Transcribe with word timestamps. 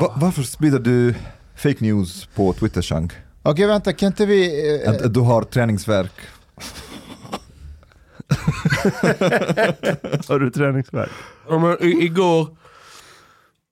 Va- 0.00 0.12
varför 0.16 0.42
sprider 0.42 0.78
du 0.78 1.14
fake 1.56 1.76
news 1.84 2.26
på 2.34 2.52
Twitter 2.52 2.82
Chang? 2.82 3.10
Okej 3.42 3.66
vänta, 3.66 3.92
kan 3.92 4.06
inte 4.06 4.26
vi... 4.26 4.80
eh, 4.84 4.90
Att 4.90 5.14
du 5.14 5.20
har 5.20 5.42
träningsverk? 5.42 6.12
Har 10.28 10.38
du 10.38 10.50
träningsvärk? 10.50 11.10
Ja, 11.48 11.58
men 11.58 11.76
igår 12.02 12.48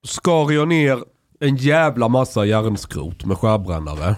skar 0.06 0.50
jag 0.52 0.68
ner 0.68 0.98
en 1.40 1.56
jävla 1.56 2.08
massa 2.08 2.44
järnskrot 2.44 3.24
med 3.24 3.38
skärbrännare. 3.38 4.16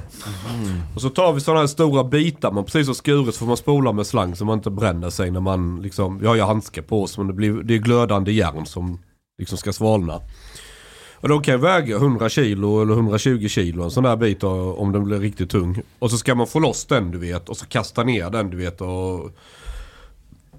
Och 0.94 1.00
så 1.00 1.08
tar 1.10 1.32
vi 1.32 1.40
sådana 1.40 1.60
här 1.60 1.66
stora 1.66 2.04
bitar 2.04 2.50
man 2.52 2.64
precis 2.64 2.86
har 2.86 2.94
skurit 2.94 3.34
så 3.34 3.38
får 3.38 3.46
man 3.46 3.56
spola 3.56 3.92
med 3.92 4.06
slang 4.06 4.36
så 4.36 4.44
man 4.44 4.58
inte 4.58 4.70
bränner 4.70 5.10
sig 5.10 5.30
när 5.30 5.40
man 5.40 5.82
liksom, 5.82 6.20
jag 6.22 6.28
har 6.30 6.36
ju 6.36 6.42
handskar 6.42 6.82
på 6.82 7.06
sig 7.06 7.18
men 7.18 7.26
det, 7.26 7.32
blir, 7.32 7.52
det 7.52 7.74
är 7.74 7.78
glödande 7.78 8.32
järn 8.32 8.66
som 8.66 8.98
liksom 9.38 9.58
ska 9.58 9.72
svalna. 9.72 10.20
Och 11.20 11.28
de 11.28 11.42
kan 11.42 11.60
väga 11.60 11.96
100 11.96 12.28
kilo 12.28 12.82
eller 12.82 12.94
120 12.94 13.48
kilo 13.48 13.82
en 13.82 13.90
sån 13.90 14.04
där 14.04 14.16
bit 14.16 14.44
om 14.44 14.92
den 14.92 15.04
blir 15.04 15.18
riktigt 15.18 15.50
tung. 15.50 15.82
Och 15.98 16.10
så 16.10 16.18
ska 16.18 16.34
man 16.34 16.46
få 16.46 16.58
loss 16.58 16.84
den 16.84 17.10
du 17.10 17.18
vet 17.18 17.48
och 17.48 17.56
så 17.56 17.66
kasta 17.66 18.02
ner 18.02 18.30
den 18.30 18.50
du 18.50 18.56
vet 18.56 18.80
och 18.80 19.30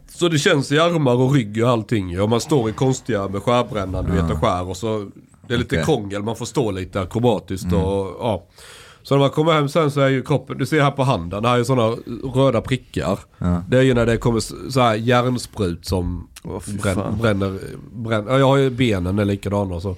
så 0.08 0.28
det 0.28 0.40
känns 0.40 0.72
i 0.72 0.80
armar 0.80 1.16
och 1.16 1.34
rygg 1.34 1.64
och 1.64 1.70
allting. 1.70 2.22
Och 2.22 2.30
man 2.30 2.42
står 2.42 2.70
i 2.70 2.74
konstiga 2.74 3.28
med 3.28 3.44
skärbrännaren 3.44 4.06
du 4.06 4.12
vet 4.12 4.32
och 4.32 4.40
skär 4.40 4.70
och 4.70 4.78
så 4.78 5.10
det 5.48 5.54
är 5.54 5.58
lite 5.58 5.76
Okej. 5.76 5.86
krångel, 5.86 6.24
man 6.24 6.36
får 6.36 6.46
stå 6.46 6.72
lite 6.72 7.02
akrobatiskt 7.02 7.74
och 7.74 8.16
ja. 8.20 8.44
Så 9.04 9.16
när 9.16 9.20
man 9.20 9.30
kommer 9.30 9.54
hem 9.54 9.70
sen 9.70 9.92
så 9.92 10.02
är 10.02 10.10
ju 10.10 10.24
kroppen, 10.24 10.58
du 10.58 10.66
ser 10.66 10.82
här 10.82 10.92
på 10.92 11.04
handen, 11.04 11.44
det 11.44 11.50
här 11.50 11.60
är 11.60 11.64
sådana 11.64 11.96
röda 12.36 12.62
prickar. 12.62 13.20
Ja. 13.38 13.64
Det 13.70 13.78
är 13.78 13.82
ju 13.82 13.94
när 13.94 14.06
det 14.06 14.18
kommer 14.18 14.70
så 14.70 14.82
här 14.82 14.96
järnsprut 14.96 15.86
som 15.86 16.30
fan. 16.94 17.18
bränner, 17.22 17.60
bränner. 17.92 18.32
Ja, 18.32 18.40
jag 18.40 18.48
har 18.48 18.58
ju 18.58 18.70
benen 18.70 19.20
är 19.20 19.26
likadana 19.26 19.80
så. 19.80 19.96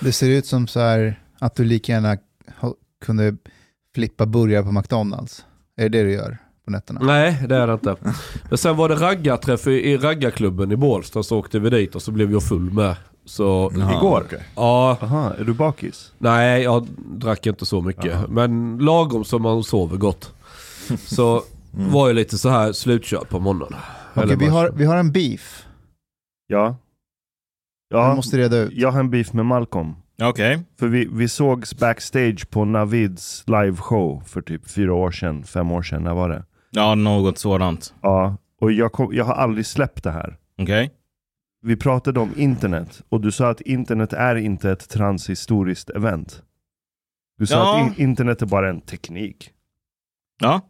Det 0.00 0.12
ser 0.12 0.30
ut 0.30 0.46
som 0.46 0.66
så 0.66 0.80
här 0.80 1.20
att 1.38 1.54
du 1.54 1.64
lika 1.64 1.92
gärna 1.92 2.16
kunde 3.04 3.36
flippa 3.94 4.26
burgare 4.26 4.62
på 4.62 4.72
McDonalds. 4.72 5.44
Är 5.76 5.88
det 5.88 5.98
det 5.98 6.04
du 6.04 6.12
gör 6.12 6.38
på 6.64 6.70
nätterna? 6.70 7.00
Nej, 7.02 7.44
det 7.48 7.56
är 7.56 7.66
det 7.66 7.72
inte. 7.72 7.96
Men 8.48 8.58
sen 8.58 8.76
var 8.76 8.88
det 8.88 8.94
raggarträff 8.94 9.66
i, 9.66 9.70
i 9.70 9.96
raggarklubben 9.96 10.72
i 10.72 10.76
Bålsta 10.76 11.22
så 11.22 11.38
åkte 11.38 11.58
vi 11.58 11.70
dit 11.70 11.94
och 11.94 12.02
så 12.02 12.10
blev 12.12 12.32
jag 12.32 12.42
full 12.42 12.72
med. 12.72 12.96
Så 13.26 13.72
Jaha, 13.78 13.96
Igår? 13.98 14.22
okej. 14.26 14.42
ja, 14.56 14.98
Aha, 15.00 15.32
är 15.38 15.44
du 15.44 15.52
bakis? 15.54 16.12
nej 16.18 16.62
jag 16.62 16.86
drack 16.96 17.46
inte 17.46 17.66
så 17.66 17.80
mycket. 17.82 18.04
Jaha. 18.04 18.26
Men 18.28 18.78
lagom 18.78 19.24
som 19.24 19.42
man 19.42 19.62
sover 19.64 19.96
gott. 19.96 20.32
Så 21.06 21.42
var 21.72 22.06
jag 22.06 22.14
lite 22.14 22.38
så 22.38 22.48
här 22.48 22.72
slutkörd 22.72 23.28
på 23.28 23.38
morgonen. 23.40 23.78
Okej, 24.10 24.22
Eller 24.22 24.36
vi, 24.36 24.46
har, 24.46 24.70
vi 24.70 24.84
har 24.84 24.96
en 24.96 25.12
beef. 25.12 25.66
Ja. 26.46 26.76
Ja, 27.88 28.14
måste 28.14 28.38
reda 28.38 28.56
ut. 28.58 28.72
jag 28.72 28.90
har 28.90 29.00
en 29.00 29.10
beef 29.10 29.32
med 29.32 29.46
Malcolm. 29.46 29.94
Okej. 30.22 30.62
För 30.78 30.86
vi, 30.88 31.08
vi 31.12 31.28
sågs 31.28 31.74
backstage 31.78 32.50
på 32.50 32.64
Navids 32.64 33.44
liveshow 33.46 34.22
för 34.26 34.40
typ 34.42 34.70
fyra 34.70 34.94
år 34.94 35.10
sedan, 35.10 35.44
fem 35.44 35.72
år 35.72 35.82
sedan. 35.82 36.02
När 36.02 36.14
var 36.14 36.28
det? 36.28 36.44
Ja, 36.70 36.94
något 36.94 37.38
sådant. 37.38 37.94
Ja, 38.02 38.36
och 38.60 38.72
jag, 38.72 38.92
kom, 38.92 39.14
jag 39.14 39.24
har 39.24 39.34
aldrig 39.34 39.66
släppt 39.66 40.04
det 40.04 40.10
här. 40.10 40.36
Okej. 40.62 40.90
Vi 41.66 41.76
pratade 41.76 42.20
om 42.20 42.32
internet 42.36 43.02
och 43.08 43.20
du 43.20 43.32
sa 43.32 43.48
att 43.50 43.60
internet 43.60 44.12
är 44.12 44.36
inte 44.36 44.70
ett 44.70 44.88
transhistoriskt 44.88 45.90
event. 45.90 46.42
Du 47.38 47.46
sa 47.46 47.54
Ja. 47.54 47.84
att 47.92 47.98
internet 47.98 48.42
är 48.42 48.46
bara 48.46 48.70
en 48.70 48.80
teknik. 48.80 49.50
Ja. 50.40 50.60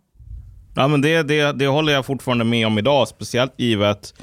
Ja, 0.75 0.89
men 0.89 1.01
det, 1.01 1.23
det, 1.23 1.53
det 1.53 1.67
håller 1.67 1.93
jag 1.93 2.07
fortfarande 2.07 2.45
med 2.45 2.67
om 2.67 2.79
idag, 2.79 3.09
speciellt 3.09 3.53
givet 3.57 4.15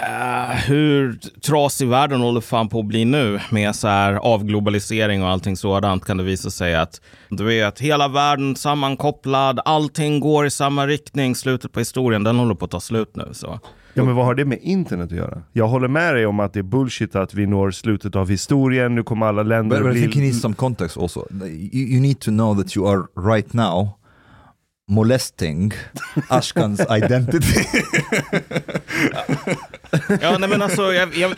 eh, 0.00 0.56
hur 0.56 1.18
trasig 1.40 1.88
världen 1.88 2.20
håller 2.20 2.40
fan 2.40 2.68
på 2.68 2.78
att 2.80 2.86
bli 2.86 3.04
nu 3.04 3.40
med 3.50 3.74
så 3.76 3.88
här 3.88 4.12
avglobalisering 4.12 5.22
och 5.22 5.28
allting 5.28 5.56
sådant 5.56 6.04
kan 6.04 6.16
det 6.16 6.22
visa 6.24 6.50
sig 6.50 6.74
att 6.74 7.00
du 7.28 7.44
vet, 7.44 7.78
hela 7.80 8.08
världen 8.08 8.56
sammankopplad, 8.56 9.60
allting 9.64 10.20
går 10.20 10.46
i 10.46 10.50
samma 10.50 10.86
riktning, 10.86 11.34
slutet 11.34 11.72
på 11.72 11.78
historien, 11.78 12.24
den 12.24 12.36
håller 12.38 12.54
på 12.54 12.64
att 12.64 12.70
ta 12.70 12.80
slut 12.80 13.16
nu. 13.16 13.28
Så. 13.32 13.60
Ja 13.94 14.04
men 14.04 14.14
vad 14.14 14.24
har 14.24 14.34
det 14.34 14.44
med 14.44 14.58
internet 14.62 15.12
att 15.12 15.18
göra? 15.18 15.42
Jag 15.52 15.68
håller 15.68 15.88
med 15.88 16.14
dig 16.14 16.26
om 16.26 16.40
att 16.40 16.52
det 16.52 16.58
är 16.58 16.62
bullshit 16.62 17.16
att 17.16 17.34
vi 17.34 17.46
når 17.46 17.70
slutet 17.70 18.16
av 18.16 18.28
historien, 18.30 18.94
nu 18.94 19.02
kommer 19.02 19.26
alla 19.26 19.42
länder 19.42 19.76
But, 19.76 19.86
but 19.86 19.90
I 19.90 19.92
bli... 19.92 20.02
think 20.02 20.16
you 20.16 20.24
need 20.24 20.40
some 20.40 20.54
context 20.54 20.96
also. 20.96 21.24
You, 21.32 21.88
you 21.88 22.00
need 22.00 22.20
to 22.20 22.30
know 22.30 22.62
that 22.62 22.76
you 22.76 22.88
are 22.88 23.02
right 23.34 23.52
now 23.52 23.90
molesting 24.88 25.72
Ashkans 26.28 26.80
identity. 26.80 27.64
Ja, 30.22 30.38
nej, 30.38 30.48
men 30.48 30.62
alltså, 30.62 30.92
jag, 30.92 31.16
jag, 31.16 31.32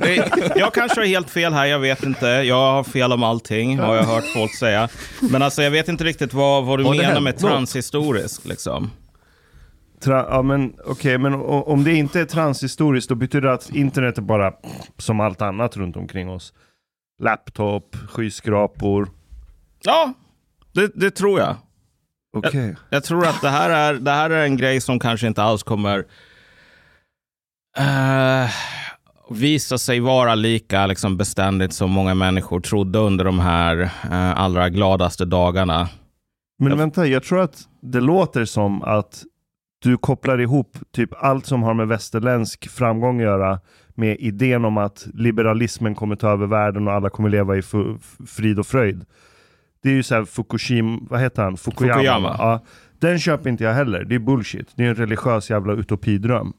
det, 0.00 0.30
jag 0.56 0.74
kanske 0.74 1.00
har 1.00 1.06
helt 1.06 1.30
fel 1.30 1.52
här, 1.52 1.66
jag 1.66 1.78
vet 1.78 2.02
inte. 2.02 2.26
Jag 2.26 2.72
har 2.72 2.84
fel 2.84 3.12
om 3.12 3.22
allting, 3.22 3.78
har 3.78 3.96
jag 3.96 4.04
hört 4.04 4.24
folk 4.34 4.54
säga. 4.54 4.88
Men 5.20 5.42
alltså, 5.42 5.62
jag 5.62 5.70
vet 5.70 5.88
inte 5.88 6.04
riktigt 6.04 6.34
vad, 6.34 6.64
vad 6.64 6.78
du 6.78 6.84
det 6.84 6.90
menar 6.90 7.20
med 7.20 7.32
något? 7.34 7.40
transhistorisk. 7.50 8.44
Liksom. 8.44 8.90
Tra- 10.04 10.26
ja 10.30 10.42
men 10.42 10.74
okej, 10.84 11.18
men 11.18 11.34
o- 11.34 11.64
om 11.66 11.84
det 11.84 11.94
inte 11.94 12.20
är 12.20 12.24
transhistoriskt 12.24 13.08
då 13.08 13.14
betyder 13.14 13.48
det 13.48 13.54
att 13.54 13.70
internet 13.70 14.18
är 14.18 14.22
bara 14.22 14.52
som 14.98 15.20
allt 15.20 15.42
annat 15.42 15.76
runt 15.76 15.96
omkring 15.96 16.30
oss. 16.30 16.52
Laptop, 17.22 17.96
skyskrapor. 18.08 19.08
Ja, 19.82 20.12
det, 20.72 20.90
det 20.94 21.10
tror 21.10 21.40
jag. 21.40 21.56
Okej. 22.36 22.76
Jag 22.90 23.04
tror 23.04 23.26
att 23.26 23.40
det 23.42 23.48
här, 23.48 23.70
är, 23.70 23.94
det 23.94 24.10
här 24.10 24.30
är 24.30 24.44
en 24.44 24.56
grej 24.56 24.80
som 24.80 24.98
kanske 24.98 25.26
inte 25.26 25.42
alls 25.42 25.62
kommer 25.62 25.98
eh, 27.78 28.50
visa 29.30 29.78
sig 29.78 30.00
vara 30.00 30.34
lika 30.34 30.86
liksom, 30.86 31.16
beständigt 31.16 31.72
som 31.72 31.90
många 31.90 32.14
människor 32.14 32.60
trodde 32.60 32.98
under 32.98 33.24
de 33.24 33.38
här 33.40 33.80
eh, 34.10 34.40
allra 34.40 34.68
gladaste 34.68 35.24
dagarna. 35.24 35.88
Men 36.58 36.70
Jag- 36.70 36.76
vänta, 36.78 37.06
jag 37.06 37.22
tror 37.22 37.40
att 37.40 37.58
det 37.82 38.00
låter 38.00 38.44
som 38.44 38.82
att 38.82 39.22
du 39.82 39.96
kopplar 39.96 40.40
ihop 40.40 40.76
typ 40.92 41.10
allt 41.16 41.46
som 41.46 41.62
har 41.62 41.74
med 41.74 41.88
västerländsk 41.88 42.70
framgång 42.70 43.20
att 43.20 43.24
göra 43.24 43.60
med 43.94 44.16
idén 44.20 44.64
om 44.64 44.78
att 44.78 45.06
liberalismen 45.14 45.94
kommer 45.94 46.16
ta 46.16 46.30
över 46.30 46.46
världen 46.46 46.88
och 46.88 46.94
alla 46.94 47.10
kommer 47.10 47.28
leva 47.28 47.56
i 47.56 47.62
frid 48.26 48.58
och 48.58 48.66
fröjd. 48.66 49.04
Det 49.82 49.88
är 49.88 49.92
ju 49.92 50.02
såhär 50.02 50.24
Fukushima, 50.24 50.98
vad 51.10 51.20
heter 51.20 51.42
han? 51.42 51.56
Fukuyama. 51.56 51.94
Fukuyama. 51.94 52.36
Ja, 52.38 52.64
den 52.98 53.18
köper 53.18 53.50
inte 53.50 53.64
jag 53.64 53.74
heller. 53.74 54.04
Det 54.04 54.14
är 54.14 54.18
bullshit. 54.18 54.68
Det 54.74 54.84
är 54.84 54.88
en 54.88 54.94
religiös 54.94 55.50
jävla 55.50 55.72
utopidröm. 55.72 56.52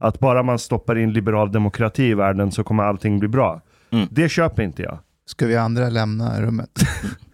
Att 0.00 0.18
bara 0.18 0.42
man 0.42 0.58
stoppar 0.58 0.98
in 0.98 1.12
liberal 1.12 1.52
demokrati 1.52 2.04
i 2.04 2.14
världen 2.14 2.52
så 2.52 2.64
kommer 2.64 2.82
allting 2.82 3.18
bli 3.18 3.28
bra. 3.28 3.60
Mm. 3.90 4.08
Det 4.10 4.28
köper 4.28 4.62
inte 4.62 4.82
jag. 4.82 4.98
Ska 5.26 5.46
vi 5.46 5.56
andra 5.56 5.88
lämna 5.88 6.40
rummet? 6.40 6.70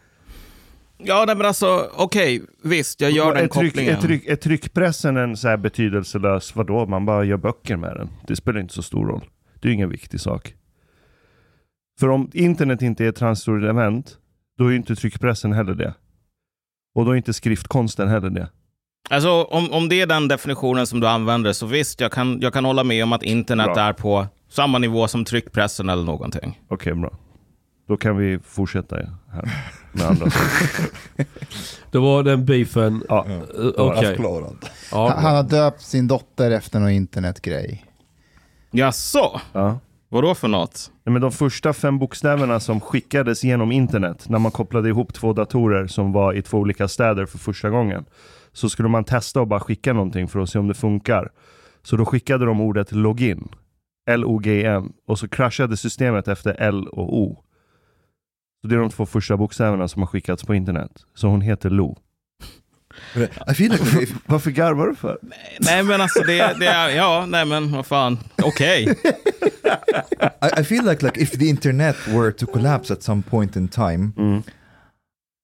Ja, 0.98 1.24
nej, 1.26 1.36
men 1.36 1.46
alltså, 1.46 1.90
okej, 1.96 2.42
visst, 2.64 3.00
jag 3.00 3.10
gör 3.10 3.34
den 3.34 3.44
är, 3.44 3.48
tryck, 3.48 3.72
kopplingen. 3.72 3.96
är, 3.96 4.00
tryck, 4.00 4.26
är 4.26 4.36
tryckpressen 4.36 5.16
en 5.16 5.36
så 5.36 5.48
här 5.48 5.56
betydelselös, 5.56 6.56
vadå, 6.56 6.86
man 6.86 7.06
bara 7.06 7.24
gör 7.24 7.36
böcker 7.36 7.76
med 7.76 7.96
den. 7.96 8.08
Det 8.26 8.36
spelar 8.36 8.60
inte 8.60 8.74
så 8.74 8.82
stor 8.82 9.06
roll. 9.06 9.24
Det 9.60 9.68
är 9.68 9.72
ingen 9.72 9.90
viktig 9.90 10.20
sak. 10.20 10.54
För 12.00 12.08
om 12.08 12.30
internet 12.34 12.82
inte 12.82 13.04
är 13.04 13.08
ett 13.08 13.16
transhistoriskt 13.16 13.68
event, 13.68 14.16
då 14.58 14.72
är 14.72 14.76
inte 14.76 14.96
tryckpressen 14.96 15.52
heller 15.52 15.74
det. 15.74 15.94
Och 16.94 17.04
då 17.04 17.10
är 17.10 17.16
inte 17.16 17.32
skriftkonsten 17.32 18.08
heller 18.08 18.30
det. 18.30 18.48
Alltså, 19.10 19.42
om, 19.42 19.72
om 19.72 19.88
det 19.88 20.00
är 20.00 20.06
den 20.06 20.28
definitionen 20.28 20.86
som 20.86 21.00
du 21.00 21.06
använder, 21.08 21.52
så 21.52 21.66
visst, 21.66 22.00
jag 22.00 22.12
kan, 22.12 22.40
jag 22.40 22.52
kan 22.52 22.64
hålla 22.64 22.84
med 22.84 23.04
om 23.04 23.12
att 23.12 23.22
internet 23.22 23.66
Bra. 23.74 23.80
är 23.82 23.92
på 23.92 24.26
samma 24.48 24.78
nivå 24.78 25.08
som 25.08 25.24
tryckpressen 25.24 25.88
eller 25.88 26.04
någonting. 26.04 26.60
Okej, 26.68 26.94
bra. 26.94 27.18
Då 27.88 27.96
kan 27.96 28.16
vi 28.16 28.38
fortsätta 28.38 28.96
här 29.32 29.52
med 29.92 30.04
andra 30.06 30.30
saker. 30.30 30.90
Det 31.90 31.98
var 31.98 32.22
den 32.22 32.44
beefen. 32.44 33.02
Ja, 33.08 33.26
Eh, 33.28 33.66
Okej. 33.76 34.04
Förklarad. 34.06 34.56
Ja. 34.92 35.12
Han 35.16 35.34
har 35.34 35.42
döpt 35.42 35.80
sin 35.80 36.08
dotter 36.08 36.50
efter 36.50 36.80
någon 36.80 36.90
internetgrej. 36.90 37.84
Jaså? 38.70 39.40
ja. 39.52 39.78
Vadå 40.10 40.34
för 40.34 40.48
något? 40.48 40.90
Nej, 41.04 41.12
men 41.12 41.22
de 41.22 41.32
första 41.32 41.72
fem 41.72 41.98
bokstäverna 41.98 42.60
som 42.60 42.80
skickades 42.80 43.44
genom 43.44 43.72
internet 43.72 44.28
när 44.28 44.38
man 44.38 44.52
kopplade 44.52 44.88
ihop 44.88 45.14
två 45.14 45.32
datorer 45.32 45.86
som 45.86 46.12
var 46.12 46.32
i 46.32 46.42
två 46.42 46.58
olika 46.58 46.88
städer 46.88 47.26
för 47.26 47.38
första 47.38 47.70
gången. 47.70 48.04
Så 48.52 48.68
skulle 48.68 48.88
man 48.88 49.04
testa 49.04 49.40
och 49.40 49.46
bara 49.48 49.60
skicka 49.60 49.92
någonting 49.92 50.28
för 50.28 50.40
att 50.40 50.50
se 50.50 50.58
om 50.58 50.68
det 50.68 50.74
funkar. 50.74 51.30
Så 51.82 51.96
då 51.96 52.04
skickade 52.04 52.44
de 52.46 52.60
ordet 52.60 52.92
login. 52.92 53.48
L-O-G-N. 54.10 54.92
Och 55.06 55.18
så 55.18 55.28
kraschade 55.28 55.76
systemet 55.76 56.28
efter 56.28 56.56
L 56.58 56.88
och 56.88 57.18
O. 57.18 57.44
Så 58.62 58.68
det 58.68 58.74
är 58.74 58.78
de 58.78 58.90
två 58.90 59.06
första 59.06 59.36
bokstäverna 59.36 59.88
som 59.88 60.02
har 60.02 60.06
skickats 60.06 60.44
på 60.44 60.54
internet. 60.54 60.90
Så 61.14 61.28
hon 61.28 61.40
heter 61.40 61.70
Lo. 61.70 61.96
Like 63.14 64.12
Varför 64.26 64.50
garvar 64.50 64.86
du 64.86 64.94
för? 64.94 65.18
Nej, 65.60 65.82
men 65.82 66.00
alltså 66.00 66.20
det, 66.20 66.56
det 66.60 66.66
är, 66.66 66.88
ja, 66.88 67.26
nej 67.28 67.44
men 67.44 67.72
vad 67.72 67.86
fan, 67.86 68.18
okej. 68.42 68.82
I, 70.42 70.60
I 70.60 70.64
feel 70.64 70.84
like 70.84 71.06
like 71.06 71.20
if 71.20 71.30
the 71.30 71.46
internet 71.48 71.96
were 72.08 72.32
to 72.32 72.46
collapse 72.46 72.92
at 72.92 73.02
some 73.02 73.22
point 73.22 73.56
in 73.56 73.68
time, 73.68 74.12
Mm. 74.16 74.42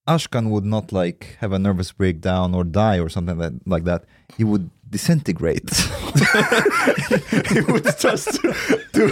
Ashkan 0.07 0.51
would 0.51 0.65
not 0.65 0.93
like 0.93 1.27
have 1.39 1.57
a 1.57 1.59
nervous 1.59 1.97
breakdown 1.97 2.55
or 2.55 2.65
die 2.65 3.01
or 3.01 3.09
something 3.09 3.39
that, 3.39 3.53
like 3.67 3.85
that. 3.87 4.05
He 4.37 4.45
would 4.45 4.71
disintegrate. 4.91 5.71
he 7.55 7.61
would 7.61 7.85
just 8.03 8.43
to, 8.93 9.09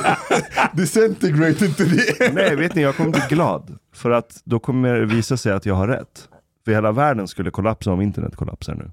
Disintegrate 0.75 1.65
inte 1.65 1.85
det. 1.85 2.33
Nej, 2.35 2.57
vet 2.57 2.75
ni, 2.75 2.83
jag 2.83 2.97
kommer 2.97 3.11
bli 3.11 3.23
glad. 3.29 3.79
För 3.93 4.11
att 4.11 4.41
då 4.45 4.59
kommer 4.59 4.95
det 4.95 5.07
visa 5.07 5.37
sig 5.37 5.53
att 5.53 5.67
jag 5.67 5.75
har 5.75 5.89
rätt. 5.89 6.29
För 6.65 6.73
hela 6.73 6.93
världen 6.93 7.29
skulle 7.29 7.51
kollapsa 7.51 7.93
om 7.93 8.01
internet 8.01 8.37
kollapsar 8.37 8.75
nu. 8.75 8.91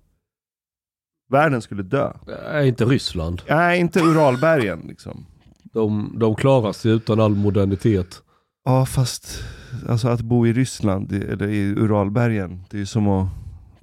Världen 1.30 1.62
skulle 1.62 1.84
dö. 1.84 2.14
Nej, 2.28 2.68
inte 2.68 2.86
Ryssland. 2.86 3.42
Nej, 3.50 3.80
inte 3.80 4.00
Uralbergen 4.00 4.80
liksom. 4.88 5.26
De, 5.64 6.16
de 6.20 6.36
klarar 6.36 6.74
sig 6.74 6.92
utan 6.92 7.20
all 7.20 7.36
modernitet. 7.36 8.22
Ja, 8.66 8.86
fast 8.86 9.44
alltså 9.90 10.08
att 10.08 10.22
bo 10.22 10.48
i 10.48 10.54
Ryssland, 10.54 11.12
eller 11.12 11.48
i 11.48 11.66
Uralbergen, 11.66 12.64
det 12.70 12.78
är 12.78 12.80
ju 12.80 12.86
som 12.86 13.08
att 13.08 13.28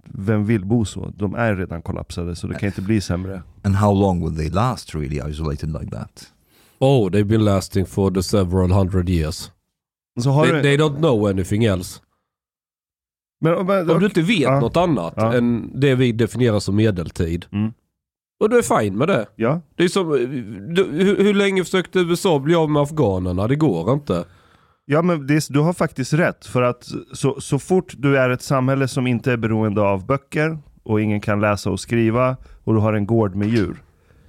vem 0.04 0.46
vill 0.46 0.64
bo 0.64 0.84
så? 0.84 1.12
De 1.16 1.34
är 1.34 1.56
redan 1.56 1.82
kollapsade 1.82 2.36
så 2.36 2.46
det 2.46 2.54
kan 2.54 2.66
inte 2.66 2.82
bli 2.82 3.00
sämre. 3.00 3.42
And 3.62 3.74
how 3.74 3.94
long 3.94 4.24
will 4.24 4.36
they 4.36 4.50
last 4.50 4.94
really 4.94 5.30
isolated 5.30 5.72
like 5.80 5.90
that? 5.90 6.32
Oh, 6.78 7.10
they've 7.10 7.28
been 7.28 7.44
lasting 7.44 7.86
for 7.86 8.10
the 8.10 8.22
several 8.22 8.72
hundred 8.72 9.08
years. 9.08 9.50
Så 10.22 10.30
har 10.30 10.44
They, 10.46 10.52
du, 10.54 10.62
they 10.62 10.76
don't 10.76 10.96
know 10.96 11.26
anything 11.26 11.64
else. 11.64 12.00
men, 13.40 13.66
men, 13.66 13.90
Om 13.90 14.00
du 14.00 14.06
inte 14.06 14.22
vet 14.22 14.40
Ja. 14.40 14.60
något 14.60 14.76
annat 14.76 15.14
Ja. 15.16 15.34
än 15.34 15.80
det 15.80 15.94
vi 15.94 16.12
definierar 16.12 16.58
som 16.60 16.76
medeltid. 16.76 17.46
Mm. 17.52 17.72
Och 18.40 18.50
du 18.50 18.58
är 18.58 18.80
fine 18.80 18.96
med 18.98 19.08
det. 19.08 19.26
Ja, 19.36 19.60
Det 19.76 19.84
är 19.84 19.88
som, 19.88 20.10
du, 20.74 20.84
hur, 21.04 21.16
hur 21.24 21.34
länge 21.34 21.64
försökte 21.64 21.98
USA 21.98 22.38
bli 22.38 22.54
av 22.54 22.70
med 22.70 22.82
afghanerna? 22.82 23.48
Det 23.48 23.56
går 23.56 23.92
inte. 23.92 24.24
ja 24.84 25.02
men 25.02 25.26
det, 25.26 25.46
du 25.50 25.58
har 25.60 25.72
faktiskt 25.72 26.12
rätt. 26.12 26.46
För 26.46 26.62
att 26.62 26.88
så, 27.12 27.40
så 27.40 27.58
fort 27.58 27.94
du 27.98 28.18
är 28.18 28.30
ett 28.30 28.42
samhälle 28.42 28.88
som 28.88 29.06
inte 29.06 29.32
är 29.32 29.36
beroende 29.36 29.80
av 29.82 30.06
böcker 30.06 30.58
och 30.82 31.00
ingen 31.00 31.20
kan 31.20 31.40
läsa 31.40 31.70
och 31.70 31.80
skriva 31.80 32.36
och 32.64 32.74
du 32.74 32.80
har 32.80 32.92
en 32.92 33.06
gård 33.06 33.34
med 33.34 33.48
djur. 33.48 33.82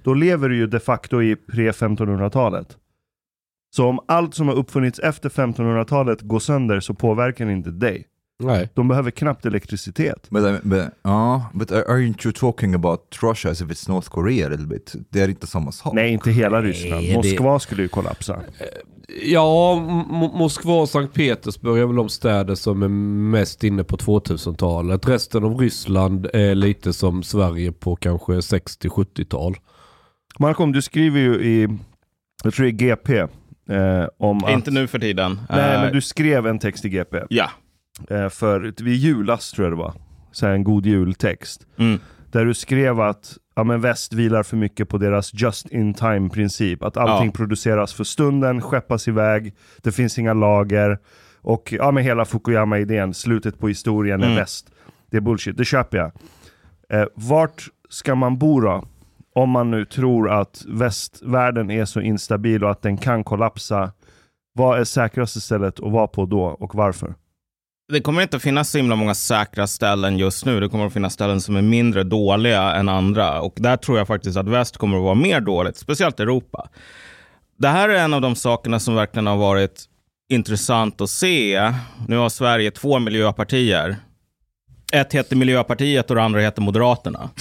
Då 0.04 0.14
lever 0.14 0.50
du 0.50 0.56
ju 0.58 0.68
de 0.68 0.80
facto 0.80 1.22
i 1.22 1.36
pre-1500-talet. 1.36 2.78
Så 3.78 3.88
om 3.88 4.00
allt 4.08 4.34
som 4.36 4.48
har 4.48 4.56
uppfunnits 4.56 5.00
efter 5.00 5.30
1500-talet 5.30 6.22
går 6.22 6.40
sönder 6.40 6.80
så 6.80 6.94
påverkar 6.94 7.46
det 7.46 7.52
inte 7.52 7.72
dig. 7.72 8.06
Nej. 8.44 8.70
De 8.74 8.88
behöver 8.88 9.12
knappt 9.12 9.46
elektricitet. 9.46 10.30
But, 10.30 10.44
I- 10.44 10.68
but, 10.68 10.80
uh, 11.08 11.46
but 11.54 11.72
are- 11.72 11.86
aren't 11.88 12.26
you 12.26 12.34
talking 12.34 12.74
about 12.74 13.18
Russia 13.24 13.52
as 13.52 13.62
if 13.62 13.68
it's 13.68 13.90
North 13.90 14.10
Korea 14.10 14.46
a 14.46 14.50
little 14.50 14.68
bit? 14.68 14.96
Det 15.10 15.20
är 15.22 15.28
inte 15.30 15.48
samma 15.48 15.72
sak. 15.72 15.94
Nej, 15.94 16.12
inte 16.14 16.32
hela 16.32 16.62
Ryssland. 16.62 17.04
det- 17.06 17.16
Moskva 17.16 17.60
skulle 17.60 17.82
ju 17.82 17.88
kollapsa. 17.88 18.40
Ja, 19.24 19.78
M- 19.90 20.30
Moskva 20.34 20.74
och 20.82 20.90
Sankt 20.90 21.14
Petersburg 21.14 21.82
är 21.82 21.86
väl 21.86 21.96
de 21.96 22.10
städer 22.10 22.56
som 22.56 22.84
är 22.84 22.88
mest 23.32 23.64
inne 23.64 23.84
på 23.84 23.98
2000-talet. 23.98 25.08
Resten 25.10 25.44
av 25.44 25.58
Ryssland 25.58 26.28
är 26.34 26.56
lite 26.56 26.94
som 26.94 27.24
Sverige 27.24 27.72
på 27.72 27.96
kanske 27.96 28.32
60-70-tal. 28.34 29.56
Malcolm, 30.40 30.72
du 30.72 30.82
skriver 30.82 31.20
ju 31.20 31.34
i, 31.36 31.68
jag 32.44 32.54
tror 32.54 32.66
det 32.66 32.72
är 32.72 32.88
GP, 32.90 33.28
eh, 33.70 34.06
om 34.18 34.44
att... 34.44 34.50
Inte 34.52 34.72
nu 34.72 34.88
för 34.88 35.00
tiden. 35.00 35.40
Nej, 35.50 35.76
Eh, 35.76 35.82
men 35.82 35.94
du 35.94 36.02
skrev 36.02 36.48
en 36.48 36.60
text 36.60 36.86
i 36.86 36.90
GP. 36.90 37.22
Ja. 37.30 37.50
Eh, 38.10 38.30
för 38.30 38.74
vid 38.84 38.96
julas 38.96 39.52
tror 39.52 39.66
jag 39.66 39.72
det 39.74 39.78
var. 39.78 39.94
Så 40.32 40.48
en 40.48 40.64
god 40.64 40.86
jultext. 40.86 41.68
Mm. 41.78 42.00
Där 42.32 42.46
du 42.46 42.54
skrev 42.54 43.00
att 43.02 43.38
ja, 43.56 43.64
men 43.64 43.82
väst 43.82 44.14
vilar 44.14 44.44
för 44.44 44.58
mycket 44.58 44.90
på 44.90 44.98
deras 44.98 45.34
just 45.34 45.70
in 45.70 45.94
time 45.94 46.30
princip. 46.30 46.84
Att 46.84 46.98
allting 46.98 47.28
Ja. 47.28 47.32
produceras 47.36 47.94
för 47.94 48.04
stunden, 48.04 48.62
skeppas 48.62 49.08
iväg, 49.08 49.54
det 49.84 49.92
finns 49.92 50.20
inga 50.20 50.34
lager. 50.34 50.98
Och 51.42 51.74
ja, 51.78 51.92
men 51.92 52.04
hela 52.04 52.26
Fukuyama-idén, 52.26 53.14
slutet 53.14 53.60
på 53.60 53.68
historien 53.68 54.22
är 54.22 54.26
Mm. 54.26 54.38
väst. 54.38 54.70
Det 55.12 55.18
är 55.18 55.22
bullshit, 55.22 55.58
det 55.58 55.66
köper 55.66 55.98
jag. 55.98 56.12
Eh, 57.02 57.08
vart 57.16 57.64
ska 57.90 58.16
man 58.16 58.38
bo 58.38 58.60
då? 58.60 58.84
Om 59.38 59.50
man 59.50 59.72
nu 59.72 59.86
tror 59.86 60.30
att 60.32 60.64
västvärlden 60.68 61.72
är 61.72 61.86
så 61.86 62.02
instabil 62.02 62.64
och 62.64 62.72
att 62.72 62.82
den 62.82 62.98
kan 62.98 63.24
kollapsa. 63.24 63.92
Vad 64.54 64.80
är 64.80 64.84
säkraste 64.84 65.42
stället 65.42 65.80
att 65.80 65.92
vara 65.92 66.08
på 66.08 66.26
då 66.26 66.44
och 66.44 66.76
varför? 66.76 67.16
Det 67.94 68.02
kommer 68.02 68.22
inte 68.22 68.38
att 68.38 68.44
finnas 68.44 68.70
så 68.70 68.78
himla 68.78 68.96
många 68.96 69.16
säkra 69.16 69.68
ställen 69.68 70.18
just 70.18 70.46
nu. 70.46 70.60
Det 70.60 70.70
kommer 70.70 70.86
att 70.86 70.94
finnas 70.94 71.14
ställen 71.14 71.42
som 71.42 71.56
är 71.56 71.62
mindre 71.62 72.04
dåliga 72.04 72.74
än 72.74 72.90
andra. 72.90 73.42
Och 73.42 73.54
där 73.56 73.78
tror 73.78 73.98
jag 73.98 74.08
faktiskt 74.08 74.38
att 74.38 74.48
väst 74.48 74.78
kommer 74.78 74.98
att 74.98 75.04
vara 75.04 75.16
mer 75.16 75.42
dåligt, 75.42 75.78
speciellt 75.78 76.20
Europa. 76.20 76.70
Det 77.58 77.68
här 77.68 77.90
är 77.90 78.04
en 78.04 78.14
av 78.14 78.22
de 78.22 78.36
sakerna 78.36 78.80
som 78.80 78.96
verkligen 78.96 79.28
har 79.28 79.38
varit 79.38 79.86
intressant 80.30 81.02
att 81.02 81.10
se. 81.10 81.74
Nu 82.08 82.18
har 82.18 82.30
Sverige 82.30 82.72
två 82.72 83.00
miljöpartier. 83.00 83.96
Ett 84.94 85.14
heter 85.14 85.36
Miljöpartiet 85.36 86.10
och 86.10 86.16
det 86.16 86.24
andra 86.24 86.40
heter 86.40 86.62
Moderaterna. 86.62 87.30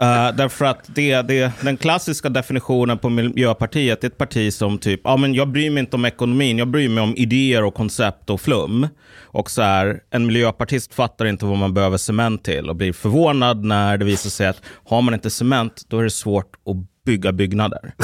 Eh, 0.00 0.34
därför 0.36 0.64
att 0.64 0.84
det, 0.94 1.22
det, 1.22 1.52
den 1.60 1.76
klassiska 1.76 2.28
definitionen 2.28 2.98
på 2.98 3.08
Miljöpartiet 3.08 4.04
är 4.04 4.08
ett 4.08 4.18
parti 4.18 4.52
som 4.52 4.78
typ, 4.78 5.00
ja 5.04 5.16
men 5.16 5.34
jag 5.34 5.48
bryr 5.48 5.70
mig 5.70 5.80
inte 5.80 5.96
om 5.96 6.04
ekonomin, 6.04 6.58
jag 6.58 6.68
bryr 6.68 6.88
mig 6.88 7.02
om 7.02 7.16
idéer 7.16 7.64
och 7.64 7.74
koncept 7.74 8.30
och 8.30 8.40
flum. 8.40 8.88
Och 9.22 9.50
så 9.50 9.62
här, 9.62 10.00
en 10.10 10.26
miljöpartist 10.26 10.94
fattar 10.94 11.24
inte 11.24 11.44
vad 11.44 11.58
man 11.58 11.74
behöver 11.74 11.96
cement 11.96 12.44
till 12.44 12.68
och 12.70 12.76
blir 12.76 12.92
förvånad 12.92 13.64
när 13.64 13.98
det 13.98 14.04
visar 14.04 14.30
sig 14.30 14.46
att 14.46 14.62
har 14.84 15.02
man 15.02 15.14
inte 15.14 15.30
cement, 15.30 15.82
då 15.88 15.98
är 15.98 16.04
det 16.04 16.10
svårt 16.10 16.54
att 16.66 17.04
bygga 17.04 17.32
byggnader. 17.32 17.94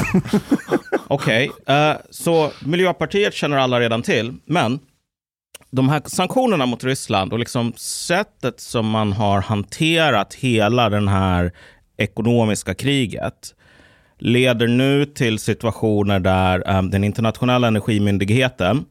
Okej, 1.07 1.51
eh, 1.67 1.93
så 2.11 2.51
Miljöpartiet 2.65 3.35
känner 3.35 3.57
alla 3.57 3.81
redan 3.81 4.03
till, 4.03 4.35
men 4.47 4.79
de 5.71 5.89
här 5.89 6.03
sanktionerna 6.05 6.67
mot 6.67 6.85
Ryssland 6.85 7.33
och 7.33 7.39
liksom 7.39 7.73
sättet 7.77 8.61
som 8.61 8.89
man 8.91 9.13
har 9.13 9.41
hanterat 9.41 10.35
hela 10.35 10.91
den 10.91 11.09
här 11.09 11.53
ekonomiska 11.97 12.75
kriget 12.75 13.55
leder 14.19 14.67
nu 14.67 15.07
till 15.07 15.39
situationer 15.39 16.21
där 16.21 16.79
um, 16.79 16.91
den 16.91 17.05
internationella 17.05 17.69
energimyndigheten 17.69 18.85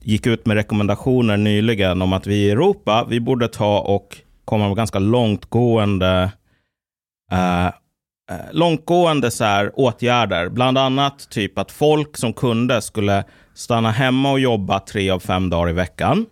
gick 0.00 0.26
ut 0.26 0.46
med 0.46 0.54
rekommendationer 0.54 1.36
nyligen 1.36 2.02
om 2.02 2.12
att 2.12 2.26
vi 2.26 2.34
i 2.34 2.50
Europa, 2.50 3.06
vi 3.08 3.20
borde 3.20 3.48
ta 3.48 3.80
och 3.80 4.18
komma 4.44 4.68
med 4.68 4.76
ganska 4.76 4.98
långtgående 4.98 6.32
uh, 7.32 7.70
långtgående 8.52 9.30
så 9.30 9.44
här, 9.44 9.72
åtgärder. 9.74 10.48
Bland 10.48 10.78
annat 10.78 11.30
typ 11.30 11.58
att 11.58 11.72
folk 11.72 12.16
som 12.16 12.32
kunde 12.32 12.82
skulle 12.82 13.24
stanna 13.54 13.90
hemma 13.90 14.32
och 14.32 14.40
jobba 14.40 14.80
tre 14.80 15.10
av 15.10 15.20
fem 15.20 15.50
dagar 15.50 15.70
i 15.70 15.72
veckan. 15.72 16.26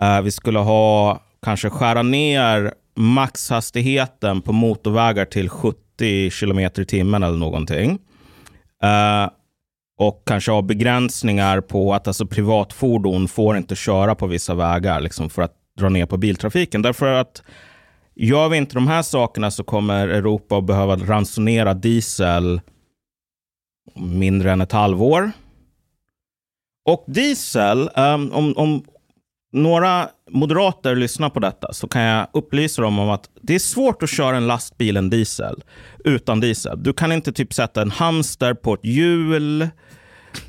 Eh, 0.00 0.20
vi 0.20 0.30
skulle 0.30 0.58
ha 0.58 1.20
kanske 1.42 1.70
skära 1.70 2.02
ner 2.02 2.74
maxhastigheten 2.96 4.42
på 4.42 4.52
motorvägar 4.52 5.24
till 5.24 5.48
70 5.48 6.30
kilometer 6.30 6.82
i 6.82 6.86
timmen 6.86 7.22
eller 7.22 7.38
någonting. 7.38 7.98
Eh, 8.82 9.30
och 9.98 10.22
kanske 10.26 10.50
ha 10.52 10.62
begränsningar 10.62 11.60
på 11.60 11.94
att 11.94 12.06
alltså 12.06 12.26
privatfordon 12.26 13.28
får 13.28 13.56
inte 13.56 13.76
köra 13.76 14.14
på 14.14 14.26
vissa 14.26 14.54
vägar 14.54 15.00
liksom 15.00 15.30
för 15.30 15.42
att 15.42 15.54
dra 15.78 15.88
ner 15.88 16.06
på 16.06 16.16
biltrafiken. 16.16 16.82
Därför 16.82 17.12
att 17.12 17.42
gör 18.14 18.48
vi 18.48 18.56
inte 18.56 18.74
de 18.74 18.88
här 18.88 19.02
sakerna 19.02 19.50
så 19.50 19.64
kommer 19.64 20.08
Europa 20.08 20.58
att 20.58 20.64
behöva 20.64 20.96
ransonera 20.96 21.74
diesel 21.74 22.60
mindre 23.94 24.52
än 24.52 24.60
ett 24.60 24.72
halvår. 24.72 25.32
Och 26.84 27.04
diesel, 27.06 27.90
um, 27.96 28.32
om, 28.32 28.56
om 28.56 28.84
några 29.52 30.08
moderater 30.30 30.96
lyssnar 30.96 31.30
på 31.30 31.40
detta 31.40 31.72
så 31.72 31.88
kan 31.88 32.02
jag 32.02 32.26
upplysa 32.32 32.82
dem 32.82 32.98
om 32.98 33.10
att 33.10 33.30
det 33.42 33.54
är 33.54 33.58
svårt 33.58 34.02
att 34.02 34.10
köra 34.10 34.36
en 34.36 34.46
lastbil 34.46 34.96
en 34.96 35.10
diesel 35.10 35.62
utan 36.04 36.40
diesel. 36.40 36.82
Du 36.82 36.92
kan 36.92 37.12
inte 37.12 37.32
typ 37.32 37.54
sätta 37.54 37.82
en 37.82 37.90
hamster 37.90 38.54
på 38.54 38.74
ett 38.74 38.84
hjul 38.84 39.68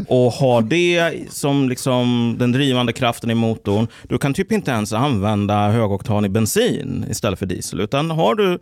och 0.07 0.31
ha 0.31 0.61
det 0.61 1.13
som 1.29 1.69
liksom 1.69 2.35
den 2.39 2.51
drivande 2.51 2.93
kraften 2.93 3.31
i 3.31 3.35
motorn. 3.35 3.87
Du 4.03 4.17
kan 4.17 4.33
typ 4.33 4.51
inte 4.51 4.71
ens 4.71 4.93
använda 4.93 5.69
högoktanig 5.69 6.31
bensin 6.31 7.05
istället 7.09 7.39
för 7.39 7.45
diesel. 7.45 7.79
Utan 7.79 8.11
har 8.11 8.35
du 8.35 8.59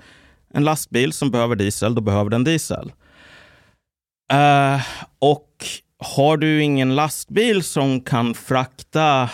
en 0.54 0.64
lastbil 0.64 1.14
som 1.14 1.32
behöver 1.32 1.56
diesel, 1.56 1.96
då 1.96 2.02
behöver 2.02 2.30
den 2.30 2.44
diesel. 2.44 2.92
Uh, 4.34 4.82
och 5.20 5.48
har 6.02 6.38
du 6.38 6.64
ingen 6.64 6.96
lastbil 6.96 7.64
som 7.64 8.02
kan 8.02 8.34
frakta 8.34 9.30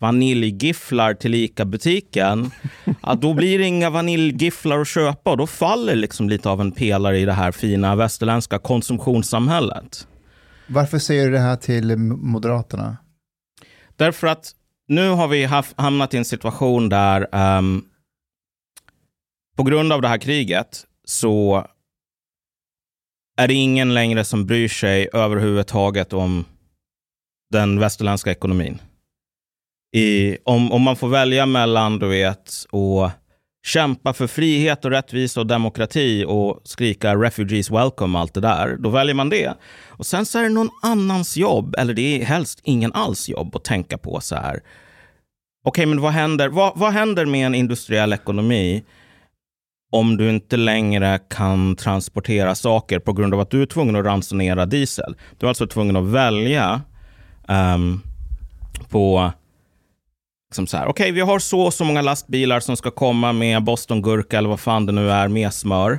vaniljgifflar 0.00 1.14
till 1.14 1.34
ICA-butiken, 1.34 2.50
då 3.18 3.34
blir 3.34 3.58
det 3.58 3.64
inga 3.64 3.90
vaniljgifflar 3.90 4.80
att 4.80 4.88
köpa 4.88 5.30
och 5.30 5.36
då 5.36 5.46
faller 5.46 5.94
liksom 5.94 6.28
lite 6.28 6.48
av 6.48 6.60
en 6.60 6.72
pelare 6.72 7.18
i 7.18 7.24
det 7.24 7.32
här 7.32 7.52
fina 7.52 7.96
västerländska 7.96 8.58
konsumtionssamhället. 8.58 10.08
Varför 10.66 10.98
säger 10.98 11.26
du 11.26 11.32
det 11.32 11.38
här 11.38 11.56
till 11.56 11.96
Moderaterna? 11.96 12.96
Därför 13.96 14.26
att 14.26 14.52
nu 14.88 15.10
har 15.10 15.28
vi 15.28 15.44
haft, 15.44 15.80
hamnat 15.80 16.14
i 16.14 16.16
en 16.16 16.24
situation 16.24 16.88
där 16.88 17.28
ehm, 17.32 17.82
på 19.56 19.62
grund 19.62 19.92
av 19.92 20.02
det 20.02 20.08
här 20.08 20.18
kriget 20.18 20.84
så 21.04 21.66
är 23.38 23.48
det 23.48 23.54
ingen 23.54 23.94
längre 23.94 24.24
som 24.24 24.46
bryr 24.46 24.68
sig 24.68 25.08
överhuvudtaget 25.12 26.12
om 26.12 26.44
den 27.50 27.80
västerländska 27.80 28.30
ekonomin. 28.30 28.78
I, 29.96 30.36
om, 30.44 30.72
om 30.72 30.82
man 30.82 30.96
får 30.96 31.08
välja 31.08 31.46
mellan, 31.46 31.98
du 31.98 32.08
vet, 32.08 32.66
att 32.72 33.12
kämpa 33.66 34.12
för 34.12 34.26
frihet 34.26 34.84
och 34.84 34.90
rättvisa 34.90 35.40
och 35.40 35.46
demokrati 35.46 36.24
och 36.28 36.60
skrika 36.64 37.16
refugees 37.16 37.70
welcome 37.70 38.18
och 38.18 38.20
allt 38.20 38.34
det 38.34 38.40
där, 38.40 38.76
då 38.76 38.88
väljer 38.88 39.14
man 39.14 39.30
det. 39.30 39.54
Och 39.86 40.06
sen 40.06 40.26
så 40.26 40.38
är 40.38 40.42
det 40.42 40.48
någon 40.48 40.70
annans 40.82 41.36
jobb, 41.36 41.74
eller 41.78 41.94
det 41.94 42.20
är 42.20 42.24
helst 42.24 42.60
ingen 42.62 42.92
alls 42.92 43.28
jobb 43.28 43.56
att 43.56 43.64
tänka 43.64 43.98
på 43.98 44.20
så 44.20 44.34
här. 44.34 44.60
Okej, 45.64 45.86
men 45.86 46.00
vad 46.00 46.12
händer, 46.12 46.48
vad, 46.48 46.78
vad 46.78 46.92
händer 46.92 47.26
med 47.26 47.46
en 47.46 47.54
industriell 47.54 48.12
ekonomi 48.12 48.84
om 49.90 50.16
du 50.16 50.30
inte 50.30 50.56
längre 50.56 51.18
kan 51.28 51.76
transportera 51.76 52.54
saker 52.54 52.98
på 52.98 53.12
grund 53.12 53.34
av 53.34 53.40
att 53.40 53.50
du 53.50 53.62
är 53.62 53.66
tvungen 53.66 53.96
att 53.96 54.04
ransonera 54.04 54.66
diesel? 54.66 55.16
Du 55.38 55.46
är 55.46 55.48
alltså 55.48 55.66
tvungen 55.66 55.96
att 55.96 56.04
välja 56.04 56.82
um, 57.48 58.02
på 58.88 59.32
liksom 60.50 60.66
så 60.66 60.76
här, 60.76 60.86
okej, 60.86 61.12
vi 61.12 61.20
har 61.20 61.38
så 61.38 61.60
och 61.60 61.74
så 61.74 61.84
många 61.84 62.02
lastbilar 62.02 62.60
som 62.60 62.76
ska 62.76 62.90
komma 62.90 63.32
med 63.32 63.64
bostongurka 63.64 64.38
eller 64.38 64.48
vad 64.48 64.60
fan 64.60 64.86
det 64.86 64.92
nu 64.92 65.10
är, 65.10 65.28
med 65.28 65.52
smör. 65.52 65.98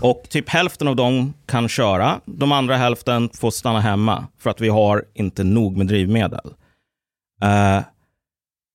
Och 0.00 0.26
typ 0.28 0.48
hälften 0.48 0.88
av 0.88 0.96
dem 0.96 1.34
kan 1.46 1.68
köra. 1.68 2.20
De 2.24 2.52
andra 2.52 2.76
hälften 2.76 3.30
får 3.34 3.50
stanna 3.50 3.80
hemma 3.80 4.26
för 4.38 4.50
att 4.50 4.60
vi 4.60 4.68
har 4.68 5.04
inte 5.14 5.44
nog 5.44 5.76
med 5.76 5.86
drivmedel. 5.86 6.46
Uh, 7.44 7.82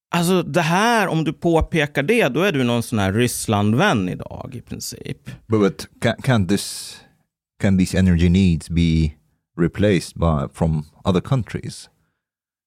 alltså 0.10 0.44
det 0.44 0.62
här, 0.62 1.08
om 1.08 1.24
du 1.24 1.34
påpekar 1.34 2.04
det, 2.04 2.28
då 2.28 2.42
är 2.42 2.52
du 2.52 2.64
någon 2.64 2.84
sån 2.84 3.00
här 3.00 3.14
Rysslandvän 3.14 4.10
idag 4.10 4.52
i 4.54 4.62
princip. 4.62 5.26
But, 5.48 5.60
but 5.60 5.88
can, 6.02 6.16
can 6.22 6.48
this 6.48 6.98
can 7.60 7.78
these 7.78 7.98
energy 7.98 8.30
needs 8.30 8.70
be 8.70 9.14
replaced 9.58 10.20
by 10.20 10.48
from 10.54 10.86
other 11.06 11.22
countries, 11.22 11.90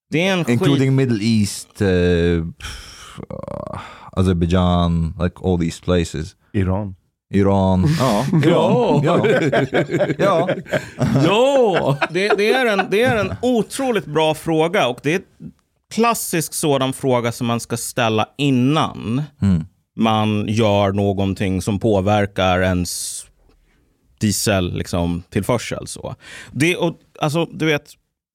Det 0.09 0.27
är 0.27 0.33
en 0.33 0.45
skit... 0.45 0.53
including 0.53 0.95
Middle 0.95 1.19
East, 1.21 1.81
uh, 1.81 1.87
uh, 1.87 3.79
Azerbaijan, 4.11 5.13
like 5.19 5.35
all 5.43 5.57
these 5.57 5.81
places, 5.81 6.35
Iran. 6.53 6.95
Iran? 7.33 7.87
Ja, 7.99 8.25
Iran. 8.43 9.03
ja. 9.03 9.27
ja. 10.17 10.49
Ja! 11.23 11.97
det, 12.09 12.29
det, 12.37 12.53
är 12.53 12.65
en, 12.65 12.87
det 12.89 13.03
är 13.03 13.17
en 13.17 13.33
otroligt 13.41 14.05
bra 14.05 14.33
fråga 14.33 14.87
och 14.87 14.99
det 15.03 15.13
är 15.13 15.21
klassisk 15.91 16.53
sådan 16.53 16.93
fråga 16.93 17.31
som 17.31 17.47
man 17.47 17.59
ska 17.59 17.77
ställa 17.77 18.29
innan 18.37 19.21
Mm. 19.41 19.65
man 19.95 20.45
gör 20.47 20.91
någonting 20.91 21.61
som 21.61 21.79
påverkar 21.79 22.61
ens 22.61 23.25
diesel 24.19 24.73
liksom, 24.77 25.23
tillförsel. 25.29 25.87
Så. 25.87 26.15
Det, 26.51 26.75
och, 26.75 26.95
alltså, 27.19 27.45
du 27.45 27.65
vet, 27.65 27.93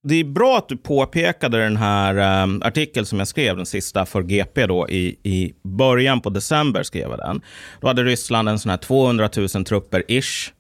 det 0.09 0.15
är 0.15 0.25
bra 0.25 0.59
att 0.59 0.69
du 0.69 0.77
påpekade 0.77 1.59
den 1.59 1.77
här 1.77 2.43
um, 2.43 2.63
artikeln 2.65 3.07
som 3.07 3.19
jag 3.19 3.29
skrev, 3.29 3.57
den 3.57 3.67
sista 3.67 4.07
för 4.07 4.23
GP 4.23 4.67
då, 4.67 4.89
i, 4.89 5.17
i 5.23 5.55
början 5.65 6.21
på 6.21 6.31
december. 6.31 6.83
skrev 6.83 7.11
jag 7.11 7.19
den. 7.19 7.41
Då 7.81 7.87
hade 7.89 8.05
Ryssland 8.05 8.49
en 8.49 8.59
sån 8.59 8.71
här 8.71 8.77
200 8.77 9.29
000 9.37 9.47
trupper-ish 9.49 10.51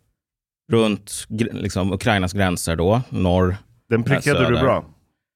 runt 0.72 1.26
liksom, 1.52 1.92
Ukrainas 1.92 2.32
gränser 2.32 2.76
då, 2.76 3.02
norr. 3.08 3.56
Den 3.88 4.02
prickade 4.02 4.38
Söder. 4.38 4.50
du 4.50 4.58
bra. 4.58 4.84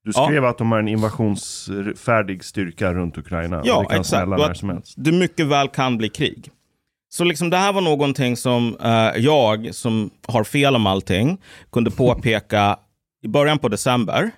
Du 0.04 0.10
Ja. 0.14 0.26
skrev 0.26 0.44
att 0.44 0.58
de 0.58 0.72
har 0.72 0.78
en 0.78 0.88
invasionsfärdig 0.88 2.44
styrka 2.44 2.94
runt 2.94 3.18
Ukraina. 3.18 3.62
Ja, 3.64 3.80
det 3.80 3.86
kan 3.86 4.00
exakt. 4.00 4.28
när 4.28 4.50
att 4.50 4.56
som 4.58 4.68
helst. 4.68 4.94
det 4.96 5.12
mycket 5.12 5.46
väl 5.46 5.68
kan 5.68 5.98
bli 5.98 6.08
krig. 6.08 6.50
Så 7.12 7.24
liksom 7.24 7.50
det 7.50 7.56
här 7.56 7.72
var 7.72 7.80
någonting 7.80 8.36
som 8.36 8.76
eh, 8.82 8.90
jag, 9.16 9.74
som 9.74 10.10
har 10.26 10.44
fel 10.44 10.76
om 10.76 10.86
allting, 10.86 11.38
kunde 11.72 11.90
påpeka 11.90 12.76
i 13.22 13.28
början 13.28 13.58
på 13.58 13.68
december. 13.68 14.30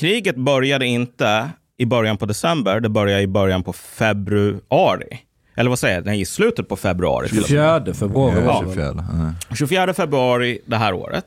Kriget 0.00 0.36
började 0.36 0.86
inte 0.86 1.50
i 1.76 1.86
början 1.86 2.16
på 2.16 2.26
december, 2.26 2.80
det 2.80 2.88
började 2.88 3.22
i 3.22 3.26
början 3.26 3.62
på 3.62 3.72
februari. 3.72 5.20
Eller 5.56 5.68
vad 5.70 5.78
säger 5.78 5.94
jag? 5.94 6.06
Nej, 6.06 6.20
i 6.20 6.24
slutet 6.24 6.68
på 6.68 6.76
februari. 6.76 7.28
till 7.28 7.38
och 7.38 7.50
med. 7.50 7.84
24 7.84 7.94
februari 7.94 8.34
var 8.34 8.62
det 8.62 8.66
väl? 8.68 8.74
24. 8.74 9.04
Ja. 9.48 9.56
24 9.56 9.94
februari 9.94 10.58
det 10.66 10.76
här 10.76 10.92
året. 10.92 11.24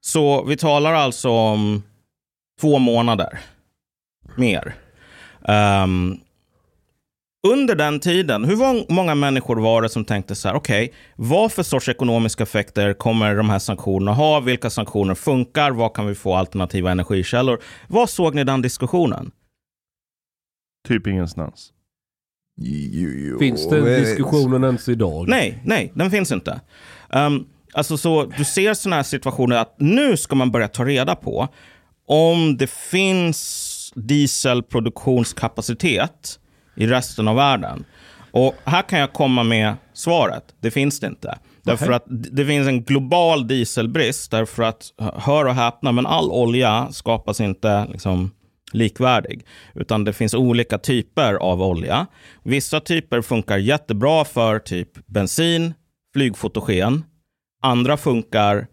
Så 0.00 0.44
vi 0.44 0.56
talar 0.56 0.92
alltså 0.94 1.30
om 1.30 1.82
två 2.60 2.78
månader 2.78 3.38
mer. 4.36 4.74
Ehm, 5.48 6.16
under 7.48 7.74
den 7.74 8.00
tiden, 8.00 8.44
hur 8.44 8.92
många 8.92 9.14
människor 9.14 9.56
var 9.56 9.82
det 9.82 9.88
som 9.88 10.04
tänkte 10.04 10.34
så 10.34 10.48
här, 10.48 10.54
okej, 10.54 10.92
vad 11.16 11.52
för 11.52 11.62
sorts 11.62 11.88
ekonomiska 11.88 12.42
effekter 12.42 12.92
kommer 12.92 13.34
de 13.36 13.50
här 13.50 13.58
sanktionerna 13.58 14.12
ha? 14.12 14.40
Vilka 14.40 14.70
sanktioner 14.70 15.14
funkar? 15.14 15.70
Vad 15.70 15.94
kan 15.94 16.06
vi 16.06 16.14
få 16.14 16.34
alternativa 16.34 16.90
energikällor? 16.90 17.60
Vad 17.88 18.10
såg 18.10 18.34
ni 18.34 18.44
den 18.44 18.62
diskussionen? 18.62 19.30
Typ 20.88 21.06
ingenstans. 21.06 21.72
Jo, 22.62 23.08
jo, 23.10 23.38
Finns 23.38 23.68
den 23.68 23.84
vet. 23.84 24.04
diskussionen 24.04 24.64
ens 24.64 24.88
idag? 24.88 25.28
Nej, 25.28 25.62
nej, 25.64 25.92
den 25.94 26.10
finns 26.10 26.32
inte. 26.32 26.60
Um, 27.08 27.46
alltså 27.72 27.96
så, 27.96 28.24
du 28.36 28.44
ser 28.44 28.74
sådana 28.74 28.96
här 28.96 29.02
situationer 29.02 29.56
att 29.56 29.74
nu 29.78 30.16
ska 30.16 30.34
man 30.34 30.50
börja 30.50 30.68
ta 30.68 30.84
reda 30.84 31.14
på 31.16 31.48
om 32.10 32.56
det 32.56 32.70
finns 32.70 33.92
dieselproduktionskapacitet 33.94 36.40
i 36.76 36.86
resten 36.86 37.28
av 37.28 37.36
världen. 37.36 37.84
Och 38.30 38.54
här 38.64 38.82
kan 38.82 38.98
jag 38.98 39.12
komma 39.12 39.42
med 39.42 39.74
svaret. 39.92 40.44
Det 40.60 40.70
finns 40.70 41.00
det 41.00 41.06
inte. 41.06 41.38
Därför 41.62 41.92
att 41.92 42.04
det 42.08 42.46
finns 42.46 42.68
en 42.68 42.84
global 42.84 43.48
dieselbrist. 43.48 44.30
Därför 44.30 44.62
att, 44.62 44.92
hör 44.98 45.44
och 45.44 45.54
häpna, 45.54 45.92
men 45.92 46.06
all 46.06 46.30
olja 46.30 46.88
skapas 46.92 47.40
inte 47.40 47.86
liksom, 47.92 48.30
likvärdig. 48.72 49.46
Utan 49.74 50.04
det 50.04 50.12
finns 50.12 50.34
olika 50.34 50.78
typer 50.78 51.34
av 51.34 51.62
olja. 51.62 52.06
Vissa 52.42 52.80
typer 52.80 53.22
funkar 53.22 53.58
jättebra 53.58 54.24
för 54.24 54.58
typ 54.58 55.06
bensin, 55.06 55.74
flygfotogen. 56.14 57.04
Andra 57.62 57.96
funkar 57.96 58.66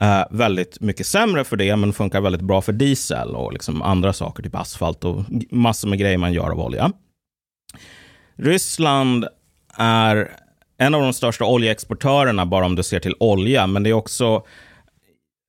eh, 0.00 0.24
väldigt 0.30 0.80
mycket 0.80 1.06
sämre 1.06 1.44
för 1.44 1.56
det, 1.56 1.76
men 1.76 1.92
funkar 1.92 2.20
väldigt 2.20 2.42
bra 2.42 2.62
för 2.62 2.72
diesel 2.72 3.28
och 3.28 3.52
liksom 3.52 3.82
andra 3.82 4.12
saker, 4.12 4.42
typ 4.42 4.54
asfalt 4.54 5.04
och 5.04 5.24
massor 5.50 5.88
med 5.88 5.98
grejer 5.98 6.18
man 6.18 6.32
gör 6.32 6.50
av 6.50 6.60
olja. 6.60 6.92
Ryssland 8.36 9.26
är 9.76 10.30
en 10.78 10.94
av 10.94 11.02
de 11.02 11.12
största 11.12 11.44
oljeexportörerna, 11.44 12.46
bara 12.46 12.66
om 12.66 12.76
du 12.76 12.82
ser 12.82 13.00
till 13.00 13.14
olja, 13.20 13.66
men 13.66 13.82
det 13.82 13.90
är 13.90 13.94
också 13.94 14.42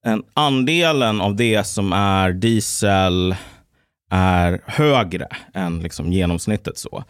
en 0.06 0.24
andelen 0.34 1.22
av 1.22 1.36
det 1.36 1.64
som 1.64 1.94
är 1.94 2.32
diesel 2.32 3.36
är 4.12 4.62
högre 4.66 5.28
än 5.54 5.80
liksom 5.80 6.12
genomsnittet. 6.12 6.78
så. 6.78 7.04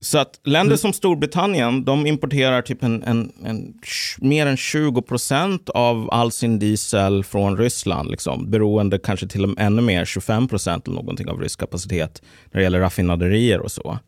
Så 0.00 0.18
att 0.18 0.40
länder 0.44 0.76
som 0.76 0.92
Storbritannien, 0.92 1.84
de 1.84 2.06
importerar 2.06 2.62
typ 2.62 2.82
en, 2.82 3.02
en, 3.02 3.32
en, 3.44 3.74
mer 4.18 4.46
än 4.46 4.56
20 4.56 5.02
procent 5.02 5.68
av 5.68 6.08
all 6.10 6.32
sin 6.32 6.58
diesel 6.58 7.24
från 7.24 7.56
Ryssland. 7.56 8.10
Liksom, 8.10 8.50
beroende 8.50 8.98
kanske 8.98 9.26
till 9.28 9.42
och 9.42 9.48
med 9.48 9.66
ännu 9.66 9.82
mer, 9.82 10.04
25 10.04 10.48
procent 10.48 10.86
eller 10.86 10.96
någonting 10.96 11.28
av 11.28 11.40
rysk 11.40 11.60
kapacitet 11.60 12.22
när 12.44 12.58
det 12.58 12.62
gäller 12.62 12.80
raffinaderier 12.80 13.60
och 13.60 13.72
så. 13.72 13.98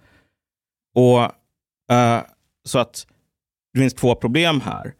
Och 0.95 1.21
eh, 1.95 2.21
Så 2.65 2.79
att 2.79 3.07
det 3.75 3.81
finns 3.81 3.95
två 3.95 4.15
problem 4.15 4.61
här. 4.61 4.95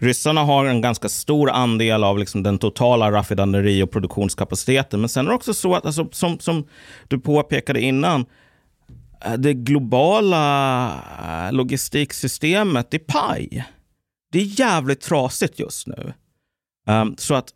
Ryssarna 0.00 0.42
har 0.44 0.64
en 0.64 0.80
ganska 0.80 1.08
stor 1.08 1.50
andel 1.50 2.04
av 2.04 2.18
liksom 2.18 2.42
den 2.42 2.58
totala 2.58 3.12
raffinaderi 3.12 3.82
och 3.82 3.90
produktionskapaciteten. 3.90 5.00
Men 5.00 5.08
sen 5.08 5.26
är 5.26 5.30
det 5.30 5.36
också 5.36 5.54
så 5.54 5.74
att, 5.74 5.86
alltså, 5.86 6.08
som, 6.12 6.38
som 6.38 6.64
du 7.08 7.18
påpekade 7.18 7.80
innan, 7.80 8.26
det 9.38 9.54
globala 9.54 10.92
eh, 11.46 11.52
logistiksystemet 11.52 12.94
är 12.94 12.98
paj. 12.98 13.64
Det 14.32 14.38
är 14.38 14.60
jävligt 14.60 15.00
trasigt 15.00 15.58
just 15.58 15.86
nu. 15.86 16.12
Um, 16.86 17.16
så 17.18 17.34
att 17.34 17.48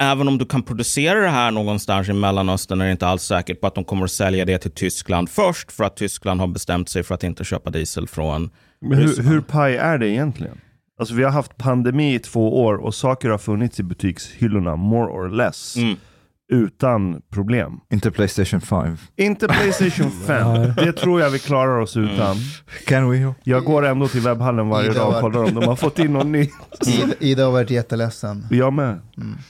även 0.00 0.28
om 0.28 0.38
du 0.38 0.46
kan 0.46 0.62
producera 0.62 1.20
det 1.20 1.28
här 1.28 1.50
någonstans 1.50 2.08
i 2.08 2.12
Mellanöstern 2.12 2.80
är 2.80 2.84
det 2.84 2.92
inte 2.92 3.06
alls 3.06 3.22
säkert 3.22 3.60
på 3.60 3.66
att 3.66 3.74
de 3.74 3.84
kommer 3.84 4.04
att 4.04 4.10
sälja 4.10 4.44
det 4.44 4.58
till 4.58 4.70
Tyskland 4.70 5.30
först 5.30 5.72
för 5.72 5.84
att 5.84 5.96
Tyskland 5.96 6.40
har 6.40 6.46
bestämt 6.46 6.88
sig 6.88 7.02
för 7.02 7.14
att 7.14 7.24
inte 7.24 7.44
köpa 7.44 7.70
diesel 7.70 8.08
från 8.08 8.50
Men 8.80 8.98
hur, 8.98 9.22
hur 9.22 9.40
paj 9.40 9.76
är 9.76 9.98
det 9.98 10.08
egentligen? 10.08 10.60
Alltså 10.98 11.14
vi 11.14 11.24
har 11.24 11.30
haft 11.30 11.56
pandemi 11.56 12.14
i 12.14 12.18
två 12.18 12.64
år 12.64 12.74
och 12.74 12.94
saker 12.94 13.28
har 13.28 13.38
funnits 13.38 13.80
i 13.80 13.82
butikshyllorna, 13.82 14.76
more 14.76 15.12
or 15.12 15.28
less, 15.28 15.76
Mm. 15.76 15.96
Utan 16.54 17.22
problem. 17.32 17.72
Inte 17.92 18.10
Playstation 18.10 18.60
5. 18.60 18.96
Inte 19.16 19.48
Playstation 19.48 20.10
5, 20.26 20.74
det 20.76 20.92
tror 20.92 21.20
jag 21.20 21.30
vi 21.30 21.38
klarar 21.38 21.78
oss 21.80 21.96
utan. 21.96 22.36
Can 22.86 23.10
we? 23.10 23.34
Jag 23.44 23.64
går 23.64 23.84
ändå 23.86 24.08
till 24.08 24.20
webbhallen 24.20 24.68
varje 24.68 24.90
Ida 24.90 24.98
dag 24.98 25.06
och 25.08 25.12
var- 25.14 25.20
kollar 25.20 25.44
om 25.44 25.54
de 25.54 25.64
har 25.64 25.76
fått 25.76 25.98
in 25.98 26.12
något 26.12 26.26
nytt. 26.26 26.52
Ida, 26.86 27.14
Ida 27.20 27.44
har 27.44 27.52
varit 27.52 27.70
jätteledsen. 27.70 28.46
Jag 28.50 28.72
med. 28.72 29.00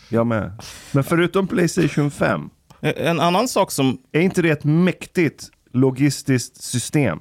Jag 0.08 0.26
med. 0.26 0.52
Men 0.92 1.04
förutom 1.04 1.46
Playstation 1.46 2.10
5, 2.10 2.40
En 2.80 3.20
annan 3.20 3.48
sak 3.48 3.70
som 3.70 3.98
är 4.12 4.20
inte 4.20 4.42
det 4.42 4.50
ett 4.50 4.64
mäktigt 4.64 5.48
logistiskt 5.72 6.62
system? 6.62 7.18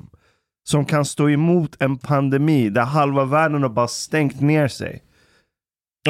Som 0.66 0.86
kan 0.86 1.06
stå 1.06 1.30
emot 1.30 1.76
en 1.80 1.98
pandemi 1.98 2.70
där 2.70 2.82
halva 2.84 3.26
världen 3.26 3.62
har 3.64 3.70
bara 3.70 3.88
stängt 3.88 4.42
ner 4.42 4.68
sig. 4.68 5.02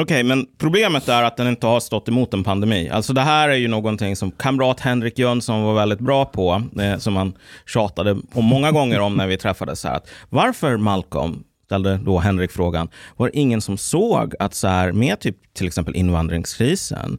Okej, 0.00 0.22
men 0.22 0.46
problemet 0.58 1.08
är 1.08 1.22
att 1.22 1.36
den 1.36 1.48
inte 1.48 1.66
har 1.66 1.80
stått 1.80 2.08
emot 2.08 2.34
en 2.34 2.44
pandemi. 2.44 2.88
Alltså 2.88 3.12
det 3.12 3.20
här 3.20 3.48
är 3.48 3.54
ju 3.54 3.68
någonting 3.68 4.16
som 4.16 4.30
kamrat 4.30 4.80
Henrik 4.80 5.18
Jönsson 5.18 5.62
var 5.62 5.74
väldigt 5.74 6.00
bra 6.00 6.24
på, 6.24 6.62
eh, 6.80 6.98
som 6.98 7.16
han 7.16 7.34
tjatade 7.66 8.16
om 8.32 8.44
många 8.44 8.72
gånger 8.72 9.00
om 9.00 9.14
när 9.14 9.26
vi 9.26 9.36
träffades. 9.36 9.80
Så 9.80 9.88
här, 9.88 9.96
att 9.96 10.08
varför 10.30 10.76
Malcolm, 10.76 11.44
ställde 11.64 11.96
då 11.96 12.18
Henrik 12.18 12.50
frågan, 12.52 12.88
var 13.16 13.26
det 13.26 13.38
ingen 13.38 13.60
som 13.60 13.76
såg 13.76 14.34
att 14.38 14.54
så 14.54 14.68
här, 14.68 14.92
med 14.92 15.20
typ 15.20 15.54
till 15.54 15.66
exempel 15.66 15.96
invandringskrisen, 15.96 17.18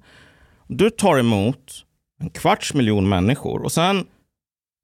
du 0.67 0.89
tar 0.89 1.17
emot 1.17 1.85
en 2.21 2.29
kvarts 2.29 2.73
miljon 2.73 3.09
människor 3.09 3.61
och 3.61 3.71
sen 3.71 4.05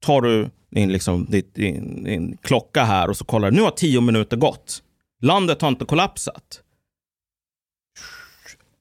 tar 0.06 0.20
du 0.20 0.50
din, 0.70 0.92
liksom, 0.92 1.26
din, 1.30 1.44
din, 1.54 2.04
din 2.04 2.36
klocka 2.36 2.84
här 2.84 3.10
och 3.10 3.16
så 3.16 3.24
kollar 3.24 3.50
du, 3.50 3.56
nu 3.56 3.62
har 3.62 3.70
tio 3.70 4.00
minuter 4.00 4.36
gått. 4.36 4.82
Landet 5.22 5.62
har 5.62 5.68
inte 5.68 5.84
kollapsat. 5.84 6.62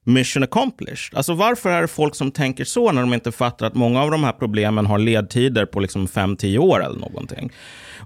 Mission 0.05 0.43
accomplished. 0.43 1.17
Alltså 1.17 1.33
varför 1.33 1.69
är 1.69 1.81
det 1.81 1.87
folk 1.87 2.15
som 2.15 2.31
tänker 2.31 2.65
så 2.65 2.91
när 2.91 3.01
de 3.01 3.13
inte 3.13 3.31
fattar 3.31 3.65
att 3.65 3.75
många 3.75 4.01
av 4.01 4.11
de 4.11 4.23
här 4.23 4.31
problemen 4.31 4.85
har 4.85 4.99
ledtider 4.99 5.65
på 5.65 5.79
liksom 5.79 6.07
5-10 6.07 6.57
år 6.57 6.83
eller 6.83 6.99
någonting. 6.99 7.51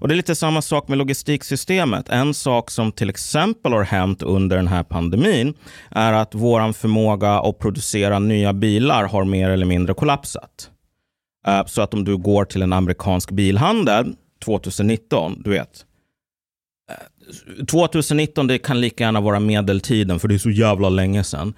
Och 0.00 0.08
det 0.08 0.14
är 0.14 0.16
lite 0.16 0.34
samma 0.34 0.62
sak 0.62 0.88
med 0.88 0.98
logistiksystemet. 0.98 2.08
En 2.08 2.34
sak 2.34 2.70
som 2.70 2.92
till 2.92 3.10
exempel 3.10 3.72
har 3.72 3.82
hänt 3.82 4.22
under 4.22 4.56
den 4.56 4.68
här 4.68 4.82
pandemin 4.82 5.54
är 5.90 6.12
att 6.12 6.34
vår 6.34 6.72
förmåga 6.72 7.30
att 7.30 7.58
producera 7.58 8.18
nya 8.18 8.52
bilar 8.52 9.04
har 9.04 9.24
mer 9.24 9.50
eller 9.50 9.66
mindre 9.66 9.94
kollapsat. 9.94 10.70
Eh, 11.46 11.66
så 11.66 11.82
att 11.82 11.94
om 11.94 12.04
du 12.04 12.16
går 12.16 12.44
till 12.44 12.62
en 12.62 12.72
amerikansk 12.72 13.30
bilhandel 13.30 14.14
2019, 14.44 15.42
du 15.44 15.50
vet, 15.50 15.85
2019 17.70 18.46
det 18.46 18.58
kan 18.58 18.80
lika 18.80 19.04
gärna 19.04 19.20
vara 19.20 19.40
medeltiden 19.40 20.20
för 20.20 20.28
det 20.28 20.34
är 20.34 20.38
så 20.38 20.50
jävla 20.50 20.88
länge 20.88 21.24
sedan. 21.24 21.54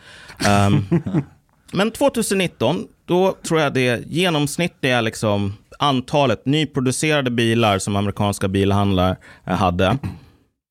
Ehm, 0.47 0.85
men 1.73 1.91
2019, 1.91 2.87
då 3.05 3.37
tror 3.43 3.61
jag 3.61 3.75
det 3.75 4.07
genomsnittliga 4.07 5.01
liksom, 5.01 5.55
antalet 5.79 6.47
nyproducerade 6.47 7.31
bilar 7.31 7.79
som 7.79 7.97
amerikanska 7.97 8.49
bilhandlare 8.49 9.17
eh, 9.47 9.55
hade 9.55 9.99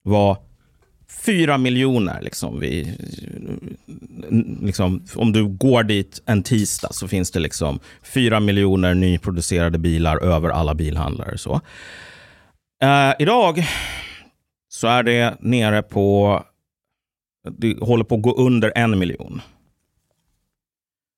var 0.04 0.38
4 1.25 1.58
miljoner. 1.58 2.22
Liksom, 2.22 2.60
vi, 2.60 2.98
liksom, 4.62 5.04
om 5.16 5.34
du 5.34 5.46
går 5.46 5.84
dit 5.84 6.22
en 6.25 6.44
tisdag 6.44 6.89
så 6.92 7.08
finns 7.08 7.32
det 7.32 7.39
liksom 7.39 7.80
4 8.04 8.39
miljoner 8.39 8.94
nyproducerade 8.94 9.77
bilar 9.77 10.18
över 10.24 10.50
alla 10.50 10.75
bilhandlare. 10.75 11.38
Så. 11.38 11.62
Eh, 12.84 13.13
idag 13.20 13.66
så 14.77 14.88
är 14.88 15.03
det 15.03 15.38
nere 15.39 15.81
på, 15.81 16.43
det 17.50 17.79
håller 17.79 18.03
på 18.03 18.15
att 18.15 18.22
gå 18.22 18.36
under 18.36 18.72
en 18.75 19.00
miljon. 19.00 19.41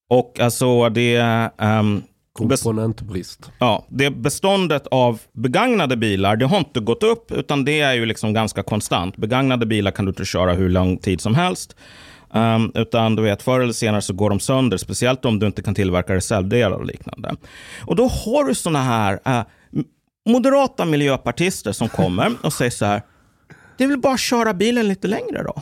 Och 0.10 0.40
alltså 0.40 0.90
det, 0.90 1.20
um, 1.58 2.04
Komponentbrist. 2.34 3.52
ja, 3.60 3.86
det 3.90 4.10
beståndet 4.10 4.88
av 4.88 5.22
begagnade 5.34 5.98
bilar, 5.98 6.36
det 6.36 6.46
har 6.46 6.58
inte 6.58 6.80
gått 6.80 7.04
upp, 7.04 7.32
utan 7.32 7.66
det 7.66 7.80
är 7.80 7.94
ju 7.94 8.06
liksom 8.06 8.34
ganska 8.34 8.64
konstant. 8.64 9.18
Begagnade 9.18 9.66
bilar 9.66 9.92
kan 9.92 10.06
du 10.06 10.10
inte 10.10 10.26
köra 10.26 10.54
hur 10.54 10.70
lång 10.70 10.98
tid 10.98 11.22
som 11.22 11.36
helst. 11.36 11.76
Um, 12.34 12.72
utan 12.76 13.16
du 13.16 13.22
vet, 13.24 13.42
förr 13.42 13.60
eller 13.60 13.74
senare 13.74 14.02
så 14.02 14.14
går 14.14 14.30
de 14.30 14.40
sönder, 14.40 14.78
speciellt 14.78 15.26
om 15.26 15.40
du 15.40 15.46
inte 15.46 15.62
kan 15.62 15.76
tillverka 15.76 16.16
reservdelar 16.16 16.78
och 16.78 16.86
liknande. 16.86 17.36
Och 17.82 17.96
då 17.96 18.08
har 18.08 18.44
du 18.44 18.56
såna 18.56 18.84
här 18.84 19.14
uh, 19.28 19.44
moderata 20.26 20.86
miljöpartister 20.86 21.72
som 21.72 21.90
kommer 21.90 22.32
och 22.44 22.54
säger 22.54 22.72
så 22.72 22.86
här, 22.86 23.02
det 23.80 23.86
är 23.86 23.88
väl 23.88 24.00
bara 24.00 24.14
att 24.14 24.20
köra 24.20 24.54
bilen 24.54 24.88
lite 24.88 25.08
längre 25.08 25.44
då. 25.44 25.62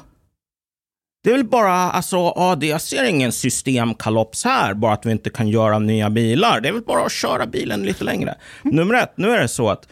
Det 1.23 1.29
är 1.29 1.33
väl 1.33 1.45
bara, 1.45 1.73
alltså, 1.73 2.15
ja, 2.15 2.57
jag 2.61 2.81
ser 2.81 3.03
ingen 3.03 3.31
systemkalops 3.31 4.43
här, 4.45 4.73
bara 4.73 4.93
att 4.93 5.05
vi 5.05 5.11
inte 5.11 5.29
kan 5.29 5.47
göra 5.47 5.79
nya 5.79 6.09
bilar. 6.09 6.61
Det 6.61 6.69
är 6.69 6.73
väl 6.73 6.81
bara 6.81 7.05
att 7.05 7.11
köra 7.11 7.45
bilen 7.45 7.83
lite 7.83 8.03
längre. 8.03 8.35
Nummer 8.63 8.93
ett, 8.93 9.13
nu 9.15 9.31
är 9.31 9.41
det 9.41 9.47
så 9.47 9.69
att 9.69 9.87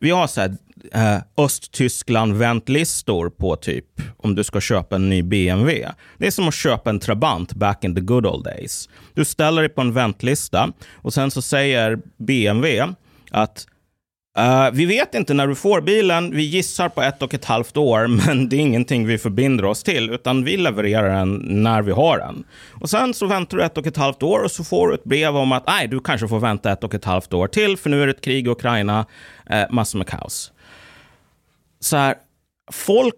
vi 0.00 0.10
har 0.10 0.26
så 0.26 0.40
här, 0.40 0.56
eh, 0.92 1.22
Östtyskland-väntlistor 1.36 3.30
på 3.30 3.56
typ 3.56 3.86
om 4.16 4.34
du 4.34 4.44
ska 4.44 4.60
köpa 4.60 4.96
en 4.96 5.08
ny 5.08 5.22
BMW. 5.22 5.88
Det 6.16 6.26
är 6.26 6.30
som 6.30 6.48
att 6.48 6.54
köpa 6.54 6.90
en 6.90 7.00
Trabant 7.00 7.52
back 7.52 7.84
in 7.84 7.94
the 7.94 8.00
good 8.00 8.26
old 8.26 8.44
days. 8.44 8.88
Du 9.14 9.24
ställer 9.24 9.62
dig 9.62 9.68
på 9.68 9.80
en 9.80 9.92
väntlista 9.92 10.72
och 10.94 11.14
sen 11.14 11.30
så 11.30 11.42
säger 11.42 11.98
BMW 12.16 12.94
att 13.30 13.66
Uh, 14.38 14.70
vi 14.72 14.86
vet 14.86 15.14
inte 15.14 15.34
när 15.34 15.46
du 15.46 15.54
får 15.54 15.80
bilen. 15.80 16.30
Vi 16.36 16.42
gissar 16.42 16.88
på 16.88 17.02
ett 17.02 17.22
och 17.22 17.34
ett 17.34 17.44
halvt 17.44 17.76
år, 17.76 18.06
men 18.26 18.48
det 18.48 18.56
är 18.56 18.60
ingenting 18.60 19.06
vi 19.06 19.18
förbinder 19.18 19.64
oss 19.64 19.82
till, 19.82 20.10
utan 20.10 20.44
vi 20.44 20.56
levererar 20.56 21.14
den 21.14 21.36
när 21.62 21.82
vi 21.82 21.92
har 21.92 22.18
den. 22.18 22.44
Och 22.70 22.90
sen 22.90 23.14
så 23.14 23.26
väntar 23.26 23.56
du 23.56 23.64
ett 23.64 23.78
och 23.78 23.86
ett 23.86 23.96
halvt 23.96 24.22
år 24.22 24.44
och 24.44 24.50
så 24.50 24.64
får 24.64 24.88
du 24.88 24.94
ett 24.94 25.04
brev 25.04 25.36
om 25.36 25.52
att 25.52 25.66
nej, 25.66 25.88
du 25.88 26.00
kanske 26.00 26.28
får 26.28 26.40
vänta 26.40 26.72
ett 26.72 26.84
och 26.84 26.94
ett 26.94 27.04
halvt 27.04 27.32
år 27.32 27.46
till, 27.46 27.76
för 27.76 27.90
nu 27.90 28.02
är 28.02 28.06
det 28.06 28.12
ett 28.12 28.24
krig 28.24 28.46
i 28.46 28.50
Ukraina, 28.50 29.06
uh, 29.52 29.64
massor 29.70 29.98
med 29.98 30.06
kaos. 30.06 30.52
Så 31.80 31.96
här, 31.96 32.14
folk 32.72 33.14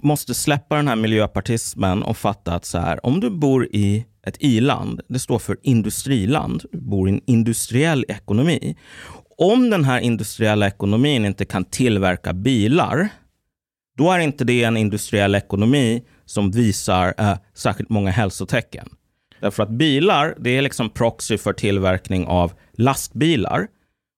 måste 0.00 0.34
släppa 0.34 0.76
den 0.76 0.88
här 0.88 0.96
miljöpartismen 0.96 2.02
och 2.02 2.16
fatta 2.16 2.54
att 2.54 2.64
så 2.64 2.78
här, 2.78 3.06
om 3.06 3.20
du 3.20 3.30
bor 3.30 3.66
i 3.66 4.06
ett 4.26 4.36
i-land, 4.40 5.00
det 5.08 5.18
står 5.18 5.38
för 5.38 5.56
industriland, 5.62 6.62
du 6.72 6.78
bor 6.80 7.08
i 7.08 7.12
en 7.12 7.20
industriell 7.26 8.04
ekonomi 8.08 8.76
om 9.42 9.70
den 9.70 9.84
här 9.84 10.00
industriella 10.00 10.66
ekonomin 10.66 11.24
inte 11.24 11.44
kan 11.44 11.64
tillverka 11.64 12.32
bilar, 12.32 13.08
då 13.96 14.10
är 14.10 14.18
inte 14.18 14.44
det 14.44 14.64
en 14.64 14.76
industriell 14.76 15.34
ekonomi 15.34 16.02
som 16.24 16.50
visar 16.50 17.14
eh, 17.18 17.34
särskilt 17.54 17.90
många 17.90 18.10
hälsotecken. 18.10 18.88
Därför 19.40 19.62
att 19.62 19.70
bilar, 19.70 20.34
det 20.38 20.50
är 20.50 20.62
liksom 20.62 20.90
proxy 20.90 21.38
för 21.38 21.52
tillverkning 21.52 22.26
av 22.26 22.52
lastbilar. 22.72 23.66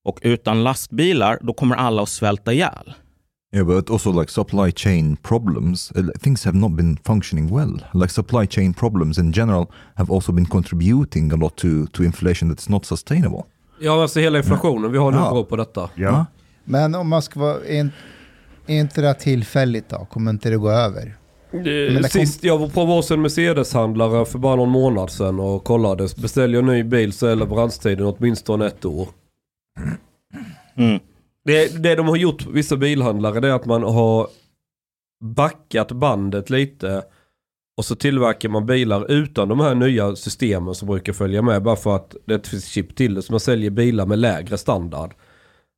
Och 0.05 0.19
utan 0.23 0.65
lastbilar, 0.65 1.39
då 1.43 1.53
kommer 1.53 1.77
alla 1.77 2.03
att 2.03 2.09
svälta 2.09 2.53
ihjäl. 2.53 2.95
Yeah, 3.55 3.67
but 3.67 3.91
also 3.91 4.21
like 4.21 4.33
supply 4.33 4.73
chain 4.73 5.17
problems, 5.17 5.93
uh, 5.97 6.09
things 6.21 6.45
have 6.45 6.59
not 6.59 6.73
been 6.73 6.97
functioning 6.97 7.57
well. 7.57 7.85
Like 7.93 8.13
supply 8.13 8.47
chain 8.47 8.75
problems 8.75 9.19
in 9.19 9.33
general 9.33 9.67
have 9.95 10.15
also 10.15 10.33
been 10.33 10.47
contributing 10.47 11.33
a 11.33 11.37
lot 11.37 11.57
to, 11.57 11.87
to 11.87 12.03
inflation 12.03 12.51
that's 12.51 12.71
not 12.71 12.85
sustainable. 12.85 13.47
Ja, 13.81 14.03
alltså 14.03 14.21
hela 14.21 14.39
inflationen 14.39 14.93
vi 14.93 14.99
har 14.99 15.11
nu 15.11 15.17
Ja. 15.19 15.31
beror 15.31 15.45
på 15.45 15.57
detta. 15.57 15.91
Ja. 15.95 16.27
Men 16.65 16.95
om 16.95 17.09
man 17.09 17.23
ska 17.23 17.41
vara, 17.41 17.65
är, 17.65 17.81
in- 17.81 17.93
är 18.67 18.81
inte 18.81 19.01
det 19.01 19.07
här 19.07 19.15
tillfälligt 19.15 19.89
då? 19.89 20.07
Kommer 20.11 20.31
inte 20.31 20.51
det 20.51 20.57
gå 20.57 20.71
över? 20.71 21.15
Det 21.51 21.95
kom- 22.01 22.09
Sist 22.11 22.45
jag 22.45 22.59
var 22.59 22.69
på 22.69 22.85
varsin 22.85 23.23
Mercedes-handlare 23.23 24.25
för 24.25 24.39
bara 24.39 24.57
någon 24.57 24.69
månad 24.69 25.11
sedan 25.11 25.41
och 25.41 25.65
kollade. 25.65 26.09
Beställer 26.17 26.55
jag 26.55 26.61
en 26.69 26.75
ny 26.75 26.83
bil 26.85 27.13
så 27.13 27.27
är 27.27 27.37
leveranstiden 27.37 28.07
åtminstone 28.07 28.67
ett 28.67 28.85
år. 28.85 29.09
Mm. 30.77 31.01
Det, 31.45 31.83
det 31.83 31.95
de 31.95 32.09
har 32.09 32.17
gjort, 32.17 32.47
vissa 32.47 32.77
bilhandlare, 32.77 33.41
det 33.41 33.49
är 33.49 33.53
att 33.53 33.67
man 33.67 33.83
har 33.83 34.27
backat 35.25 35.93
bandet 35.93 36.51
lite. 36.51 37.03
Och 37.77 37.85
så 37.85 37.95
tillverkar 37.95 38.49
man 38.49 38.67
bilar 38.67 39.11
utan 39.11 39.49
de 39.49 39.61
här 39.61 39.75
nya 39.75 40.17
systemen 40.17 40.75
som 40.75 40.89
brukar 40.89 41.13
följa 41.13 41.43
med. 41.43 41.63
Bara 41.63 41.77
för 41.77 41.97
att 41.97 42.17
det 42.27 42.47
finns 42.47 42.65
chip 42.65 42.97
till 42.97 43.15
det. 43.15 43.23
Så 43.23 43.33
man 43.33 43.41
säljer 43.41 43.71
bilar 43.71 44.07
med 44.07 44.19
lägre 44.19 44.59
standard. 44.59 45.15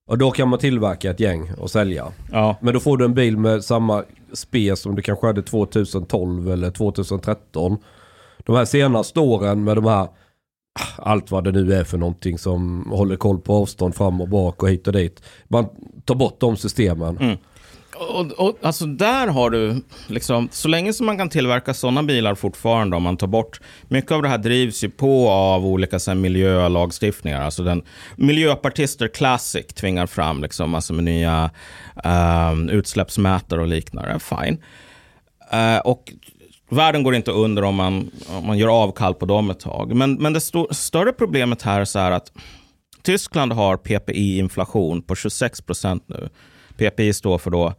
Och 0.08 0.18
då 0.18 0.30
kan 0.30 0.48
man 0.48 0.58
tillverka 0.58 1.10
ett 1.10 1.20
gäng 1.20 1.52
och 1.58 1.70
sälja. 1.70 2.12
Ja, 2.32 2.56
Men 2.60 2.74
då 2.74 2.80
får 2.80 2.96
du 2.96 3.04
en 3.04 3.14
bil 3.14 3.36
med 3.36 3.64
samma 3.64 4.04
spe 4.32 4.76
som 4.76 4.94
du 4.94 5.02
kanske 5.02 5.26
hade 5.26 5.42
2012 5.42 6.52
eller 6.52 6.70
2013. 6.70 7.78
De 8.38 8.56
här 8.56 8.64
senaste 8.64 9.20
åren 9.20 9.64
med 9.64 9.76
de 9.76 9.84
här, 9.84 10.08
allt 10.98 11.30
vad 11.30 11.44
det 11.44 11.52
nu 11.52 11.74
är 11.74 11.84
för 11.84 11.98
någonting 11.98 12.38
som 12.38 12.86
håller 12.90 13.16
koll 13.16 13.40
på 13.40 13.54
avstånd 13.54 13.94
fram 13.94 14.20
och 14.20 14.28
bak 14.28 14.62
och 14.62 14.70
hit 14.70 14.86
och 14.86 14.92
dit. 14.92 15.22
Man 15.48 15.66
tar 16.04 16.14
bort 16.14 16.40
de 16.40 16.56
systemen. 16.56 17.18
Mm. 17.18 17.36
Och, 17.98 18.32
och, 18.32 18.58
alltså 18.62 18.86
där 18.86 19.26
har 19.26 19.50
du, 19.50 19.82
liksom, 20.06 20.48
så 20.52 20.68
länge 20.68 20.92
som 20.92 21.06
man 21.06 21.18
kan 21.18 21.28
tillverka 21.28 21.74
sådana 21.74 22.02
bilar 22.02 22.34
fortfarande, 22.34 22.96
om 22.96 23.02
man 23.02 23.16
tar 23.16 23.26
bort, 23.26 23.60
mycket 23.88 24.12
av 24.12 24.22
det 24.22 24.28
här 24.28 24.38
drivs 24.38 24.84
ju 24.84 24.90
på 24.90 25.30
av 25.30 25.66
olika 25.66 25.98
så 25.98 26.10
här, 26.10 26.16
miljölagstiftningar. 26.18 27.42
Alltså 27.42 27.62
den, 27.62 27.82
miljöpartister 28.16 29.08
classic 29.08 29.66
tvingar 29.66 30.06
fram 30.06 30.42
liksom, 30.42 30.74
alltså 30.74 30.92
med 30.92 31.04
nya 31.04 31.50
um, 32.04 32.68
utsläppsmätare 32.68 33.60
och 33.60 33.68
liknande. 33.68 34.18
Fine. 34.18 34.58
Uh, 35.52 35.78
och 35.78 36.12
världen 36.70 37.02
går 37.02 37.14
inte 37.14 37.30
under 37.30 37.64
om 37.64 37.74
man, 37.74 38.10
om 38.28 38.46
man 38.46 38.58
gör 38.58 38.82
avkall 38.82 39.14
på 39.14 39.26
dem 39.26 39.50
ett 39.50 39.60
tag. 39.60 39.94
Men, 39.94 40.14
men 40.14 40.32
det 40.32 40.38
sto- 40.38 40.72
större 40.74 41.12
problemet 41.12 41.62
här 41.62 41.80
är 41.80 41.84
så 41.84 41.98
här 41.98 42.10
att 42.10 42.32
Tyskland 43.02 43.52
har 43.52 43.76
PPI-inflation 43.76 45.02
på 45.02 45.14
26 45.14 45.60
procent 45.60 46.04
nu. 46.06 46.28
PPI 46.76 47.12
står 47.12 47.38
för 47.38 47.50
då 47.50 47.74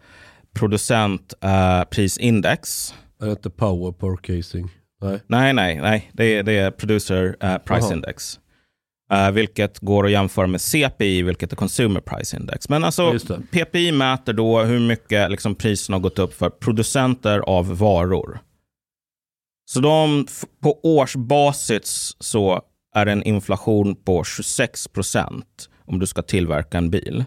producentprisindex. 0.54 2.94
Är 3.22 3.26
det 3.26 3.32
inte 3.32 3.50
power 3.50 3.92
per 3.92 4.18
casing? 4.18 4.70
Nej. 5.02 5.20
nej, 5.28 5.54
nej, 5.54 5.82
nej. 5.82 6.12
Det 6.14 6.26
är, 6.26 6.44
det 6.44 6.52
är 6.52 6.72
producer 6.72 7.36
eh, 7.42 7.58
price 7.58 7.88
Jaha. 7.88 7.94
index. 7.94 8.40
Eh, 9.12 9.32
vilket 9.32 9.80
går 9.80 10.06
att 10.06 10.12
jämföra 10.12 10.48
med 10.48 10.62
CPI, 10.62 11.22
vilket 11.22 11.52
är 11.52 11.56
consumer 11.56 12.00
price 12.00 12.38
index. 12.38 12.70
Men 12.70 12.84
alltså. 12.84 13.20
PPI 13.52 13.92
mäter 13.92 14.34
då 14.34 14.62
hur 14.62 14.80
mycket 14.80 15.32
liksom, 15.32 15.56
priserna 15.56 15.98
har 15.98 16.02
gått 16.02 16.20
upp 16.20 16.34
för 16.34 16.50
producenter 16.50 17.40
av 17.40 17.78
varor. 17.78 18.40
Så 19.66 19.80
de, 19.80 20.28
på 20.62 20.80
årsbasis 20.84 22.16
så 22.20 22.62
är 22.96 23.06
det 23.06 23.12
en 23.12 23.24
inflation 23.24 23.96
på 23.96 24.24
26 24.24 24.88
procent 24.88 25.70
om 25.86 26.00
du 26.00 26.08
ska 26.08 26.22
tillverka 26.22 26.78
en 26.78 26.90
bil. 26.90 27.26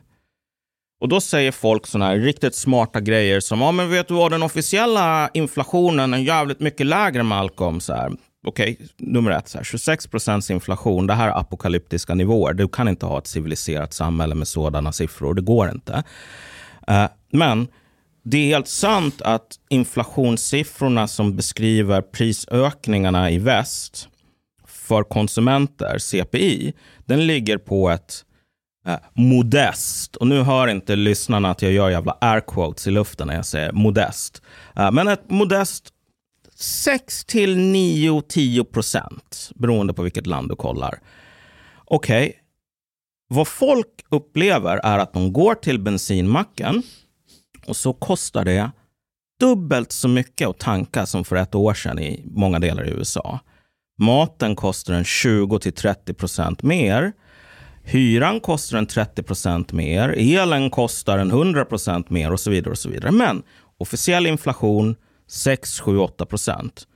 Och 1.01 1.09
då 1.09 1.21
säger 1.21 1.53
folk 1.53 1.87
sådana 1.87 2.11
här 2.11 2.19
riktigt 2.19 2.55
smarta 2.55 3.01
grejer 3.01 3.41
som, 3.41 3.61
ja 3.61 3.73
men 3.73 3.91
vet 3.91 4.09
du 4.09 4.15
vad, 4.15 4.33
den 4.33 4.43
officiella 4.43 5.31
inflationen 5.35 6.15
är 6.15 6.19
jävligt 6.19 6.61
mycket 6.61 6.87
lägre 6.87 7.23
Malcolm. 7.23 7.81
Så 7.81 7.95
här. 7.95 8.13
Okej, 8.47 8.79
nummer 8.99 9.31
ett, 9.31 9.49
så 9.49 9.59
här, 9.59 9.65
26 9.65 10.07
procents 10.07 10.51
inflation, 10.51 11.07
det 11.07 11.15
här 11.15 11.29
är 11.29 11.39
apokalyptiska 11.39 12.15
nivåer. 12.15 12.53
Du 12.53 12.69
kan 12.69 12.89
inte 12.89 13.07
ha 13.07 13.19
ett 13.19 13.27
civiliserat 13.27 13.93
samhälle 13.93 14.35
med 14.35 14.49
sådana 14.49 14.93
siffror, 14.93 15.35
det 15.35 15.43
går 15.43 15.71
inte. 15.71 16.03
Eh, 16.89 17.07
men 17.33 17.69
det 18.23 18.39
är 18.39 18.47
helt 18.47 18.69
sant 18.69 19.23
att 19.23 19.47
inflationssiffrorna 19.69 21.09
som 21.09 21.37
beskriver 21.37 22.03
prisökningarna 22.03 23.31
i 23.31 23.39
väst 23.39 24.09
för 24.67 25.03
konsumenter, 25.03 25.99
CPI, 25.99 26.73
den 27.07 27.27
ligger 27.27 27.59
på 27.59 27.91
ett 27.91 28.25
eh, 28.87 28.99
modest, 29.13 30.17
och 30.17 30.27
nu 30.27 30.43
hör 30.43 30.69
inte 30.69 30.97
lyssnarna 30.97 31.51
att 31.51 31.63
jag 31.63 31.73
gör 31.73 31.91
jävla 31.91 32.19
air 32.21 32.41
quotes 32.41 32.87
i 32.87 32.91
luften 32.91 33.27
när 33.27 33.35
jag 33.35 33.47
säger 33.47 33.73
modest, 33.73 34.43
Eh, 34.77 34.93
men 34.93 35.09
ett 35.09 35.31
modest 35.31 35.89
6 36.55 37.25
till 37.25 37.57
9-10 37.57 38.65
procent 38.65 39.51
beroende 39.55 39.95
på 39.95 40.03
vilket 40.03 40.27
land 40.27 40.49
du 40.49 40.57
kollar. 40.57 41.01
Okej, 41.85 42.33
vad 43.29 43.49
folk 43.49 44.05
upplever 44.09 44.77
är 44.77 44.99
att 44.99 45.13
de 45.13 45.33
går 45.33 45.55
till 45.55 45.79
bensinmacken 45.79 46.83
och 47.67 47.77
så 47.77 47.93
kostar 47.93 48.45
det 48.45 48.71
dubbelt 49.41 49.93
så 49.93 50.09
mycket 50.09 50.49
att 50.49 50.59
tanka 50.59 51.07
som 51.07 51.25
för 51.25 51.37
ett 51.37 51.55
år 51.55 51.75
sedan 51.75 51.99
i 51.99 52.23
många 52.25 52.59
delar 52.59 52.89
i 52.89 52.91
USA. 52.91 53.41
Maten 53.99 54.57
kostar 54.57 54.95
en 54.95 55.05
20 55.05 55.59
till 55.59 55.73
30 55.73 56.15
procent 56.15 56.63
mer. 56.63 57.13
Hyran 57.91 58.41
kostar 58.41 58.79
en 58.79 58.87
30 58.87 59.23
procent 59.23 59.73
mer. 59.73 60.15
Elen 60.19 60.71
kostar 60.71 61.19
en 61.19 61.31
100 61.31 61.65
procent 61.65 62.11
mer 62.11 62.33
och 62.33 62.41
så 62.41 62.51
vidare. 62.51 62.71
och 62.71 62.79
så 62.79 62.89
vidare. 62.89 63.13
Men 63.13 63.43
officiell 63.79 64.27
inflation 64.27 64.97
6, 65.29 65.81
7, 65.81 65.99
8 65.99 66.27
procent. 66.27 66.87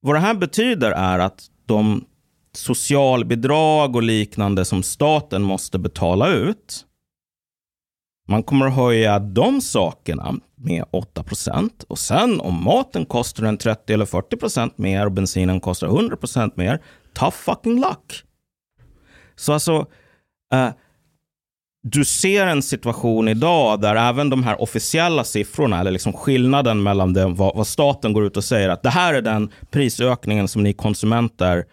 Vad 0.00 0.14
det 0.14 0.20
här 0.20 0.34
betyder 0.34 0.90
är 0.90 1.18
att 1.18 1.42
de 1.66 2.04
socialbidrag 2.52 3.96
och 3.96 4.02
liknande 4.02 4.64
som 4.64 4.82
staten 4.82 5.42
måste 5.42 5.78
betala 5.78 6.28
ut 6.28 6.86
man 8.28 8.42
kommer 8.42 8.66
att 8.66 8.74
höja 8.74 9.18
de 9.18 9.60
sakerna 9.60 10.34
med 10.54 10.84
8 10.90 11.22
procent. 11.22 11.84
och 11.88 11.98
sen 11.98 12.40
om 12.40 12.64
maten 12.64 13.06
kostar 13.06 13.44
en 13.44 13.58
30 13.58 13.92
eller 13.92 14.06
40 14.06 14.36
procent 14.36 14.78
mer 14.78 15.06
och 15.06 15.12
bensinen 15.12 15.60
kostar 15.60 15.86
100 15.86 16.16
procent 16.16 16.56
mer, 16.56 16.82
tough 17.12 17.36
fucking 17.36 17.80
luck. 17.80 18.22
Så 19.36 19.52
alltså, 19.52 19.86
Uh, 20.54 20.70
du 21.88 22.04
ser 22.04 22.46
en 22.46 22.62
situation 22.62 23.28
idag 23.28 23.80
där 23.80 23.96
även 23.96 24.30
de 24.30 24.44
här 24.44 24.62
officiella 24.62 25.24
siffrorna, 25.24 25.80
eller 25.80 25.90
liksom 25.90 26.12
skillnaden 26.12 26.82
mellan 26.82 27.12
det, 27.12 27.26
vad, 27.26 27.56
vad 27.56 27.66
staten 27.66 28.12
går 28.12 28.26
ut 28.26 28.36
och 28.36 28.44
säger 28.44 28.68
att 28.68 28.82
det 28.82 28.90
här 28.90 29.14
är 29.14 29.22
den 29.22 29.52
prisökningen 29.70 30.48
som 30.48 30.62
ni 30.62 30.72
konsumenter 30.72 31.64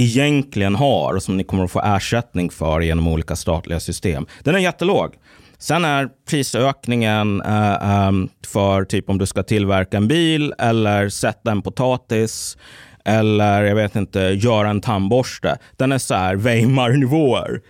egentligen 0.00 0.74
har 0.74 1.14
och 1.14 1.22
som 1.22 1.36
ni 1.36 1.44
kommer 1.44 1.64
att 1.64 1.70
få 1.70 1.80
ersättning 1.80 2.50
för 2.50 2.80
genom 2.80 3.08
olika 3.08 3.36
statliga 3.36 3.80
system. 3.80 4.26
Den 4.44 4.54
är 4.54 4.58
jättelåg. 4.58 5.14
Sen 5.58 5.84
är 5.84 6.08
prisökningen 6.30 7.42
eh, 7.42 7.72
eh 7.72 8.12
för 8.46 8.84
typ 8.84 9.10
om 9.10 9.18
du 9.18 9.26
ska 9.26 9.42
tillverka 9.42 9.96
en 9.96 10.08
bil 10.08 10.54
eller 10.58 11.08
sätta 11.08 11.50
en 11.50 11.62
potatis 11.62 12.56
eller 13.04 13.62
jag 13.62 13.74
vet 13.74 13.96
inte, 13.96 14.20
göra 14.20 14.70
en 14.70 14.80
tandborste. 14.80 15.58
Den 15.76 15.92
är 15.92 15.98
så 15.98 16.14
här 16.14 16.36
Weimar-nivåer. 16.36 17.60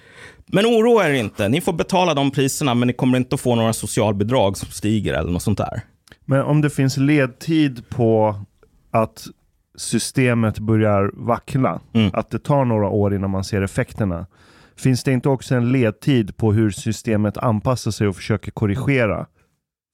Men 0.46 0.66
oroa 0.66 1.08
er 1.08 1.12
inte, 1.12 1.48
ni 1.48 1.60
får 1.60 1.72
betala 1.72 2.14
de 2.14 2.30
priserna 2.30 2.74
men 2.74 2.86
ni 2.86 2.92
kommer 2.94 3.18
inte 3.18 3.34
att 3.34 3.40
få 3.40 3.54
några 3.54 3.72
socialbidrag 3.72 4.56
som 4.56 4.68
stiger 4.68 5.14
eller 5.14 5.32
något 5.32 5.42
sånt 5.42 5.58
där. 5.58 5.80
Men 6.24 6.42
om 6.42 6.60
det 6.60 6.70
finns 6.70 6.96
ledtid 6.96 7.88
på 7.88 8.34
att 8.90 9.26
systemet 9.76 10.58
börjar 10.58 11.10
vackla, 11.14 11.80
Mm. 11.94 12.10
att 12.14 12.30
det 12.30 12.38
tar 12.38 12.64
några 12.64 12.88
år 12.88 13.14
innan 13.14 13.30
man 13.30 13.44
ser 13.44 13.62
effekterna. 13.62 14.26
Finns 14.76 15.04
det 15.04 15.12
inte 15.12 15.28
också 15.28 15.54
en 15.54 15.72
ledtid 15.72 16.36
på 16.36 16.52
hur 16.52 16.70
systemet 16.70 17.38
anpassar 17.38 17.90
sig 17.90 18.08
och 18.08 18.16
försöker 18.16 18.50
korrigera? 18.50 19.26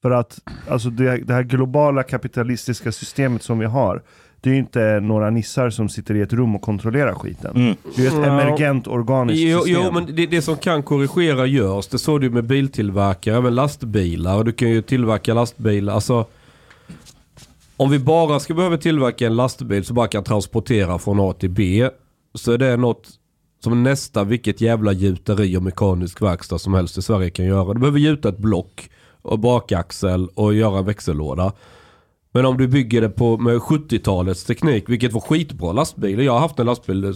För 0.03 0.11
att 0.11 0.39
alltså 0.71 0.91
det, 0.91 1.17
det 1.17 1.35
här 1.35 1.43
globala 1.43 2.03
kapitalistiska 2.03 2.93
systemet 2.93 3.43
som 3.43 3.59
vi 3.59 3.67
har, 3.67 4.03
det 4.41 4.51
är 4.51 4.55
ju 4.55 4.61
inte 4.61 5.01
några 5.01 5.31
nissar 5.31 5.71
som 5.71 5.89
sitter 5.89 6.15
i 6.15 6.21
ett 6.21 6.33
rum 6.33 6.55
och 6.55 6.63
kontrollerar 6.63 7.15
skiten. 7.15 7.57
Mm. 7.57 7.77
Det 7.97 8.07
är 8.07 8.11
ju 8.11 8.21
ett 8.21 8.27
emergent 8.27 8.87
organiskt 8.87 9.43
Jo, 9.45 9.59
system. 9.59 9.83
jo 9.85 9.93
men 9.93 10.17
det, 10.17 10.27
det 10.27 10.43
som 10.43 10.57
kan 10.57 10.83
korrigera 10.83 11.47
görs. 11.47 11.87
Det 11.87 11.99
såg 11.99 12.21
du 12.21 12.31
med 12.31 12.45
biltillverkare, 12.45 13.37
även 13.37 13.55
lastbilar. 13.55 14.37
Och 14.37 14.45
du 14.45 14.53
kan 14.53 14.71
ju 14.71 14.83
tillverka 14.83 15.35
lastbilar. 15.35 15.95
Alltså, 15.95 16.27
om 17.77 17.91
vi 17.91 17.99
bara 17.99 18.41
ska 18.41 18.55
behöva 18.55 18.77
tillverka 18.77 19.27
en 19.27 19.37
lastbil 19.37 19.85
som 19.85 19.97
bara 19.97 20.09
kan 20.09 20.25
transportera 20.25 20.99
från 20.99 21.21
A 21.21 21.33
till 21.33 21.51
B. 21.51 21.89
Så 22.35 22.53
är 22.53 22.59
det 22.59 22.77
något 22.77 23.09
som 23.65 23.83
nästa 23.83 24.25
vilket 24.25 24.61
jävla 24.61 24.93
gjuteri 24.93 25.57
och 25.57 25.63
mekanisk 25.63 26.23
verkstad 26.23 26.59
som 26.59 26.75
helst 26.75 26.99
i 26.99 27.03
Sverige 27.03 27.31
kan 27.31 27.45
göra. 27.47 27.75
Du 27.75 27.81
behöver 27.81 27.99
gjuta 27.99 28.29
ett 28.29 28.39
block 28.39 28.91
och 29.23 29.39
bakaxel 29.39 30.29
och 30.35 30.55
göra 30.55 30.79
en 30.79 30.85
växellåda. 30.85 31.53
Men 32.37 32.47
om 32.47 32.57
du 32.57 32.69
bygger 32.69 33.01
det 33.01 33.09
på 33.09 33.37
med 33.37 33.57
70-talets 33.57 34.45
teknik, 34.45 34.89
vilket 34.89 35.13
var 35.13 35.21
skitbra 35.21 35.73
lastbilar. 35.73 36.23
Jag 36.23 36.33
har 36.33 36.41
haft 36.41 36.59
en 36.59 36.67
lastbil 36.67 37.15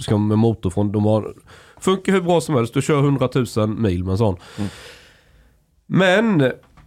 som 0.00 0.28
med 0.28 0.38
motor 0.38 0.70
från, 0.70 0.92
de 0.92 1.04
har, 1.04 1.34
funkar 1.80 2.12
hur 2.12 2.20
bra 2.20 2.40
som 2.40 2.54
helst. 2.54 2.74
Du 2.74 2.82
kör 2.82 2.98
100 2.98 3.28
000 3.56 3.68
mil 3.68 4.04
med 4.04 4.12
en 4.12 4.18
sån. 4.18 4.36
Men 5.86 6.38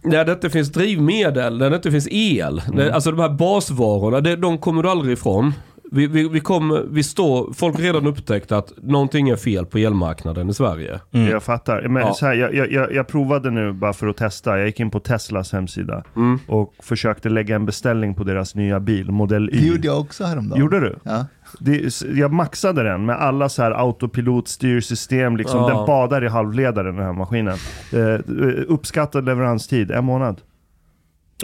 när 0.02 0.24
det 0.24 0.32
inte 0.32 0.50
finns 0.50 0.72
drivmedel, 0.72 1.58
när 1.58 1.70
det 1.70 1.76
inte 1.76 1.90
finns 1.90 2.08
el. 2.10 2.62
När, 2.72 2.90
alltså 2.90 3.10
de 3.10 3.20
här 3.20 3.28
basvarorna, 3.28 4.20
det, 4.20 4.36
de 4.36 4.58
kommer 4.58 4.82
du 4.82 4.90
aldrig 4.90 5.12
ifrån. 5.12 5.52
Vi, 5.92 6.06
vi, 6.06 6.28
vi, 6.28 6.40
kommer, 6.40 6.82
vi 6.90 7.02
står, 7.02 7.52
folk 7.52 7.76
har 7.76 7.82
redan 7.82 8.06
upptäckt 8.06 8.52
att 8.52 8.72
någonting 8.82 9.28
är 9.28 9.36
fel 9.36 9.66
på 9.66 9.78
elmarknaden 9.78 10.48
i 10.50 10.54
Sverige. 10.54 11.00
Mm. 11.12 11.30
Jag 11.30 11.42
fattar. 11.42 11.88
Men 11.88 12.02
Ja. 12.02 12.14
så 12.14 12.26
här, 12.26 12.34
jag, 12.34 12.54
jag- 12.72 12.92
jag, 12.92 13.06
provade 13.08 13.50
nu 13.50 13.72
bara 13.72 13.92
för 13.92 14.06
att 14.06 14.16
testa. 14.16 14.58
Jag 14.58 14.66
gick 14.66 14.80
in 14.80 14.90
på 14.90 15.00
Teslas 15.00 15.52
hemsida 15.52 16.04
Mm. 16.16 16.38
och 16.46 16.74
försökte 16.82 17.28
lägga 17.28 17.56
en 17.56 17.66
beställning 17.66 18.14
på 18.14 18.24
deras 18.24 18.54
nya 18.54 18.80
bil, 18.80 19.10
modell 19.10 19.46
Det 19.46 19.56
Y. 19.56 19.68
gjorde 19.68 19.86
jag 19.86 20.00
också 20.00 20.24
häromdagen. 20.24 20.60
Gjorde 20.60 20.80
du? 20.80 20.96
Ja. 21.02 21.26
Det, 21.60 22.02
jag 22.14 22.32
maxade 22.32 22.82
den 22.82 23.06
med 23.06 23.16
alla 23.16 23.48
så 23.48 23.62
här 23.62 23.70
autopilotstyrsystem, 23.70 25.36
liksom. 25.36 25.60
Ja. 25.60 25.68
den 25.68 25.86
badar 25.86 26.24
i 26.24 26.28
halvledare 26.28 26.92
den 26.92 26.98
här 27.04 27.12
maskinen. 27.12 27.56
Eh, 27.92 28.20
uppskattad 28.68 29.24
leveranstid, 29.24 29.90
en 29.90 30.04
månad. 30.04 30.40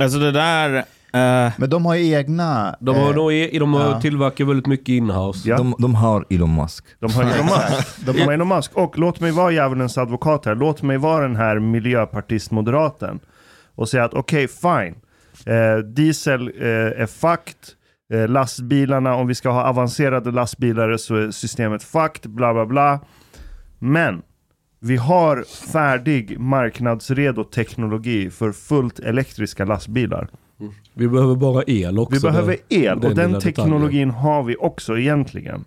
Alltså 0.01 0.19
det 0.19 0.31
där, 0.33 0.85
Men 1.57 1.71
de 1.71 1.87
har 1.87 1.95
ju 1.95 2.13
egna... 2.13 2.77
De, 2.81 2.97
har 2.97 3.11
eh, 3.11 3.17
nog, 3.17 3.33
e- 3.33 3.59
de 3.59 3.75
har 3.75 3.91
ja. 3.91 4.01
tillverkar 4.01 4.45
väldigt 4.45 4.67
mycket 4.67 4.89
inhouse. 4.89 5.49
Ja. 5.49 5.57
De, 5.57 5.75
de 5.79 5.95
har 5.95 6.27
Elon 6.31 6.55
Musk. 6.55 6.85
De 7.01 7.13
har 7.13 7.23
Elon 7.23 7.47
Musk. 7.47 8.07
De 8.07 8.21
har 8.21 8.33
Elon 8.33 8.49
Musk. 8.49 8.71
Och 8.75 8.99
låt 8.99 9.21
mig 9.21 9.31
vara 9.31 9.51
djävulens 9.51 9.99
advokat 9.99 10.47
här. 10.47 10.55
Låt 10.55 10.83
mig 10.83 10.99
vara 10.99 11.23
den 11.23 11.37
här 11.37 11.59
miljöpartist-moderaten. 11.59 13.21
Och 13.75 13.89
säga 13.89 14.05
att 14.05 14.15
okej, 14.15 14.49
fine. 14.49 14.95
Eh, 15.47 15.79
diesel 15.79 16.53
eh, 16.61 17.03
är 17.03 17.07
fucked. 17.07 17.69
Eh, 18.13 18.29
lastbilarna, 18.29 19.15
om 19.15 19.27
vi 19.27 19.35
ska 19.35 19.51
ha 19.51 19.65
avancerade 19.65 20.31
lastbilar 20.31 20.97
så 20.97 21.15
är 21.15 21.31
systemet 21.31 21.83
fucked. 21.83 22.31
Bla 22.31 22.55
bla 22.55 22.67
bla. 22.67 23.01
Men 23.79 24.23
vi 24.81 24.97
har 24.97 25.45
färdig 25.73 26.39
marknadsredo 26.39 27.45
teknologi 27.45 28.31
för 28.31 28.53
fullt 28.53 28.99
elektriska 28.99 29.65
lastbilar. 29.65 30.29
Vi 30.95 31.09
behöver 31.09 31.35
bara 31.35 31.63
el 31.67 31.99
också. 31.99 32.15
Vi 32.15 32.21
behöver 32.21 32.57
el 32.69 32.99
och 33.05 33.15
den 33.15 33.41
teknologin 33.41 34.11
har 34.11 34.43
vi 34.43 34.57
också 34.57 34.99
egentligen. 34.99 35.65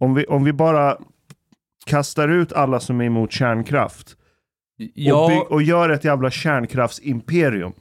Om 0.00 0.14
vi, 0.14 0.24
om 0.26 0.44
vi 0.44 0.52
bara 0.52 0.96
kastar 1.86 2.28
ut 2.28 2.52
alla 2.52 2.80
som 2.80 3.00
är 3.00 3.04
emot 3.04 3.32
kärnkraft 3.32 4.08
och, 4.08 4.84
Ja, 4.94 5.28
bygg, 5.28 5.52
och 5.52 5.62
gör 5.62 5.88
ett 5.90 6.04
jävla 6.04 6.30
kärnkraftsimperium. 6.30 7.72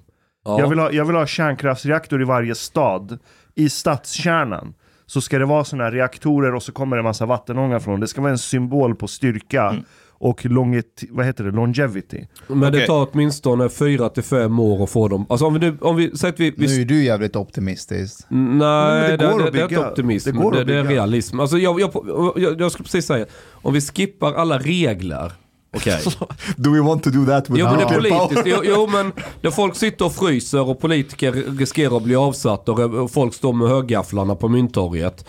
ja. 0.45 0.60
Jag, 0.60 0.67
vill 0.69 0.80
ha, 0.80 0.91
jag 0.91 1.06
vill 1.06 1.15
ha 1.15 1.26
kärnkraftsreaktor 1.26 2.21
i 2.21 2.26
varje 2.26 2.56
stad. 2.56 3.19
I 3.56 3.69
stadskärnan 3.69 4.73
så 5.06 5.21
ska 5.21 5.39
det 5.39 5.45
vara 5.45 5.63
sådana 5.63 5.84
här 5.84 5.91
reaktorer 5.91 6.56
och 6.56 6.63
så 6.63 6.71
kommer 6.71 6.95
det 6.95 7.00
en 7.00 7.04
massa 7.04 7.26
vattenånga 7.26 7.80
från. 7.80 8.00
Det 8.00 8.08
ska 8.08 8.21
vara 8.21 8.32
en 8.32 8.38
symbol 8.38 8.95
på 8.95 9.08
styrka 9.08 9.69
Mm. 9.69 9.84
Och 10.19 10.45
longit, 10.45 11.03
vad 11.10 11.25
heter 11.25 11.43
det? 11.43 11.51
longevity. 11.51 12.27
Men 12.47 12.60
det 12.60 12.67
Okej. 12.67 12.88
tar 12.88 13.08
åtminstone 13.12 13.69
fyra 13.69 14.10
till 14.10 14.23
fem 14.23 14.60
år 14.60 14.84
att 14.84 14.89
få 14.89 15.08
dem. 15.08 15.25
Alltså 15.30 15.45
om 15.45 15.53
vi 15.53 15.60
nu, 15.60 15.77
om 15.82 15.95
vi 15.95 16.17
säger 16.17 16.34
att 16.34 16.39
vi... 16.39 16.53
vi 16.58 16.67
Nu 16.67 16.82
är 16.82 16.86
du 16.86 17.03
jävligt 17.03 17.36
optimistisk. 17.36 18.25
Nej, 18.30 18.39
men 18.39 19.01
det, 19.01 19.17
det 19.17 19.32
går 19.32 19.43
det, 19.43 19.51
det 19.51 19.60
är 19.60 19.63
inte 19.63 19.88
optimism. 19.89 20.30
Det 20.30 20.38
Det, 20.38 20.43
går 20.43 20.51
det, 20.51 20.62
att 20.62 20.67
är 20.69 20.84
realism. 20.84 21.39
Alltså 21.39 21.58
jag, 21.58 21.80
jag, 21.80 21.91
jag, 22.36 22.62
jag 22.62 22.71
skulle 22.71 22.84
precis 22.84 23.06
säga, 23.06 23.25
om 23.51 23.73
vi 23.73 23.82
skippar 23.82 24.34
alla 24.34 24.60
regler 24.60 25.32
Okej. 25.75 26.01
Do 26.58 26.73
we 26.73 26.82
want 26.82 27.03
to 27.03 27.10
do 27.10 27.25
that 27.25 27.49
with 27.49 27.60
Jo 27.60 27.65
men 27.65 27.77
det 27.77 27.84
är 27.84 27.95
politiskt. 27.95 28.41
Jo, 28.45 28.58
jo 28.63 28.88
men 28.88 29.12
när 29.41 29.51
folk 29.51 29.75
sitter 29.75 30.06
och 30.06 30.13
fryser 30.13 30.69
och 30.69 30.80
politiker 30.80 31.32
riskerar 31.58 31.97
att 31.97 32.03
bli 32.03 32.15
avsatta 32.15 32.71
och 32.71 32.80
och 32.80 33.12
folk 33.12 33.34
står 33.34 33.53
med 33.53 33.67
högafflarna 33.69 34.36
på 34.36 34.47
Mynttorget. 34.47 35.25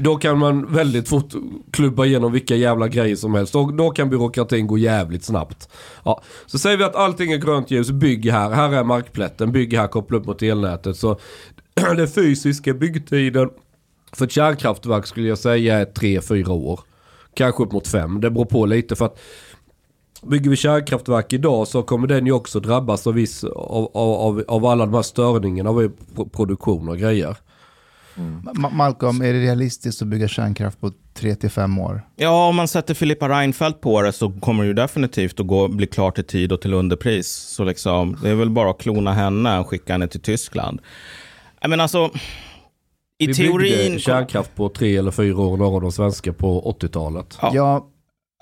Då 0.00 0.16
kan 0.16 0.38
man 0.38 0.72
väldigt 0.72 1.08
fort 1.08 1.32
klubba 1.70 2.04
igenom 2.04 2.32
vilka 2.32 2.56
jävla 2.56 2.88
grejer 2.88 3.16
som 3.16 3.34
helst. 3.34 3.52
Då, 3.52 3.70
då 3.70 3.90
kan 3.90 4.10
byråkratin 4.10 4.66
gå 4.66 4.78
jävligt 4.78 5.24
snabbt. 5.24 5.68
Ja. 6.04 6.22
Så 6.46 6.58
säger 6.58 6.76
vi 6.76 6.84
att 6.84 6.96
allting 6.96 7.32
är 7.32 7.36
grönt 7.36 7.70
ljus, 7.70 7.90
bygg 7.90 8.30
här. 8.30 8.50
Här 8.50 8.72
är 8.72 8.84
markplätten, 8.84 9.52
bygg 9.52 9.74
här, 9.74 9.88
koppla 9.88 10.18
upp 10.18 10.26
mot 10.26 10.42
elnätet. 10.42 10.96
Så 10.96 11.18
den 11.96 12.08
fysiska 12.08 12.74
byggtiden 12.74 13.50
för 14.12 14.24
ett 14.24 14.32
kärnkraftverk 14.32 15.06
skulle 15.06 15.28
jag 15.28 15.38
säga 15.38 15.78
är 15.78 15.84
3-4 15.84 16.48
år. 16.48 16.80
Kanske 17.34 17.62
upp 17.62 17.72
mot 17.72 17.88
5. 17.88 18.20
Det 18.20 18.30
beror 18.30 18.44
på 18.44 18.66
lite 18.66 18.96
för 18.96 19.04
att 19.04 19.18
Bygger 20.26 20.50
vi 20.50 20.56
kärnkraftverk 20.56 21.32
idag 21.32 21.68
så 21.68 21.82
kommer 21.82 22.06
den 22.06 22.26
ju 22.26 22.32
också 22.32 22.60
drabbas 22.60 23.06
av, 23.06 23.14
viss, 23.14 23.44
av, 23.44 23.90
av, 23.94 24.44
av 24.48 24.66
alla 24.66 24.86
de 24.86 24.94
här 24.94 25.02
störningarna 25.02 25.70
av 25.70 25.92
produktion 26.32 26.88
och 26.88 26.98
grejer. 26.98 27.36
Ma- 28.14 28.70
Malcolm, 28.72 29.22
är 29.22 29.32
det 29.32 29.40
realistiskt 29.40 30.02
att 30.02 30.08
bygga 30.08 30.28
kärnkraft 30.28 30.80
på 30.80 30.92
3-5 31.14 31.80
år? 31.82 32.02
Ja, 32.16 32.48
om 32.48 32.56
man 32.56 32.68
sätter 32.68 32.94
Filippa 32.94 33.28
Reinfeldt 33.28 33.80
på 33.80 34.02
det 34.02 34.12
så 34.12 34.32
kommer 34.40 34.62
det 34.62 34.66
ju 34.68 34.74
definitivt 34.74 35.40
att 35.40 35.46
gå, 35.46 35.68
bli 35.68 35.86
klart 35.86 36.18
i 36.18 36.22
tid 36.22 36.52
och 36.52 36.60
till 36.60 36.74
underpris. 36.74 37.28
Så 37.28 37.64
liksom, 37.64 38.16
det 38.22 38.30
är 38.30 38.34
väl 38.34 38.50
bara 38.50 38.70
att 38.70 38.78
klona 38.78 39.12
henne 39.12 39.58
och 39.58 39.68
skicka 39.68 39.92
henne 39.92 40.08
till 40.08 40.20
Tyskland. 40.20 40.80
Jag 41.60 41.70
menar 41.70 41.82
alltså, 41.82 42.10
i 43.18 43.26
vi 43.26 43.34
teorin... 43.34 43.58
byggde 43.72 43.98
kärnkraft 43.98 44.54
på 44.54 44.68
tre 44.68 44.96
eller 44.96 45.10
fyra 45.10 45.38
år, 45.40 45.56
några 45.56 45.74
av 45.76 45.82
de 45.82 45.92
svenska 45.92 46.32
på 46.32 46.76
80-talet. 46.80 47.38
Ja. 47.42 47.50
Ja, 47.54 47.88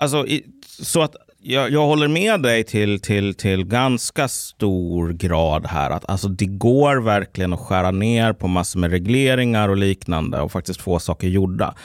Alltså, 0.01 0.27
i, 0.27 0.45
så 0.81 1.01
att 1.01 1.15
jag, 1.43 1.71
jag 1.71 1.85
håller 1.85 2.07
med 2.07 2.41
dig 2.41 2.63
till, 2.63 2.99
till, 2.99 3.33
till 3.33 3.65
ganska 3.65 4.27
stor 4.27 5.09
grad 5.09 5.65
här. 5.65 5.89
Att 5.89 6.09
alltså, 6.09 6.27
det 6.27 6.45
går 6.45 6.97
verkligen 6.97 7.53
att 7.53 7.59
skära 7.59 7.91
ner 7.91 8.33
på 8.33 8.47
massor 8.47 8.79
med 8.79 8.91
regleringar 8.91 9.69
och 9.69 9.77
liknande 9.77 10.41
och 10.41 10.51
faktiskt 10.51 10.81
få 10.81 10.99
saker 10.99 11.27
gjorda. 11.27 11.75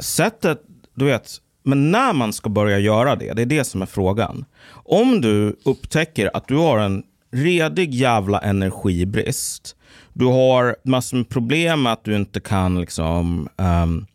Sättet, 0.00 0.58
du 0.94 1.04
vet, 1.04 1.30
men 1.62 1.90
när 1.90 2.12
man 2.12 2.32
ska 2.32 2.48
börja 2.48 2.78
göra 2.78 3.16
det, 3.16 3.32
det 3.32 3.42
är 3.42 3.46
det 3.46 3.64
som 3.64 3.82
är 3.82 3.86
frågan. 3.86 4.44
Om 4.70 5.20
du 5.20 5.56
upptäcker 5.64 6.30
att 6.34 6.48
du 6.48 6.56
har 6.56 6.78
en 6.78 7.02
redig 7.32 7.94
jävla 7.94 8.38
energibrist. 8.38 9.76
Du 10.12 10.26
har 10.26 10.76
massor 10.84 11.16
med 11.16 11.28
problem 11.28 11.82
med 11.82 11.92
att 11.92 12.04
du 12.04 12.16
inte 12.16 12.40
kan 12.40 12.80
liksom 12.80 13.48
um, 13.56 14.06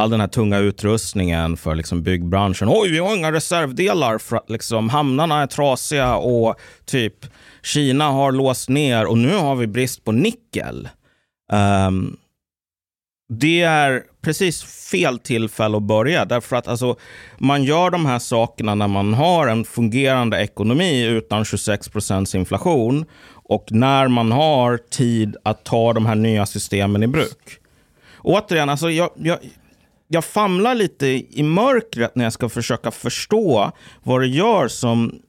all 0.00 0.10
den 0.10 0.20
här 0.20 0.28
tunga 0.28 0.58
utrustningen 0.58 1.56
för 1.56 1.74
liksom 1.74 2.02
byggbranschen. 2.02 2.68
Oj, 2.70 2.90
vi 2.90 2.98
har 2.98 3.16
inga 3.16 3.32
reservdelar 3.32 4.18
för 4.18 4.36
att 4.36 4.50
liksom 4.50 4.88
hamnarna 4.88 5.42
är 5.42 5.46
trasiga 5.46 6.16
och 6.16 6.54
typ 6.84 7.14
Kina 7.62 8.10
har 8.10 8.32
låst 8.32 8.68
ner 8.68 9.06
och 9.06 9.18
nu 9.18 9.36
har 9.36 9.56
vi 9.56 9.66
brist 9.66 10.04
på 10.04 10.12
nickel. 10.12 10.88
Um, 11.52 12.16
det 13.28 13.62
är 13.62 14.02
precis 14.22 14.62
fel 14.90 15.18
tillfälle 15.18 15.76
att 15.76 15.82
börja 15.82 16.24
därför 16.24 16.56
att 16.56 16.68
alltså, 16.68 16.96
man 17.38 17.64
gör 17.64 17.90
de 17.90 18.06
här 18.06 18.18
sakerna 18.18 18.74
när 18.74 18.88
man 18.88 19.14
har 19.14 19.46
en 19.46 19.64
fungerande 19.64 20.42
ekonomi 20.42 21.04
utan 21.04 21.44
26 21.44 21.88
procents 21.88 22.34
inflation 22.34 23.04
och 23.32 23.66
när 23.72 24.08
man 24.08 24.32
har 24.32 24.76
tid 24.76 25.36
att 25.42 25.64
ta 25.64 25.92
de 25.92 26.06
här 26.06 26.14
nya 26.14 26.46
systemen 26.46 27.02
i 27.02 27.06
bruk. 27.06 27.58
Återigen, 28.22 28.68
alltså 28.68 28.90
jag, 28.90 29.10
jag, 29.16 29.38
jag 30.12 30.24
famlar 30.24 30.74
lite 30.74 31.06
i 31.06 31.42
mörkret 31.42 32.16
när 32.16 32.24
jag 32.24 32.32
ska 32.32 32.48
försöka 32.48 32.90
förstå 32.90 33.72
vad 34.02 34.20
det 34.20 34.26
gör 34.26 34.68
som 34.68 35.20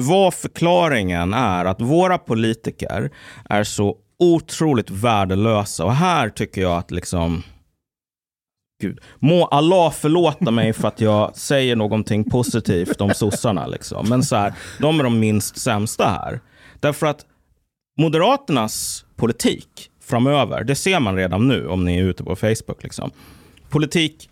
vad 0.00 0.34
förklaringen 0.34 1.34
är 1.34 1.64
att 1.64 1.80
våra 1.80 2.18
politiker 2.18 3.10
är 3.44 3.64
så 3.64 3.96
otroligt 4.18 4.90
värdelösa. 4.90 5.84
Och 5.84 5.94
här 5.94 6.28
tycker 6.28 6.60
jag 6.60 6.78
att 6.78 6.90
liksom 6.90 7.42
Gud. 8.82 9.00
Må 9.18 9.46
Allah 9.46 9.90
förlåta 9.90 10.50
mig 10.50 10.72
för 10.72 10.88
att 10.88 11.00
jag 11.00 11.36
säger 11.36 11.76
någonting 11.76 12.30
positivt 12.30 13.00
om 13.00 13.14
sossarna. 13.14 13.66
Liksom. 13.66 14.08
Men 14.08 14.22
så 14.22 14.36
här, 14.36 14.54
de 14.80 15.00
är 15.00 15.04
de 15.04 15.18
minst 15.18 15.58
sämsta 15.58 16.06
här. 16.06 16.40
Därför 16.80 17.06
att 17.06 17.26
Moderaternas 17.98 19.04
politik 19.16 19.90
framöver, 20.04 20.64
det 20.64 20.74
ser 20.74 21.00
man 21.00 21.16
redan 21.16 21.48
nu 21.48 21.68
om 21.68 21.84
ni 21.84 21.98
är 21.98 22.04
ute 22.04 22.24
på 22.24 22.36
Facebook. 22.36 22.82
Liksom. 22.82 23.10
Politik 23.70 24.28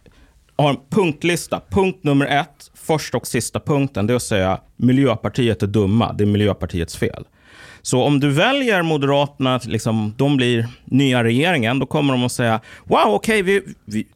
har 0.57 0.70
en 0.70 0.77
punktlista. 0.90 1.61
Punkt 1.70 2.05
nummer 2.05 2.27
ett, 2.27 2.70
första 2.75 3.16
och 3.16 3.27
sista 3.27 3.61
punkten, 3.61 4.07
det 4.07 4.12
är 4.12 4.16
att 4.16 4.22
säga 4.22 4.61
Miljöpartiet 4.77 5.62
är 5.62 5.66
dumma. 5.66 6.12
Det 6.12 6.25
är 6.25 6.27
Miljöpartiets 6.27 6.96
fel. 6.96 7.25
Så 7.83 8.03
om 8.03 8.20
du 8.20 8.31
väljer 8.31 8.83
Moderaterna, 8.83 9.61
liksom, 9.64 10.14
de 10.16 10.37
blir 10.37 10.68
nya 10.85 11.25
regeringen, 11.25 11.79
då 11.79 11.87
kommer 11.87 12.12
de 12.12 12.25
att 12.25 12.33
säga 12.33 12.61
wow, 12.85 13.07
okej, 13.07 13.42
vi, 13.42 13.62
vi, 13.85 14.07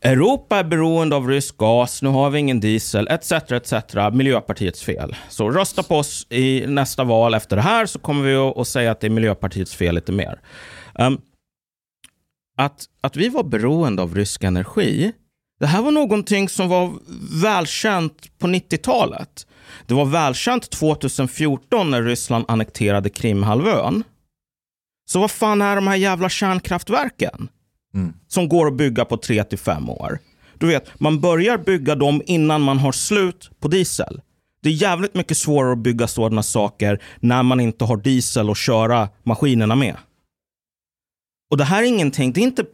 Europa 0.00 0.58
är 0.58 0.64
beroende 0.64 1.16
av 1.16 1.28
rysk 1.28 1.56
gas, 1.56 2.02
nu 2.02 2.08
har 2.08 2.30
vi 2.30 2.38
ingen 2.38 2.60
diesel, 2.60 3.08
etc. 3.08 3.32
etc. 3.32 3.72
Miljöpartiets 4.12 4.82
fel. 4.82 5.16
Så 5.28 5.50
rösta 5.50 5.82
på 5.82 5.96
oss 5.96 6.26
i 6.30 6.66
nästa 6.66 7.04
val 7.04 7.34
efter 7.34 7.56
det 7.56 7.62
här 7.62 7.86
så 7.86 7.98
kommer 7.98 8.22
vi 8.22 8.34
att, 8.34 8.58
att 8.58 8.68
säga 8.68 8.90
att 8.90 9.00
det 9.00 9.06
är 9.06 9.10
Miljöpartiets 9.10 9.74
fel 9.74 9.94
lite 9.94 10.12
mer. 10.12 10.40
Um, 10.98 11.20
att, 12.58 12.84
att 13.00 13.16
vi 13.16 13.28
var 13.28 13.42
beroende 13.42 14.02
av 14.02 14.14
rysk 14.14 14.44
energi, 14.44 15.12
det 15.60 15.66
här 15.66 15.82
var 15.82 15.90
någonting 15.90 16.48
som 16.48 16.68
var 16.68 16.92
välkänt 17.42 18.38
på 18.38 18.46
90-talet. 18.46 19.46
Det 19.86 19.94
var 19.94 20.04
välkänt 20.04 20.70
2014 20.70 21.90
när 21.90 22.02
Ryssland 22.02 22.44
annekterade 22.48 23.10
Krimhalvön. 23.10 24.04
Så 25.08 25.20
vad 25.20 25.30
fan 25.30 25.62
är 25.62 25.76
de 25.76 25.86
här 25.86 25.96
jävla 25.96 26.28
kärnkraftverken? 26.28 27.48
Som 28.28 28.48
går 28.48 28.66
att 28.66 28.76
bygga 28.76 29.04
på 29.04 29.16
3 29.16 29.44
till 29.44 29.58
5 29.58 29.90
år. 29.90 30.18
Du 30.58 30.66
vet, 30.66 31.00
man 31.00 31.20
börjar 31.20 31.58
bygga 31.58 31.94
dem 31.94 32.22
innan 32.26 32.62
man 32.62 32.78
har 32.78 32.92
slut 32.92 33.50
på 33.60 33.68
diesel. 33.68 34.20
Det 34.62 34.68
är 34.68 34.72
jävligt 34.72 35.14
mycket 35.14 35.36
svårare 35.36 35.72
att 35.72 35.78
bygga 35.78 36.06
sådana 36.06 36.42
saker 36.42 37.02
när 37.20 37.42
man 37.42 37.60
inte 37.60 37.84
har 37.84 37.96
diesel 37.96 38.50
att 38.50 38.58
köra 38.58 39.08
maskinerna 39.22 39.74
med. 39.74 39.96
Och 41.50 41.56
det 41.56 41.64
här 41.64 41.82
är 41.82 41.86
ingenting, 41.86 42.32
det 42.32 42.40
är 42.40 42.44
inte, 42.44 42.64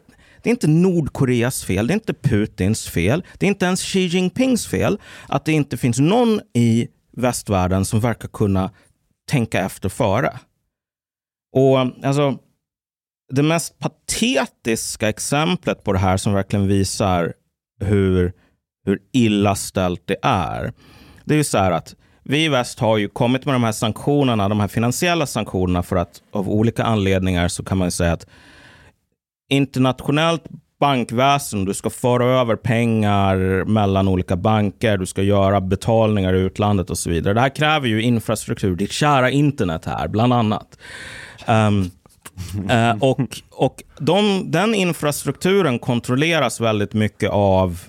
det 0.43 0.49
är 0.49 0.51
inte 0.51 0.67
Nordkoreas 0.67 1.65
fel, 1.65 1.87
det 1.87 1.93
är 1.93 1.95
inte 1.95 2.15
Putins 2.15 2.89
fel, 2.89 3.25
det 3.39 3.47
är 3.47 3.49
inte 3.49 3.67
ens 3.67 3.83
Xi 3.83 4.01
Jinpings 4.01 4.67
fel 4.67 4.99
att 5.29 5.45
det 5.45 5.53
inte 5.53 5.77
finns 5.77 5.99
någon 5.99 6.41
i 6.53 6.89
västvärlden 7.17 7.85
som 7.85 8.01
verkar 8.01 8.29
kunna 8.29 8.71
tänka 9.31 9.61
efter 9.61 9.89
före. 9.89 10.39
Och 11.57 11.79
alltså, 11.79 12.39
det 13.33 13.43
mest 13.43 13.79
patetiska 13.79 15.09
exemplet 15.09 15.85
på 15.85 15.93
det 15.93 15.99
här 15.99 16.17
som 16.17 16.33
verkligen 16.33 16.67
visar 16.67 17.35
hur, 17.81 18.33
hur 18.87 18.99
illa 19.13 19.55
ställt 19.55 20.03
det 20.05 20.17
är. 20.23 20.73
Det 21.25 21.35
är 21.35 21.39
ju 21.39 21.45
så 21.45 21.59
här 21.59 21.71
att 21.71 21.97
vi 22.23 22.45
i 22.45 22.49
väst 22.49 22.79
har 22.79 22.99
ju 22.99 23.09
kommit 23.09 23.45
med 23.45 23.55
de 23.55 23.65
här 23.65 23.73
sanktionerna, 23.73 24.49
de 24.49 24.61
här 24.61 24.69
finansiella 24.69 25.27
sanktionerna 25.27 25.83
för 25.83 25.97
att 25.97 26.23
av 26.31 26.51
olika 26.51 26.85
anledningar 26.85 27.49
så 27.49 27.65
kan 27.65 27.79
man 27.79 27.87
ju 27.87 27.91
säga 27.91 28.13
att 28.13 28.27
internationellt 29.49 30.45
bankväsen, 30.81 31.65
du 31.65 31.75
ska 31.75 31.91
föra 31.91 32.41
över 32.41 32.57
pengar 32.57 33.65
mellan 33.65 34.09
olika 34.09 34.37
banker, 34.37 34.99
du 34.99 35.07
ska 35.07 35.23
göra 35.23 35.61
betalningar 35.61 36.35
i 36.35 36.39
utlandet 36.39 36.91
och 36.91 36.99
så 36.99 37.11
vidare. 37.11 37.35
Det 37.35 37.41
här 37.41 37.57
kräver 37.57 37.89
ju 37.89 38.03
infrastruktur, 38.03 38.77
ditt 38.77 38.93
kära 38.93 39.31
internet 39.31 39.85
här, 39.85 40.09
bland 40.09 40.33
annat. 40.33 40.79
Um, 41.47 41.91
uh, 42.71 43.03
och 43.03 43.41
och 43.51 43.83
de, 43.99 44.51
den 44.51 44.75
infrastrukturen 44.75 45.79
kontrolleras 45.79 46.61
väldigt 46.61 46.93
mycket 46.93 47.31
av 47.31 47.81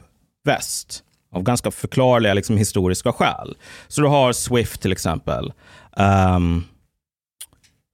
väst. 0.46 1.02
Av 1.34 1.44
ganska 1.44 1.72
förklarliga 1.72 2.34
liksom, 2.34 2.58
historiska 2.58 3.12
skäl. 3.12 3.58
Så 3.88 4.02
du 4.02 4.08
har 4.08 4.34
Swift 4.34 4.82
till 4.82 4.91
exempel. 4.91 5.54
Um, 6.36 6.63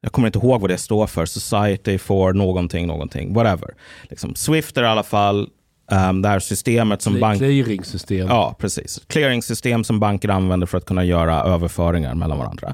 jag 0.01 0.11
kommer 0.11 0.27
inte 0.27 0.39
ihåg 0.39 0.61
vad 0.61 0.69
det 0.69 0.77
står 0.77 1.07
för. 1.07 1.25
Society 1.25 1.97
for 1.97 2.33
någonting, 2.33 2.87
någonting. 2.87 3.33
Whatever. 3.33 3.75
Liksom, 4.03 4.35
Swift 4.35 4.77
är 4.77 4.83
i 4.83 4.87
alla 4.87 5.03
fall 5.03 5.49
um, 5.91 6.21
det 6.21 6.29
här 6.29 6.39
systemet 6.39 7.01
som 7.01 7.19
bank... 7.19 7.37
Clearingsystem. 7.37 8.27
Ja, 8.27 8.55
precis. 8.59 9.01
Clearing-system 9.07 9.83
som 9.83 9.99
banker 9.99 10.29
använder 10.29 10.67
för 10.67 10.77
att 10.77 10.85
kunna 10.85 11.03
göra 11.03 11.43
överföringar 11.43 12.15
mellan 12.15 12.37
varandra. 12.37 12.73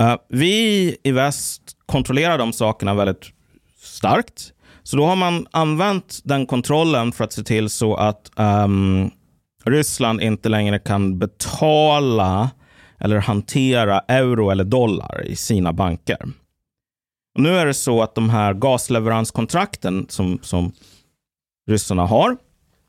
Uh, 0.00 0.16
vi 0.28 0.96
i 1.02 1.12
väst 1.12 1.62
kontrollerar 1.86 2.38
de 2.38 2.52
sakerna 2.52 2.94
väldigt 2.94 3.24
starkt. 3.82 4.52
Så 4.82 4.96
då 4.96 5.06
har 5.06 5.16
man 5.16 5.46
använt 5.50 6.20
den 6.24 6.46
kontrollen 6.46 7.12
för 7.12 7.24
att 7.24 7.32
se 7.32 7.42
till 7.42 7.70
så 7.70 7.94
att 7.94 8.30
um, 8.36 9.10
Ryssland 9.64 10.20
inte 10.20 10.48
längre 10.48 10.78
kan 10.78 11.18
betala 11.18 12.50
eller 12.98 13.18
hantera 13.18 14.00
euro 14.08 14.50
eller 14.50 14.64
dollar 14.64 15.26
i 15.26 15.36
sina 15.36 15.72
banker. 15.72 16.18
Och 17.34 17.42
nu 17.42 17.58
är 17.58 17.66
det 17.66 17.74
så 17.74 18.02
att 18.02 18.14
de 18.14 18.30
här 18.30 18.54
gasleveranskontrakten 18.54 20.06
som, 20.08 20.38
som 20.42 20.72
ryssarna 21.68 22.06
har, 22.06 22.36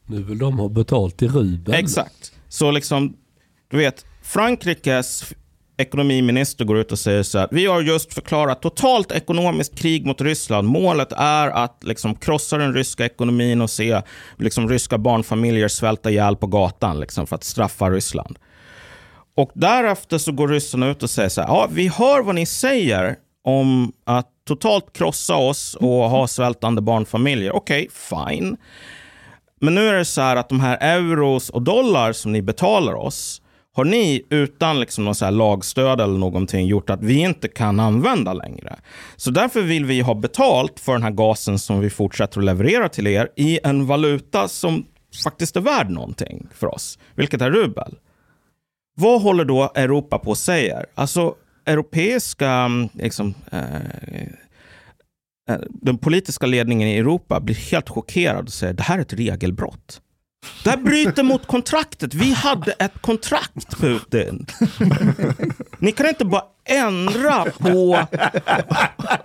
Nu 0.05 0.23
vill 0.23 0.37
de 0.37 0.59
ha 0.59 0.69
betalt 0.69 1.21
i 1.21 1.27
rubel. 1.27 1.75
Exakt. 1.75 2.31
Så 2.47 2.71
liksom, 2.71 3.15
du 3.67 3.77
vet, 3.77 4.05
Frankrikes 4.21 5.33
ekonomiminister 5.77 6.65
går 6.65 6.77
ut 6.77 6.91
och 6.91 6.99
säger 6.99 7.23
så 7.23 7.39
här. 7.39 7.47
Vi 7.51 7.65
har 7.65 7.81
just 7.81 8.13
förklarat 8.13 8.61
totalt 8.61 9.11
ekonomiskt 9.11 9.75
krig 9.75 10.05
mot 10.05 10.21
Ryssland. 10.21 10.67
Målet 10.67 11.11
är 11.11 11.47
att 11.47 11.83
liksom 11.83 12.15
krossa 12.15 12.57
den 12.57 12.73
ryska 12.73 13.05
ekonomin 13.05 13.61
och 13.61 13.69
se 13.69 14.01
liksom, 14.37 14.69
ryska 14.69 14.97
barnfamiljer 14.97 15.67
svälta 15.67 16.11
ihjäl 16.11 16.35
på 16.35 16.47
gatan 16.47 16.99
liksom, 16.99 17.27
för 17.27 17.35
att 17.35 17.43
straffa 17.43 17.89
Ryssland. 17.89 18.37
Och 19.35 19.51
därefter 19.53 20.17
så 20.17 20.31
går 20.31 20.47
ryssarna 20.47 20.87
ut 20.87 21.03
och 21.03 21.09
säger 21.09 21.29
så 21.29 21.41
här. 21.41 21.47
Ja, 21.47 21.67
vi 21.71 21.87
hör 21.87 22.21
vad 22.21 22.35
ni 22.35 22.45
säger 22.45 23.15
om 23.43 23.91
att 24.05 24.27
totalt 24.47 24.93
krossa 24.93 25.35
oss 25.35 25.75
och 25.75 26.09
ha 26.09 26.27
svältande 26.27 26.81
barnfamiljer. 26.81 27.51
Okej, 27.51 27.87
okay, 27.87 28.27
fine. 28.35 28.57
Men 29.61 29.75
nu 29.75 29.87
är 29.87 29.93
det 29.93 30.05
så 30.05 30.21
här 30.21 30.35
att 30.35 30.49
de 30.49 30.59
här 30.59 30.77
euros 30.81 31.49
och 31.49 31.61
dollar 31.61 32.13
som 32.13 32.31
ni 32.31 32.41
betalar 32.41 32.93
oss 32.93 33.41
har 33.75 33.85
ni 33.85 34.25
utan 34.29 34.79
liksom 34.79 35.05
någon 35.05 35.15
så 35.15 35.25
här 35.25 35.31
lagstöd 35.31 36.01
eller 36.01 36.17
någonting 36.17 36.67
gjort 36.67 36.89
att 36.89 37.03
vi 37.03 37.19
inte 37.19 37.47
kan 37.47 37.79
använda 37.79 38.33
längre. 38.33 38.75
Så 39.15 39.31
därför 39.31 39.61
vill 39.61 39.85
vi 39.85 40.01
ha 40.01 40.13
betalt 40.13 40.79
för 40.79 40.93
den 40.93 41.03
här 41.03 41.11
gasen 41.11 41.59
som 41.59 41.79
vi 41.79 41.89
fortsätter 41.89 42.39
att 42.39 42.45
leverera 42.45 42.89
till 42.89 43.07
er 43.07 43.29
i 43.35 43.59
en 43.63 43.85
valuta 43.85 44.47
som 44.47 44.85
faktiskt 45.23 45.55
är 45.55 45.61
värd 45.61 45.89
någonting 45.89 46.47
för 46.53 46.75
oss, 46.75 46.99
vilket 47.15 47.41
är 47.41 47.51
rubel. 47.51 47.95
Vad 48.99 49.21
håller 49.21 49.45
då 49.45 49.71
Europa 49.75 50.19
på 50.19 50.31
att 50.31 50.37
säga? 50.37 50.85
Alltså, 50.95 51.35
europeiska 51.65 52.49
mm, 52.49 52.89
liksom, 52.93 53.33
eh, 53.51 53.75
eh, 55.49 55.59
den 55.69 55.97
politiska 55.97 56.45
ledningen 56.45 56.87
i 56.87 56.97
Europa 56.97 57.39
blir 57.39 57.55
helt 57.55 57.89
chockerad 57.89 58.45
och 58.45 58.53
säger 58.53 58.73
det 58.73 58.83
här 58.83 58.97
är 58.97 59.01
ett 59.01 59.13
regelbrott. 59.13 60.01
Det 60.63 60.69
här 60.69 60.77
bryter 60.77 61.23
mot 61.23 61.47
kontraktet. 61.47 62.13
Vi 62.13 62.33
hade 62.33 62.71
ett 62.71 63.01
kontrakt 63.01 63.77
Putin. 63.79 64.45
Ni 65.79 65.91
kan 65.91 66.07
inte 66.07 66.25
bara 66.25 66.43
ändra 66.65 67.45
på, 67.45 68.07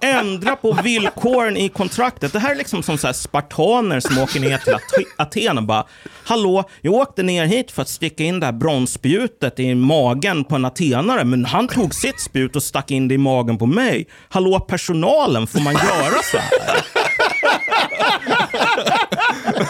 ändra 0.00 0.56
på 0.56 0.72
villkoren 0.72 1.56
i 1.56 1.68
kontraktet. 1.68 2.32
Det 2.32 2.38
här 2.38 2.50
är 2.50 2.54
liksom 2.54 2.82
som 2.82 2.98
så 2.98 3.12
spartaner 3.12 4.00
som 4.00 4.18
åker 4.18 4.40
ner 4.40 4.58
till 4.58 4.74
Aten 5.16 5.58
och 5.58 5.64
bara 5.64 5.86
Hallå, 6.24 6.64
jag 6.80 6.94
åkte 6.94 7.22
ner 7.22 7.46
hit 7.46 7.70
för 7.70 7.82
att 7.82 7.88
sticka 7.88 8.24
in 8.24 8.40
det 8.40 8.46
här 8.46 8.52
bronsspjutet 8.52 9.60
i 9.60 9.74
magen 9.74 10.44
på 10.44 10.54
en 10.54 10.64
atenare, 10.64 11.24
men 11.24 11.44
han 11.44 11.68
tog 11.68 11.94
sitt 11.94 12.20
spjut 12.20 12.56
och 12.56 12.62
stack 12.62 12.90
in 12.90 13.08
det 13.08 13.14
i 13.14 13.18
magen 13.18 13.58
på 13.58 13.66
mig. 13.66 14.06
Hallå 14.28 14.60
personalen, 14.60 15.46
får 15.46 15.60
man 15.60 15.74
göra 15.74 16.22
så 16.22 16.38
här? 16.38 16.84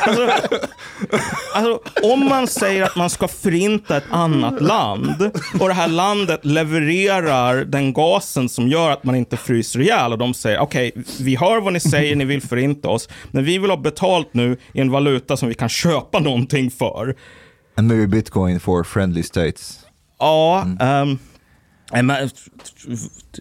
Alltså, 0.06 0.30
alltså, 1.54 1.80
om 2.02 2.28
man 2.28 2.46
säger 2.46 2.82
att 2.82 2.96
man 2.96 3.10
ska 3.10 3.28
förinta 3.28 3.96
ett 3.96 4.04
annat 4.10 4.60
land 4.60 5.30
och 5.60 5.68
det 5.68 5.74
här 5.74 5.88
landet 5.88 6.44
levererar 6.44 7.64
den 7.64 7.92
gasen 7.92 8.48
som 8.48 8.68
gör 8.68 8.90
att 8.90 9.04
man 9.04 9.14
inte 9.14 9.36
fryser 9.36 9.80
ihjäl 9.80 10.12
och 10.12 10.18
de 10.18 10.34
säger 10.34 10.58
okej, 10.58 10.88
okay, 10.88 11.02
vi 11.20 11.36
hör 11.36 11.60
vad 11.60 11.72
ni 11.72 11.80
säger, 11.80 12.16
ni 12.16 12.24
vill 12.24 12.42
förinta 12.42 12.88
oss, 12.88 13.08
men 13.30 13.44
vi 13.44 13.58
vill 13.58 13.70
ha 13.70 13.76
betalt 13.76 14.34
nu 14.34 14.56
i 14.72 14.80
en 14.80 14.90
valuta 14.90 15.36
som 15.36 15.48
vi 15.48 15.54
kan 15.54 15.68
köpa 15.68 16.20
någonting 16.20 16.70
för. 16.70 17.14
And 17.76 17.88
maybe 17.88 18.06
bitcoin 18.06 18.60
for 18.60 18.84
friendly 18.84 19.22
states. 19.22 19.80
Ja, 20.18 20.62
mm. 20.62 21.08
um, 21.08 21.18
Eh, 21.94 22.28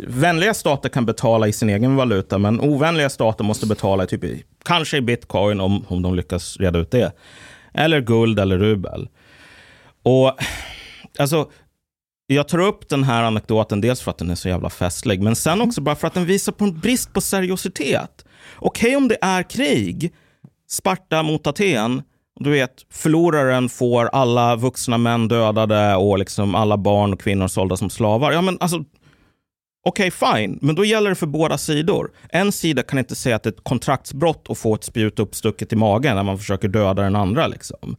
vänliga 0.07 0.53
stater 0.53 0.89
kan 0.89 1.05
betala 1.05 1.47
i 1.47 1.53
sin 1.53 1.69
egen 1.69 1.95
valuta, 1.95 2.37
men 2.37 2.59
ovänliga 2.59 3.09
stater 3.09 3.43
måste 3.43 3.67
betala 3.67 4.05
typ 4.05 4.23
i, 4.23 4.43
kanske 4.65 4.97
i 4.97 5.01
bitcoin 5.01 5.59
om, 5.59 5.85
om 5.87 6.01
de 6.01 6.15
lyckas 6.15 6.57
reda 6.57 6.79
ut 6.79 6.91
det. 6.91 7.11
Eller 7.73 8.01
guld 8.01 8.39
eller 8.39 8.57
rubel. 8.57 9.09
Och 10.03 10.37
alltså, 11.19 11.49
jag 12.27 12.47
tar 12.47 12.59
upp 12.59 12.89
den 12.89 13.03
här 13.03 13.23
anekdoten 13.23 13.81
dels 13.81 14.01
för 14.01 14.11
att 14.11 14.17
den 14.17 14.29
är 14.29 14.35
så 14.35 14.49
jävla 14.49 14.69
festlig, 14.69 15.21
men 15.21 15.35
sen 15.35 15.61
också 15.61 15.81
bara 15.81 15.95
för 15.95 16.07
att 16.07 16.13
den 16.13 16.25
visar 16.25 16.51
på 16.51 16.63
en 16.63 16.79
brist 16.79 17.13
på 17.13 17.21
seriositet. 17.21 18.25
Okej 18.55 18.87
okay, 18.87 18.95
om 18.95 19.07
det 19.07 19.17
är 19.21 19.43
krig, 19.43 20.13
Sparta 20.69 21.23
mot 21.23 21.47
Aten, 21.47 22.01
du 22.39 22.49
vet, 22.49 22.85
förloraren 22.89 23.69
får 23.69 24.05
alla 24.05 24.55
vuxna 24.55 24.97
män 24.97 25.27
dödade 25.27 25.95
och 25.95 26.19
liksom 26.19 26.55
alla 26.55 26.77
barn 26.77 27.13
och 27.13 27.21
kvinnor 27.21 27.47
sålda 27.47 27.77
som 27.77 27.89
slavar. 27.89 28.31
Ja, 28.31 28.41
men 28.41 28.57
alltså, 28.59 28.83
Okej, 29.85 30.07
okay, 30.07 30.37
fine, 30.37 30.59
men 30.61 30.75
då 30.75 30.85
gäller 30.85 31.09
det 31.09 31.15
för 31.15 31.27
båda 31.27 31.57
sidor. 31.57 32.11
En 32.29 32.51
sida 32.51 32.83
kan 32.83 32.99
inte 32.99 33.15
säga 33.15 33.35
att 33.35 33.43
det 33.43 33.49
är 33.49 33.51
ett 33.51 33.63
kontraktsbrott 33.63 34.45
att 34.49 34.57
få 34.57 34.75
ett 34.75 34.83
spjut 34.83 35.19
uppstucket 35.19 35.73
i 35.73 35.75
magen 35.75 36.15
när 36.15 36.23
man 36.23 36.37
försöker 36.37 36.67
döda 36.67 37.01
den 37.01 37.15
andra. 37.15 37.47
Liksom. 37.47 37.95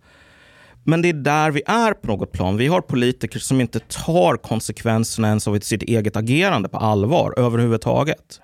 Men 0.85 1.03
det 1.03 1.09
är 1.09 1.13
där 1.13 1.51
vi 1.51 1.63
är 1.67 1.93
på 1.93 2.07
något 2.07 2.33
plan. 2.33 2.57
Vi 2.57 2.67
har 2.67 2.81
politiker 2.81 3.39
som 3.39 3.61
inte 3.61 3.81
tar 3.81 4.37
konsekvenserna 4.37 5.29
ens 5.29 5.49
av 5.49 5.59
sitt 5.59 5.83
eget 5.83 6.17
agerande 6.17 6.69
på 6.69 6.77
allvar 6.77 7.35
överhuvudtaget. 7.37 8.41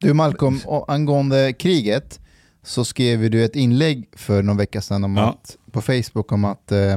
Du 0.00 0.14
Malcolm, 0.14 0.60
angående 0.88 1.52
kriget 1.52 2.20
så 2.62 2.84
skrev 2.84 3.30
du 3.30 3.44
ett 3.44 3.56
inlägg 3.56 4.08
för 4.12 4.42
någon 4.42 4.56
vecka 4.56 4.80
sedan 4.80 5.04
om 5.04 5.16
ja. 5.16 5.30
att, 5.30 5.56
på 5.72 5.82
Facebook 5.82 6.32
om 6.32 6.44
att 6.44 6.72
eh, 6.72 6.96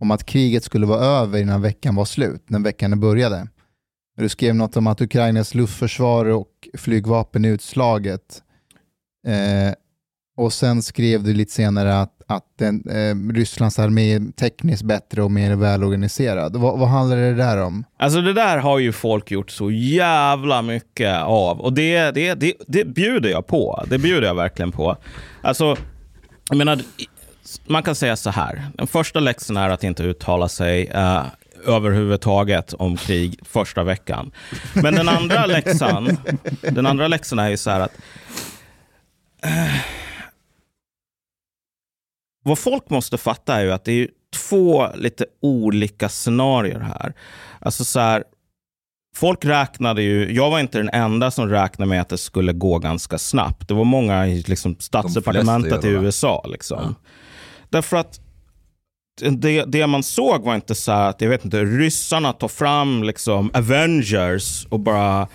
om 0.00 0.10
att 0.10 0.24
kriget 0.24 0.64
skulle 0.64 0.86
vara 0.86 1.00
över 1.00 1.38
innan 1.40 1.62
veckan 1.62 1.94
var 1.94 2.04
slut, 2.04 2.50
när 2.50 2.60
veckan 2.60 3.00
började. 3.00 3.48
Du 4.16 4.28
skrev 4.28 4.54
något 4.54 4.76
om 4.76 4.86
att 4.86 5.00
Ukrainas 5.00 5.54
luftförsvar 5.54 6.24
och 6.24 6.68
flygvapen 6.74 7.44
är 7.44 7.48
utslaget. 7.48 8.42
Eh, 9.26 9.74
och 10.38 10.52
sen 10.52 10.82
skrev 10.82 11.22
du 11.22 11.34
lite 11.34 11.52
senare 11.52 12.00
att, 12.00 12.12
att 12.26 12.44
den, 12.58 12.90
eh, 12.90 13.34
Rysslands 13.34 13.78
armé 13.78 14.14
är 14.14 14.32
tekniskt 14.32 14.82
bättre 14.82 15.22
och 15.22 15.30
mer 15.30 15.54
välorganiserad. 15.54 16.56
Vad, 16.56 16.78
vad 16.78 16.88
handlar 16.88 17.16
det 17.16 17.34
där 17.34 17.62
om? 17.62 17.84
Alltså 17.98 18.20
det 18.20 18.32
där 18.32 18.58
har 18.58 18.78
ju 18.78 18.92
folk 18.92 19.30
gjort 19.30 19.50
så 19.50 19.70
jävla 19.70 20.62
mycket 20.62 21.22
av. 21.22 21.60
Och 21.60 21.72
det, 21.72 22.10
det, 22.10 22.34
det, 22.34 22.54
det 22.66 22.84
bjuder 22.84 23.30
jag 23.30 23.46
på. 23.46 23.84
Det 23.86 23.98
bjuder 23.98 24.26
jag 24.26 24.34
verkligen 24.34 24.72
på. 24.72 24.96
Alltså, 25.42 25.76
jag 26.48 26.58
menar, 26.58 26.80
man 27.66 27.82
kan 27.82 27.94
säga 27.94 28.16
så 28.16 28.30
här. 28.30 28.66
Den 28.74 28.86
första 28.86 29.20
läxan 29.20 29.56
är 29.56 29.70
att 29.70 29.84
inte 29.84 30.02
uttala 30.02 30.48
sig 30.48 30.86
eh, 30.86 31.22
överhuvudtaget 31.66 32.72
om 32.72 32.96
krig 32.96 33.40
första 33.42 33.84
veckan. 33.84 34.30
Men 34.74 34.94
den 34.94 35.08
andra 35.08 35.46
läxan, 35.46 36.16
den 36.60 36.86
andra 36.86 37.08
läxan 37.08 37.38
är 37.38 37.48
ju 37.48 37.56
så 37.56 37.70
här 37.70 37.80
att 37.80 37.92
eh, 39.42 39.98
vad 42.44 42.58
folk 42.58 42.90
måste 42.90 43.18
fatta 43.18 43.54
är 43.54 43.64
ju 43.64 43.72
att 43.72 43.84
det 43.84 43.92
är 43.92 44.08
två 44.48 44.88
lite 44.94 45.26
olika 45.42 46.08
scenarier 46.08 46.80
här. 46.80 47.14
Alltså 47.60 47.84
så 47.84 48.00
här, 48.00 48.24
folk 49.16 49.44
räknade 49.44 50.02
ju, 50.02 50.34
jag 50.34 50.50
var 50.50 50.60
inte 50.60 50.78
den 50.78 50.90
enda 50.92 51.30
som 51.30 51.48
räknade 51.48 51.88
med 51.88 52.00
att 52.00 52.08
det 52.08 52.18
skulle 52.18 52.52
gå 52.52 52.78
ganska 52.78 53.18
snabbt. 53.18 53.68
Det 53.68 53.74
var 53.74 53.84
många 53.84 54.26
i 54.26 54.42
liksom, 54.42 54.76
statsdepartementet 54.78 55.84
i 55.84 55.88
USA. 55.88 56.46
Liksom. 56.48 56.78
Ja. 56.82 57.10
Därför 57.68 57.96
att 57.96 58.20
det, 59.20 59.64
det, 59.64 59.86
man 59.86 60.02
såg 60.02 60.42
var 60.42 60.54
inte 60.54 60.74
så 60.74 60.92
att, 60.92 61.20
jag 61.20 61.28
vet 61.28 61.44
inte, 61.44 61.64
ryssarna 61.64 62.32
tar 62.32 62.48
fram 62.48 63.02
liksom 63.02 63.50
Avengers 63.54 64.66
och 64.66 64.80
bara 64.80 65.28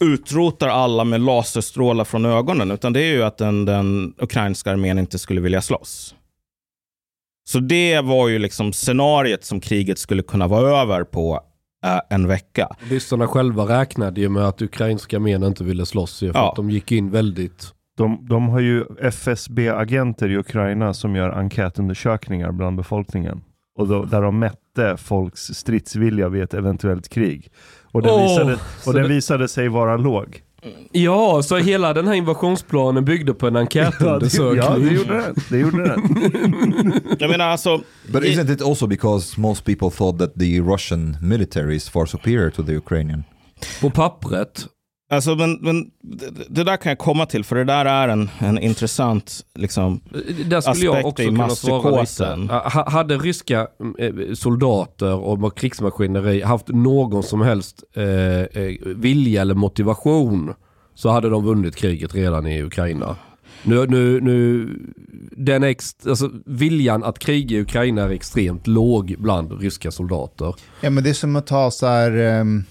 utrotar 0.00 0.68
alla 0.68 1.04
med 1.04 1.20
laserstrålar 1.20 2.04
från 2.04 2.24
ögonen. 2.24 2.70
Utan 2.70 2.92
det 2.92 3.00
är 3.00 3.12
ju 3.12 3.22
att 3.22 3.38
den, 3.38 3.64
den 3.64 4.14
ukrainska 4.18 4.70
armén 4.70 4.98
inte 4.98 5.18
skulle 5.18 5.40
vilja 5.40 5.62
slåss. 5.62 6.14
Så 7.44 7.58
det 7.58 8.00
var 8.00 8.28
ju 8.28 8.38
liksom 8.38 8.72
scenariet 8.72 9.44
som 9.44 9.60
kriget 9.60 9.98
skulle 9.98 10.22
kunna 10.22 10.46
vara 10.46 10.82
över 10.82 11.04
på 11.04 11.40
äh, 11.84 12.00
en 12.10 12.28
vecka. 12.28 12.68
Ryssarna 12.90 13.26
själva 13.26 13.80
räknade 13.80 14.20
ju 14.20 14.28
med 14.28 14.48
att 14.48 14.62
ukrainska 14.62 15.16
armén 15.16 15.42
inte 15.42 15.64
ville 15.64 15.86
slåss 15.86 16.18
för 16.18 16.26
ja. 16.26 16.50
att 16.50 16.56
de 16.56 16.70
gick 16.70 16.92
in 16.92 17.10
väldigt 17.10 17.72
de, 17.96 18.26
de 18.28 18.48
har 18.48 18.60
ju 18.60 18.84
FSB-agenter 19.00 20.28
i 20.28 20.36
Ukraina 20.36 20.94
som 20.94 21.16
gör 21.16 21.30
enkätundersökningar 21.30 22.52
bland 22.52 22.76
befolkningen. 22.76 23.42
Och 23.78 23.88
då, 23.88 24.04
där 24.04 24.22
de 24.22 24.38
mätte 24.38 24.96
folks 24.96 25.40
stridsvilja 25.40 26.28
vid 26.28 26.42
ett 26.42 26.54
eventuellt 26.54 27.08
krig. 27.08 27.50
Och 27.82 28.02
den, 28.02 28.10
oh, 28.10 28.22
visade, 28.22 28.58
och 28.86 28.94
den 28.94 29.08
visade 29.08 29.48
sig 29.48 29.68
vara 29.68 29.96
låg. 29.96 30.42
Ja, 30.92 31.42
så 31.42 31.56
hela 31.56 31.94
den 31.94 32.06
här 32.06 32.14
invasionsplanen 32.14 33.04
byggde 33.04 33.34
på 33.34 33.46
en 33.46 33.56
enkätundersökning. 33.56 34.56
ja, 34.56 34.78
det 34.78 34.94
gjorde 34.94 35.20
den. 35.22 35.34
Det 35.50 35.58
gjorde 35.58 35.88
den. 35.88 36.00
Jag 37.18 37.30
menar 37.30 37.48
alltså... 37.48 37.80
But 38.12 38.22
isn't 38.22 38.52
it 38.52 38.62
also 38.62 38.86
because 38.86 39.40
most 39.40 39.64
people 39.64 39.90
thought 39.90 40.18
that 40.18 40.34
the 40.34 40.60
Russian 40.60 41.16
military 41.22 41.76
is 41.76 41.88
far 41.88 42.06
superior 42.06 42.50
to 42.50 42.62
the 42.62 42.72
Ukrainian? 42.72 43.24
På 43.80 43.90
pappret. 43.90 44.66
Alltså, 45.12 45.34
men, 45.36 45.58
men 45.60 45.90
det, 46.00 46.30
det, 46.48 46.64
där 46.64 46.76
kan 46.76 46.90
jag 46.90 46.98
komma 46.98 47.26
till, 47.26 47.44
för 47.44 47.56
det 47.56 47.64
där 47.64 47.84
är 47.84 48.08
en, 48.08 48.30
en 48.38 48.58
intressant 48.58 49.40
liksom, 49.54 50.00
där 50.46 50.60
skulle 50.60 50.84
jag 50.84 51.06
också 51.06 51.24
kunna 51.24 51.48
svara 51.48 52.00
lite. 52.00 52.60
Hade 52.90 53.18
ryska 53.18 53.68
eh, 53.98 54.12
soldater 54.34 55.14
och 55.14 55.58
krigsmaskineri 55.58 56.42
haft 56.42 56.68
någon 56.68 57.22
som 57.22 57.40
helst 57.40 57.84
eh, 57.94 58.04
eh, 58.04 58.76
vilja 58.84 59.40
eller 59.40 59.54
motivation 59.54 60.54
så 60.94 61.10
hade 61.10 61.28
de 61.28 61.44
vunnit 61.44 61.76
kriget 61.76 62.14
redan 62.14 62.46
i 62.46 62.62
Ukraina. 62.62 63.16
Nu, 63.62 63.86
nu, 63.86 64.20
nu, 64.20 64.68
den 65.36 65.62
ex, 65.62 65.96
alltså, 66.06 66.30
viljan 66.46 67.04
att 67.04 67.18
kriga 67.18 67.56
i 67.56 67.60
Ukraina 67.60 68.02
är 68.02 68.10
extremt 68.10 68.66
låg 68.66 69.14
bland 69.18 69.60
ryska 69.60 69.90
soldater. 69.90 70.54
Ja, 70.80 70.90
men 70.90 71.04
det 71.04 71.10
är 71.10 71.14
som 71.14 71.36
att 71.36 71.46
ta 71.46 71.70
så 71.70 71.86
här, 71.86 72.40
um, 72.40 72.64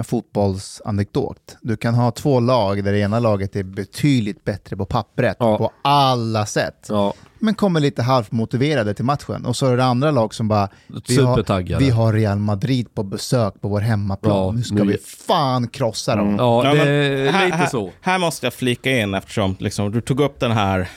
en 0.00 0.04
fotbollsanekdot. 0.04 1.56
Du 1.62 1.76
kan 1.76 1.94
ha 1.94 2.10
två 2.10 2.40
lag 2.40 2.84
där 2.84 2.92
det 2.92 2.98
ena 2.98 3.18
laget 3.20 3.56
är 3.56 3.62
betydligt 3.62 4.44
bättre 4.44 4.76
på 4.76 4.84
pappret 4.86 5.36
Ja. 5.40 5.58
på 5.58 5.72
alla 5.82 6.46
sätt. 6.46 6.86
Ja, 6.88 7.14
Men 7.38 7.54
kommer 7.54 7.80
lite 7.80 8.02
halvt 8.02 8.32
motiverade 8.32 8.94
till 8.94 9.04
matchen. 9.04 9.46
Och 9.46 9.56
så 9.56 9.66
är 9.66 9.76
det 9.76 9.84
andra 9.84 10.10
lag 10.10 10.34
som 10.34 10.48
bara, 10.48 10.68
vi 10.86 10.94
har, 10.94 11.34
supertaggade. 11.36 11.84
vi 11.84 11.90
har 11.90 12.12
Real 12.12 12.38
Madrid 12.38 12.94
på 12.94 13.02
besök 13.02 13.60
på 13.60 13.68
vår 13.68 13.80
hemmaplan. 13.80 14.36
Ja, 14.36 14.52
nu 14.52 14.62
ska 14.62 14.74
nu- 14.74 14.84
vi 14.92 14.98
fan 14.98 15.68
krossa 15.68 16.16
dem. 16.16 16.36
ja, 16.38 16.64
Ja, 16.64 16.70
det 16.74 16.78
men 16.78 16.88
är 16.88 17.32
här, 17.32 17.44
lite 17.46 17.56
här, 17.56 17.66
så. 17.66 17.90
Här 18.00 18.18
måste 18.18 18.46
jag 18.46 18.54
flika 18.54 18.98
in 18.98 19.14
eftersom 19.14 19.56
liksom, 19.58 19.92
du 19.92 20.00
tog 20.00 20.20
upp 20.20 20.40
den 20.40 20.52
här... 20.52 20.88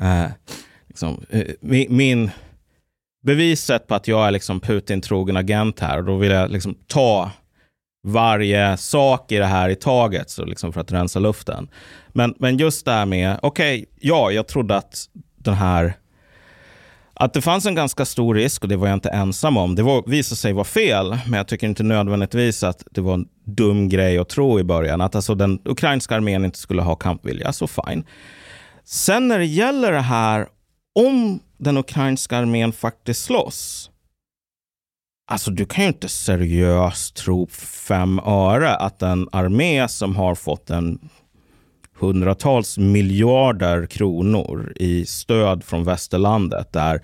Eh, 0.00 0.24
liksom, 0.88 1.24
eh, 1.30 1.42
min, 1.60 1.96
min 1.96 2.30
beviset 3.26 3.86
på 3.86 3.94
att 3.94 4.08
jag 4.08 4.26
är 4.26 4.30
liksom 4.30 4.60
Putin-trogen 4.60 5.36
agent 5.36 5.80
här. 5.80 5.98
Och 5.98 6.04
då 6.04 6.16
vill 6.16 6.30
jag 6.30 6.50
liksom 6.50 6.74
ta 6.86 7.30
varje 8.04 8.76
sak 8.76 9.32
i 9.32 9.36
det 9.36 9.46
här 9.46 9.68
i 9.68 9.74
taget 9.74 10.30
så 10.30 10.44
liksom 10.44 10.72
för 10.72 10.80
att 10.80 10.92
rensa 10.92 11.18
luften. 11.18 11.68
Men, 12.08 12.34
men 12.38 12.56
just 12.56 12.84
det 12.84 12.92
här 12.92 13.06
med, 13.06 13.38
okej, 13.42 13.86
ja, 14.00 14.30
jag 14.30 14.48
trodde 14.48 14.76
att 14.76 15.08
den 15.36 15.54
här 15.54 15.94
att 17.14 17.32
det 17.32 17.40
fanns 17.40 17.66
en 17.66 17.74
ganska 17.74 18.04
stor 18.04 18.34
risk 18.34 18.62
och 18.62 18.68
det 18.68 18.76
var 18.76 18.86
jag 18.86 18.96
inte 18.96 19.08
ensam 19.08 19.56
om. 19.56 19.74
Det 19.74 19.82
var, 19.82 20.02
visade 20.06 20.36
sig 20.36 20.52
vara 20.52 20.64
fel, 20.64 21.18
men 21.26 21.36
jag 21.36 21.48
tycker 21.48 21.66
inte 21.66 21.82
nödvändigtvis 21.82 22.62
att 22.62 22.84
det 22.90 23.00
var 23.00 23.14
en 23.14 23.28
dum 23.44 23.88
grej 23.88 24.18
att 24.18 24.28
tro 24.28 24.60
i 24.60 24.64
början. 24.64 25.00
Att 25.00 25.14
alltså 25.14 25.34
den 25.34 25.60
ukrainska 25.64 26.16
armén 26.16 26.44
inte 26.44 26.58
skulle 26.58 26.82
ha 26.82 26.96
kampvilja, 26.96 27.52
så 27.52 27.66
fine. 27.66 28.04
Sen 28.84 29.28
när 29.28 29.38
det 29.38 29.44
gäller 29.44 29.92
det 29.92 30.00
här, 30.00 30.46
om 30.94 31.40
den 31.58 31.76
ukrainska 31.76 32.36
armén 32.36 32.72
faktiskt 32.72 33.24
slåss. 33.24 33.90
Alltså 35.26 35.50
du 35.50 35.64
kan 35.64 35.84
ju 35.84 35.88
inte 35.88 36.08
seriöst 36.08 37.16
tro 37.16 37.46
fem 37.86 38.18
öre 38.18 38.76
att 38.76 39.02
en 39.02 39.28
armé 39.32 39.88
som 39.88 40.16
har 40.16 40.34
fått 40.34 40.70
en 40.70 40.98
hundratals 41.98 42.78
miljarder 42.78 43.86
kronor 43.86 44.72
i 44.76 45.06
stöd 45.06 45.64
från 45.64 45.84
västerlandet 45.84 46.72
där 46.72 46.94
um, 46.94 47.00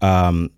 ehm, 0.00 0.50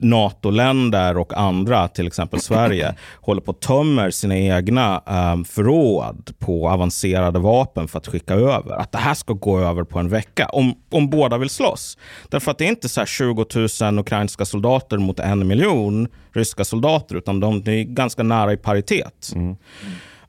NATO-länder 0.00 1.18
och 1.18 1.34
andra, 1.34 1.88
till 1.88 2.06
exempel 2.06 2.40
Sverige, 2.40 2.94
håller 3.20 3.40
på 3.40 3.50
att 3.50 3.60
tömmer 3.60 4.10
sina 4.10 4.36
egna 4.36 5.02
um, 5.32 5.44
förråd 5.44 6.32
på 6.38 6.68
avancerade 6.68 7.38
vapen 7.38 7.88
för 7.88 7.98
att 7.98 8.06
skicka 8.06 8.34
över. 8.34 8.76
Att 8.76 8.92
det 8.92 8.98
här 8.98 9.14
ska 9.14 9.32
gå 9.32 9.58
över 9.60 9.84
på 9.84 9.98
en 9.98 10.08
vecka, 10.08 10.46
om, 10.46 10.74
om 10.90 11.10
båda 11.10 11.38
vill 11.38 11.50
slåss. 11.50 11.98
Därför 12.28 12.50
att 12.50 12.58
det 12.58 12.64
är 12.64 12.68
inte 12.68 12.88
så 12.88 13.00
här 13.00 13.06
20 13.06 13.46
000 13.82 13.98
ukrainska 13.98 14.44
soldater 14.44 14.98
mot 14.98 15.20
en 15.20 15.46
miljon 15.46 16.08
ryska 16.32 16.64
soldater, 16.64 17.16
utan 17.16 17.40
de 17.40 17.56
är 17.56 17.82
ganska 17.82 18.22
nära 18.22 18.52
i 18.52 18.56
paritet. 18.56 19.32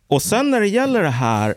Och 0.07 0.21
sen 0.21 0.51
när 0.51 0.59
det 0.59 0.67
gäller 0.67 1.03
det 1.03 1.09
här 1.09 1.55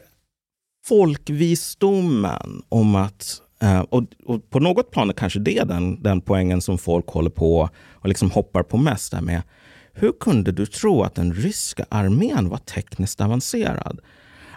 folkvisdomen 0.86 2.62
om 2.68 2.94
att 2.94 3.40
Eh, 3.62 3.80
och, 3.80 4.04
och 4.24 4.50
på 4.50 4.60
något 4.60 4.90
plan 4.90 5.08
är 5.10 5.14
kanske 5.14 5.38
det 5.38 5.64
den, 5.64 6.02
den 6.02 6.20
poängen 6.20 6.60
som 6.60 6.78
folk 6.78 7.08
håller 7.08 7.30
på 7.30 7.68
och 7.92 8.08
liksom 8.08 8.30
hoppar 8.30 8.62
på 8.62 8.76
mest. 8.76 9.12
Där 9.12 9.20
med. 9.20 9.42
Hur 9.92 10.12
kunde 10.20 10.52
du 10.52 10.66
tro 10.66 11.02
att 11.02 11.14
den 11.14 11.34
ryska 11.34 11.86
armén 11.88 12.48
var 12.48 12.58
tekniskt 12.58 13.20
avancerad? 13.20 14.00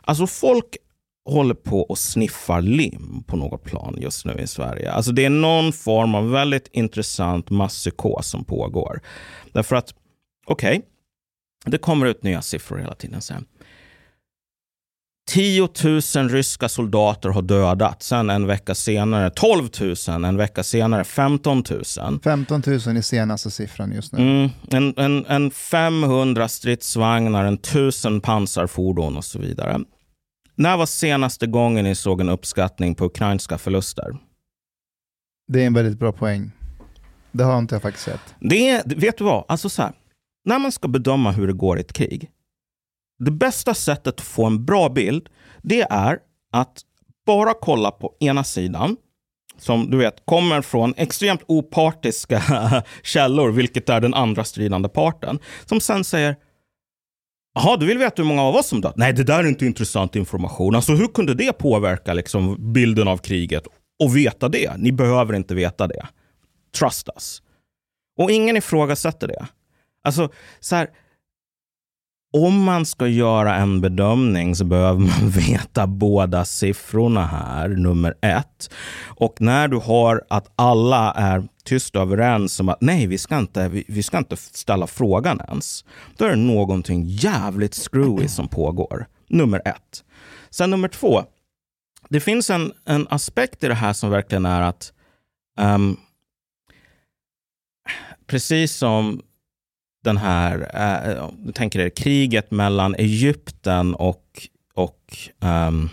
Alltså 0.01 0.27
folk 0.27 0.77
håller 1.29 1.55
på 1.55 1.81
och 1.81 1.97
sniffar 1.97 2.61
lim 2.61 3.23
på 3.27 3.37
något 3.37 3.63
plan 3.63 3.97
just 4.01 4.25
nu 4.25 4.33
i 4.33 4.47
Sverige. 4.47 4.91
Alltså 4.91 5.11
det 5.11 5.25
är 5.25 5.29
någon 5.29 5.73
form 5.73 6.15
av 6.15 6.31
väldigt 6.31 6.69
intressant 6.71 7.49
masspsykos 7.49 8.27
som 8.27 8.45
pågår. 8.45 9.01
Därför 9.51 9.75
att, 9.75 9.93
okej, 10.45 10.81
det 11.65 11.77
kommer 11.77 12.05
ut 12.05 12.23
nya 12.23 12.41
siffror 12.41 12.77
hela 12.77 12.95
tiden 12.95 13.21
sen. 13.21 13.45
10 15.27 15.69
000 16.15 16.29
ryska 16.29 16.69
soldater 16.69 17.29
har 17.29 17.41
dödats. 17.41 18.07
Sen 18.07 18.29
en 18.29 18.47
vecka 18.47 18.75
senare 18.75 19.29
12 19.29 19.69
000. 20.07 20.25
En 20.25 20.37
vecka 20.37 20.63
senare 20.63 21.03
15 21.03 21.63
000. 21.69 22.19
15 22.23 22.63
000 22.67 22.75
är 22.75 23.01
senaste 23.01 23.51
siffran 23.51 23.91
just 23.91 24.13
nu. 24.13 24.21
Mm, 24.21 24.49
en, 24.71 24.93
en, 24.97 25.25
en 25.25 25.51
500 25.51 26.47
stridsvagnar, 26.47 27.45
en 27.45 27.53
1000 27.53 28.21
pansarfordon 28.21 29.17
och 29.17 29.25
så 29.25 29.39
vidare. 29.39 29.79
När 30.55 30.77
var 30.77 30.85
senaste 30.85 31.47
gången 31.47 31.83
ni 31.83 31.95
såg 31.95 32.21
en 32.21 32.29
uppskattning 32.29 32.95
på 32.95 33.05
ukrainska 33.05 33.57
förluster? 33.57 34.17
Det 35.47 35.61
är 35.61 35.67
en 35.67 35.73
väldigt 35.73 35.99
bra 35.99 36.11
poäng. 36.11 36.51
Det 37.31 37.43
har 37.43 37.57
inte 37.57 37.75
jag 37.75 37.81
faktiskt 37.81 38.05
sett. 38.05 38.35
Det 38.39 38.69
är, 38.69 38.83
vet 38.95 39.17
du 39.17 39.23
vad? 39.23 39.45
Alltså 39.47 39.69
så 39.69 39.81
här, 39.81 39.91
när 40.45 40.59
man 40.59 40.71
ska 40.71 40.87
bedöma 40.87 41.31
hur 41.31 41.47
det 41.47 41.53
går 41.53 41.77
i 41.77 41.81
ett 41.81 41.93
krig. 41.93 42.29
Det 43.25 43.31
bästa 43.31 43.73
sättet 43.73 44.07
att 44.07 44.21
få 44.21 44.45
en 44.45 44.65
bra 44.65 44.89
bild, 44.89 45.29
det 45.61 45.81
är 45.81 46.19
att 46.51 46.81
bara 47.25 47.53
kolla 47.53 47.91
på 47.91 48.13
ena 48.19 48.43
sidan. 48.43 48.97
Som 49.57 49.89
du 49.89 49.97
vet 49.97 50.25
kommer 50.25 50.61
från 50.61 50.93
extremt 50.97 51.41
opartiska 51.47 52.43
källor, 53.03 53.51
vilket 53.51 53.89
är 53.89 54.01
den 54.01 54.13
andra 54.13 54.43
stridande 54.43 54.89
parten. 54.89 55.39
Som 55.65 55.79
sen 55.79 56.03
säger 56.03 56.35
Jaha, 57.55 57.77
du 57.77 57.85
vill 57.85 57.97
veta 57.97 58.21
hur 58.21 58.29
många 58.29 58.41
av 58.41 58.55
oss 58.55 58.67
som 58.67 58.81
dött? 58.81 58.97
Nej, 58.97 59.13
det 59.13 59.23
där 59.23 59.39
är 59.39 59.47
inte 59.47 59.65
intressant 59.65 60.15
information. 60.15 60.75
Alltså 60.75 60.93
hur 60.93 61.07
kunde 61.07 61.33
det 61.33 61.53
påverka 61.53 62.13
liksom, 62.13 62.73
bilden 62.73 63.07
av 63.07 63.17
kriget? 63.17 63.63
Och 64.03 64.17
veta 64.17 64.49
det? 64.49 64.77
Ni 64.77 64.91
behöver 64.91 65.33
inte 65.33 65.55
veta 65.55 65.87
det. 65.87 66.07
Trust 66.79 67.09
us. 67.15 67.41
Och 68.17 68.31
ingen 68.31 68.57
ifrågasätter 68.57 69.27
det. 69.27 69.47
Alltså, 70.03 70.29
så 70.59 70.75
här, 70.75 70.89
om 72.33 72.63
man 72.63 72.85
ska 72.85 73.07
göra 73.07 73.55
en 73.55 73.81
bedömning 73.81 74.55
så 74.55 74.65
behöver 74.65 74.99
man 74.99 75.29
veta 75.47 75.87
båda 75.87 76.45
siffrorna 76.45 77.25
här, 77.25 77.67
nummer 77.69 78.15
ett. 78.21 78.73
Och 79.05 79.41
när 79.41 79.67
du 79.67 79.77
har 79.77 80.23
att 80.29 80.51
alla 80.55 81.11
är 81.11 81.47
tyst 81.63 81.95
överens 81.95 82.59
om 82.59 82.69
att 82.69 82.81
nej, 82.81 83.07
vi 83.07 83.17
ska 83.17 83.37
inte, 83.37 83.69
vi, 83.69 83.85
vi 83.87 84.03
ska 84.03 84.17
inte 84.17 84.37
ställa 84.37 84.87
frågan 84.87 85.41
ens. 85.47 85.85
Då 86.17 86.25
är 86.25 86.29
det 86.29 86.35
någonting 86.35 87.03
jävligt 87.05 87.75
screwy 87.75 88.27
som 88.27 88.47
pågår. 88.47 89.05
Nummer 89.27 89.61
ett. 89.65 90.03
Sen 90.49 90.69
nummer 90.69 90.87
två. 90.87 91.23
Det 92.09 92.19
finns 92.19 92.49
en, 92.49 92.71
en 92.85 93.07
aspekt 93.09 93.63
i 93.63 93.67
det 93.67 93.73
här 93.73 93.93
som 93.93 94.09
verkligen 94.09 94.45
är 94.45 94.61
att 94.61 94.93
um, 95.59 95.97
precis 98.27 98.75
som 98.75 99.21
den 100.03 100.17
här, 100.17 100.69
eh, 100.73 101.51
tänker 101.53 101.79
er 101.79 101.89
kriget 101.89 102.51
mellan 102.51 102.95
Egypten 102.95 103.95
och, 103.95 104.47
och 104.73 105.17
ehm, 105.41 105.89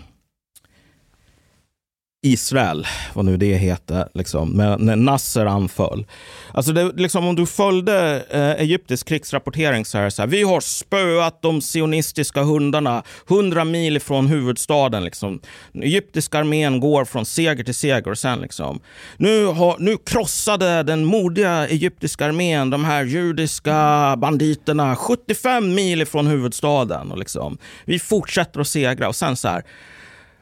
Israel, 2.23 2.87
vad 3.13 3.25
nu 3.25 3.37
det 3.37 3.55
heter, 3.55 4.07
liksom, 4.13 4.49
när, 4.49 4.77
när 4.77 4.95
Nasser 4.95 5.45
anföll. 5.45 6.05
Alltså 6.53 6.71
det, 6.71 6.91
liksom, 6.95 7.27
om 7.27 7.35
du 7.35 7.45
följde 7.45 8.25
eh, 8.29 8.61
egyptisk 8.61 9.07
krigsrapportering 9.07 9.85
så 9.85 9.97
är 9.97 10.03
det 10.03 10.11
så 10.11 10.21
här, 10.21 10.29
vi 10.29 10.43
har 10.43 10.59
spöat 10.59 11.41
de 11.41 11.61
sionistiska 11.61 12.41
hundarna 12.43 13.03
hundra 13.27 13.63
mil 13.63 13.99
från 13.99 14.27
huvudstaden. 14.27 15.03
Liksom. 15.03 15.41
Den 15.71 15.83
egyptiska 15.83 16.39
armén 16.39 16.79
går 16.79 17.05
från 17.05 17.25
seger 17.25 17.63
till 17.63 17.75
seger 17.75 18.11
och 18.11 18.17
sen 18.17 18.39
liksom, 18.39 18.79
nu, 19.17 19.45
har, 19.45 19.75
nu 19.79 19.97
krossade 19.97 20.83
den 20.83 21.05
modiga 21.05 21.67
egyptiska 21.67 22.25
armén 22.25 22.69
de 22.69 22.85
här 22.85 23.03
judiska 23.03 24.15
banditerna 24.17 24.95
75 24.95 25.75
mil 25.75 26.05
från 26.05 26.27
huvudstaden. 26.27 27.11
Och 27.11 27.17
liksom, 27.17 27.57
vi 27.85 27.99
fortsätter 27.99 28.59
att 28.59 28.67
segra 28.67 29.07
och 29.07 29.15
sen 29.15 29.35
så 29.35 29.47
här, 29.47 29.63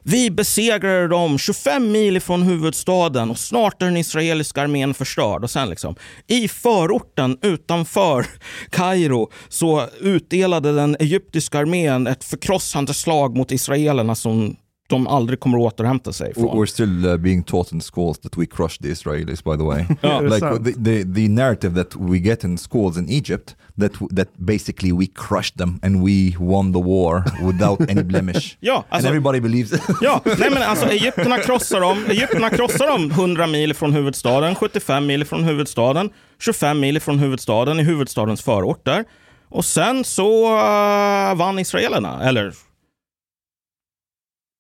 vi 0.04 0.32
besegrade 0.32 1.08
dem 1.08 1.38
25 1.38 1.92
mil 1.92 2.18
ifrån 2.18 2.42
huvudstaden 2.42 3.32
och 3.32 3.40
snart 3.40 3.82
är 3.82 3.86
den 3.86 3.98
israeliska 3.98 4.62
armén 4.62 4.94
förstörd. 4.94 5.44
Och 5.44 5.52
sen 5.52 5.70
liksom, 5.70 5.96
I 6.28 6.48
förorten 6.48 7.38
utanför 7.42 8.26
Kairo 8.70 9.32
så 9.50 9.88
utdelade 10.00 10.72
den 10.72 10.96
egyptiska 11.00 11.60
armén 11.60 12.08
ett 12.08 12.24
förkrossande 12.24 12.94
slag 12.94 13.38
mot 13.38 13.52
israelerna 13.52 14.16
som 14.16 14.56
de 14.90 15.08
aldrig 15.08 15.40
kommer 15.40 15.58
att 15.58 15.74
återhämta 15.74 16.14
sig 16.14 16.34
We're 16.36 16.52
från. 16.52 16.68
still 16.68 17.06
uh, 17.06 17.18
being 17.18 17.44
taught 17.44 17.72
in 17.72 17.82
schools 17.82 18.20
that 18.20 18.38
we 18.38 18.46
crushed 18.46 18.82
the 18.82 18.90
Israelis, 18.90 19.44
by 19.44 19.58
the 19.58 19.64
way. 19.64 19.86
Det 20.02 20.22
like 20.22 20.64
the, 20.64 20.84
the 20.84 21.14
the 21.14 21.28
narrative 21.30 21.84
that 21.84 21.96
we 21.96 22.18
get 22.18 22.44
in 22.44 22.58
schools 22.58 22.98
in 22.98 23.10
Egypt 23.10 23.56
that 23.80 23.92
that 24.16 24.28
basically 24.38 24.92
we 24.92 25.08
crushed 25.08 25.58
them 25.58 25.80
and 25.84 26.04
we 26.06 26.36
won 26.40 26.74
the 26.74 26.80
war 26.80 27.24
without 27.42 27.82
any 27.90 28.04
blemish. 28.04 28.58
Ja, 28.60 28.76
and 28.76 28.86
alltså, 28.90 29.08
everybody 29.08 29.40
believes 29.40 29.74
it. 29.74 29.82
ja, 30.02 30.22
nej 30.26 30.50
men 30.50 30.64
alltså 30.64 30.86
Egypterna 30.92 31.38
krossar 31.38 31.80
dem. 31.80 32.06
Egypterna 32.10 32.50
krossar 32.50 32.88
dem 32.88 33.12
100 33.12 33.48
mil 33.48 33.74
från 33.74 33.94
huvudstaden, 33.94 34.56
75 34.56 35.06
mil 35.06 35.26
från 35.26 35.44
huvudstaden, 35.44 36.10
25 36.40 36.80
mil 36.80 37.00
från 37.00 37.20
huvudstaden 37.20 37.80
i 37.80 37.84
huvudstadens 37.84 38.42
förorter. 38.42 39.06
Och 39.50 39.66
sen 39.66 40.04
så 40.04 40.46
uh, 40.46 41.36
vann 41.36 41.60
israelerna. 41.60 42.24
Eller... 42.24 42.69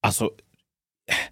Alltså, 0.02 0.30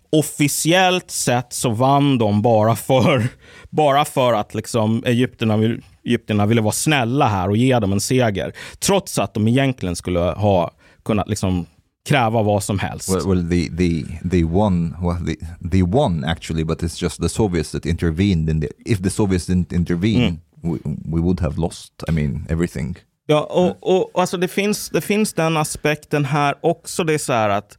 officiellt 0.10 1.12
sett 1.12 1.54
så 1.54 1.70
vann 1.70 2.18
de 2.18 2.42
bara 2.42 2.76
för, 2.76 3.28
bara 3.70 4.06
för 4.06 4.34
att 4.34 4.56
liksom 4.56 5.04
Egypterna, 5.06 5.58
vill, 5.58 5.82
Egypterna 6.06 6.46
ville 6.46 6.62
vara 6.62 6.72
snälla 6.72 7.28
här 7.28 7.50
och 7.50 7.58
ge 7.58 7.80
dem 7.80 7.92
en 7.92 8.02
seger. 8.02 8.54
Trots 8.80 9.20
att 9.20 9.34
de 9.34 9.48
egentligen 9.48 9.96
skulle 9.96 10.20
ha 10.20 10.72
kunnat 11.04 11.30
liksom 11.30 11.66
kräva 12.08 12.44
vad 12.44 12.64
som 12.64 12.80
helst. 12.80 13.10
Well, 13.10 13.28
well 13.28 13.50
they, 13.50 13.70
they, 13.78 14.06
they 14.30 14.44
won. 14.44 14.96
Well, 15.02 15.26
they, 15.26 15.36
they 15.72 15.84
won 15.84 16.24
actually, 16.24 16.64
but 16.64 16.84
it's 16.84 17.02
just 17.04 17.22
the 17.22 17.30
Soviets 17.30 17.72
that 17.72 17.86
intervened. 17.86 18.50
In 18.50 18.62
the, 18.62 18.70
if 18.86 19.04
the 19.04 19.10
Soviets 19.10 19.50
didn't 19.50 19.74
intervene, 19.74 20.40
we, 20.64 20.80
we 21.06 21.22
would 21.22 21.40
have 21.40 21.58
lost. 21.58 22.04
I 22.08 22.12
mean, 22.12 22.46
everything. 22.50 22.98
Ja, 23.26 23.44
och, 23.44 23.78
och 23.82 24.22
alltså 24.22 24.38
det, 24.38 24.48
finns, 24.48 24.90
det 24.90 25.02
finns 25.02 25.34
den 25.34 25.58
aspekten 25.58 26.26
här 26.26 26.56
också. 26.62 27.04
Det 27.04 27.14
är 27.14 27.18
så 27.18 27.34
här 27.34 27.50
att 27.50 27.78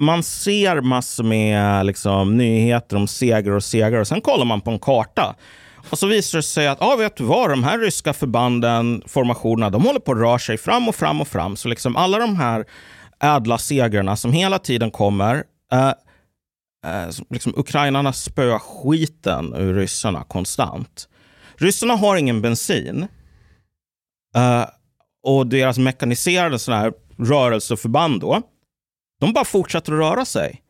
man 0.00 0.22
ser 0.22 0.80
massor 0.80 1.24
med 1.24 1.86
liksom, 1.86 2.36
nyheter 2.36 2.96
om 2.96 3.08
segrar 3.08 3.54
och 3.54 3.64
segrar 3.64 4.00
och 4.00 4.08
sen 4.08 4.20
kollar 4.20 4.44
man 4.44 4.60
på 4.60 4.70
en 4.70 4.78
karta. 4.78 5.36
Och 5.90 5.98
så 5.98 6.06
visar 6.06 6.38
det 6.38 6.42
sig 6.42 6.68
att, 6.68 6.78
ja 6.80 6.96
vet 6.96 7.16
du 7.16 7.24
vad, 7.24 7.50
de 7.50 7.64
här 7.64 7.78
ryska 7.78 8.12
förbanden, 8.12 9.02
formationerna, 9.06 9.70
de 9.70 9.84
håller 9.84 10.00
på 10.00 10.12
att 10.12 10.18
röra 10.18 10.38
sig 10.38 10.58
fram 10.58 10.88
och 10.88 10.94
fram 10.94 11.20
och 11.20 11.28
fram. 11.28 11.56
Så 11.56 11.68
liksom 11.68 11.96
alla 11.96 12.18
de 12.18 12.36
här 12.36 12.64
ädla 13.20 13.58
segrarna 13.58 14.16
som 14.16 14.32
hela 14.32 14.58
tiden 14.58 14.90
kommer, 14.90 15.44
eh, 15.72 15.88
eh, 16.86 17.10
liksom 17.30 17.52
ukrainarna 17.56 18.12
spöar 18.12 18.58
skiten 18.58 19.54
ur 19.54 19.74
ryssarna 19.74 20.24
konstant. 20.24 21.08
Ryssarna 21.56 21.96
har 21.96 22.16
ingen 22.16 22.42
bensin. 22.42 23.06
Eh, 24.36 24.64
och 25.22 25.46
deras 25.46 25.78
mekaniserade 25.78 26.58
sådana 26.58 26.82
här 26.82 26.92
rörelseförband 27.18 28.20
då, 28.20 28.42
de 29.26 29.32
bara 29.32 29.44
fortsätter 29.44 29.92
att 29.92 29.98
röra 29.98 30.24
sig. 30.24 30.60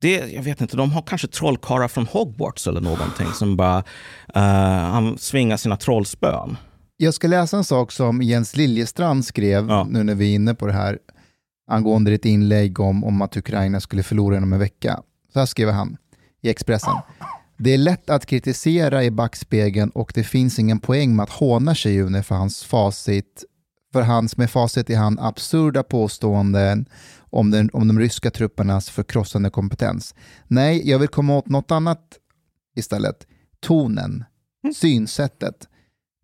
Det, 0.00 0.32
jag 0.32 0.42
vet 0.42 0.60
inte, 0.60 0.76
de 0.76 0.92
har 0.92 1.02
kanske 1.02 1.28
trollkarlar 1.28 1.88
från 1.88 2.06
Hogwarts 2.06 2.66
eller 2.66 2.80
någonting 2.80 3.26
som 3.26 3.56
bara 3.56 3.84
uh, 4.36 5.16
svingar 5.16 5.56
sina 5.56 5.76
trollspön. 5.76 6.56
Jag 6.96 7.14
ska 7.14 7.28
läsa 7.28 7.56
en 7.56 7.64
sak 7.64 7.92
som 7.92 8.22
Jens 8.22 8.56
Liljestrand 8.56 9.24
skrev, 9.24 9.68
Ja. 9.68 9.86
nu 9.90 10.02
när 10.02 10.14
vi 10.14 10.30
är 10.30 10.34
inne 10.34 10.54
på 10.54 10.66
det 10.66 10.72
här, 10.72 10.98
angående 11.70 12.10
ditt 12.10 12.24
inlägg 12.24 12.80
om, 12.80 13.04
om 13.04 13.22
att 13.22 13.36
Ukraina 13.36 13.80
skulle 13.80 14.02
förlora 14.02 14.36
inom 14.36 14.52
en 14.52 14.58
vecka. 14.58 15.00
Så 15.32 15.38
här 15.38 15.46
skriver 15.46 15.72
han 15.72 15.96
i 16.42 16.50
Expressen. 16.50 16.94
Det 17.58 17.74
är 17.74 17.78
lätt 17.78 18.10
att 18.10 18.26
kritisera 18.26 19.04
i 19.04 19.10
backspegeln 19.10 19.90
och 19.90 20.12
det 20.14 20.24
finns 20.24 20.58
ingen 20.58 20.78
poäng 20.78 21.16
med 21.16 21.22
att 21.24 21.30
håna 21.30 21.74
Shiune 21.74 22.22
för 22.22 22.34
hans 22.34 22.64
facit, 22.64 23.44
för 23.92 24.02
hans 24.02 24.36
med 24.36 24.50
facit 24.50 24.90
i 24.90 24.94
hand 24.94 25.18
absurda 25.20 25.82
påståenden 25.82 26.86
om, 27.32 27.50
den, 27.50 27.70
om 27.72 27.88
de 27.88 27.98
ryska 27.98 28.30
truppernas 28.30 28.90
förkrossande 28.90 29.50
kompetens. 29.50 30.14
Nej, 30.48 30.90
jag 30.90 30.98
vill 30.98 31.08
komma 31.08 31.36
åt 31.36 31.48
något 31.48 31.70
annat 31.70 32.18
istället. 32.76 33.26
Tonen, 33.60 34.24
synsättet, 34.74 35.68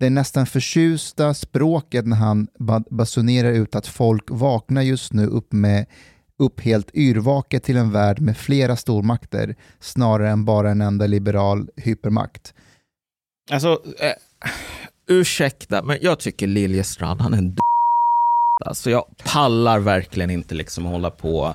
det 0.00 0.10
nästan 0.10 0.46
förtjusta 0.46 1.34
språket 1.34 2.06
när 2.06 2.16
han 2.16 2.48
ba- 2.58 2.84
basunerar 2.90 3.52
ut 3.52 3.74
att 3.74 3.86
folk 3.86 4.24
vaknar 4.30 4.82
just 4.82 5.12
nu 5.12 5.26
upp 5.26 5.52
med 5.52 5.86
upp 6.38 6.60
helt 6.60 6.90
yrvaket 6.94 7.64
till 7.64 7.76
en 7.76 7.92
värld 7.92 8.20
med 8.20 8.36
flera 8.36 8.76
stormakter 8.76 9.56
snarare 9.80 10.30
än 10.30 10.44
bara 10.44 10.70
en 10.70 10.80
enda 10.80 11.06
liberal 11.06 11.68
hypermakt. 11.76 12.54
Alltså, 13.50 13.82
eh, 14.00 14.12
ursäkta, 15.08 15.82
men 15.82 15.98
jag 16.00 16.18
tycker 16.20 16.46
Liljestrand, 16.46 17.20
han 17.20 17.34
är 17.34 17.38
en 17.38 17.54
d- 17.54 17.60
Alltså 18.64 18.90
jag 18.90 19.04
pallar 19.24 19.78
verkligen 19.78 20.30
inte 20.30 20.54
liksom 20.54 20.84
hålla 20.84 21.10
på 21.10 21.54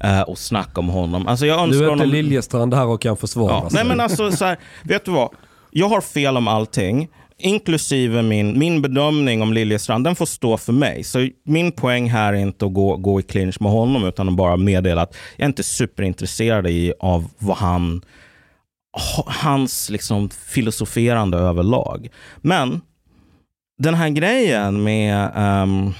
eh, 0.00 0.20
och 0.20 0.38
snacka 0.38 0.80
om 0.80 0.88
honom. 0.88 1.28
Alltså 1.28 1.46
jag 1.46 1.56
Nu 1.56 1.62
önskar 1.62 1.78
är 1.86 1.90
inte 1.92 2.02
honom... 2.02 2.08
Liljestrand 2.08 2.74
här 2.74 2.86
och 2.86 3.02
kan 3.02 3.16
försvara 3.16 3.52
Ja, 3.52 3.70
sig. 3.70 3.76
nej 3.78 3.84
men 3.88 4.00
alltså 4.00 4.32
så 4.32 4.44
här, 4.44 4.58
vet 4.82 5.04
du 5.04 5.10
vad? 5.10 5.28
Jag 5.70 5.88
har 5.88 6.00
fel 6.00 6.36
om 6.36 6.48
allting, 6.48 7.08
inklusive 7.38 8.22
min, 8.22 8.58
min 8.58 8.82
bedömning 8.82 9.42
om 9.42 9.52
Liljestrand, 9.52 10.04
den 10.04 10.14
får 10.14 10.26
stå 10.26 10.56
för 10.56 10.72
mig. 10.72 11.04
Så 11.04 11.28
min 11.44 11.72
poäng 11.72 12.10
här 12.10 12.32
är 12.32 12.36
inte 12.36 12.66
att 12.66 12.72
gå, 12.74 12.96
gå 12.96 13.20
i 13.20 13.22
clinch 13.22 13.60
med 13.60 13.72
honom, 13.72 14.04
utan 14.04 14.28
att 14.28 14.36
bara 14.36 14.56
meddela 14.56 15.02
att 15.02 15.16
jag 15.36 15.44
är 15.44 15.48
inte 15.48 15.62
superintresserad 15.62 16.66
i, 16.66 16.92
av 17.00 17.30
vad 17.38 17.56
han, 17.56 18.02
ha- 19.16 19.26
hans 19.28 19.90
liksom 19.90 20.30
filosoferande 20.30 21.38
överlag. 21.38 22.08
Men 22.36 22.80
den 23.78 23.94
här 23.94 24.08
grejen 24.08 24.82
med 24.82 25.30
ehm, 25.36 25.92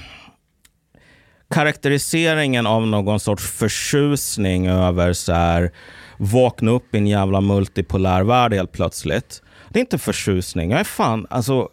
karaktäriseringen 1.53 2.67
av 2.67 2.87
någon 2.87 3.19
sorts 3.19 3.51
förtjusning 3.51 4.67
över 4.67 5.13
så 5.13 5.33
här, 5.33 5.71
vakna 6.17 6.71
upp 6.71 6.95
i 6.95 6.97
en 6.97 7.07
jävla 7.07 7.41
multipolär 7.41 8.23
värld 8.23 8.53
helt 8.53 8.71
plötsligt. 8.71 9.41
Det 9.69 9.79
är 9.79 9.81
inte 9.81 9.97
förtjusning. 9.97 10.71
Jag 10.71 10.79
är 10.79 10.83
fan 10.83 11.27
alltså 11.29 11.69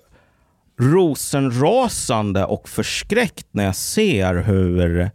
rosenrasande 0.81 2.45
och 2.45 2.69
förskräckt 2.69 3.47
när 3.51 3.65
jag 3.65 3.77
ser 3.77 4.35
hur 4.35 5.11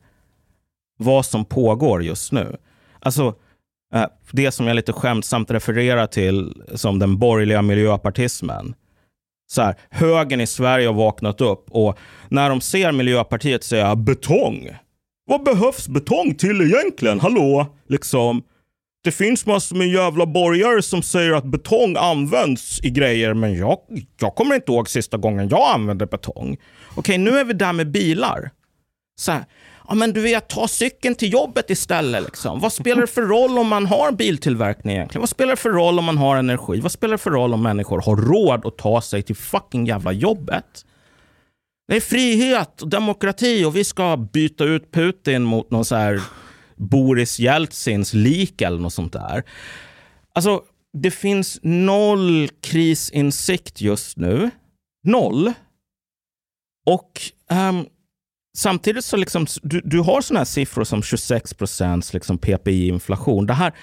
vad 0.97 1.26
som 1.26 1.45
pågår 1.45 2.03
just 2.03 2.32
nu. 2.32 2.57
Alltså, 2.99 3.36
eh, 3.93 4.05
det 4.32 4.51
som 4.51 4.68
jag 4.68 4.76
lite 4.76 4.93
skämtsamt 4.93 5.51
refererar 5.51 6.07
till 6.07 6.63
som 6.76 6.99
den 6.99 7.18
borgerliga 7.18 7.61
miljöpartismen. 7.61 8.76
Så 9.48 9.62
här, 9.62 9.76
högern 9.89 10.41
i 10.41 10.48
Sverige 10.48 10.88
har 10.88 10.93
vaknat 10.93 11.41
upp 11.41 11.66
och 11.70 11.98
när 12.30 12.50
de 12.50 12.62
ser 12.62 12.91
Miljöpartiet 12.91 13.64
säga 13.64 13.96
betong. 13.96 14.70
Vad 15.26 15.43
behövs 15.43 15.88
betong 15.88 16.36
till 16.36 16.62
egentligen? 16.62 17.20
Hallå? 17.20 17.68
Liksom. 17.88 18.43
Det 19.04 19.12
finns 19.12 19.46
massor 19.46 19.76
med 19.76 19.88
jävla 19.88 20.26
borgare 20.26 20.82
som 20.82 21.02
säger 21.02 21.34
att 21.34 21.46
betong 21.46 21.96
används 22.00 22.80
i 22.84 22.89
grejer, 22.89 23.34
men 23.34 23.56
jag, 23.56 23.78
jag 24.20 24.36
kommer 24.36 24.56
inte 24.56 24.72
ihåg 24.72 24.89
sista 24.89 25.18
gången 25.18 25.50
jag 25.50 25.74
använde 25.74 26.06
betong. 26.06 26.58
Okej, 26.96 27.18
nu 27.18 27.30
är 27.30 27.46
vi 27.46 27.54
där 27.54 27.74
med 27.74 27.91
bilar. 27.91 28.52
Så 29.20 29.32
här, 29.32 29.46
ja 29.88 29.96
men 29.96 30.14
du 30.14 30.22
vet, 30.22 30.48
ta 30.48 30.68
cykeln 30.68 31.16
till 31.16 31.34
jobbet 31.34 31.70
istället. 31.70 32.24
Liksom. 32.24 32.60
Vad 32.60 32.74
spelar 32.74 33.02
det 33.02 33.08
för 33.08 33.22
roll 33.22 33.58
om 33.58 33.68
man 33.68 33.86
har 33.86 34.12
biltillverkning 34.12 34.96
egentligen? 34.96 35.22
Vad 35.22 35.30
spelar 35.30 35.52
det 35.52 35.62
för 35.62 35.70
roll 35.70 36.00
om 36.00 36.06
man 36.06 36.18
har 36.18 36.38
energi? 36.38 36.80
Vad 36.80 36.92
spelar 36.92 37.12
det 37.12 37.18
för 37.18 37.32
roll 37.32 37.54
om 37.54 37.64
människor 37.64 38.02
har 38.02 38.16
råd 38.16 38.66
att 38.66 38.78
ta 38.78 39.02
sig 39.02 39.24
till 39.24 39.36
fucking 39.36 39.86
jävla 39.86 40.12
jobbet? 40.12 40.86
Det 41.88 41.96
är 41.96 42.02
frihet 42.02 42.82
och 42.82 42.90
demokrati 42.90 43.66
och 43.66 43.76
vi 43.76 43.84
ska 43.84 44.18
byta 44.18 44.64
ut 44.64 44.92
Putin 44.92 45.44
mot 45.44 45.72
någon 45.72 45.86
så 45.86 45.96
här 45.96 46.22
Boris 46.76 47.40
Jeltsins 47.40 48.14
lik 48.14 48.62
eller 48.62 48.80
något 48.80 48.94
sånt 48.94 49.14
där. 49.14 49.44
Alltså, 50.34 50.62
det 50.98 51.12
finns 51.12 51.60
noll 51.64 52.50
krisinsikt 52.62 53.82
just 53.82 54.18
nu. 54.18 54.52
Noll. 55.04 55.54
Och 56.86 57.22
um, 57.52 57.86
samtidigt 58.56 59.06
så 59.06 59.18
liksom, 59.18 59.45
du, 59.62 59.82
du 59.84 59.99
har 59.99 60.22
sådana 60.22 60.39
här 60.39 60.45
siffror 60.45 60.84
som 60.84 61.03
26 61.03 61.53
procents 61.53 62.14
liksom 62.14 62.38
PPI-inflation. 62.38 63.45
Det 63.45 63.53
här, 63.53 63.74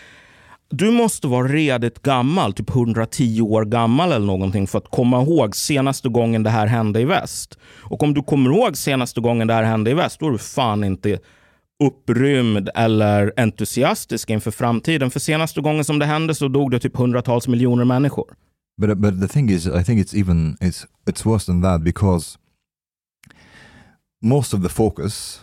du 0.71 0.91
måste 0.91 1.27
vara 1.27 1.49
redigt 1.49 2.03
gammal, 2.03 2.53
typ 2.53 2.71
110 2.71 3.41
år 3.41 3.65
gammal 3.65 4.13
eller 4.13 4.27
någonting 4.27 4.67
för 4.67 4.79
att 4.79 4.91
komma 4.91 5.23
ihåg 5.23 5.57
senaste 5.57 6.09
gången 6.09 6.43
det 6.43 6.51
här 6.51 6.67
hände 6.67 7.01
i 7.01 7.05
väst. 7.05 7.59
Och 7.81 8.03
om 8.03 8.15
du 8.15 8.23
kommer 8.23 8.51
ihåg 8.51 8.77
senaste 8.77 9.21
gången 9.21 9.47
det 9.47 9.55
här 9.55 9.63
hände 9.63 9.91
i 9.91 9.95
väst, 9.95 10.21
då 10.21 10.27
är 10.27 10.31
du 10.31 10.39
fan 10.39 10.85
inte 10.85 11.19
upprymd 11.85 12.69
eller 12.75 13.33
entusiastisk 13.37 14.31
inför 14.31 14.51
framtiden. 14.51 15.11
För 15.11 15.21
senaste 15.21 15.61
gången 15.61 15.85
som 15.85 15.99
det 15.99 16.07
hände 16.07 16.35
så 16.35 16.49
dog 16.49 16.71
det 16.71 16.79
typ 16.79 16.97
hundratals 16.97 17.49
miljoner 17.49 17.85
människor. 17.85 18.27
But 18.81 18.99
but 18.99 19.21
the 19.21 19.29
thing 19.29 19.51
is, 19.51 19.67
I 19.67 19.85
think 19.85 20.07
it's 20.07 20.21
even 20.21 20.57
it's 20.61 20.87
it's 21.07 21.25
worse 21.25 21.47
than 21.47 21.63
that 21.63 21.83
because 21.83 22.39
most 24.23 24.53
of 24.55 24.63
the 24.63 24.69
focus 24.69 25.41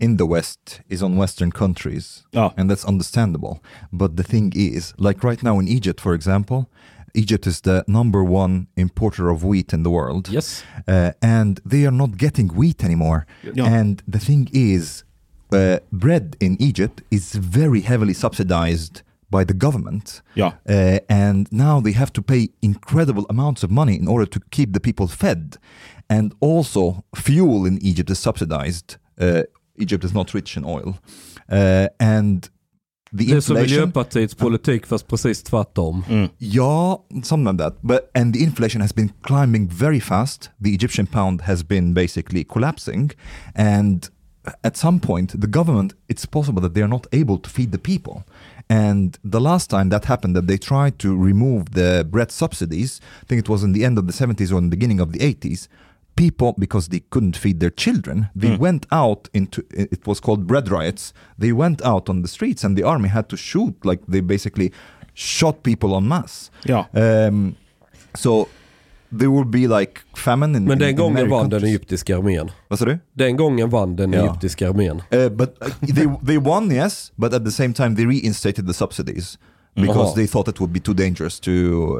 in 0.00 0.16
the 0.16 0.26
West 0.26 0.80
is 0.88 1.02
on 1.02 1.16
Western 1.16 1.52
countries, 1.52 2.24
Ja. 2.32 2.50
and 2.56 2.70
that's 2.70 2.84
understandable. 2.86 3.62
But 3.92 4.16
the 4.16 4.22
thing 4.22 4.52
is, 4.56 4.94
like 4.98 5.22
right 5.22 5.42
now 5.42 5.58
in 5.60 5.68
Egypt, 5.68 6.00
for 6.00 6.14
example, 6.14 6.66
Egypt 7.14 7.46
is 7.46 7.60
the 7.60 7.84
number 7.86 8.24
one 8.24 8.66
importer 8.76 9.28
of 9.30 9.44
wheat 9.44 9.72
in 9.72 9.82
the 9.82 9.90
world, 9.90 10.28
Yes. 10.28 10.64
uh, 10.88 11.10
and 11.22 11.60
they 11.64 11.84
are 11.86 11.96
not 11.96 12.16
getting 12.16 12.48
wheat 12.48 12.82
anymore. 12.82 13.26
Yeah. 13.54 13.66
And 13.80 14.02
the 14.08 14.18
thing 14.18 14.48
is, 14.52 15.04
uh, 15.52 15.78
bread 15.92 16.36
in 16.40 16.56
Egypt 16.58 17.02
is 17.10 17.34
very 17.34 17.82
heavily 17.82 18.14
subsidized 18.14 19.02
by 19.30 19.44
the 19.44 19.54
government. 19.54 20.22
Ja. 20.34 20.52
Uh, 20.68 20.98
and 21.08 21.46
now 21.52 21.80
they 21.80 21.92
have 21.92 22.12
to 22.12 22.22
pay 22.22 22.48
incredible 22.62 23.26
amounts 23.28 23.62
of 23.62 23.70
money 23.70 23.94
in 23.94 24.08
order 24.08 24.26
to 24.26 24.40
keep 24.50 24.72
the 24.72 24.80
people 24.80 25.06
fed. 25.08 25.56
And 26.08 26.32
also, 26.40 27.02
fuel 27.16 27.66
in 27.66 27.78
Egypt 27.82 28.10
is 28.10 28.18
subsidized. 28.18 28.96
Uh, 29.20 29.42
Egypt 29.76 30.04
is 30.04 30.12
not 30.14 30.34
rich 30.34 30.56
in 30.56 30.64
oil. 30.64 30.94
Uh, 31.48 31.88
and 31.98 32.48
the 33.12 33.24
Det 33.24 33.32
är 33.32 33.40
som 33.40 33.56
inflation. 33.56 33.80
Miljöpartiets 33.80 34.34
politik 34.34 34.86
fast 34.86 35.08
precis 35.08 35.42
tvärtom. 35.42 36.04
Mm. 36.08 36.28
Yeah, 36.38 36.96
something 37.22 37.44
like 37.44 37.58
that. 37.58 37.78
But 37.82 38.10
and 38.14 38.34
the 38.34 38.42
inflation 38.42 38.80
has 38.82 38.94
been 38.94 39.12
climbing 39.22 39.68
very 39.68 40.00
fast. 40.00 40.50
The 40.64 40.74
Egyptian 40.74 41.06
pound 41.06 41.40
has 41.40 41.62
been 41.62 41.94
basically 41.94 42.44
collapsing, 42.44 43.10
and 43.54 44.08
at 44.62 44.76
some 44.76 45.00
point, 45.00 45.40
the 45.40 45.46
government 45.46 45.94
it's 46.08 46.26
possible 46.26 46.62
that 46.62 46.74
they 46.74 46.82
are 46.82 46.88
not 46.88 47.06
able 47.12 47.38
to 47.38 47.50
feed 47.50 47.70
the 47.72 47.78
people, 47.78 48.24
And 48.68 49.18
the 49.22 49.40
last 49.40 49.68
time 49.68 49.90
that 49.90 50.06
happened, 50.06 50.34
that 50.36 50.46
they 50.46 50.56
tried 50.56 50.98
to 51.00 51.14
remove 51.14 51.72
the 51.72 52.06
bread 52.08 52.30
subsidies, 52.30 53.00
I 53.22 53.26
think 53.26 53.40
it 53.40 53.48
was 53.48 53.62
in 53.62 53.72
the 53.72 53.84
end 53.84 53.98
of 53.98 54.06
the 54.06 54.12
70s 54.12 54.52
or 54.52 54.58
in 54.58 54.64
the 54.64 54.70
beginning 54.70 55.00
of 55.00 55.12
the 55.12 55.18
80s. 55.18 55.68
People, 56.16 56.52
because 56.58 56.88
they 56.90 57.00
couldn't 57.10 57.36
feed 57.36 57.58
their 57.60 57.70
children, 57.76 58.26
they 58.40 58.56
went 58.56 58.86
out 58.92 59.28
into 59.32 59.62
it 59.70 60.06
was 60.06 60.20
called 60.20 60.46
bread 60.46 60.68
riots. 60.68 61.12
They 61.40 61.52
went 61.52 61.82
out 61.82 62.08
on 62.08 62.22
the 62.22 62.28
streets, 62.28 62.64
and 62.64 62.76
the 62.78 62.84
army 62.86 63.08
had 63.08 63.28
to 63.28 63.36
shoot. 63.36 63.84
Like 63.84 64.02
they 64.06 64.20
basically 64.22 64.70
shot 65.14 65.62
people 65.62 65.96
en 65.96 66.06
masse. 66.08 66.50
Ja. 66.64 66.86
Um, 66.92 67.56
so 68.14 68.46
there 69.18 69.28
will 69.30 69.44
be 69.44 69.66
like 69.66 70.00
famine 70.16 70.54
in 70.56 70.64
Men 70.64 70.72
in- 70.72 70.78
den 70.78 70.88
in 70.90 70.96
gången 70.96 71.14
many 71.14 71.28
vann 71.28 71.48
den 71.50 71.64
egyptiska 71.64 72.16
armén. 72.16 72.50
Vad 72.68 72.78
sa 72.78 72.84
du? 72.84 72.98
Den 73.14 73.36
gången 73.36 73.70
vann 73.70 73.96
den 73.96 74.12
Ja. 74.12 74.24
egyptiska 74.24 74.68
armén. 74.68 75.02
Uh, 75.12 75.28
but 75.28 75.56
uh, 75.62 75.68
they 75.94 76.06
they 76.26 76.38
won, 76.38 76.70
yes, 76.70 77.12
but 77.16 77.32
at 77.34 77.44
the 77.44 77.50
same 77.52 77.72
time 77.74 77.94
they 77.96 78.06
reinstated 78.06 78.66
the 78.66 78.74
subsidies 78.74 79.38
because 79.74 80.10
Aha. 80.10 80.14
they 80.14 80.26
thought 80.26 80.48
it 80.48 80.60
would 80.60 80.72
be 80.72 80.80
too 80.80 80.94
dangerous 80.94 81.40
to. 81.40 81.50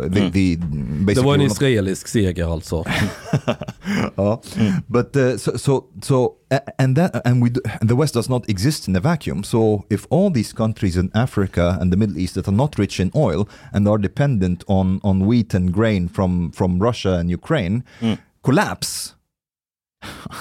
Uh, 0.02 0.08
they, 0.08 0.30
they 0.30 0.56
mm. 0.56 1.04
basically 1.06 1.14
Det 1.14 1.20
var 1.22 1.34
en 1.34 1.40
were 1.40 1.48
not- 1.48 1.52
israelisk 1.52 2.08
seger 2.08 2.52
alltså. 2.52 2.84
Ja. 4.16 4.40
But 4.86 5.16
uh, 5.16 5.36
so 5.36 5.58
so 5.58 5.84
so 6.02 6.34
and 6.78 6.96
that 6.96 7.26
and 7.26 7.42
we 7.42 7.50
and 7.80 7.88
the 7.90 7.94
West 7.96 8.14
does 8.14 8.28
not 8.28 8.48
exist 8.48 8.88
in 8.88 8.96
a 8.96 9.00
vacuum. 9.00 9.44
So 9.44 9.84
if 9.90 10.06
all 10.10 10.30
these 10.32 10.52
countries 10.52 10.96
in 10.96 11.10
Africa 11.14 11.78
and 11.80 11.92
the 11.92 11.96
Middle 11.96 12.18
East 12.18 12.34
that 12.34 12.48
are 12.48 12.56
not 12.56 12.78
rich 12.78 13.00
in 13.00 13.10
oil 13.14 13.48
and 13.72 13.88
are 13.88 13.98
dependent 13.98 14.64
on 14.66 15.00
on 15.02 15.26
wheat 15.26 15.54
and 15.54 15.72
grain 15.72 16.08
from 16.08 16.52
from 16.52 16.82
Russia 16.82 17.18
and 17.18 17.30
Ukraine 17.30 17.82
mm. 18.00 18.18
collapse, 18.42 19.14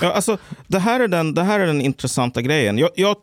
Ja, 0.02 0.12
alltså, 0.14 0.38
det, 0.68 0.80
här 0.80 1.00
är 1.00 1.08
den, 1.08 1.34
det 1.34 1.44
här 1.44 1.60
är 1.60 1.68
den 1.68 1.82
intressanta 1.82 2.42
grejen. 2.42 2.78
Jag, 2.78 2.90
jag 2.96 3.16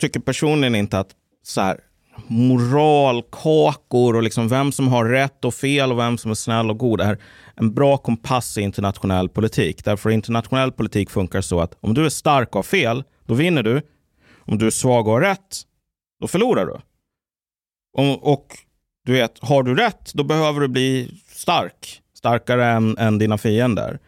tycker 0.00 0.20
personligen 0.20 0.74
inte 0.74 0.98
att 0.98 1.10
så 1.42 1.60
här, 1.60 1.80
moralkakor 2.26 4.16
och 4.16 4.22
liksom 4.22 4.48
vem 4.48 4.72
som 4.72 4.88
har 4.88 5.04
rätt 5.04 5.44
och 5.44 5.54
fel 5.54 5.92
och 5.92 5.98
vem 5.98 6.18
som 6.18 6.30
är 6.30 6.34
snäll 6.34 6.70
och 6.70 6.78
god 6.78 7.00
är 7.00 7.18
en 7.54 7.74
bra 7.74 7.96
kompass 7.96 8.58
i 8.58 8.62
internationell 8.62 9.28
politik. 9.28 9.84
Därför 9.84 10.10
internationell 10.10 10.72
politik 10.72 11.10
funkar 11.10 11.40
så 11.40 11.60
att 11.60 11.76
om 11.80 11.94
du 11.94 12.04
är 12.04 12.08
stark 12.08 12.48
och 12.48 12.54
har 12.54 12.62
fel, 12.62 13.04
då 13.26 13.34
vinner 13.34 13.62
du. 13.62 13.82
Om 14.38 14.58
du 14.58 14.66
är 14.66 14.70
svag 14.70 15.06
och 15.06 15.12
har 15.12 15.20
rätt, 15.20 15.62
då 16.20 16.28
förlorar 16.28 16.66
du. 16.66 16.76
Och, 18.02 18.32
och 18.32 18.46
du 19.04 19.12
vet, 19.12 19.38
har 19.38 19.62
du 19.62 19.74
rätt, 19.74 20.12
då 20.14 20.24
behöver 20.24 20.60
du 20.60 20.68
bli 20.68 21.20
stark. 21.28 22.02
Starkare 22.14 22.66
än, 22.66 22.98
än 22.98 23.18
dina 23.18 23.38
fiender. 23.38 23.98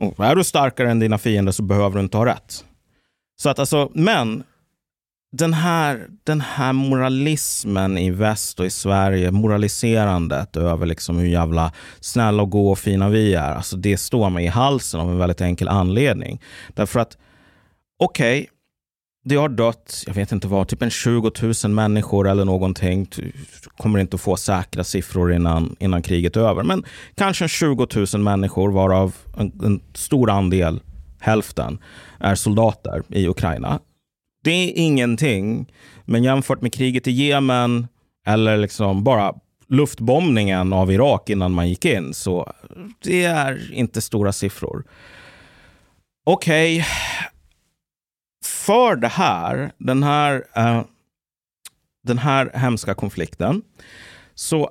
Och 0.00 0.24
är 0.24 0.36
du 0.36 0.44
starkare 0.44 0.90
än 0.90 0.98
dina 0.98 1.18
fiender 1.18 1.52
så 1.52 1.62
behöver 1.62 1.94
du 1.94 2.00
inte 2.00 2.16
ha 2.16 2.26
rätt. 2.26 2.64
Så 3.36 3.50
att 3.50 3.58
alltså, 3.58 3.90
men 3.94 4.44
den 5.32 5.54
här, 5.54 6.06
den 6.24 6.40
här 6.40 6.72
moralismen 6.72 7.98
i 7.98 8.10
väst 8.10 8.60
och 8.60 8.66
i 8.66 8.70
Sverige, 8.70 9.30
moraliserandet 9.30 10.56
över 10.56 10.86
liksom 10.86 11.18
hur 11.18 11.26
jävla 11.26 11.72
snälla 12.00 12.42
och 12.42 12.50
goa 12.50 12.70
och 12.70 12.78
fina 12.78 13.08
vi 13.08 13.34
är, 13.34 13.54
alltså 13.54 13.76
det 13.76 13.96
står 13.96 14.30
mig 14.30 14.44
i 14.44 14.48
halsen 14.48 15.00
av 15.00 15.10
en 15.10 15.18
väldigt 15.18 15.40
enkel 15.40 15.68
anledning. 15.68 16.40
Därför 16.74 17.00
att, 17.00 17.16
okej, 17.98 18.48
det 19.24 19.36
har 19.36 19.48
dött, 19.48 20.04
jag 20.06 20.14
vet 20.14 20.32
inte 20.32 20.48
vad, 20.48 20.68
typ 20.68 20.82
en 20.82 20.90
20 20.90 21.30
000 21.64 21.72
människor 21.72 22.28
eller 22.28 22.44
någonting. 22.44 23.08
Du 23.16 23.32
kommer 23.76 23.98
inte 23.98 24.14
att 24.14 24.20
få 24.20 24.36
säkra 24.36 24.84
siffror 24.84 25.32
innan, 25.32 25.76
innan 25.80 26.02
kriget 26.02 26.36
är 26.36 26.40
över. 26.40 26.62
Men 26.62 26.84
kanske 27.14 27.44
en 27.44 27.48
20 27.48 27.86
000 28.14 28.22
människor 28.22 28.72
varav 28.72 29.14
en, 29.36 29.52
en 29.64 29.80
stor 29.94 30.30
andel, 30.30 30.80
hälften, 31.20 31.78
är 32.20 32.34
soldater 32.34 33.02
i 33.08 33.28
Ukraina. 33.28 33.80
Det 34.46 34.50
är 34.50 34.72
ingenting. 34.76 35.72
Men 36.04 36.24
jämfört 36.24 36.62
med 36.62 36.72
kriget 36.72 37.06
i 37.06 37.10
Jemen 37.10 37.88
eller 38.26 38.56
liksom 38.56 39.04
bara 39.04 39.34
luftbombningen 39.68 40.72
av 40.72 40.92
Irak 40.92 41.30
innan 41.30 41.52
man 41.52 41.68
gick 41.68 41.84
in 41.84 42.14
så 42.14 42.52
det 43.02 43.24
är 43.24 43.72
inte 43.72 44.02
stora 44.02 44.32
siffror. 44.32 44.84
Okej, 46.26 46.86
för 48.44 48.96
det 48.96 49.08
här, 49.08 49.72
den 49.78 50.02
här, 50.02 50.34
uh, 50.34 50.82
den 52.06 52.18
här 52.18 52.50
hemska 52.54 52.94
konflikten, 52.94 53.62
så 54.34 54.70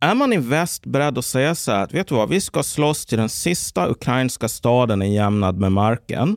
är 0.00 0.14
man 0.14 0.32
i 0.32 0.36
väst 0.36 0.86
beredd 0.86 1.18
att 1.18 1.24
säga 1.24 1.54
så 1.54 1.72
här 1.72 1.82
att 1.82 1.94
vet 1.94 2.08
du 2.08 2.14
vad, 2.14 2.28
vi 2.28 2.40
ska 2.40 2.62
slåss 2.62 3.06
till 3.06 3.18
den 3.18 3.28
sista 3.28 3.90
ukrainska 3.90 4.48
staden 4.48 5.02
är 5.02 5.06
jämnad 5.06 5.58
med 5.58 5.72
marken. 5.72 6.36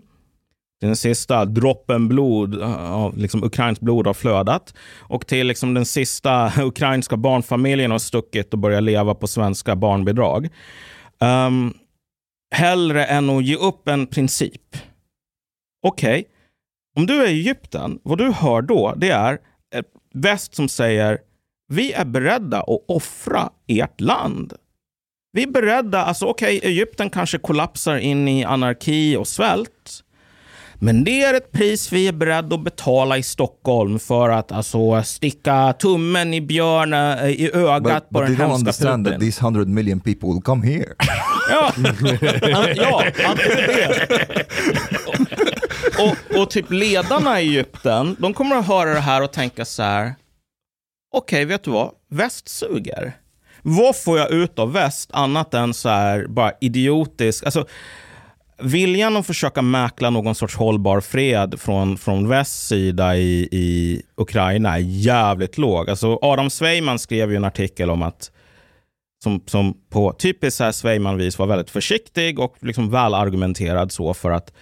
Den 0.87 0.95
sista 0.95 1.45
droppen 1.45 2.07
blod, 2.07 2.61
eh, 2.61 3.11
liksom 3.15 3.43
ukrainskt 3.43 3.81
blod 3.81 4.07
har 4.07 4.13
flödat. 4.13 4.73
Och 4.99 5.27
till 5.27 5.47
liksom 5.47 5.73
den 5.73 5.85
sista 5.85 6.51
ukrainska 6.61 7.17
barnfamiljen 7.17 7.91
har 7.91 7.99
stuckit 7.99 8.53
och 8.53 8.59
börjat 8.59 8.83
leva 8.83 9.15
på 9.15 9.27
svenska 9.27 9.75
barnbidrag. 9.75 10.49
Um, 11.19 11.73
hellre 12.55 13.05
än 13.05 13.29
att 13.29 13.43
ge 13.43 13.55
upp 13.55 13.87
en 13.87 14.07
princip. 14.07 14.77
Okej, 15.87 16.25
om 16.95 17.05
du 17.05 17.23
är 17.23 17.27
i 17.27 17.39
Egypten, 17.39 17.99
vad 18.03 18.17
du 18.17 18.31
hör 18.31 18.61
då, 18.61 18.93
det 18.97 19.09
är 19.09 19.33
ett 19.75 19.91
väst 20.13 20.55
som 20.55 20.69
säger 20.69 21.19
vi 21.67 21.93
är 21.93 22.05
beredda 22.05 22.61
att 22.61 22.85
offra 22.87 23.49
ert 23.67 24.01
land. 24.01 24.53
Vi 25.31 25.43
är 25.43 25.47
beredda, 25.47 26.03
alltså 26.03 26.25
okej, 26.25 26.59
Egypten 26.63 27.09
kanske 27.09 27.37
kollapsar 27.37 27.97
in 27.97 28.27
i 28.27 28.43
anarki 28.43 29.17
och 29.17 29.27
svält. 29.27 30.03
Men 30.83 31.03
det 31.03 31.23
är 31.23 31.33
ett 31.33 31.51
pris 31.51 31.91
vi 31.91 32.07
är 32.07 32.11
beredda 32.11 32.55
att 32.55 32.63
betala 32.63 33.17
i 33.17 33.23
Stockholm 33.23 33.99
för 33.99 34.29
att 34.29 34.51
alltså 34.51 35.03
sticka 35.03 35.73
tummen 35.73 36.33
i 36.33 36.41
björn 36.41 36.93
eh, 36.93 37.29
i 37.29 37.51
ögat 37.53 38.09
but, 38.09 38.09
på 38.09 38.19
but 38.19 38.37
den 38.37 38.49
hemska 38.49 38.71
that 38.71 39.05
Putin. 39.05 39.19
these 39.19 39.41
hundred 39.41 39.67
million 39.67 39.99
people 39.99 40.29
will 40.29 40.41
come 40.41 40.67
here. 40.67 40.93
Ja, 41.49 41.73
ja 42.75 43.03
antingen 43.25 43.57
det. 43.57 44.45
Och, 45.99 46.41
och, 46.41 46.49
typ 46.49 46.71
ledarna 46.71 47.41
i 47.41 47.47
Egypten, 47.47 48.15
de 48.19 48.33
kommer 48.33 48.55
att 48.55 48.67
höra 48.67 48.93
det 48.93 48.99
här 48.99 49.21
och 49.23 49.31
tänka 49.31 49.65
så 49.65 49.83
här. 49.83 50.15
Okej, 51.13 51.45
vet 51.45 51.63
du 51.63 51.71
vad? 51.71 51.91
Väst 52.09 52.47
suger. 52.49 53.13
Vad 53.61 53.95
får 53.95 54.17
jag 54.17 54.31
ut 54.31 54.59
av 54.59 54.73
väst 54.73 55.09
annat 55.13 55.53
än 55.53 55.73
så 55.73 55.89
här 55.89 56.27
bara 56.27 56.51
idiotisk, 56.61 57.43
alltså 57.45 57.65
viljan 58.61 59.17
att 59.17 59.27
försöka 59.27 59.61
mäkla 59.61 60.09
någon 60.09 60.35
sorts 60.35 60.55
hållbar 60.55 61.01
fred 61.01 61.59
från, 61.59 61.97
från 61.97 62.27
västs 62.27 62.67
sida 62.67 63.17
i, 63.17 63.49
i 63.51 64.01
Ukraina 64.17 64.75
är 64.75 64.81
jävligt 64.81 65.57
låg. 65.57 65.89
Alltså 65.89 66.19
Adam 66.21 66.49
Sveiman 66.49 66.99
skrev 66.99 67.31
ju 67.31 67.35
en 67.35 67.45
artikel 67.45 67.89
om 67.89 68.01
att 68.01 68.31
som, 69.23 69.43
som 69.45 69.73
på 69.89 70.13
typiskt 70.13 70.75
Sveiman-vis 70.75 71.39
var 71.39 71.47
väldigt 71.47 71.69
försiktig 71.69 72.39
och 72.39 72.55
liksom 72.61 72.89
välargumenterad 72.89 73.91
så 73.91 74.13
för 74.13 74.31
att 74.31 74.53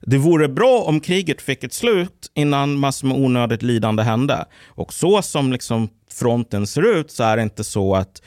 det 0.00 0.18
vore 0.18 0.48
bra 0.48 0.78
om 0.78 1.00
kriget 1.00 1.42
fick 1.42 1.64
ett 1.64 1.72
slut 1.72 2.30
innan 2.34 2.78
massor 2.78 3.08
med 3.08 3.16
onödigt 3.16 3.62
lidande 3.62 4.02
hände. 4.02 4.44
Och 4.66 4.92
så 4.92 5.22
som 5.22 5.52
liksom 5.52 5.88
fronten 6.10 6.66
ser 6.66 6.98
ut 6.98 7.10
så 7.10 7.22
är 7.22 7.36
det 7.36 7.42
inte 7.42 7.64
så 7.64 7.94
att 7.94 8.22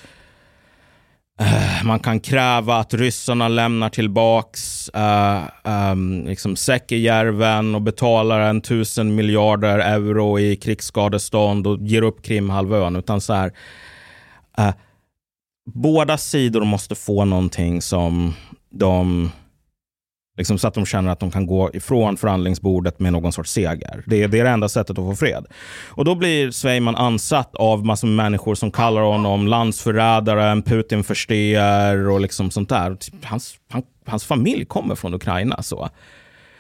Eh, 1.41 1.83
man 1.83 1.99
kan 1.99 2.19
kräva 2.19 2.75
att 2.75 2.93
ryssarna 2.93 3.47
lämnar 3.47 3.89
tillbaks 3.89 4.89
uh, 4.95 5.71
um, 5.91 6.25
liksom 6.25 6.55
Säckejärven 6.55 7.75
och 7.75 7.81
betalar 7.81 8.39
en 8.39 8.61
tusen 8.61 9.15
miljarder 9.15 9.79
euro 9.79 10.39
i 10.39 10.55
krigsskadestånd 10.55 11.67
och 11.67 11.81
ger 11.81 12.01
upp 12.01 12.23
Krimhalvön. 12.23 12.95
Utan 12.95 13.21
så 13.21 13.33
här, 13.33 13.51
uh, 14.59 14.71
båda 15.73 16.17
sidor 16.17 16.63
måste 16.63 16.95
få 16.95 17.25
någonting 17.25 17.81
som 17.81 18.33
de 18.69 19.31
Liksom 20.37 20.57
så 20.57 20.67
att 20.67 20.73
de 20.73 20.85
känner 20.85 21.11
att 21.11 21.19
de 21.19 21.31
kan 21.31 21.45
gå 21.45 21.69
ifrån 21.73 22.17
förhandlingsbordet 22.17 22.99
med 22.99 23.13
någon 23.13 23.31
sorts 23.31 23.51
seger. 23.51 24.03
Det 24.05 24.23
är, 24.23 24.27
det 24.27 24.39
är 24.39 24.43
det 24.43 24.49
enda 24.49 24.69
sättet 24.69 24.89
att 24.89 25.05
få 25.05 25.15
fred. 25.15 25.45
Och 25.89 26.05
då 26.05 26.15
blir 26.15 26.51
Sveiman 26.51 26.95
ansatt 26.95 27.55
av 27.55 27.85
massor 27.85 28.07
med 28.07 28.15
människor 28.15 28.55
som 28.55 28.71
kallar 28.71 29.01
honom 29.01 29.47
landsförrädare, 29.47 30.49
en 30.49 30.63
Putin-försteer 30.63 32.09
och 32.09 32.21
liksom 32.21 32.51
sånt 32.51 32.69
där. 32.69 32.95
Typ 32.95 33.25
Hans, 33.25 33.55
han, 33.69 33.83
hans 34.05 34.23
familj 34.25 34.65
kommer 34.65 34.95
från 34.95 35.13
Ukraina. 35.13 35.63
så. 35.63 35.89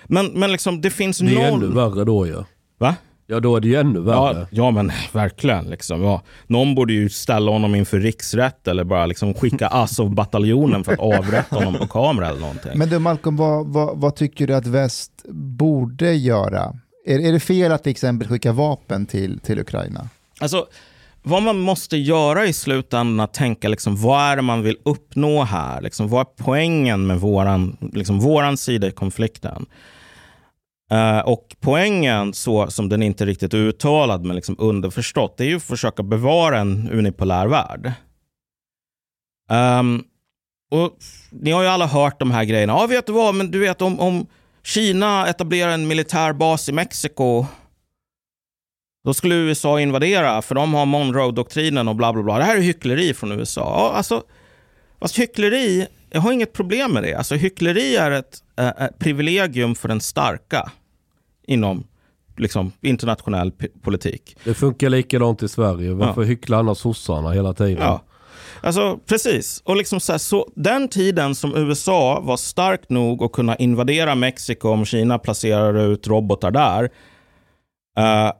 Men, 0.05 0.25
men 0.25 0.51
liksom, 0.51 0.81
det 0.81 0.89
finns 0.89 1.17
Det 1.17 1.35
är 1.35 1.51
noll... 1.51 1.63
ännu 1.63 1.75
värre 1.75 2.05
då 2.05 2.27
ju. 2.27 2.43
Va? 2.79 2.95
Ja 3.31 3.39
då 3.39 3.55
är 3.55 3.59
det 3.61 3.67
ju 3.67 3.75
ännu 3.75 3.99
Ja, 4.07 4.33
värre. 4.33 4.47
ja, 4.51 4.71
men 4.71 4.91
verkligen. 5.11 5.65
Liksom, 5.65 6.03
ja. 6.03 6.21
Någon 6.47 6.75
borde 6.75 6.93
ju 6.93 7.09
ställa 7.09 7.51
honom 7.51 7.75
inför 7.75 7.99
riksrätt 7.99 8.67
eller 8.67 8.83
bara 8.83 9.05
liksom 9.05 9.33
skicka 9.33 9.67
Azov-bataljonen 9.71 10.83
för 10.83 10.93
att 10.93 10.99
avrätta 10.99 11.55
honom 11.55 11.75
på 11.79 11.87
kamera 11.87 12.27
eller 12.29 12.39
någonting. 12.39 12.71
Men 12.75 12.89
du 12.89 12.99
Malcolm, 12.99 13.37
vad, 13.37 13.67
vad, 13.67 13.97
vad 13.97 14.15
tycker 14.15 14.47
du 14.47 14.55
att 14.55 14.67
väst 14.67 15.11
borde 15.57 16.13
göra? 16.13 16.73
Är, 17.05 17.19
är 17.19 17.31
det 17.31 17.39
fel 17.39 17.71
att 17.71 17.83
till 17.83 17.91
exempel 17.91 18.27
skicka 18.27 18.51
vapen 18.51 19.05
till, 19.05 19.39
till 19.39 19.59
Ukraina? 19.59 20.09
Alltså, 20.39 20.65
vad 21.23 21.43
man 21.43 21.59
måste 21.59 21.97
göra 21.97 22.45
i 22.45 22.53
slutändan 22.53 23.19
är 23.19 23.23
att 23.23 23.33
tänka 23.33 23.67
liksom, 23.67 24.01
vad 24.01 24.21
är 24.21 24.35
det 24.35 24.41
man 24.41 24.63
vill 24.63 24.77
uppnå 24.85 25.43
här? 25.43 25.81
Liksom, 25.81 26.07
vad 26.09 26.21
är 26.21 26.43
poängen 26.43 27.07
med 27.07 27.19
våran, 27.19 27.77
liksom, 27.93 28.19
våran 28.19 28.57
sida 28.57 28.87
i 28.87 28.91
konflikten? 28.91 29.65
Eh, 30.91 31.19
och 31.19 31.55
poängen, 31.59 32.33
så 32.33 32.67
som 32.67 32.89
den 32.89 33.03
inte 33.03 33.23
är 33.23 33.25
riktigt 33.25 33.53
uttalad 33.53 34.25
men 34.25 34.35
liksom 34.35 34.55
underförstått, 34.59 35.37
det 35.37 35.43
är 35.43 35.47
ju 35.47 35.55
att 35.55 35.63
försöka 35.63 36.03
bevara 36.03 36.59
en 36.59 36.89
unipolär 36.91 37.47
värld. 37.47 37.91
Um, 39.49 40.03
och 40.71 40.97
Ni 41.29 41.51
har 41.51 41.61
ju 41.61 41.67
alla 41.67 41.85
hört 41.85 42.19
de 42.19 42.31
här 42.31 42.43
grejerna. 42.43 42.73
Ja, 42.73 42.87
vet 42.87 43.05
du 43.05 43.13
vad, 43.13 43.35
men 43.35 43.51
du 43.51 43.59
vet 43.59 43.81
om, 43.81 43.99
om 43.99 44.27
Kina 44.63 45.27
etablerar 45.27 45.71
en 45.71 45.87
militär 45.87 46.33
bas 46.33 46.69
i 46.69 46.71
Mexiko, 46.71 47.45
då 49.03 49.13
skulle 49.13 49.35
USA 49.35 49.79
invadera, 49.79 50.41
för 50.41 50.55
de 50.55 50.73
har 50.73 50.85
Monroe-doktrinen 50.85 51.87
och 51.87 51.95
bla 51.95 52.13
bla 52.13 52.23
bla. 52.23 52.37
Det 52.37 52.43
här 52.43 52.57
är 52.57 52.61
hyckleri 52.61 53.13
från 53.13 53.31
USA. 53.31 53.61
Ja, 53.61 53.97
alltså, 53.97 54.23
fast 54.99 55.19
hyckleri, 55.19 55.87
jag 56.09 56.21
har 56.21 56.31
inget 56.31 56.53
problem 56.53 56.91
med 56.91 57.03
det. 57.03 57.13
Alltså, 57.13 57.35
hyckleri 57.35 57.95
är 57.95 58.11
ett 58.11 58.43
eh, 58.57 58.67
ett 58.67 58.99
privilegium 58.99 59.75
för 59.75 59.87
den 59.87 60.01
starka 60.01 60.71
inom 61.51 61.83
liksom, 62.37 62.71
internationell 62.81 63.51
politik. 63.81 64.37
Det 64.43 64.53
funkar 64.53 64.89
likadant 64.89 65.43
i 65.43 65.47
Sverige. 65.47 65.93
Varför 65.93 66.23
hycklar 66.23 66.59
annars 66.59 66.77
sossarna 66.77 67.31
hela 67.31 67.53
tiden? 67.53 67.83
Ja. 67.83 68.01
Alltså, 68.63 68.99
precis. 69.05 69.61
Och 69.65 69.75
liksom 69.75 69.99
så 69.99 70.11
här, 70.11 70.19
så 70.19 70.47
den 70.55 70.87
tiden 70.87 71.35
som 71.35 71.55
USA 71.55 72.19
var 72.19 72.37
starkt 72.37 72.89
nog 72.89 73.23
att 73.23 73.31
kunna 73.31 73.55
invadera 73.55 74.15
Mexiko 74.15 74.69
om 74.69 74.85
Kina 74.85 75.19
placerar 75.19 75.91
ut 75.91 76.07
robotar 76.07 76.51
där. 76.51 76.83
eh, 77.97 78.31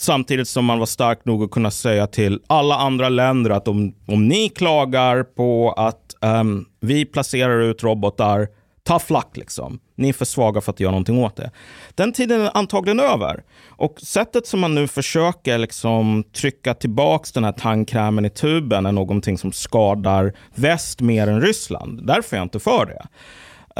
samtidigt 0.00 0.48
som 0.48 0.64
man 0.64 0.78
var 0.78 0.86
stark 0.86 1.24
nog 1.24 1.42
att 1.42 1.50
kunna 1.50 1.70
säga 1.70 2.06
till 2.06 2.40
alla 2.46 2.76
andra 2.76 3.08
länder 3.08 3.50
att 3.50 3.68
om, 3.68 3.94
om 4.06 4.28
ni 4.28 4.48
klagar 4.48 5.22
på 5.22 5.72
att 5.76 6.14
ehm, 6.20 6.64
vi 6.80 7.04
placerar 7.04 7.60
ut 7.60 7.82
robotar, 7.82 8.48
tough 8.82 9.12
luck 9.12 9.36
liksom. 9.36 9.78
Ni 9.96 10.08
är 10.08 10.12
för 10.12 10.24
svaga 10.24 10.60
för 10.60 10.72
att 10.72 10.80
göra 10.80 10.90
någonting 10.90 11.18
åt 11.18 11.36
det. 11.36 11.50
Den 11.94 12.12
tiden 12.12 12.40
är 12.40 12.56
antagligen 12.56 13.00
över. 13.00 13.42
Och 13.68 14.00
sättet 14.00 14.46
som 14.46 14.60
man 14.60 14.74
nu 14.74 14.88
försöker 14.88 15.58
liksom 15.58 16.24
trycka 16.32 16.74
tillbaka 16.74 17.30
den 17.34 17.44
här 17.44 17.52
tandkrämen 17.52 18.24
i 18.24 18.30
tuben 18.30 18.86
är 18.86 18.92
någonting 18.92 19.38
som 19.38 19.52
skadar 19.52 20.32
väst 20.54 21.00
mer 21.00 21.26
än 21.26 21.40
Ryssland. 21.40 22.06
Därför 22.06 22.36
är 22.36 22.40
jag 22.40 22.44
inte 22.44 22.60
för 22.60 22.86
det. 22.86 23.06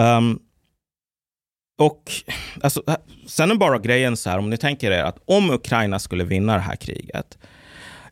Um, 0.02 0.38
och 1.78 2.12
alltså, 2.62 2.82
eh, 2.88 2.94
sen 3.26 3.50
är 3.50 3.54
bara 3.54 3.78
grejen 3.78 4.16
så 4.16 4.30
här, 4.30 4.38
om 4.38 4.50
ni 4.50 4.56
tänker 4.56 4.90
er 4.90 5.02
att 5.02 5.18
om 5.24 5.50
Ukraina 5.50 5.98
skulle 5.98 6.24
vinna 6.24 6.54
det 6.54 6.60
här 6.60 6.76
kriget, 6.76 7.38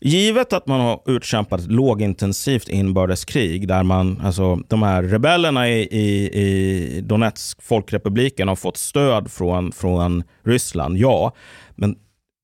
givet 0.04 0.52
att 0.52 0.66
man 0.66 0.80
har 0.80 1.00
utkämpat 1.06 1.66
lågintensivt 1.66 2.68
inbördeskrig 2.68 3.68
där 3.68 3.82
man, 3.82 4.20
alltså 4.24 4.56
de 4.56 4.82
här 4.82 5.02
rebellerna 5.02 5.68
i, 5.68 5.82
i, 5.82 6.28
i 6.42 7.00
Donetsk, 7.00 7.62
folkrepubliken, 7.62 8.48
har 8.48 8.56
fått 8.56 8.76
stöd 8.76 9.30
från, 9.30 9.72
från 9.72 10.22
Ryssland, 10.44 10.96
ja. 10.96 11.32
Men 11.74 11.96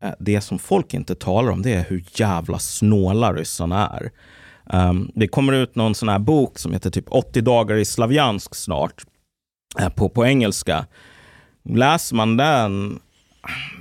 eh, 0.05 0.11
det 0.19 0.41
som 0.41 0.59
folk 0.59 0.95
inte 0.95 1.15
talar 1.15 1.53
om 1.53 1.63
det 1.63 1.75
är 1.75 1.85
hur 1.89 2.05
jävla 2.15 2.59
snåla 2.59 3.33
ryssarna 3.33 3.89
är. 3.89 4.11
Um, 4.73 5.11
det 5.15 5.29
kommer 5.29 5.53
ut 5.53 5.75
någon 5.75 5.95
sån 5.95 6.09
här 6.09 6.19
bok 6.19 6.59
som 6.59 6.73
heter 6.73 6.91
typ 6.91 7.07
80 7.09 7.41
dagar 7.41 7.77
i 7.77 7.85
Slavjansk 7.85 8.55
snart, 8.55 9.05
eh, 9.81 9.89
på, 9.89 10.09
på 10.09 10.27
engelska. 10.27 10.87
Läser 11.65 12.17
man 12.17 12.37
den, 12.37 13.01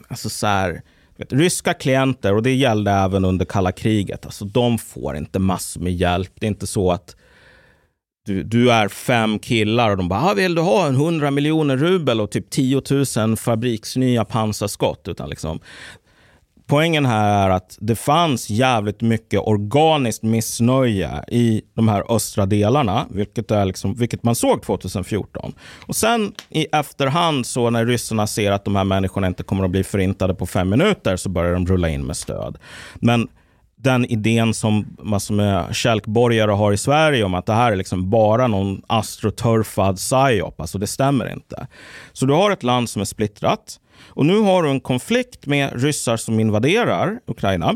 alltså 0.07 0.29
så 0.29 0.47
här, 0.47 0.81
ryska 1.17 1.73
klienter, 1.73 2.33
och 2.33 2.43
det 2.43 2.53
gällde 2.53 2.91
även 2.91 3.25
under 3.25 3.45
kalla 3.45 3.71
kriget, 3.71 4.25
alltså 4.25 4.45
de 4.45 4.77
får 4.77 5.17
inte 5.17 5.39
massor 5.39 5.81
med 5.81 5.93
hjälp. 5.93 6.31
Det 6.35 6.45
är 6.45 6.47
inte 6.47 6.67
så 6.67 6.91
att 6.91 7.15
du, 8.25 8.43
du 8.43 8.71
är 8.71 8.87
fem 8.87 9.39
killar 9.39 9.91
och 9.91 9.97
de 9.97 10.09
bara, 10.09 10.21
ah, 10.21 10.33
vill 10.33 10.55
du 10.55 10.61
ha 10.61 10.87
en 10.87 10.95
100 10.95 11.31
miljoner 11.31 11.77
rubel 11.77 12.21
och 12.21 12.31
typ 12.31 12.49
10 12.49 12.81
000 13.17 13.37
fabriksnya 13.37 14.25
pansarskott? 14.25 15.07
Utan 15.07 15.29
liksom, 15.29 15.59
poängen 16.67 17.05
här 17.05 17.45
är 17.45 17.49
att 17.49 17.77
det 17.81 17.95
fanns 17.95 18.49
jävligt 18.49 19.01
mycket 19.01 19.39
organiskt 19.39 20.23
missnöje 20.23 21.23
i 21.27 21.61
de 21.73 21.87
här 21.87 22.15
östra 22.15 22.45
delarna, 22.45 23.05
vilket, 23.09 23.51
är 23.51 23.65
liksom, 23.65 23.95
vilket 23.95 24.23
man 24.23 24.35
såg 24.35 24.61
2014. 24.61 25.53
Och 25.87 25.95
sen 25.95 26.33
i 26.49 26.65
efterhand, 26.71 27.45
så 27.45 27.69
när 27.69 27.85
ryssarna 27.85 28.27
ser 28.27 28.51
att 28.51 28.65
de 28.65 28.75
här 28.75 28.83
människorna 28.83 29.27
inte 29.27 29.43
kommer 29.43 29.63
att 29.63 29.71
bli 29.71 29.83
förintade 29.83 30.35
på 30.35 30.45
fem 30.45 30.69
minuter, 30.69 31.15
så 31.15 31.29
börjar 31.29 31.53
de 31.53 31.67
rulla 31.67 31.89
in 31.89 32.05
med 32.05 32.17
stöd. 32.17 32.57
Men 32.95 33.27
den 33.79 34.05
idén 34.05 34.53
som 34.53 34.85
massor 35.03 35.35
med 35.35 35.75
kälkborgare 35.75 36.51
har 36.51 36.71
i 36.71 36.77
Sverige 36.77 37.23
om 37.23 37.33
att 37.33 37.45
det 37.45 37.53
här 37.53 37.71
är 37.71 37.75
liksom 37.75 38.09
bara 38.09 38.47
någon 38.47 38.81
astroturfad 38.87 39.95
psyop, 39.95 40.61
alltså 40.61 40.77
det 40.77 40.87
stämmer 40.87 41.33
inte. 41.33 41.67
Så 42.13 42.25
du 42.25 42.33
har 42.33 42.51
ett 42.51 42.63
land 42.63 42.89
som 42.89 43.01
är 43.01 43.05
splittrat 43.05 43.79
och 44.17 44.25
nu 44.25 44.39
har 44.39 44.63
du 44.63 44.69
en 44.69 44.79
konflikt 44.79 45.45
med 45.45 45.81
ryssar 45.81 46.17
som 46.17 46.39
invaderar 46.39 47.19
Ukraina. 47.27 47.73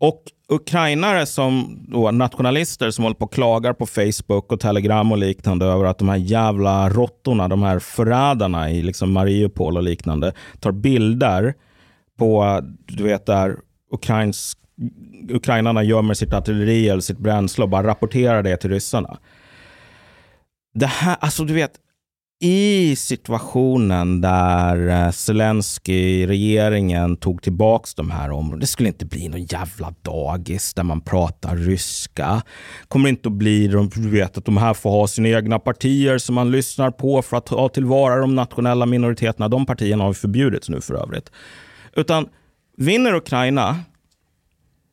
Och 0.00 0.22
ukrainare 0.48 1.26
som 1.26 1.84
då, 1.88 2.10
nationalister 2.10 2.90
som 2.90 3.04
håller 3.04 3.16
på 3.16 3.24
och 3.24 3.32
klagar 3.32 3.72
på 3.72 3.86
Facebook 3.86 4.52
och 4.52 4.60
Telegram 4.60 5.12
och 5.12 5.18
liknande 5.18 5.66
över 5.66 5.84
att 5.84 5.98
de 5.98 6.08
här 6.08 6.16
jävla 6.16 6.90
råttorna, 6.90 7.48
de 7.48 7.62
här 7.62 7.78
förrädarna 7.78 8.70
i 8.70 8.82
liksom 8.82 9.12
Mariupol 9.12 9.76
och 9.76 9.82
liknande, 9.82 10.32
tar 10.60 10.72
bilder 10.72 11.54
på, 12.18 12.60
du 12.86 13.02
vet 13.02 13.26
där 13.26 13.56
ukrainsk, 13.92 14.58
ukrainarna 15.30 15.82
gömmer 15.82 16.14
sitt 16.14 16.32
artilleri 16.32 16.88
eller 16.88 17.02
sitt 17.02 17.18
bränsle 17.18 17.64
och 17.64 17.70
bara 17.70 17.86
rapporterar 17.86 18.42
det 18.42 18.56
till 18.56 18.70
ryssarna. 18.70 19.18
Det 20.74 20.86
här, 20.86 21.16
alltså 21.20 21.44
du 21.44 21.54
vet, 21.54 21.72
i 22.44 22.96
situationen 22.96 24.20
där 24.20 24.88
eh, 24.88 25.10
Zelensky, 25.10 26.26
regeringen, 26.26 27.16
tog 27.16 27.42
tillbaka 27.42 27.88
de 27.96 28.10
här 28.10 28.30
områdena. 28.30 28.60
Det 28.60 28.66
skulle 28.66 28.88
inte 28.88 29.06
bli 29.06 29.28
någon 29.28 29.44
jävla 29.44 29.94
dagis 30.02 30.74
där 30.74 30.82
man 30.82 31.00
pratar 31.00 31.56
ryska. 31.56 32.42
kommer 32.88 33.08
inte 33.08 33.28
att 33.28 33.32
bli, 33.32 33.66
de- 33.68 33.88
du 33.94 34.10
vet 34.10 34.38
att 34.38 34.44
de 34.44 34.56
här 34.56 34.74
får 34.74 34.90
ha 34.90 35.06
sina 35.06 35.28
egna 35.28 35.58
partier 35.58 36.18
som 36.18 36.34
man 36.34 36.50
lyssnar 36.50 36.90
på 36.90 37.22
för 37.22 37.36
att 37.36 37.46
ta 37.46 37.68
tillvara 37.68 38.16
de 38.16 38.34
nationella 38.34 38.86
minoriteterna. 38.86 39.48
De 39.48 39.66
partierna 39.66 40.04
har 40.04 40.10
ju 40.10 40.14
förbjudits 40.14 40.68
nu 40.68 40.80
för 40.80 40.94
övrigt. 40.94 41.30
Utan 41.96 42.28
vinner 42.76 43.14
Ukraina, 43.14 43.76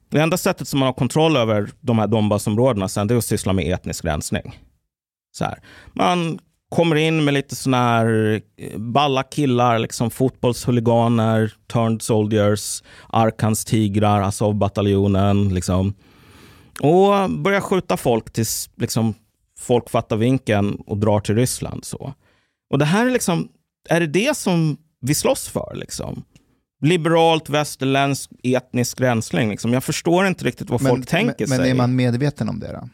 det 0.10 0.22
enda 0.22 0.38
sättet 0.38 0.68
som 0.68 0.80
man 0.80 0.86
har 0.86 0.94
kontroll 0.94 1.38
över 1.38 1.70
de 1.82 2.00
här 2.00 2.08
Donbassområdena 2.08 2.88
sen, 2.88 3.08
det 3.08 3.14
är 3.14 3.18
att 3.18 3.26
syssla 3.26 3.54
med 3.54 3.74
etnisk 3.74 4.06
rensning. 4.06 4.60
Så 5.32 5.46
här. 5.46 5.60
Man 5.94 6.40
kommer 6.72 6.96
in 6.96 7.24
med 7.24 7.34
lite 7.34 7.56
såna 7.56 7.78
här 7.78 8.42
eh, 8.58 8.78
balla 8.78 9.24
killar, 9.24 9.80
liksom 9.80 10.12
fotbollshuliganer, 10.12 11.54
turned 11.74 12.02
soldiers, 12.02 12.84
Arkans 13.10 13.66
tigrar, 13.66 14.22
Azov-bataljonen. 14.22 15.54
Liksom. 15.54 15.94
Och 16.80 17.30
börjar 17.30 17.62
skjuta 17.62 17.98
folk 17.98 18.34
tills 18.34 18.70
liksom, 18.76 19.14
folk 19.60 19.90
fattar 19.90 20.16
vinkeln 20.16 20.76
och 20.86 20.98
drar 20.98 21.20
till 21.20 21.36
Ryssland. 21.36 21.86
Så. 21.86 22.14
Och 22.70 22.80
det 22.80 22.86
här 22.86 23.06
är 23.06 23.12
liksom, 23.12 23.48
är 23.90 24.00
det 24.00 24.08
det 24.08 24.38
som 24.38 24.78
vi 25.02 25.16
slåss 25.16 25.48
för? 25.48 25.76
Liksom? 25.76 26.24
Liberalt, 26.82 27.50
västerländsk, 27.50 28.32
etnisk 28.44 29.02
rensning. 29.02 29.50
Liksom. 29.50 29.74
Jag 29.74 29.84
förstår 29.84 30.28
inte 30.28 30.46
riktigt 30.46 30.70
vad 30.70 30.82
folk 30.82 31.08
tänker 31.08 31.48
men, 31.48 31.48
sig. 31.48 31.58
Men 31.58 31.70
är 31.70 31.74
man 31.74 31.96
medveten 31.96 32.50
om 32.50 32.60
det 32.60 32.72
då? 32.72 32.90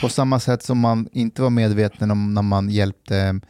På 0.00 0.08
samma 0.08 0.40
sätt 0.40 0.62
som 0.62 0.78
man 0.78 1.08
inte 1.12 1.42
var 1.42 1.50
medveten 1.50 2.10
om 2.10 2.34
när 2.34 2.42
man 2.42 2.70
hjälpte 2.70 3.40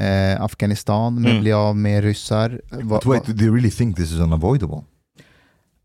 eh, 0.00 0.42
Afghanistan 0.42 1.14
med 1.14 1.24
att 1.24 1.30
Mm. 1.30 1.42
bli 1.42 1.52
av 1.52 1.76
med 1.76 2.04
ryssar. 2.04 2.60
Va, 2.70 2.96
But 2.96 3.06
wait, 3.06 3.26
do 3.26 3.44
you 3.44 3.54
really 3.54 3.70
think 3.70 3.96
this 3.96 4.12
is 4.12 4.18
unavoidable? 4.18 4.82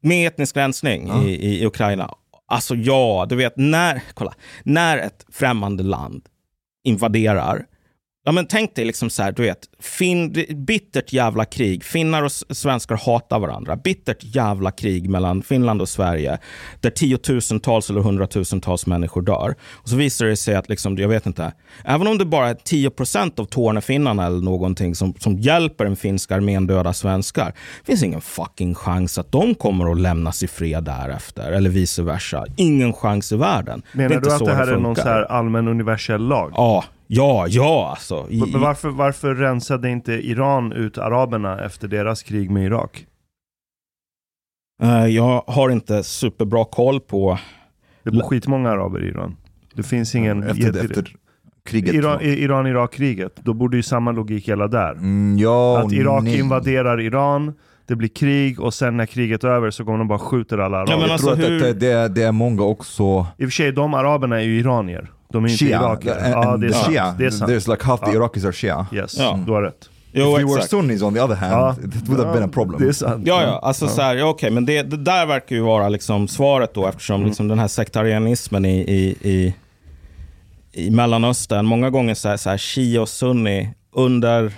Med 0.02 0.28
etnisk 0.28 0.58
rensning 0.58 1.08
Ja. 1.08 1.24
i, 1.24 1.62
i 1.62 1.66
Ukraina. 1.66 2.14
Alltså 2.48 2.76
ja, 2.76 3.26
du 3.30 3.36
vet 3.36 3.54
när, 3.58 4.04
kolla, 4.14 4.34
när 4.64 4.98
ett 4.98 5.26
främmande 5.30 5.84
land 5.84 6.22
invaderar. 6.84 7.66
Ja, 8.28 8.32
men 8.32 8.48
tänk 8.48 8.76
dig 8.76 8.86
liksom 8.86 9.10
så 9.10 9.24
här, 9.24 9.32
du 9.32 9.44
vet, 9.44 9.60
fin, 9.80 10.46
bittert 10.56 11.14
jävla 11.14 11.46
krig. 11.46 11.84
Finnar 11.84 12.24
och 12.24 12.32
svenskar 12.32 12.96
hatar 13.06 13.40
varandra. 13.40 13.76
Bittert 13.76 14.18
jävla 14.22 14.72
krig 14.72 15.10
mellan 15.10 15.42
Finland 15.42 15.82
och 15.82 15.90
Sverige. 15.90 16.38
Där 16.82 16.90
tiotusentals 16.90 17.90
eller 17.90 18.02
hundratusentals 18.02 18.86
människor 18.86 19.22
dör. 19.22 19.56
Och 19.74 19.90
så 19.90 19.96
visar 19.96 20.26
det 20.26 20.36
sig 20.36 20.56
att, 20.56 20.70
liksom, 20.70 20.98
jag 20.98 21.08
vet 21.08 21.26
inte, 21.26 21.54
även 21.86 22.08
om 22.08 22.18
det 22.18 22.26
bara 22.26 22.50
är 22.50 22.54
10% 22.54 23.40
av 23.40 23.46
Tornefinnarna 23.46 24.26
eller 24.26 24.42
någonting 24.42 24.96
som, 24.96 25.14
som 25.14 25.40
hjälper 25.40 25.86
den 25.86 25.96
finska 25.96 26.36
armén 26.36 26.68
döda 26.68 26.94
svenskar. 26.94 27.54
finns 27.84 28.04
ingen 28.04 28.22
fucking 28.22 28.76
chans 28.76 29.18
att 29.18 29.32
de 29.32 29.56
kommer 29.56 29.92
att 29.92 30.00
lämnas 30.00 30.44
i 30.44 30.48
fred 30.48 30.84
därefter. 30.84 31.52
Eller 31.52 31.70
vice 31.70 32.04
versa. 32.04 32.46
Ingen 32.56 32.94
chans 32.94 33.32
i 33.32 33.36
världen. 33.36 33.82
det 33.92 33.98
är 33.98 33.98
Menar 33.98 34.16
inte 34.16 34.30
du 34.30 34.34
att 34.34 34.40
så 34.40 34.46
det 34.46 34.56
här 34.56 34.68
är 34.68 34.78
någon 34.78 34.96
så 34.96 35.02
här 35.02 35.24
allmän 35.24 35.68
universell 35.68 36.28
lag? 36.28 36.52
Ja, 36.56 36.84
ja, 37.08 37.46
ja 37.50 37.90
alltså. 37.90 38.28
I, 38.30 38.40
Men 38.52 38.62
varför, 38.62 38.90
varför 38.90 39.36
rensade 39.36 39.90
inte 39.90 40.14
Iran 40.14 40.72
ut 40.74 40.98
araberna 40.98 41.66
efter 41.66 41.88
deras 41.88 42.24
krig 42.24 42.52
med 42.52 42.66
Irak? 42.66 43.06
Eh, 44.84 45.06
jag 45.06 45.44
har 45.48 45.70
inte 45.70 46.04
superbra 46.04 46.66
koll 46.66 47.00
på... 47.00 47.40
Det 48.04 48.12
bor 48.12 48.22
skitmånga 48.22 48.70
araber 48.70 49.04
i 49.04 49.08
Iran. 49.08 49.36
Det 49.74 49.84
finns 49.84 50.16
ingen... 50.16 50.44
Efter, 50.44 50.86
efter 50.86 51.16
kriget. 51.66 51.94
Iran- 51.96 52.22
i- 52.22 52.44
Iran-Irak-kriget, 52.44 53.36
då 53.36 53.54
borde 53.54 53.78
ju 53.78 53.84
samma 53.84 54.12
logik 54.12 54.48
gälla 54.48 54.68
där. 54.68 54.92
Mm, 54.92 55.38
ja, 55.40 55.80
att 55.86 55.92
Irak 55.92 56.24
nej. 56.24 56.40
invaderar 56.40 57.02
Iran, 57.02 57.54
det 57.88 57.96
blir 57.96 58.10
krig 58.10 58.60
och 58.60 58.74
sen 58.74 58.98
när 58.98 59.06
kriget 59.06 59.44
är 59.44 59.48
över 59.48 59.72
så 59.72 59.86
kommer 59.86 59.98
de 59.98 60.08
bara 60.08 60.20
skjuter 60.20 60.58
alla 60.58 60.78
araber. 60.78 60.92
Ja, 60.92 60.98
men 60.98 61.06
Jag 61.08 61.14
alltså, 61.14 61.36
tror 61.36 61.46
att 61.46 61.52
hur- 61.52 61.74
det, 61.74 62.08
det 62.08 62.24
är 62.24 62.32
många 62.32 62.64
också 62.64 63.04
I 63.38 63.44
och 63.46 63.48
för 63.48 63.52
sig, 63.52 63.72
de 63.72 63.94
araberna 63.94 64.42
är 64.42 64.46
ju 64.46 64.60
iranier. 64.60 65.12
De 65.30 65.46
är 65.46 65.50
inte 65.50 65.66
Shia. 65.66 65.80
iraker. 65.80 66.12
and- 66.16 66.32
Ja, 66.32 66.58
det 66.58 66.68
är 66.68 66.72
sant. 66.72 66.86
Shia. 66.88 67.16
Det 67.18 67.26
är 67.26 67.30
sant. 67.30 67.52
There's 67.52 67.70
like 67.72 67.86
half 67.86 68.00
the 68.00 68.06
Ja. 68.10 68.16
Iraqis 68.16 68.46
are 68.46 68.52
Shia. 68.54 68.88
Yes, 68.94 69.18
Ja. 69.18 69.40
du 69.46 69.52
har 69.52 69.62
rätt. 69.62 69.90
Jo, 70.12 70.34
If 70.36 70.42
you 70.42 70.54
were. 70.56 70.64
Sunnis 70.68 71.02
on 71.02 71.14
the 71.14 71.22
other 71.22 71.36
hand, 71.36 71.54
Ja. 71.54 71.76
it 71.88 72.10
would 72.10 72.20
have 72.26 72.34
been 72.40 72.50
a 72.50 72.52
problem. 72.54 72.82
Det 72.82 72.88
är 72.88 72.92
sant. 72.94 73.28
Ja, 73.28 73.42
ja, 73.44 73.60
alltså 73.64 73.88
så 73.88 74.02
här, 74.02 74.16
ja, 74.16 74.26
okej, 74.26 74.52
men 74.52 74.66
det, 74.66 74.82
det 74.84 74.98
där 74.98 75.26
verkar 75.26 75.56
ju 75.56 75.62
vara 75.62 75.90
liksom 75.90 76.28
svaret 76.28 76.74
då 76.74 76.88
eftersom 76.88 77.26
liksom 77.26 77.48
den 77.48 77.60
här 77.60 77.68
sektarianismen 77.68 78.66
i, 78.66 78.80
i, 78.80 79.18
i, 79.32 79.54
i 80.72 80.92
Mellanöstern, 80.92 81.66
många 81.66 81.90
gånger 81.90 82.14
så 82.14 82.30
här, 82.30 82.38
så 82.38 82.50
här 82.50 82.58
shia 82.58 83.02
och 83.02 83.10
sunni, 83.10 83.70
under 83.96 84.54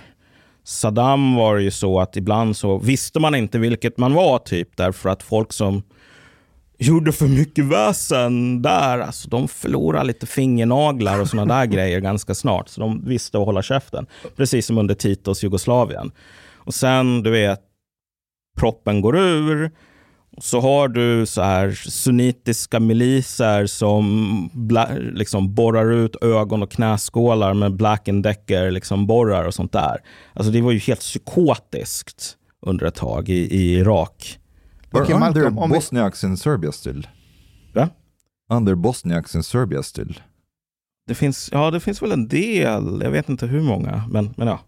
Saddam 0.64 1.34
var 1.34 1.56
det 1.56 1.62
ju 1.62 1.70
så 1.70 2.00
att 2.00 2.16
ibland 2.16 2.56
så 2.56 2.78
visste 2.78 3.20
man 3.20 3.34
inte 3.34 3.58
vilket 3.58 3.98
man 3.98 4.14
var 4.14 4.38
typ 4.38 4.76
därför 4.76 5.08
att 5.10 5.22
folk 5.22 5.52
som 5.52 5.82
gjorde 6.80 7.12
för 7.12 7.26
mycket 7.26 7.64
väsen 7.64 8.62
där, 8.62 8.98
alltså 8.98 9.28
de 9.28 9.48
förlorade 9.48 10.04
lite 10.04 10.26
fingernaglar 10.26 11.20
och 11.20 11.28
sådana 11.28 11.54
där 11.54 11.66
grejer 11.72 12.00
ganska 12.00 12.34
snart. 12.34 12.68
Så 12.68 12.80
de 12.80 13.04
visste 13.04 13.38
att 13.38 13.46
hålla 13.46 13.62
käften. 13.62 14.06
Precis 14.36 14.66
som 14.66 14.78
under 14.78 14.94
Titos 14.94 15.42
Jugoslavien. 15.42 16.12
Och 16.56 16.74
sen, 16.74 17.22
du 17.22 17.30
vet, 17.30 17.60
proppen 18.58 19.00
går 19.00 19.16
ur. 19.18 19.70
Så 20.38 20.60
har 20.60 20.88
du 20.88 21.26
så 21.26 21.42
här 21.42 21.70
sunnitiska 21.70 22.80
miliser 22.80 23.66
som 23.66 24.50
liksom 25.12 25.54
borrar 25.54 25.92
ut 25.92 26.16
ögon 26.24 26.62
och 26.62 26.70
knäskålar 26.70 27.54
med 27.54 27.76
Black 27.76 28.08
and 28.08 28.22
Decker 28.22 28.70
liksom 28.70 29.06
borrar 29.06 29.44
och 29.44 29.54
sånt 29.54 29.72
där. 29.72 29.96
Alltså 30.32 30.52
det 30.52 30.60
var 30.60 30.72
ju 30.72 30.78
helt 30.78 31.00
psykotiskt 31.00 32.36
under 32.66 32.86
ett 32.86 32.94
tag 32.94 33.28
i, 33.28 33.56
i 33.56 33.74
Irak. 33.74 34.39
Okej, 34.92 35.14
under 35.14 35.18
Malcolm, 35.18 35.58
om 35.58 35.70
vi- 35.70 35.74
Bosniaks 35.76 36.24
in 36.24 36.36
Serbia 36.36 36.72
still? 36.72 37.08
Va? 37.74 37.88
Under 38.52 38.74
Bosniaks 38.74 39.34
in 39.34 39.42
Serbia 39.42 39.82
still? 39.82 40.22
Det 41.06 41.14
finns, 41.14 41.48
ja, 41.52 41.70
det 41.70 41.80
finns 41.80 42.02
väl 42.02 42.12
en 42.12 42.28
del, 42.28 43.00
jag 43.02 43.10
vet 43.10 43.28
inte 43.28 43.46
hur 43.46 43.62
många, 43.62 44.04
men, 44.10 44.34
men 44.36 44.48
ja. 44.48 44.60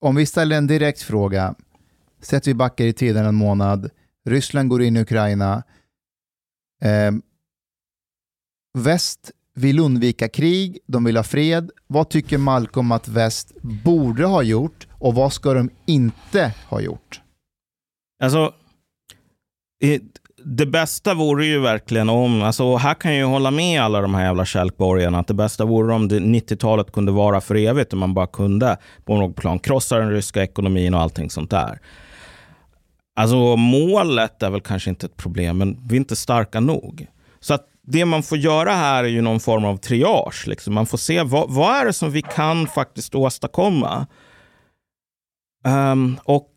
Om 0.00 0.14
vi 0.16 0.26
ställer 0.26 0.56
en 0.58 0.66
direkt 0.66 1.02
fråga, 1.02 1.54
säg 2.20 2.36
att 2.36 2.46
vi 2.46 2.54
backar 2.54 2.84
i 2.84 2.92
tiden 2.92 3.26
en 3.26 3.34
månad, 3.34 3.90
Ryssland 4.28 4.68
går 4.68 4.82
in 4.82 4.96
i 4.96 5.00
Ukraina, 5.00 5.62
eh, 6.82 7.12
väst 8.78 9.30
vill 9.54 9.78
undvika 9.80 10.28
krig, 10.28 10.78
de 10.86 11.04
vill 11.04 11.16
ha 11.16 11.24
fred. 11.24 11.70
Vad 11.86 12.08
tycker 12.10 12.38
Malcolm 12.38 12.92
att 12.92 13.08
väst 13.08 13.52
borde 13.62 14.26
ha 14.26 14.42
gjort 14.42 14.86
och 14.90 15.14
vad 15.14 15.32
ska 15.32 15.54
de 15.54 15.70
inte 15.86 16.54
ha 16.68 16.80
gjort? 16.80 17.20
Alltså, 18.22 18.52
det 20.44 20.66
bästa 20.66 21.14
vore 21.14 21.46
ju 21.46 21.58
verkligen 21.58 22.08
om, 22.08 22.42
alltså 22.42 22.76
här 22.76 22.94
kan 22.94 23.10
jag 23.10 23.18
ju 23.18 23.24
hålla 23.24 23.50
med 23.50 23.82
alla 23.82 24.00
de 24.00 24.14
här 24.14 24.24
jävla 24.24 24.44
kälkborgarna, 24.44 25.18
att 25.18 25.26
det 25.26 25.34
bästa 25.34 25.64
vore 25.64 25.94
om 25.94 26.08
det 26.08 26.18
90-talet 26.18 26.92
kunde 26.92 27.12
vara 27.12 27.40
för 27.40 27.54
evigt, 27.54 27.92
om 27.92 27.98
man 27.98 28.14
bara 28.14 28.26
kunde 28.26 28.76
på 29.04 29.16
något 29.16 29.36
plan 29.36 29.58
krossa 29.58 29.98
den 29.98 30.10
ryska 30.10 30.42
ekonomin 30.42 30.94
och 30.94 31.00
allting 31.00 31.30
sånt 31.30 31.50
där. 31.50 31.80
Alltså 33.16 33.56
målet 33.56 34.42
är 34.42 34.50
väl 34.50 34.60
kanske 34.60 34.90
inte 34.90 35.06
ett 35.06 35.16
problem, 35.16 35.58
men 35.58 35.78
vi 35.88 35.96
är 35.96 36.00
inte 36.00 36.16
starka 36.16 36.60
nog. 36.60 37.06
Så 37.40 37.54
att 37.54 37.66
det 37.82 38.04
man 38.04 38.22
får 38.22 38.38
göra 38.38 38.72
här 38.72 39.04
är 39.04 39.08
ju 39.08 39.20
någon 39.20 39.40
form 39.40 39.64
av 39.64 39.76
triage. 39.76 40.46
Liksom. 40.46 40.74
Man 40.74 40.86
får 40.86 40.98
se 40.98 41.22
vad, 41.22 41.50
vad 41.50 41.76
är 41.76 41.84
det 41.84 41.92
som 41.92 42.10
vi 42.10 42.22
kan 42.22 42.66
faktiskt 42.66 43.14
åstadkomma. 43.14 44.06
Um, 45.66 46.20
och 46.24 46.52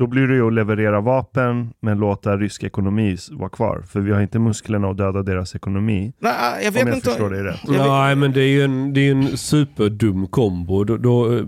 då 0.00 0.06
blir 0.06 0.26
det 0.28 0.34
ju 0.34 0.46
att 0.46 0.52
leverera 0.52 1.00
vapen 1.00 1.70
men 1.80 1.98
låta 1.98 2.36
rysk 2.36 2.64
ekonomi 2.64 3.16
vara 3.30 3.48
kvar. 3.48 3.82
För 3.86 4.00
vi 4.00 4.12
har 4.12 4.20
inte 4.20 4.38
musklerna 4.38 4.88
att 4.88 4.96
döda 4.96 5.22
deras 5.22 5.54
ekonomi. 5.54 6.12
Nej, 6.18 6.64
jag 6.64 6.72
vet 6.72 6.82
Om 6.82 6.88
jag 6.88 6.96
inte. 6.96 7.08
förstår 7.08 7.30
dig 7.30 7.42
rätt. 7.42 7.60
Nej, 7.68 8.16
men 8.16 8.32
det 8.32 8.40
är 8.40 8.48
ju 8.48 8.62
en, 8.62 8.92
det 8.92 9.00
är 9.00 9.12
en 9.12 9.36
superdum 9.36 10.26
kombo. 10.26 10.84
Då, 10.84 10.96
då 10.96 11.36
eh, 11.36 11.44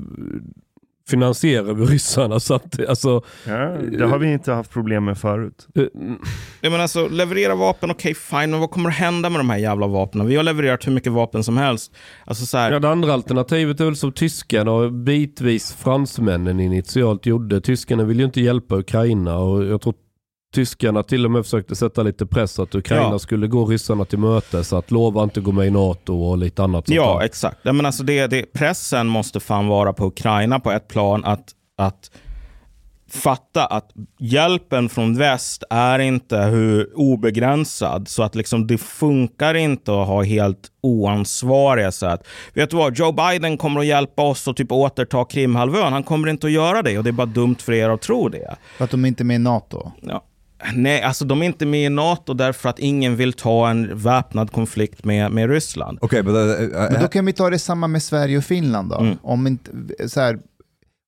finansierar 1.09 1.75
vi 1.75 1.85
ryssarna. 1.85 2.41
Så 2.41 2.55
att, 2.55 2.87
alltså, 2.89 3.23
Ja, 3.47 3.59
det 3.99 4.07
har 4.07 4.19
vi 4.19 4.33
inte 4.33 4.53
haft 4.53 4.71
problem 4.71 5.05
med 5.05 5.19
förut. 5.19 5.67
Jag 6.61 6.71
menar 6.71 6.79
alltså, 6.79 7.09
leverera 7.09 7.55
vapen, 7.55 7.91
okej 7.91 8.15
fine, 8.15 8.51
men 8.51 8.61
vad 8.61 8.71
kommer 8.71 8.91
att 8.91 8.97
hända 8.97 9.31
med 9.31 9.41
de 9.41 9.51
här 9.51 9.59
jävla 9.59 9.87
vapnen? 9.87 10.27
Vi 10.27 10.37
har 10.37 10.43
levererat 10.43 10.87
hur 10.87 10.93
mycket 10.93 11.13
vapen 11.13 11.45
som 11.45 11.57
helst. 11.57 11.93
Alltså 12.25 12.47
så 12.47 12.59
här, 12.59 12.73
Ja, 12.73 12.79
det 12.79 12.91
andra 12.91 13.13
alternativet 13.13 13.81
är 13.81 13.85
väl 13.85 13.97
som 13.97 14.13
tyskarna 14.13 14.73
och 14.73 14.93
bitvis 14.93 15.73
fransmännen 15.73 16.61
initialt 16.61 17.27
gjorde. 17.27 17.61
Tyskarna 17.61 18.05
vill 18.05 18.19
ju 18.19 18.25
inte 18.25 18.41
hjälpa 18.41 18.77
Ukraina 18.77 19.39
och 19.39 19.65
jag 19.65 19.81
tror 19.81 19.95
tyskarna 20.53 21.03
till 21.03 21.25
och 21.25 21.31
med 21.31 21.45
försökte 21.45 21.77
sätta 21.77 22.03
lite 22.03 22.27
press 22.27 22.59
att 22.59 22.75
Ukraina 22.75 23.11
Ja. 23.11 23.19
skulle 23.19 23.47
gå 23.47 23.67
ryssarna 23.67 24.05
till 24.05 24.19
möte 24.19 24.65
så 24.65 24.77
att 24.77 24.91
lova 24.91 25.23
inte 25.23 25.41
gå 25.41 25.53
med 25.53 25.67
i 25.67 25.71
NATO 25.71 26.15
och 26.15 26.39
lite 26.39 26.63
annat 26.63 26.87
sånt 26.87 26.97
ja, 26.97 27.19
där. 27.19 27.27
exakt. 27.27 27.59
Ja, 27.63 27.73
men 27.73 27.87
alltså 27.87 28.03
det, 28.03 28.27
det, 28.27 28.53
pressen 28.53 29.07
måste 29.07 29.41
fan 29.41 29.67
vara 29.69 29.93
på 29.93 30.07
Ukraina 30.07 30.61
på 30.61 30.73
ett 30.73 30.89
plan 30.89 31.25
att, 31.25 31.45
att 31.79 32.11
fatta 33.11 33.67
att 33.67 33.91
hjälpen 34.19 34.89
från 34.89 35.17
väst 35.19 35.65
är 35.71 35.99
inte 35.99 36.39
hur 36.39 36.91
obegränsad. 36.95 38.09
Så 38.09 38.23
att 38.23 38.35
liksom 38.35 38.67
det 38.67 38.79
funkar 38.79 39.55
inte 39.55 39.93
att 40.01 40.07
ha 40.07 40.23
helt 40.23 40.69
oansvariga 40.81 41.93
sätt. 41.93 42.27
Vet 42.55 42.71
du 42.71 42.77
vad, 42.77 42.99
Joe 42.99 43.13
Biden 43.13 43.57
kommer 43.57 43.81
att 43.81 43.87
hjälpa 43.87 44.23
oss 44.23 44.49
att 44.49 44.57
typ 44.57 44.73
återta 44.73 45.25
Krimhalvön. 45.25 45.93
Han 45.93 46.03
kommer 46.03 46.29
inte 46.29 46.47
att 46.47 46.53
göra 46.53 46.83
det 46.83 46.99
och 46.99 47.05
det 47.05 47.11
är 47.11 47.13
bara 47.13 47.27
dumt 47.27 47.57
för 47.59 47.73
er 47.73 47.89
att 47.89 48.03
tro 48.03 48.29
det. 48.29 48.57
För 48.77 48.85
att 48.85 48.91
de 48.91 49.05
inte 49.05 49.23
är 49.23 49.25
med 49.25 49.35
i 49.35 49.39
NATO. 49.39 49.93
Ja. 50.01 50.25
Nej, 50.75 51.03
alltså 51.03 51.25
de 51.25 51.43
är 51.43 51.47
inte 51.47 51.67
med 51.67 51.87
i 51.87 51.89
NATO 51.89 52.35
därför 52.35 52.69
att 52.69 52.79
ingen 52.79 53.17
vill 53.17 53.33
ta 53.33 53.71
en 53.71 53.99
väpnad 53.99 54.53
konflikt 54.53 55.05
med, 55.05 55.33
med 55.33 55.51
Ryssland. 55.51 55.99
Okay, 56.01 56.23
but 56.23 56.35
uh, 56.35 56.63
uh, 56.63 56.69
Men 56.71 57.03
då 57.03 57.09
kan 57.09 57.27
vi 57.27 57.33
ta 57.33 57.51
det 57.51 57.59
samma 57.59 57.87
med 57.87 58.03
Sverige 58.03 58.39
och 58.39 58.45
Finland 58.45 58.91
då. 58.91 58.99
Mm. 58.99 59.19
Om, 59.23 59.47
inte, 59.47 59.71
så 60.09 60.21
här, 60.21 60.39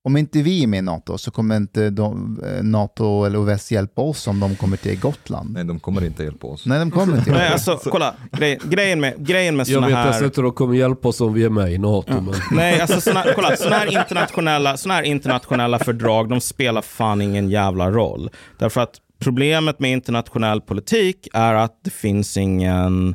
om 0.05 0.17
inte 0.17 0.43
vi 0.43 0.63
är 0.63 0.67
med 0.67 0.79
i 0.79 0.83
NATO 0.83 1.19
så 1.19 1.31
kommer 1.31 1.57
inte 1.57 1.91
de, 1.91 2.41
eh, 2.45 2.63
NATO 2.63 3.25
eller 3.25 3.39
väst 3.39 3.71
hjälpa 3.71 4.03
oss 4.03 4.27
om 4.27 4.41
de 4.41 4.57
kommer 4.57 4.77
till 4.77 5.01
Gotland. 5.01 5.53
nej, 5.53 5.65
de 5.65 5.81
kommer 5.81 6.05
inte 6.05 6.25
hjälpa 6.25 6.47
oss. 6.47 6.67
Nej, 6.67 6.79
de 6.79 6.91
kommer 6.91 7.19
inte 7.19 7.31
Nej, 7.33 7.49
alltså 7.49 7.81
kolla. 7.85 8.15
Grej, 8.33 8.59
grejen 8.65 9.01
med, 9.01 9.27
grejen 9.27 9.57
med 9.57 9.69
Jag 9.69 9.75
såna 9.75 9.87
vet 9.87 9.97
här... 9.97 10.25
att 10.25 10.35
de 10.35 10.53
kommer 10.53 10.75
hjälpa 10.75 11.09
oss 11.09 11.21
om 11.21 11.35
vi 11.35 11.45
är 11.45 11.51
med 11.51 11.73
i 11.73 11.79
NATO. 11.79 12.21
Men... 12.21 12.35
Nej, 12.51 12.81
alltså 12.81 13.01
såna, 13.01 13.25
kolla, 13.35 13.57
såna 13.57 13.77
här, 13.77 14.01
internationella, 14.01 14.77
såna 14.77 14.95
här 14.95 15.03
internationella 15.03 15.79
fördrag, 15.79 16.29
de 16.29 16.41
spelar 16.41 16.83
fan 16.83 17.23
ingen 17.23 17.51
jävla 17.51 17.91
roll. 17.91 18.31
Därför 18.59 18.81
att 18.81 19.01
problemet 19.25 19.79
med 19.79 19.93
internationell 19.93 20.61
politik 20.61 21.29
är 21.35 21.55
att 21.55 21.81
det 21.85 21.91
finns 21.91 22.37
ingen 22.37 23.15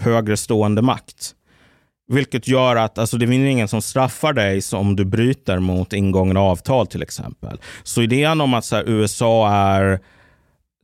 högre 0.00 0.36
stående 0.36 0.82
makt. 0.82 1.34
Vilket 2.12 2.48
gör 2.48 2.76
att 2.76 2.98
alltså, 2.98 3.16
det 3.16 3.26
finns 3.26 3.50
ingen 3.50 3.68
som 3.68 3.82
straffar 3.82 4.32
dig 4.32 4.60
om 4.72 4.96
du 4.96 5.04
bryter 5.04 5.58
mot 5.58 5.92
ingångna 5.92 6.40
avtal 6.40 6.86
till 6.86 7.02
exempel. 7.02 7.60
Så 7.82 8.02
idén 8.02 8.40
om 8.40 8.54
att 8.54 8.64
så 8.64 8.76
här, 8.76 8.84
USA 8.86 9.50
är 9.50 10.00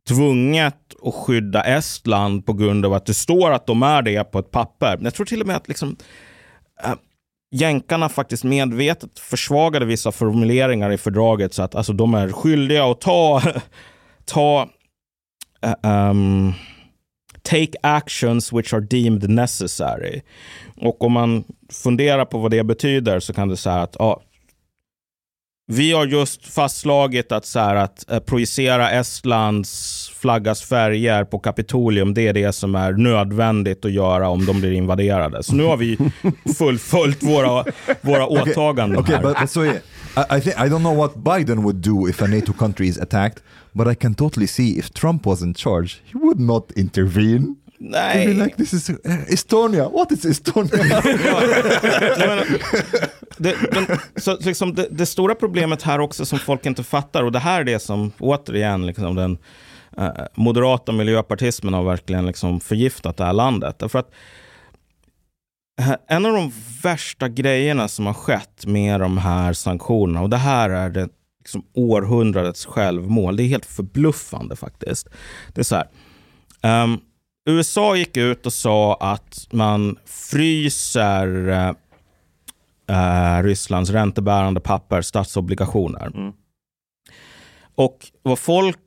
tvunget 0.08 0.74
att 1.02 1.14
skydda 1.14 1.62
Estland 1.62 2.46
på 2.46 2.52
grund 2.52 2.86
av 2.86 2.92
att 2.92 3.06
det 3.06 3.14
står 3.14 3.50
att 3.50 3.66
de 3.66 3.82
är 3.82 4.02
det 4.02 4.24
på 4.24 4.38
ett 4.38 4.50
papper. 4.50 4.98
Jag 5.02 5.14
tror 5.14 5.26
till 5.26 5.40
och 5.40 5.46
med 5.46 5.56
att 5.56 5.68
liksom, 5.68 5.96
äh, 6.84 6.94
jänkarna 7.50 8.08
faktiskt 8.08 8.44
medvetet 8.44 9.18
försvagade 9.18 9.86
vissa 9.86 10.12
formuleringar 10.12 10.92
i 10.92 10.98
fördraget 10.98 11.54
så 11.54 11.62
att 11.62 11.74
alltså, 11.74 11.92
de 11.92 12.14
är 12.14 12.32
skyldiga 12.32 12.84
att 12.84 13.00
ta, 13.00 13.42
ta 14.26 14.68
um, 15.82 16.54
take 17.42 17.72
actions 17.82 18.52
which 18.52 18.74
are 18.74 18.80
deemed 18.80 19.30
necessary. 19.30 20.22
Och 20.76 21.04
om 21.04 21.12
man 21.12 21.44
funderar 21.72 22.24
på 22.24 22.38
vad 22.38 22.50
det 22.50 22.64
betyder 22.64 23.20
så 23.20 23.32
kan 23.32 23.48
det 23.48 23.56
säga 23.56 23.82
att 23.82 23.96
ja, 23.98 24.22
vi 25.72 25.92
har 25.92 26.06
just 26.06 26.46
fastslagit 26.46 27.32
att, 27.32 27.46
så 27.46 27.58
här, 27.58 27.74
att 27.76 28.10
eh, 28.10 28.18
projicera 28.18 28.90
Estlands 28.90 30.12
flaggas 30.16 30.62
färger 30.62 31.24
på 31.24 31.38
Kapitolium, 31.38 32.14
det 32.14 32.28
är 32.28 32.32
det 32.32 32.52
som 32.52 32.74
är 32.74 32.92
nödvändigt 32.92 33.84
att 33.84 33.92
göra 33.92 34.28
om 34.28 34.46
de 34.46 34.60
blir 34.60 34.72
invaderade. 34.72 35.42
Så 35.42 35.54
nu 35.54 35.64
har 35.64 35.76
vi 35.76 35.98
fullföljt 36.58 37.22
våra, 37.22 37.64
våra 38.00 38.26
åtaganden 38.26 38.98
Okay, 38.98 39.14
här. 39.16 39.22
but, 39.22 39.36
but 39.40 39.50
so 39.50 39.64
yeah, 39.64 39.76
I, 40.16 40.36
I 40.36 40.40
think 40.40 40.58
I 40.58 40.68
don't 40.68 40.82
know 40.82 40.96
what 40.96 41.14
Biden 41.24 41.62
would 41.62 41.80
do 41.82 42.06
if 42.08 42.22
a 42.22 42.26
NATO 42.26 42.52
country 42.52 42.88
is 42.88 42.98
attacked, 42.98 43.42
but 43.72 43.86
I 43.86 43.94
can 43.94 44.14
totally 44.14 44.46
see 44.46 44.78
if 44.78 44.92
Trump 44.92 45.26
was 45.26 45.42
in 45.42 45.54
charge, 45.54 46.00
he 46.04 46.18
would 46.18 46.40
not 46.40 46.72
intervene. 46.76 47.56
Nej, 47.78 48.34
like, 48.34 48.56
this 48.56 48.72
is 48.72 48.90
uh, 48.90 48.96
Estonia. 49.28 49.90
What 49.90 50.12
is 50.12 50.24
Estonia? 50.24 50.76
Nej, 52.18 52.28
men, 52.28 52.58
det, 53.36 53.56
men, 53.72 53.98
så, 54.16 54.36
liksom, 54.40 54.74
det, 54.74 54.86
det 54.90 55.06
stora 55.06 55.34
problemet 55.34 55.82
här 55.82 55.98
också 55.98 56.24
som 56.24 56.38
folk 56.38 56.66
inte 56.66 56.82
fattar, 56.82 57.22
och 57.22 57.32
det 57.32 57.38
här 57.38 57.60
är 57.60 57.64
det 57.64 57.78
som 57.78 58.12
återigen 58.18 58.86
liksom 58.86 59.14
den 59.14 59.38
eh, 59.98 60.10
moderata 60.34 60.92
miljöpartismen 60.92 61.74
har 61.74 61.82
verkligen 61.82 62.26
liksom 62.26 62.60
förgiftat 62.60 63.16
det 63.16 63.24
här 63.24 63.32
landet. 63.32 63.78
Därför 63.78 63.98
att 63.98 64.10
en 66.08 66.26
av 66.26 66.32
de 66.32 66.52
värsta 66.82 67.28
grejerna 67.28 67.88
som 67.88 68.06
har 68.06 68.14
skett 68.14 68.66
med 68.66 69.00
de 69.00 69.18
här 69.18 69.52
sanktionerna, 69.52 70.22
och 70.22 70.30
det 70.30 70.36
här 70.36 70.70
är 70.70 70.90
det 70.90 71.08
liksom 71.38 71.64
århundradets 71.74 72.66
självmål. 72.66 73.36
Det 73.36 73.42
är 73.42 73.48
helt 73.48 73.66
förbluffande 73.66 74.56
faktiskt. 74.56 75.08
Det 75.54 75.60
är 75.60 75.64
så 75.64 75.76
här. 75.76 75.88
Um, 76.84 77.00
USA 77.48 77.96
gick 77.96 78.16
ut 78.16 78.46
och 78.46 78.52
sa 78.52 78.94
att 78.94 79.46
man 79.50 79.98
fryser 80.04 81.48
uh, 82.90 83.42
Rysslands 83.42 83.90
räntebärande 83.90 84.60
papper, 84.60 85.02
statsobligationer. 85.02 86.06
Mm. 86.06 86.32
Och 87.74 88.06
vad 88.22 88.38
folk 88.38 88.78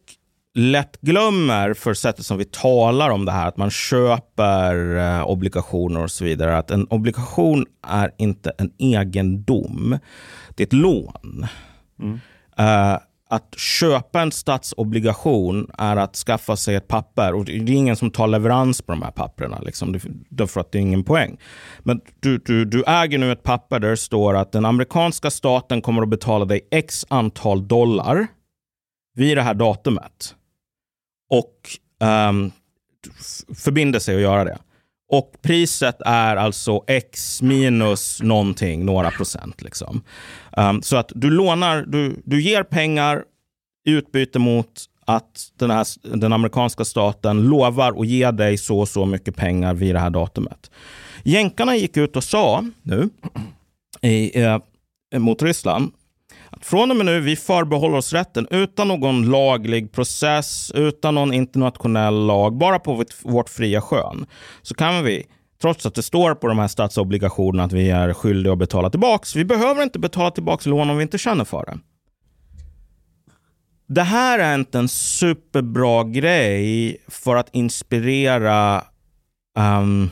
lätt 0.55 1.01
glömmer 1.01 1.73
för 1.73 1.93
sättet 1.93 2.25
som 2.25 2.37
vi 2.37 2.45
talar 2.45 3.09
om 3.09 3.25
det 3.25 3.31
här, 3.31 3.47
att 3.47 3.57
man 3.57 3.71
köper 3.71 4.97
eh, 4.97 5.29
obligationer 5.29 6.03
och 6.03 6.11
så 6.11 6.25
vidare, 6.25 6.57
att 6.57 6.71
en 6.71 6.87
obligation 6.89 7.65
är 7.87 8.11
inte 8.17 8.51
en 8.57 8.71
egendom. 8.77 9.99
Det 10.55 10.63
är 10.63 10.67
ett 10.67 10.73
lån. 10.73 11.47
Mm. 11.99 12.19
Eh, 12.57 12.99
att 13.31 13.55
köpa 13.57 14.21
en 14.21 14.31
statsobligation 14.31 15.71
är 15.77 15.97
att 15.97 16.15
skaffa 16.15 16.55
sig 16.55 16.75
ett 16.75 16.87
papper 16.87 17.33
och 17.33 17.45
det 17.45 17.51
är 17.51 17.69
ingen 17.69 17.95
som 17.95 18.11
tar 18.11 18.27
leverans 18.27 18.81
på 18.81 18.91
de 18.91 19.01
här 19.01 19.11
papperna. 19.11 19.59
Liksom, 19.59 19.99
därför 20.29 20.61
att 20.61 20.71
det 20.71 20.77
är 20.77 20.81
ingen 20.81 21.03
poäng. 21.03 21.37
Men 21.79 22.01
du, 22.19 22.37
du, 22.37 22.65
du 22.65 22.83
äger 22.83 23.17
nu 23.17 23.31
ett 23.31 23.43
papper 23.43 23.79
där 23.79 23.89
det 23.89 23.97
står 23.97 24.35
att 24.35 24.51
den 24.51 24.65
amerikanska 24.65 25.31
staten 25.31 25.81
kommer 25.81 26.01
att 26.01 26.09
betala 26.09 26.45
dig 26.45 26.67
x 26.71 27.05
antal 27.09 27.67
dollar 27.67 28.27
vid 29.15 29.37
det 29.37 29.41
här 29.41 29.53
datumet. 29.53 30.35
Och 31.29 31.53
ehm, 31.99 32.29
um, 32.29 32.51
förbinder 33.55 33.99
sig 33.99 34.15
att 34.15 34.21
göra 34.21 34.43
det. 34.43 34.57
Och 35.11 35.31
priset 35.41 36.01
är 36.05 36.35
alltså 36.35 36.83
x 36.87 37.41
minus 37.41 38.21
någonting, 38.21 38.85
några 38.85 39.11
procent. 39.11 39.61
Liksom. 39.61 40.01
Um, 40.57 40.81
så 40.81 40.97
att 40.97 41.11
du 41.15 41.29
lånar, 41.29 41.85
du, 41.87 42.21
du 42.25 42.41
ger 42.41 42.63
pengar 42.63 43.23
i 43.85 43.91
utbyte 43.91 44.39
mot 44.39 44.85
att 45.05 45.51
den, 45.57 45.71
här, 45.71 45.87
den 46.17 46.33
amerikanska 46.33 46.85
staten 46.85 47.41
lovar 47.43 48.01
att 48.01 48.07
ge 48.07 48.31
dig 48.31 48.57
så 48.57 48.79
och 48.79 48.89
så 48.89 49.05
mycket 49.05 49.35
pengar 49.35 49.73
vid 49.73 49.95
det 49.95 49.99
här 49.99 50.09
datumet. 50.09 50.71
Jänkarna 51.23 51.75
gick 51.75 51.97
ut 51.97 52.15
och 52.15 52.23
sa 52.23 52.65
nu 52.81 53.09
i, 54.01 54.41
eh, 54.41 54.59
mot 55.17 55.41
Ryssland 55.41 55.91
från 56.61 56.91
och 56.91 56.97
med 56.97 57.05
nu, 57.05 57.19
vi 57.19 57.35
förbehåller 57.35 57.97
oss 57.97 58.13
rätten 58.13 58.47
utan 58.51 58.87
någon 58.87 59.31
laglig 59.31 59.91
process, 59.91 60.71
utan 60.75 61.15
någon 61.15 61.33
internationell 61.33 62.25
lag, 62.25 62.57
bara 62.57 62.79
på 62.79 62.93
vårt, 62.93 63.15
vårt 63.23 63.49
fria 63.49 63.81
skön. 63.81 64.25
Så 64.61 64.75
kan 64.75 65.03
vi, 65.03 65.25
trots 65.61 65.85
att 65.85 65.95
det 65.95 66.03
står 66.03 66.35
på 66.35 66.47
de 66.47 66.59
här 66.59 66.67
statsobligationerna 66.67 67.63
att 67.63 67.73
vi 67.73 67.89
är 67.89 68.13
skyldiga 68.13 68.53
att 68.53 68.59
betala 68.59 68.89
tillbaka. 68.89 69.25
vi 69.35 69.45
behöver 69.45 69.83
inte 69.83 69.99
betala 69.99 70.31
tillbaka 70.31 70.69
lån 70.69 70.89
om 70.89 70.97
vi 70.97 71.03
inte 71.03 71.17
känner 71.17 71.45
för 71.45 71.65
det. 71.65 71.77
Det 73.87 74.03
här 74.03 74.39
är 74.39 74.55
inte 74.55 74.79
en 74.79 74.89
superbra 74.89 76.03
grej 76.03 76.97
för 77.07 77.35
att 77.35 77.49
inspirera 77.55 78.83
um, 79.57 80.09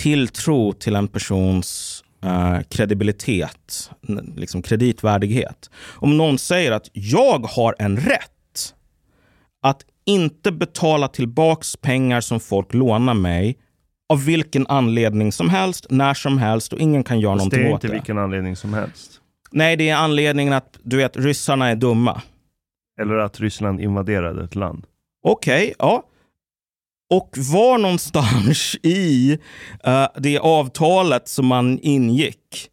tilltro 0.00 0.72
till 0.72 0.96
en 0.96 1.08
persons 1.08 2.02
uh, 2.24 2.60
kredibilitet, 2.68 3.90
liksom 4.36 4.62
kreditvärdighet. 4.62 5.70
Om 5.94 6.16
någon 6.16 6.38
säger 6.38 6.72
att 6.72 6.88
jag 6.92 7.46
har 7.46 7.74
en 7.78 7.96
rätt 7.96 8.74
att 9.62 9.82
inte 10.04 10.52
betala 10.52 11.08
tillbaks 11.08 11.76
pengar 11.76 12.20
som 12.20 12.40
folk 12.40 12.74
lånar 12.74 13.14
mig 13.14 13.58
av 14.08 14.24
vilken 14.24 14.66
anledning 14.66 15.32
som 15.32 15.48
helst, 15.48 15.86
när 15.90 16.14
som 16.14 16.38
helst 16.38 16.72
och 16.72 16.78
ingen 16.78 17.04
kan 17.04 17.20
göra 17.20 17.32
Fast 17.32 17.38
någonting 17.38 17.62
det 17.62 17.68
är 17.68 17.72
åt 17.72 17.74
inte 17.74 17.86
det. 17.86 17.92
vilken 17.92 18.18
anledning 18.18 18.56
som 18.56 18.74
helst. 18.74 19.20
Nej, 19.50 19.76
det 19.76 19.88
är 19.88 19.96
anledningen 19.96 20.52
att 20.52 20.78
du 20.82 20.96
vet, 20.96 21.16
ryssarna 21.16 21.68
är 21.68 21.76
dumma. 21.76 22.22
Eller 23.00 23.14
att 23.14 23.40
Ryssland 23.40 23.80
invaderade 23.80 24.44
ett 24.44 24.54
land. 24.54 24.86
Okej, 25.22 25.74
ja. 25.78 26.02
Och 27.10 27.30
var 27.52 27.78
någonstans 27.78 28.76
i 28.82 29.38
uh, 29.86 30.06
det 30.16 30.38
avtalet 30.38 31.28
som 31.28 31.46
man 31.46 31.78
ingick, 31.78 32.70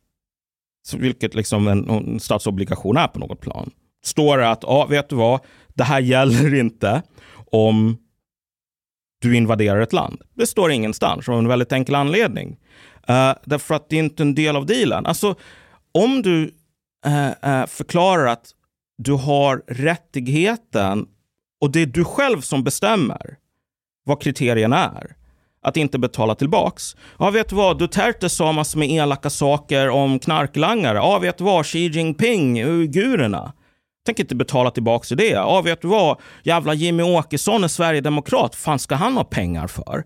vilket 0.97 1.35
liksom 1.35 1.67
en, 1.67 1.89
en 1.89 2.19
statsobligation 2.19 2.97
är 2.97 3.07
på 3.07 3.19
något 3.19 3.41
plan, 3.41 3.71
står 4.03 4.37
det 4.37 4.49
att, 4.49 4.63
ah, 4.63 4.85
vet 4.85 5.09
du 5.09 5.15
vad, 5.15 5.39
det 5.67 5.83
här 5.83 5.99
gäller 5.99 6.53
inte 6.53 7.01
om 7.51 7.97
du 9.21 9.35
invaderar 9.35 9.81
ett 9.81 9.93
land. 9.93 10.21
Det 10.33 10.47
står 10.47 10.71
ingenstans 10.71 11.29
av 11.29 11.37
en 11.37 11.47
väldigt 11.47 11.71
enkel 11.71 11.95
anledning. 11.95 12.57
Uh, 13.09 13.33
därför 13.45 13.75
att 13.75 13.89
det 13.89 13.95
är 13.95 13.99
inte 13.99 14.23
en 14.23 14.35
del 14.35 14.55
av 14.55 14.65
dealen. 14.65 15.05
Alltså, 15.05 15.35
om 15.91 16.21
du 16.21 16.43
uh, 17.07 17.65
förklarar 17.67 18.25
att 18.25 18.51
du 18.97 19.13
har 19.13 19.63
rättigheten 19.67 21.07
och 21.61 21.71
det 21.71 21.81
är 21.81 21.85
du 21.85 22.03
själv 22.03 22.41
som 22.41 22.63
bestämmer 22.63 23.37
vad 24.07 24.21
kriterierna 24.21 24.77
är. 24.77 25.15
Att 25.63 25.77
inte 25.77 25.99
betala 25.99 26.35
tillbaks. 26.35 26.95
Ja, 27.19 27.29
vet 27.29 27.49
du 27.49 27.55
vad? 27.55 27.79
Duterte 27.79 28.29
sa 28.29 28.51
massor 28.51 28.79
med 28.79 28.89
elaka 28.89 29.29
saker 29.29 29.89
om 29.89 30.19
knarklangare. 30.19 30.97
Ja, 30.97 31.19
vet 31.19 31.37
du 31.37 31.43
vad? 31.43 31.65
Xi 31.65 31.79
Jinping, 31.87 32.63
uigurerna. 32.63 33.53
Tänker 34.05 34.23
inte 34.23 34.35
betala 34.35 34.71
tillbaks 34.71 35.07
till 35.07 35.17
det. 35.17 35.29
Ja, 35.29 35.61
vet 35.61 35.81
du 35.81 35.87
vad? 35.87 36.19
Jävla 36.43 36.73
Jimmy 36.73 37.03
Åkesson 37.03 37.63
är 37.63 37.67
sverigedemokrat. 37.67 38.55
fan 38.55 38.79
ska 38.79 38.95
han 38.95 39.17
ha 39.17 39.23
pengar 39.23 39.67
för? 39.67 40.03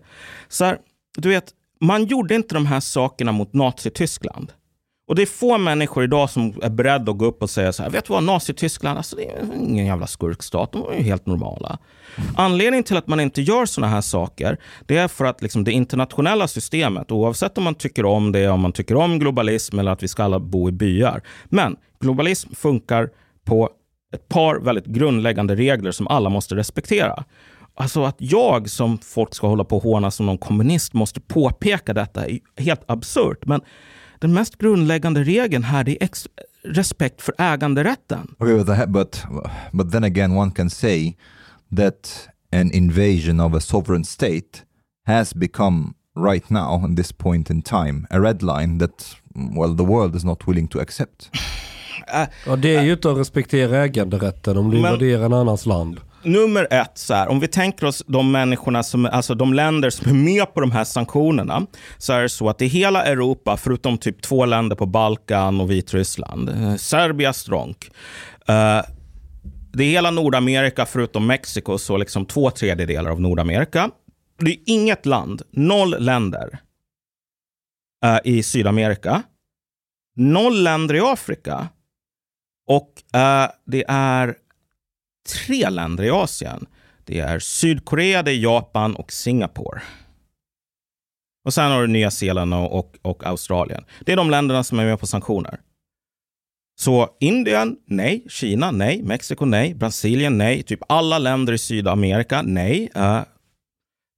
Så 0.48 0.64
här, 0.64 0.78
du 1.18 1.28
vet, 1.28 1.44
man 1.80 2.04
gjorde 2.04 2.34
inte 2.34 2.54
de 2.54 2.66
här 2.66 2.80
sakerna 2.80 3.32
mot 3.32 3.52
Nazityskland. 3.52 4.52
Och 5.08 5.14
det 5.14 5.22
är 5.22 5.26
få 5.26 5.58
människor 5.58 6.04
idag 6.04 6.30
som 6.30 6.54
är 6.62 6.70
beredda 6.70 7.12
att 7.12 7.18
gå 7.18 7.24
upp 7.24 7.42
och 7.42 7.50
säga 7.50 7.72
så 7.72 7.82
här, 7.82 7.90
vet 7.90 8.04
du 8.04 8.12
vad, 8.12 8.22
Nazityskland, 8.22 8.96
alltså 8.96 9.16
det 9.16 9.30
är 9.30 9.44
ingen 9.58 9.86
jävla 9.86 10.06
skurkstat, 10.06 10.72
de 10.72 10.88
är 10.88 10.94
ju 10.94 11.02
helt 11.02 11.26
normala. 11.26 11.78
Anledningen 12.36 12.84
till 12.84 12.96
att 12.96 13.06
man 13.06 13.20
inte 13.20 13.42
gör 13.42 13.66
sådana 13.66 13.92
här 13.92 14.00
saker, 14.00 14.58
det 14.86 14.96
är 14.96 15.08
för 15.08 15.24
att 15.24 15.42
liksom 15.42 15.64
det 15.64 15.72
internationella 15.72 16.48
systemet, 16.48 17.12
oavsett 17.12 17.58
om 17.58 17.64
man 17.64 17.74
tycker 17.74 18.04
om 18.04 18.32
det, 18.32 18.48
om 18.48 18.60
man 18.60 18.72
tycker 18.72 18.96
om 18.96 19.18
globalism 19.18 19.78
eller 19.78 19.92
att 19.92 20.02
vi 20.02 20.08
ska 20.08 20.24
alla 20.24 20.38
bo 20.40 20.68
i 20.68 20.72
byar. 20.72 21.22
Men 21.44 21.76
globalism 22.00 22.54
funkar 22.54 23.10
på 23.44 23.70
ett 24.14 24.28
par 24.28 24.58
väldigt 24.58 24.86
grundläggande 24.86 25.54
regler 25.54 25.90
som 25.90 26.08
alla 26.08 26.28
måste 26.28 26.54
respektera. 26.54 27.24
Alltså 27.74 28.04
att 28.04 28.16
jag 28.18 28.70
som 28.70 28.98
folk 28.98 29.34
ska 29.34 29.46
hålla 29.46 29.64
på 29.64 29.76
och 29.76 29.82
håna 29.82 30.10
som 30.10 30.26
någon 30.26 30.38
kommunist 30.38 30.92
måste 30.92 31.20
påpeka 31.20 31.94
detta 31.94 32.26
är 32.26 32.38
helt 32.56 32.90
absurt. 32.90 33.46
Men 33.46 33.60
den 34.22 34.32
mest 34.32 34.58
grundläggande 34.58 35.24
regeln 35.24 35.62
här 35.62 35.88
är 35.88 35.96
ex- 36.00 36.28
respekt 36.64 37.22
för 37.22 37.34
äganderätten. 37.38 38.34
Okay, 38.38 38.54
but, 38.54 38.66
the, 38.66 38.86
but 38.86 39.24
but 39.72 39.92
then 39.92 40.04
again, 40.04 40.36
one 40.36 40.50
can 40.50 40.70
say 40.70 41.16
that 41.76 42.28
an 42.52 42.70
invasion 42.72 43.40
of 43.40 43.54
a 43.54 43.60
sovereign 43.60 44.04
state 44.04 44.62
has 45.06 45.34
become 45.34 45.94
right 46.16 46.50
now, 46.50 46.84
in 46.84 46.96
this 46.96 47.12
point 47.12 47.50
in 47.50 47.62
time, 47.62 48.06
a 48.10 48.18
red 48.20 48.42
line 48.42 48.78
that 48.78 49.16
well 49.34 49.76
the 49.76 49.84
world 49.84 50.16
is 50.16 50.24
not 50.24 50.46
willing 50.46 50.68
to 50.68 50.80
accept. 50.80 51.30
Ja, 52.46 52.56
det 52.56 52.74
är 52.74 52.82
ju 52.82 52.92
inte 52.92 53.10
att 53.10 53.18
respektera 53.18 53.84
äganderätten 53.84 54.56
om 54.56 54.70
du 54.70 54.76
invaderar 54.76 55.24
en 55.24 55.32
annans 55.32 55.66
land. 55.66 56.00
Nummer 56.24 56.68
ett, 56.70 56.98
så 56.98 57.14
här, 57.14 57.28
om 57.28 57.40
vi 57.40 57.48
tänker 57.48 57.86
oss 57.86 58.04
de 58.06 58.32
människorna 58.32 58.82
som, 58.82 59.06
alltså 59.06 59.34
de 59.34 59.54
länder 59.54 59.90
som 59.90 60.10
är 60.10 60.14
med 60.14 60.54
på 60.54 60.60
de 60.60 60.72
här 60.72 60.84
sanktionerna, 60.84 61.66
så 61.98 62.12
är 62.12 62.22
det 62.22 62.28
så 62.28 62.48
att 62.48 62.62
i 62.62 62.66
hela 62.66 63.04
Europa, 63.04 63.56
förutom 63.56 63.98
typ 63.98 64.22
två 64.22 64.44
länder 64.44 64.76
på 64.76 64.86
Balkan 64.86 65.60
och 65.60 65.70
Vitryssland, 65.70 66.48
eh, 66.48 66.76
Serbia 66.76 67.32
stronk, 67.32 67.90
uh, 68.48 68.56
eh, 68.56 68.84
det 69.72 69.84
är 69.84 69.90
hela 69.90 70.10
Nordamerika 70.10 70.86
förutom 70.86 71.26
Mexiko, 71.26 71.78
så 71.78 71.96
liksom 71.96 72.26
två 72.26 72.50
tredjedelar 72.50 73.10
av 73.10 73.20
Nordamerika. 73.20 73.90
Det 74.38 74.50
är 74.50 74.58
inget 74.66 75.06
land, 75.06 75.42
noll 75.50 75.96
länder 75.98 76.58
uh, 78.04 78.18
i 78.24 78.42
Sydamerika, 78.42 79.22
noll 80.16 80.62
länder 80.62 80.94
i 80.94 81.00
Afrika 81.00 81.68
och 82.66 82.92
uh, 83.16 83.50
det 83.66 83.84
är 83.88 84.34
tre 85.28 85.70
länder 85.70 86.04
i 86.04 86.10
Asien. 86.10 86.66
Det 87.04 87.18
är 87.18 87.38
Sydkorea, 87.38 88.22
det 88.22 88.32
är 88.32 88.36
Japan 88.36 88.96
och 88.96 89.12
Singapore. 89.12 89.82
Och 91.44 91.54
sen 91.54 91.70
har 91.70 91.80
du 91.80 91.86
Nya 91.86 92.10
Zeeland 92.10 92.54
och, 92.54 92.78
och, 92.78 92.96
och 93.02 93.26
Australien. 93.26 93.84
Det 94.00 94.12
är 94.12 94.16
de 94.16 94.30
länderna 94.30 94.64
som 94.64 94.78
är 94.78 94.84
med 94.84 95.00
på 95.00 95.06
sanktioner. 95.06 95.60
Så 96.80 97.08
Indien, 97.20 97.76
nej. 97.86 98.24
Kina, 98.28 98.70
nej. 98.70 99.02
Mexiko, 99.02 99.44
nej. 99.44 99.74
Brasilien, 99.74 100.38
nej. 100.38 100.62
Typ 100.62 100.80
alla 100.88 101.18
länder 101.18 101.52
i 101.52 101.58
Sydamerika, 101.58 102.42
nej. 102.42 102.90
Uh, 102.96 103.20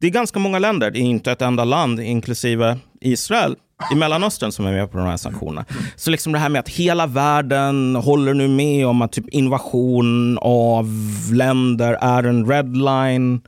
det 0.00 0.06
är 0.06 0.10
ganska 0.10 0.38
många 0.38 0.58
länder. 0.58 0.90
Det 0.90 0.98
är 0.98 1.02
inte 1.02 1.32
ett 1.32 1.42
enda 1.42 1.64
land, 1.64 2.00
inklusive 2.00 2.78
Israel, 3.00 3.56
i 3.92 3.94
Mellanöstern 3.94 4.52
som 4.52 4.66
är 4.66 4.72
med 4.72 4.90
på 4.90 4.98
de 4.98 5.06
här 5.06 5.16
sanktionerna. 5.16 5.64
Så 5.96 6.10
liksom 6.10 6.32
det 6.32 6.38
här 6.38 6.48
med 6.48 6.60
att 6.60 6.68
hela 6.68 7.06
världen 7.06 7.96
håller 7.96 8.34
nu 8.34 8.48
med 8.48 8.86
om 8.86 9.02
att 9.02 9.12
typ 9.12 9.28
invasion 9.28 10.38
av 10.38 10.86
länder 11.32 11.98
är 12.00 12.22
en 12.22 12.50
red 12.50 12.76
line. 12.76 13.40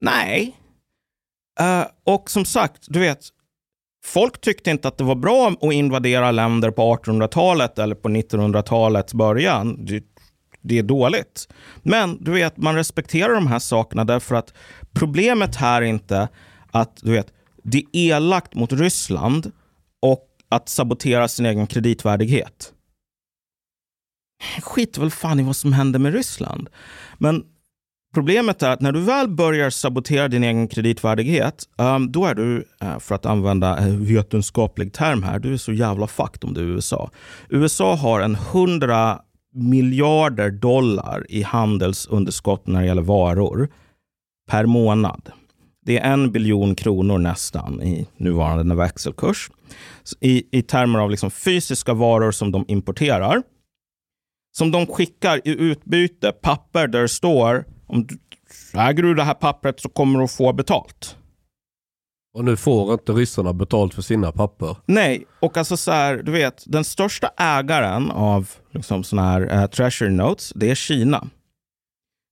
Nej. 0.00 0.56
Uh, 1.60 1.86
och 2.04 2.30
som 2.30 2.44
sagt, 2.44 2.84
du 2.88 2.98
vet, 2.98 3.18
folk 4.04 4.40
tyckte 4.40 4.70
inte 4.70 4.88
att 4.88 4.98
det 4.98 5.04
var 5.04 5.14
bra 5.14 5.48
att 5.60 5.72
invadera 5.72 6.30
länder 6.30 6.70
på 6.70 6.96
1800-talet 6.96 7.78
eller 7.78 7.94
på 7.94 8.08
1900-talets 8.08 9.14
början. 9.14 9.84
Det, 9.84 10.04
det 10.60 10.78
är 10.78 10.82
dåligt. 10.82 11.48
Men 11.82 12.18
du 12.20 12.32
vet, 12.32 12.56
man 12.56 12.74
respekterar 12.74 13.34
de 13.34 13.46
här 13.46 13.58
sakerna 13.58 14.04
därför 14.04 14.34
att 14.34 14.54
problemet 14.92 15.56
här 15.56 15.82
är 15.82 15.86
inte 15.86 16.28
att 16.70 16.96
du 17.02 17.12
vet, 17.12 17.26
det 17.62 17.78
är 17.78 17.86
elakt 17.92 18.54
mot 18.54 18.72
Ryssland 18.72 19.52
och 20.00 20.28
att 20.48 20.68
sabotera 20.68 21.28
sin 21.28 21.46
egen 21.46 21.66
kreditvärdighet. 21.66 22.72
Skit 24.62 24.98
väl 24.98 25.10
fan 25.10 25.40
i 25.40 25.42
vad 25.42 25.56
som 25.56 25.72
händer 25.72 25.98
med 25.98 26.12
Ryssland. 26.12 26.68
Men 27.18 27.44
problemet 28.14 28.62
är 28.62 28.70
att 28.70 28.80
när 28.80 28.92
du 28.92 29.00
väl 29.00 29.28
börjar 29.28 29.70
sabotera 29.70 30.28
din 30.28 30.44
egen 30.44 30.68
kreditvärdighet, 30.68 31.68
ehm, 31.78 32.12
då 32.12 32.26
är 32.26 32.34
du, 32.34 32.64
eh, 32.80 32.98
för 32.98 33.14
att 33.14 33.26
använda 33.26 33.76
en 33.76 34.04
vetenskaplig 34.04 34.92
term 34.92 35.22
här, 35.22 35.38
du 35.38 35.52
är 35.52 35.56
så 35.56 35.72
jävla 35.72 36.06
fucked 36.06 36.44
om 36.44 36.54
du 36.54 36.60
är 36.60 36.66
USA. 36.66 37.10
USA 37.48 37.94
har 37.94 38.20
en 38.20 38.34
100 38.34 39.20
miljarder 39.54 40.50
dollar 40.50 41.26
i 41.28 41.42
handelsunderskott 41.42 42.66
när 42.66 42.80
det 42.80 42.86
gäller 42.86 43.02
varor 43.02 43.68
per 44.50 44.66
månad. 44.66 45.32
Det 45.84 45.98
är 45.98 46.12
en 46.12 46.32
biljon 46.32 46.74
kronor 46.74 47.18
nästan 47.18 47.82
i 47.82 48.06
nuvarande 48.16 48.74
växelkurs. 48.74 49.50
I, 50.20 50.58
I 50.58 50.62
termer 50.62 50.98
av 50.98 51.10
liksom 51.10 51.30
fysiska 51.30 51.94
varor 51.94 52.32
som 52.32 52.52
de 52.52 52.64
importerar. 52.68 53.42
Som 54.56 54.70
de 54.70 54.86
skickar 54.86 55.40
i 55.44 55.50
utbyte 55.50 56.32
papper 56.32 56.86
där 56.86 57.02
det 57.02 57.08
står 57.08 57.64
om 57.86 58.06
du 58.06 58.18
äger 58.74 59.02
du 59.02 59.14
det 59.14 59.22
här 59.22 59.34
pappret 59.34 59.80
så 59.80 59.88
kommer 59.88 60.20
du 60.20 60.28
få 60.28 60.52
betalt. 60.52 61.16
Och 62.34 62.44
nu 62.44 62.56
får 62.56 62.92
inte 62.92 63.12
ryssarna 63.12 63.52
betalt 63.52 63.94
för 63.94 64.02
sina 64.02 64.32
papper. 64.32 64.76
Nej, 64.86 65.24
och 65.40 65.56
alltså 65.56 65.76
så 65.76 65.90
här, 65.90 66.16
du 66.16 66.32
vet, 66.32 66.64
den 66.66 66.84
största 66.84 67.30
ägaren 67.36 68.10
av 68.10 68.50
liksom 68.70 69.04
såna 69.04 69.22
här 69.22 69.62
uh, 69.62 69.66
treasury 69.66 70.10
notes, 70.10 70.52
det 70.54 70.70
är 70.70 70.74
Kina. 70.74 71.26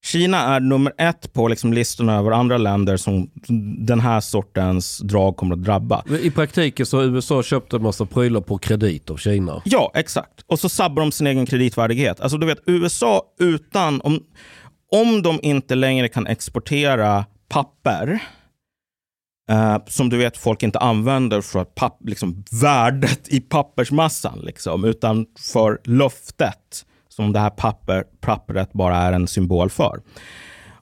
Kina 0.05 0.39
är 0.39 0.61
nummer 0.61 0.93
ett 0.99 1.33
på 1.33 1.49
liksom 1.49 1.73
listorna 1.73 2.17
över 2.17 2.31
andra 2.31 2.59
länder 2.59 2.97
som 2.97 3.31
den 3.79 4.01
här 4.01 4.21
sortens 4.21 4.99
drag 4.99 5.37
kommer 5.37 5.55
att 5.55 5.65
drabba. 5.65 6.05
I 6.23 6.31
praktiken 6.31 6.87
så 6.87 6.97
har 6.97 7.05
USA 7.05 7.43
köpt 7.43 7.73
en 7.73 7.83
massa 7.83 8.07
prylar 8.07 8.41
på 8.41 8.59
kredit 8.59 9.11
av 9.11 9.17
Kina. 9.17 9.63
Ja, 9.65 9.91
exakt. 9.95 10.45
Och 10.47 10.61
så 10.61 10.69
sabbar 10.69 11.03
de 11.03 11.13
sin 11.13 11.27
egen 11.27 11.47
kreditvärdighet. 11.47 12.21
Alltså 12.21 12.39
du 12.39 12.47
vet, 12.47 12.59
USA 12.67 13.23
utan, 13.39 14.01
om, 14.01 14.21
om 14.93 15.23
de 15.23 15.39
inte 15.43 15.75
längre 15.75 16.09
kan 16.09 16.27
exportera 16.27 17.25
papper, 17.49 18.23
eh, 19.51 19.79
som 19.87 20.09
du 20.09 20.17
vet 20.17 20.37
folk 20.37 20.63
inte 20.63 20.79
använder 20.79 21.41
för 21.41 21.59
att 21.59 21.75
papp, 21.75 21.99
liksom, 22.05 22.45
värdet 22.63 23.29
i 23.29 23.41
pappersmassan, 23.41 24.39
liksom, 24.43 24.85
utan 24.85 25.27
för 25.53 25.81
löftet 25.85 26.87
som 27.11 27.33
det 27.33 27.41
här 27.41 27.51
papper, 27.51 28.05
pappret 28.21 28.73
bara 28.73 28.97
är 28.97 29.13
en 29.13 29.27
symbol 29.29 29.71
för. 29.71 30.01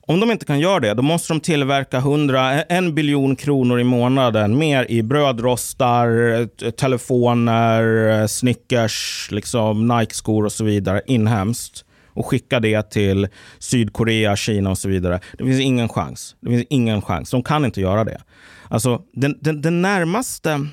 Om 0.01 0.21
de 0.21 0.31
inte 0.31 0.45
kan 0.47 0.61
göra 0.61 0.81
det, 0.81 0.95
då 0.95 1.03
måste 1.03 1.33
de 1.33 1.41
tillverka 1.41 1.97
100, 1.97 2.63
en 2.63 2.95
biljon 2.95 3.37
kronor 3.37 3.81
i 3.81 3.85
månaden 3.85 4.59
mer 4.59 4.91
i 4.91 5.03
brödrostar, 5.03 6.71
telefoner, 6.71 8.27
Snickers, 8.27 9.29
liksom 9.31 9.89
Nike-skor 9.89 10.45
och 10.45 10.53
så 10.53 10.65
vidare 10.65 11.03
inhemskt 11.07 11.85
och 12.19 12.27
skicka 12.27 12.61
det 12.61 12.91
till 12.91 13.29
Sydkorea, 13.59 14.37
Kina 14.37 14.71
och 14.71 14.79
så 14.79 14.89
vidare. 14.89 15.21
Det 15.39 15.45
finns 15.45 15.61
ingen 15.61 15.89
chans. 15.89 16.37
Det 16.41 16.51
finns 16.51 16.67
ingen 16.71 17.03
chans. 17.03 17.31
De 17.31 17.43
kan 17.43 17.65
inte 17.65 17.81
göra 17.81 18.05
det. 18.05 18.21
Alltså, 18.69 19.03
den, 19.13 19.39
den, 19.41 19.63
den 19.63 19.83
närmaste 19.83 20.67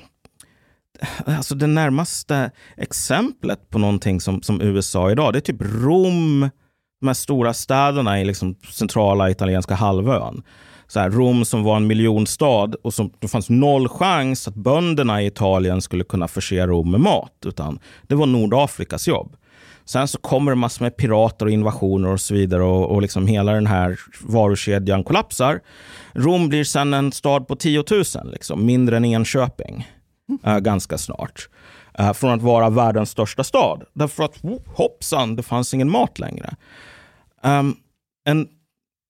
alltså 1.25 1.55
det 1.55 1.67
närmaste 1.67 2.51
exemplet 2.77 3.69
på 3.69 3.79
någonting 3.79 4.21
som, 4.21 4.41
som 4.41 4.61
USA 4.61 5.11
idag, 5.11 5.33
det 5.33 5.39
är 5.39 5.41
typ 5.41 5.61
Rom, 5.61 6.49
de 6.99 7.07
här 7.07 7.13
stora 7.13 7.53
städerna 7.53 8.21
i 8.21 8.25
liksom 8.25 8.55
centrala 8.71 9.29
italienska 9.29 9.75
halvön. 9.75 10.43
Så 10.87 10.99
här, 10.99 11.09
Rom 11.09 11.45
som 11.45 11.63
var 11.63 11.75
en 11.75 11.87
miljonstad 11.87 12.71
och 12.83 12.93
som, 12.93 13.11
det 13.19 13.27
fanns 13.27 13.49
noll 13.49 13.87
chans 13.87 14.47
att 14.47 14.55
bönderna 14.55 15.21
i 15.21 15.25
Italien 15.25 15.81
skulle 15.81 16.03
kunna 16.03 16.27
förse 16.27 16.67
Rom 16.67 16.91
med 16.91 16.99
mat. 16.99 17.33
Utan 17.45 17.79
det 18.03 18.15
var 18.15 18.25
Nordafrikas 18.25 19.07
jobb. 19.07 19.35
Sen 19.85 20.07
så 20.07 20.17
kommer 20.17 20.51
det 20.51 20.55
massor 20.55 20.85
med 20.85 20.97
pirater 20.97 21.45
och 21.45 21.51
invasioner 21.51 22.09
och 22.09 22.21
så 22.21 22.33
vidare 22.33 22.63
och, 22.63 22.91
och 22.91 23.01
liksom 23.01 23.27
hela 23.27 23.51
den 23.51 23.67
här 23.67 23.99
varukedjan 24.21 25.03
kollapsar. 25.03 25.59
Rom 26.13 26.49
blir 26.49 26.63
sen 26.63 26.93
en 26.93 27.11
stad 27.11 27.47
på 27.47 27.55
10 27.55 27.83
000, 27.91 28.03
liksom, 28.31 28.65
mindre 28.65 28.97
än 28.97 29.05
Enköping 29.05 29.87
äh, 30.43 30.59
ganska 30.59 30.97
snart. 30.97 31.49
Äh, 31.93 32.13
från 32.13 32.31
att 32.31 32.41
vara 32.41 32.69
världens 32.69 33.09
största 33.09 33.43
stad. 33.43 33.83
Därför 33.93 34.23
att 34.23 34.41
hoppsan, 34.65 35.35
det 35.35 35.43
fanns 35.43 35.73
ingen 35.73 35.89
mat 35.89 36.19
längre. 36.19 36.55
Um, 37.43 37.77
en 38.25 38.47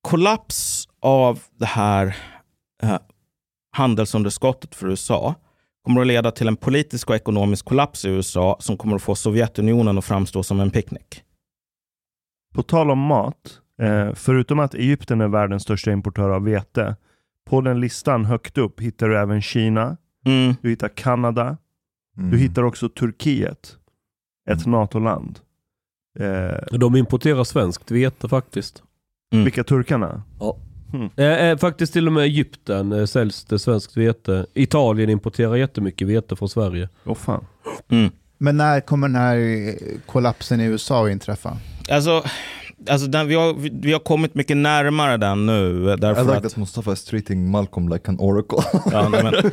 kollaps 0.02 0.88
av 1.00 1.40
det 1.60 1.66
här 1.66 2.18
eh, 2.84 2.92
äh, 2.92 3.00
handelsunderskottet 3.72 4.76
för 4.76 4.88
USA 4.88 5.36
kommer 5.84 6.02
att 6.02 6.08
leda 6.08 6.32
till 6.32 6.48
en 6.48 6.58
politisk 6.58 7.10
och 7.10 7.16
ekonomisk 7.16 7.66
kollaps 7.66 8.06
i 8.06 8.10
USA 8.10 8.58
som 8.60 8.78
kommer 8.78 8.96
att 8.96 9.02
få 9.02 9.16
Sovjetunionen 9.16 9.98
att 9.98 10.06
framstå 10.06 10.44
som 10.44 10.60
en 10.60 10.72
picknick. 10.72 11.24
På 12.54 12.64
tal 12.64 12.92
om 12.92 13.00
mat, 13.00 13.60
förutom 14.14 14.60
att 14.60 14.74
Egypten 14.74 15.22
är 15.22 15.28
världens 15.28 15.64
största 15.64 15.92
importör 15.92 16.30
av 16.30 16.44
vete, 16.44 16.96
på 17.46 17.62
den 17.62 17.80
listan 17.80 18.26
högt 18.26 18.58
upp 18.58 18.82
hittar 18.82 19.10
du 19.10 19.18
även 19.18 19.42
Kina, 19.42 19.98
Mm. 20.26 20.56
du 20.62 20.70
hittar 20.70 20.88
Kanada, 20.90 21.58
Mm. 22.18 22.32
du 22.32 22.38
hittar 22.38 22.64
också 22.64 22.90
Turkiet, 22.90 23.76
ett 24.50 24.66
NATO-land. 24.66 25.40
Eh, 26.20 26.78
De 26.78 26.96
importerar 26.96 27.44
svenskt 27.44 27.92
vete 27.92 28.30
faktiskt. 28.30 28.84
Mm. 29.34 29.44
vilka 29.46 29.64
turkarna? 29.64 30.24
Eh, 31.16 31.26
eh, 31.26 31.58
faktiskt 31.58 31.94
till 31.94 32.08
och 32.08 32.14
med 32.14 32.24
Egypten 32.24 32.92
eh, 32.92 33.06
säljs 33.06 33.46
det 33.46 33.60
svenskt 33.60 33.98
vete. 33.98 34.46
Italien 34.54 35.10
importerar 35.10 35.56
jättemycket 35.56 36.08
vete 36.08 36.36
från 36.36 36.50
Sverige. 36.50 36.90
Åh 37.06 37.16
fan. 37.16 37.46
Mm. 37.90 38.12
Men 38.38 38.58
när 38.58 38.82
kommer 38.82 39.08
den 39.08 39.16
här 39.18 39.76
kollapsen 40.06 40.62
i 40.62 40.66
USA 40.66 41.06
att 41.06 41.12
inträffa? 41.12 41.58
Alltså, 41.92 42.24
alltså 42.90 43.08
den, 43.08 43.28
vi, 43.28 43.36
har, 43.36 43.54
vi, 43.54 43.70
vi 43.74 43.94
har 43.94 44.00
kommit 44.00 44.36
mycket 44.36 44.58
närmare 44.58 45.18
den 45.18 45.46
nu. 45.46 45.94
I 45.94 45.96
Därför 45.98 46.24
like 46.24 46.38
att, 46.38 46.44
that 46.44 46.58
Mustafa 46.58 46.94
is 46.94 47.04
treating 47.04 47.52
Malcolm 47.52 47.90
like 47.90 48.10
an 48.12 48.20
oracle. 48.20 48.58
ja, 48.92 49.10
nej, 49.10 49.24
men, 49.24 49.34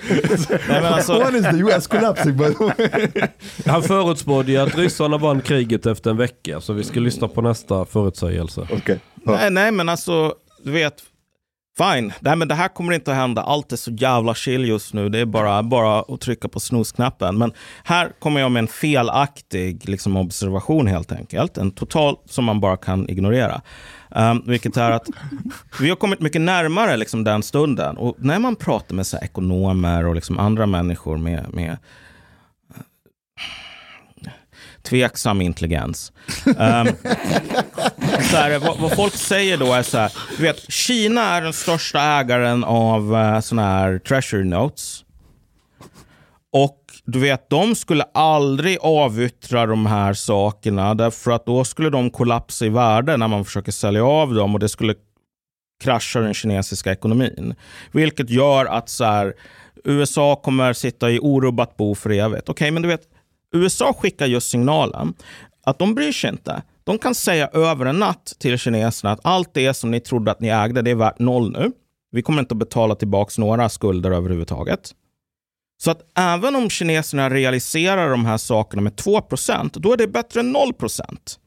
nej, 0.69 0.83
men 0.83 0.85
alltså, 0.85 1.19
When 1.19 1.37
is 1.37 1.43
the 1.43 1.57
US 1.57 1.87
collapsing 1.87 2.37
by 2.37 2.45
the 2.45 2.65
way? 2.65 3.11
Han 3.67 3.83
förutspådde 3.83 4.53
ju 4.53 4.59
att 4.59 4.75
ryssarna 4.79 5.19
vann 5.19 5.41
kriget 5.41 5.87
efter 5.87 6.11
en 6.11 6.17
vecka. 6.17 6.61
Så 6.61 6.73
vi 6.73 6.85
ska 6.85 7.01
lyssna 7.01 7.29
på 7.29 7.43
nästa 7.43 7.85
förutsägelse. 7.85 8.69
Okej. 8.73 8.99
nej, 9.23 9.51
nej, 9.51 9.73
men 9.73 9.89
alltså, 9.89 10.35
du 10.65 10.71
vet, 10.71 10.95
fine. 11.79 12.13
Nej, 12.21 12.37
men 12.37 12.49
det 12.49 12.55
här 12.55 12.69
kommer 12.69 12.93
inte 12.93 13.11
att 13.11 13.17
hända. 13.17 13.43
Allt 13.43 13.73
är 13.73 13.77
så 13.77 13.91
jävla 13.91 14.35
chill 14.35 14.65
just 14.65 14.95
nu. 14.95 15.09
Det 15.09 15.19
är 15.19 15.25
bara, 15.25 15.63
bara 15.63 16.01
att 16.01 16.21
trycka 16.21 16.49
på 16.49 16.61
snusknappen. 16.61 17.39
Men 17.39 17.53
här 17.85 18.13
kommer 18.19 18.41
jag 18.41 18.53
med 18.53 18.61
en 18.61 18.69
felaktig 18.69 19.89
liksom, 19.89 20.17
observation 20.17 20.87
helt 20.87 21.13
enkelt. 21.13 21.59
En 21.59 21.71
total 21.71 22.17
som 22.27 22.45
man 22.45 22.61
bara 22.61 22.77
kan 22.77 23.09
ignorera. 23.09 23.63
Um, 24.11 24.43
vilket 24.47 24.77
är 24.77 24.91
att 24.91 25.07
vi 25.81 25.89
har 25.89 25.97
kommit 25.97 26.21
mycket 26.21 26.41
närmare 26.41 26.97
liksom, 26.97 27.25
den 27.25 27.43
stunden. 27.43 27.97
Och 27.97 28.17
när 28.19 28.39
man 28.39 28.57
pratar 28.57 28.95
med 28.95 29.07
så 29.07 29.17
här, 29.17 29.25
ekonomer 29.25 30.07
och 30.07 30.15
liksom, 30.15 30.39
andra 30.39 30.67
människor 30.67 31.17
med, 31.17 31.55
med 31.55 31.77
eh, 32.71 34.31
tveksam 34.83 35.41
intelligens. 35.41 36.13
Um, 36.47 36.89
så 38.21 38.37
här, 38.37 38.59
vad, 38.59 38.79
vad 38.79 38.97
folk 38.97 39.15
säger 39.15 39.57
då 39.57 39.73
är 39.73 39.83
så 39.83 39.99
här, 39.99 40.13
du 40.37 40.43
vet, 40.43 40.73
Kina 40.73 41.23
är 41.23 41.43
den 41.43 41.53
största 41.53 42.01
ägaren 42.01 42.65
av 42.65 43.15
uh, 43.15 43.41
såna 43.41 43.63
här 43.63 43.99
treasury 43.99 44.45
notes. 44.45 45.05
Och 46.53 46.79
du 47.05 47.19
vet, 47.19 47.51
de 47.51 47.75
skulle 47.75 48.05
aldrig 48.15 48.79
avyttra 48.81 49.67
de 49.67 49.87
här 49.87 50.15
sakerna 50.15 50.95
därför 50.95 51.31
att 51.31 51.47
då 51.47 51.65
skulle 51.65 51.91
de 51.91 52.11
kollapsa 52.11 52.67
i 52.67 52.69
värde 52.69 53.17
när 53.17 53.29
man 53.29 53.45
försöker 53.45 53.73
sälja 53.73 54.05
av 54.05 54.35
dem 54.35 54.55
och 54.55 54.61
det 54.61 54.69
skulle 54.69 54.95
krascha 55.83 56.21
den 56.21 56.35
kinesiska 56.35 56.93
ekonomin. 56.93 57.55
Vilket 57.93 58.31
gör 58.31 58.65
att 58.65 58.89
så 58.89 59.05
här, 59.05 59.35
USA 59.85 60.37
kommer 60.37 60.73
sitta 60.73 61.11
i 61.11 61.19
orubbat 61.19 61.77
bo 61.77 61.95
för 61.95 62.11
evigt. 62.11 62.49
Okej, 62.49 62.71
men 62.71 62.83
du 62.83 62.89
vet, 62.89 63.03
USA 63.55 63.93
skickar 63.93 64.27
just 64.27 64.51
signalen 64.51 65.15
att 65.65 65.79
de 65.79 65.95
bryr 65.95 66.13
sig 66.13 66.31
inte. 66.31 66.63
De 66.85 66.99
kan 66.99 67.15
säga 67.15 67.49
över 67.49 67.87
en 67.87 67.99
natt 67.99 68.33
till 68.39 68.59
kineserna 68.59 69.13
att 69.13 69.21
allt 69.23 69.55
det 69.55 69.75
som 69.75 69.91
ni 69.91 70.01
trodde 70.01 70.31
att 70.31 70.41
ni 70.41 70.49
ägde, 70.49 70.83
det 70.83 70.91
är 70.91 70.95
värt 70.95 71.19
noll 71.19 71.53
nu. 71.53 71.73
Vi 72.11 72.23
kommer 72.23 72.41
inte 72.41 72.53
att 72.55 72.59
betala 72.59 72.95
tillbaka 72.95 73.33
några 73.39 73.69
skulder 73.69 74.11
överhuvudtaget. 74.11 74.95
Så 75.83 75.91
att 75.91 76.03
även 76.19 76.57
om 76.57 76.71
kineserna 76.71 77.31
realiserar 77.31 78.11
de 78.11 78.25
här 78.25 78.39
sakerna 78.39 78.83
med 78.83 78.93
2% 78.93 79.71
då 79.75 79.93
är 79.93 79.97
det 79.97 80.09
bättre 80.09 80.41
än 80.41 80.57
0% 80.57 81.39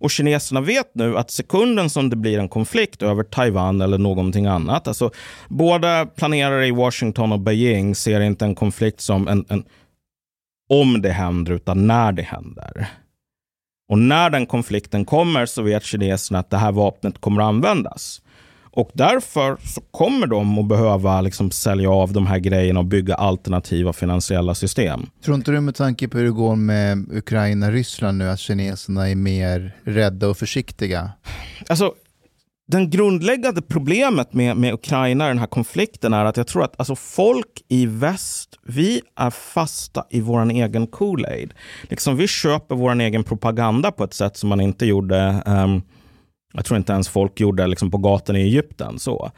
och 0.00 0.10
kineserna 0.10 0.60
vet 0.60 0.94
nu 0.94 1.16
att 1.18 1.30
sekunden 1.30 1.90
som 1.90 2.10
det 2.10 2.16
blir 2.16 2.38
en 2.38 2.48
konflikt 2.48 3.02
över 3.02 3.22
Taiwan 3.22 3.80
eller 3.80 3.98
någonting 3.98 4.46
annat, 4.46 4.88
alltså 4.88 5.10
båda 5.48 6.06
planerare 6.06 6.66
i 6.66 6.70
Washington 6.70 7.32
och 7.32 7.40
Beijing 7.40 7.94
ser 7.94 8.20
inte 8.20 8.44
en 8.44 8.54
konflikt 8.54 9.00
som 9.00 9.28
en, 9.28 9.44
en 9.48 9.64
om 10.68 11.02
det 11.02 11.12
händer, 11.12 11.52
utan 11.52 11.86
när 11.86 12.12
det 12.12 12.22
händer. 12.22 12.88
Och 13.88 13.98
när 13.98 14.30
den 14.30 14.46
konflikten 14.46 15.04
kommer 15.04 15.46
så 15.46 15.62
vet 15.62 15.84
kineserna 15.84 16.38
att 16.38 16.50
det 16.50 16.56
här 16.56 16.72
vapnet 16.72 17.20
kommer 17.20 17.42
att 17.42 17.48
användas. 17.48 18.22
Och 18.76 18.90
därför 18.94 19.56
så 19.64 19.80
kommer 19.80 20.26
de 20.26 20.58
att 20.58 20.68
behöva 20.68 21.20
liksom 21.20 21.50
sälja 21.50 21.90
av 21.90 22.12
de 22.12 22.26
här 22.26 22.38
grejerna 22.38 22.80
och 22.80 22.86
bygga 22.86 23.14
alternativa 23.14 23.92
finansiella 23.92 24.54
system. 24.54 25.06
Tror 25.24 25.34
inte 25.34 25.50
du 25.50 25.60
med 25.60 25.74
tanke 25.74 26.08
på 26.08 26.18
hur 26.18 26.24
det 26.24 26.30
går 26.30 26.56
med 26.56 27.06
Ukraina 27.12 27.66
och 27.66 27.72
Ryssland 27.72 28.18
nu 28.18 28.30
att 28.30 28.40
kineserna 28.40 29.08
är 29.08 29.14
mer 29.14 29.76
rädda 29.84 30.28
och 30.28 30.36
försiktiga? 30.36 31.10
Alltså, 31.68 31.94
den 32.66 32.90
grundläggande 32.90 33.62
problemet 33.62 34.32
med, 34.32 34.56
med 34.56 34.74
Ukraina, 34.74 35.28
den 35.28 35.38
här 35.38 35.46
konflikten, 35.46 36.12
är 36.12 36.24
att 36.24 36.36
jag 36.36 36.46
tror 36.46 36.64
att 36.64 36.74
alltså, 36.80 36.96
folk 36.96 37.62
i 37.68 37.86
väst, 37.86 38.58
vi 38.62 39.02
är 39.16 39.30
fasta 39.30 40.04
i 40.10 40.20
vår 40.20 40.50
egen 40.50 40.86
Kool-Aid. 40.86 41.50
Liksom, 41.82 42.16
vi 42.16 42.28
köper 42.28 42.74
vår 42.74 43.00
egen 43.00 43.24
propaganda 43.24 43.92
på 43.92 44.04
ett 44.04 44.14
sätt 44.14 44.36
som 44.36 44.48
man 44.48 44.60
inte 44.60 44.86
gjorde 44.86 45.42
um, 45.46 45.82
jag 46.56 46.64
tror 46.64 46.76
inte 46.76 46.92
ens 46.92 47.08
folk 47.08 47.40
gjorde 47.40 47.66
liksom 47.66 47.90
på 47.90 47.98
gatan 47.98 48.36
i 48.36 48.40
Egypten. 48.40 48.98
så. 48.98 49.30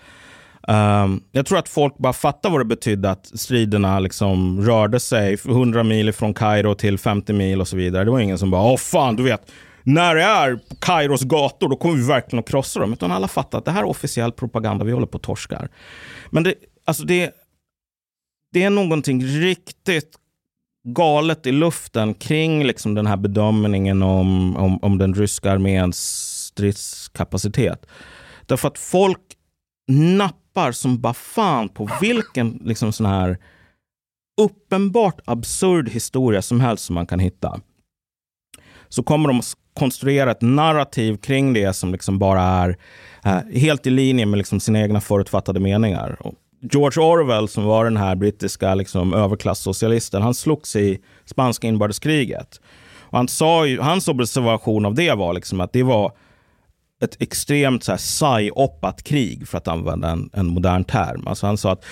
Um, 0.68 1.20
jag 1.32 1.46
tror 1.46 1.58
att 1.58 1.68
folk 1.68 1.98
bara 1.98 2.12
fattar 2.12 2.50
vad 2.50 2.60
det 2.60 2.64
betydde 2.64 3.10
att 3.10 3.26
striderna 3.26 3.98
liksom 4.00 4.60
rörde 4.66 5.00
sig 5.00 5.38
100 5.44 5.82
mil 5.82 6.12
från 6.12 6.34
Kairo 6.34 6.74
till 6.74 6.98
50 6.98 7.32
mil 7.32 7.60
och 7.60 7.68
så 7.68 7.76
vidare. 7.76 8.04
Det 8.04 8.10
var 8.10 8.20
ingen 8.20 8.38
som 8.38 8.50
bara, 8.50 8.62
åh 8.62 8.76
fan, 8.76 9.16
du 9.16 9.22
vet, 9.22 9.50
när 9.88 10.14
det 10.14 10.22
är 10.22 10.56
på 10.56 10.76
Kairos 10.76 11.22
gator, 11.22 11.68
då 11.68 11.76
kommer 11.76 11.96
vi 11.96 12.06
verkligen 12.06 12.40
att 12.40 12.48
krossa 12.48 12.80
dem. 12.80 12.92
Utan 12.92 13.12
alla 13.12 13.28
fattar 13.28 13.58
att 13.58 13.64
det 13.64 13.70
här 13.70 13.80
är 13.80 13.88
officiell 13.88 14.32
propaganda, 14.32 14.84
vi 14.84 14.92
håller 14.92 15.06
på 15.06 15.16
att 15.16 15.22
torskar. 15.22 15.68
Men 16.30 16.42
det, 16.42 16.54
alltså 16.84 17.04
det, 17.04 17.34
det 18.52 18.62
är 18.62 18.70
någonting 18.70 19.24
riktigt 19.24 20.16
galet 20.88 21.46
i 21.46 21.52
luften 21.52 22.14
kring 22.14 22.64
liksom 22.64 22.94
den 22.94 23.06
här 23.06 23.16
bedömningen 23.16 24.02
om, 24.02 24.56
om, 24.56 24.78
om 24.82 24.98
den 24.98 25.14
ryska 25.14 25.52
arméns 25.52 25.98
stridskapacitet. 26.44 27.86
Därför 28.46 28.68
att 28.68 28.78
folk 28.78 29.22
nappar 29.88 30.72
som 30.72 31.00
bara 31.00 31.14
fan 31.14 31.68
på 31.68 31.90
vilken 32.00 32.50
liksom 32.64 32.92
sån 32.92 33.06
här 33.06 33.38
uppenbart 34.40 35.20
absurd 35.24 35.88
historia 35.88 36.42
som 36.42 36.60
helst 36.60 36.84
som 36.84 36.94
man 36.94 37.06
kan 37.06 37.18
hitta. 37.18 37.60
Så 38.88 39.02
kommer 39.02 39.28
de 39.28 39.42
konstruera 39.78 40.30
ett 40.30 40.42
narrativ 40.42 41.16
kring 41.16 41.52
det 41.52 41.72
som 41.72 41.92
liksom 41.92 42.18
bara 42.18 42.42
är 42.42 42.76
eh, 43.24 43.60
helt 43.60 43.86
i 43.86 43.90
linje 43.90 44.26
med 44.26 44.38
liksom 44.38 44.60
sina 44.60 44.80
egna 44.80 45.00
förutfattade 45.00 45.60
meningar. 45.60 46.16
Och 46.20 46.34
George 46.60 47.02
Orwell, 47.02 47.48
som 47.48 47.64
var 47.64 47.84
den 47.84 47.96
här 47.96 48.14
brittiska 48.14 48.74
liksom, 48.74 49.14
överklassocialisten, 49.14 50.22
han 50.22 50.34
slogs 50.34 50.76
i 50.76 50.98
spanska 51.24 51.66
inbördeskriget. 51.66 52.60
Och 53.10 53.18
han 53.18 53.28
sa 53.28 53.66
ju, 53.66 53.80
hans 53.80 54.08
observation 54.08 54.86
av 54.86 54.94
det 54.94 55.14
var 55.14 55.32
liksom 55.32 55.60
att 55.60 55.72
det 55.72 55.82
var 55.82 56.12
ett 57.00 57.22
extremt 57.22 57.84
så 57.84 57.92
här, 58.26 59.02
krig, 59.02 59.48
för 59.48 59.58
att 59.58 59.68
använda 59.68 60.08
en, 60.08 60.30
en 60.32 60.46
modern 60.46 60.84
term. 60.84 61.26
Alltså 61.26 61.46
han 61.46 61.58
sa 61.58 61.72
att 61.72 61.84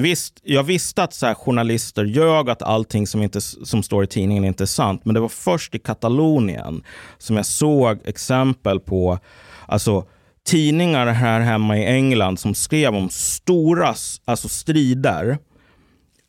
Visst, 0.00 0.40
jag 0.42 0.62
visste 0.62 1.02
att 1.02 1.14
så 1.14 1.26
här, 1.26 1.34
journalister 1.34 2.04
ljög 2.04 2.50
att 2.50 2.62
allting 2.62 3.06
som, 3.06 3.22
inte, 3.22 3.40
som 3.40 3.82
står 3.82 4.04
i 4.04 4.06
tidningen 4.06 4.44
inte 4.44 4.64
är 4.64 4.66
sant. 4.66 5.04
Men 5.04 5.14
det 5.14 5.20
var 5.20 5.28
först 5.28 5.74
i 5.74 5.78
Katalonien 5.78 6.82
som 7.18 7.36
jag 7.36 7.46
såg 7.46 7.98
exempel 8.04 8.80
på 8.80 9.18
alltså, 9.66 10.04
tidningar 10.46 11.06
här 11.06 11.40
hemma 11.40 11.78
i 11.78 11.84
England 11.84 12.38
som 12.38 12.54
skrev 12.54 12.94
om 12.94 13.08
stora 13.10 13.94
alltså, 14.24 14.48
strider. 14.48 15.38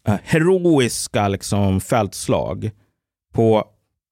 Eh, 0.07 0.15
heroiska 0.23 1.27
liksom, 1.27 1.81
fältslag 1.81 2.71
på 3.33 3.63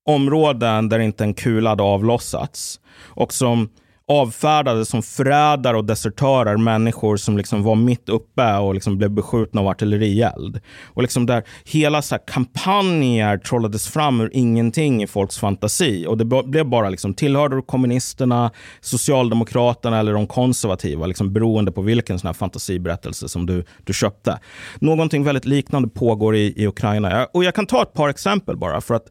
områden 0.06 0.90
där 0.90 1.00
inte 1.00 1.24
en 1.24 1.34
kula 1.34 1.70
hade 1.70 1.84
avlossats. 1.84 2.80
Och 3.00 3.34
som 3.34 3.70
avfärdade 4.08 4.86
som 4.86 5.04
förrädare 5.04 5.78
och 5.78 5.86
desertörer 5.86 6.58
människor 6.58 7.18
som 7.18 7.38
liksom 7.38 7.64
var 7.64 7.76
mitt 7.76 8.10
uppe 8.10 8.58
och 8.58 8.74
liksom 8.74 8.98
blev 8.98 9.12
beskjutna 9.12 9.62
av 9.62 9.68
artillerield. 9.68 10.60
Och 10.86 11.02
liksom 11.02 11.26
där 11.26 11.44
hela 11.66 12.02
så 12.02 12.18
kampanjer 12.18 13.38
trollades 13.38 13.88
fram 13.88 14.22
ur 14.22 14.30
ingenting 14.34 15.04
i 15.04 15.08
folks 15.08 15.38
fantasi. 15.38 16.06
Och 16.08 16.18
det 16.18 16.26
blev 16.26 16.66
bara 16.66 16.90
liksom, 16.90 17.14
tillhörde 17.14 17.56
du 17.56 17.62
kommunisterna, 17.62 18.52
socialdemokraterna 18.82 20.00
eller 20.00 20.14
de 20.14 20.28
konservativa, 20.28 21.06
liksom 21.06 21.34
beroende 21.34 21.72
på 21.72 21.82
vilken 21.82 22.20
sån 22.20 22.28
här 22.28 22.34
fantasiberättelse 22.34 23.30
som 23.30 23.46
du, 23.46 23.64
du 23.84 23.94
köpte. 23.94 24.40
Någonting 24.80 25.24
väldigt 25.24 25.46
liknande 25.46 25.90
pågår 25.90 26.36
i, 26.36 26.54
i 26.56 26.68
Ukraina. 26.68 27.26
Och 27.34 27.44
jag 27.44 27.56
kan 27.56 27.66
ta 27.66 27.82
ett 27.82 27.94
par 27.94 28.10
exempel 28.10 28.58
bara. 28.58 28.82
för 28.82 28.94
att 28.94 29.08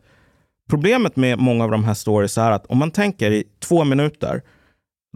Problemet 0.70 1.16
med 1.16 1.38
många 1.38 1.64
av 1.64 1.70
de 1.70 1.84
här 1.84 1.94
stories 1.94 2.38
är 2.38 2.50
att 2.50 2.66
om 2.66 2.78
man 2.78 2.90
tänker 2.90 3.30
i 3.30 3.44
två 3.60 3.84
minuter 3.84 4.42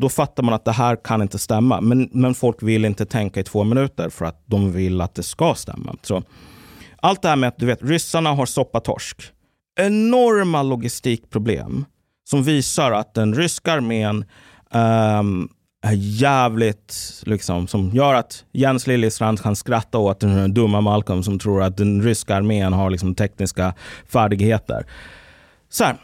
då 0.00 0.08
fattar 0.08 0.42
man 0.42 0.54
att 0.54 0.64
det 0.64 0.72
här 0.72 0.96
kan 0.96 1.22
inte 1.22 1.38
stämma. 1.38 1.80
Men, 1.80 2.08
men 2.12 2.34
folk 2.34 2.62
vill 2.62 2.84
inte 2.84 3.06
tänka 3.06 3.40
i 3.40 3.44
två 3.44 3.64
minuter 3.64 4.08
för 4.08 4.24
att 4.24 4.42
de 4.46 4.72
vill 4.72 5.00
att 5.00 5.14
det 5.14 5.22
ska 5.22 5.54
stämma. 5.54 5.96
Så, 6.02 6.22
allt 7.00 7.22
det 7.22 7.28
här 7.28 7.36
med 7.36 7.48
att 7.48 7.58
du 7.58 7.66
vet, 7.66 7.82
ryssarna 7.82 8.32
har 8.32 8.46
soppatorsk. 8.46 9.22
Enorma 9.80 10.62
logistikproblem 10.62 11.84
som 12.30 12.42
visar 12.42 12.92
att 12.92 13.14
den 13.14 13.34
ryska 13.34 13.72
armén 13.72 14.24
um, 14.74 15.48
är 15.82 15.92
jävligt, 15.92 17.22
liksom, 17.26 17.66
som 17.66 17.90
gör 17.90 18.14
att 18.14 18.44
Jens 18.52 18.86
Liljestrand 18.86 19.42
kan 19.42 19.56
skratta 19.56 19.98
åt 19.98 20.20
den 20.20 20.54
dumma 20.54 20.80
Malcolm 20.80 21.22
som 21.22 21.38
tror 21.38 21.62
att 21.62 21.76
den 21.76 22.02
ryska 22.02 22.36
armén 22.36 22.72
har 22.72 22.90
liksom, 22.90 23.14
tekniska 23.14 23.74
färdigheter. 24.08 24.86
Så 25.68 25.84
här, 25.84 25.96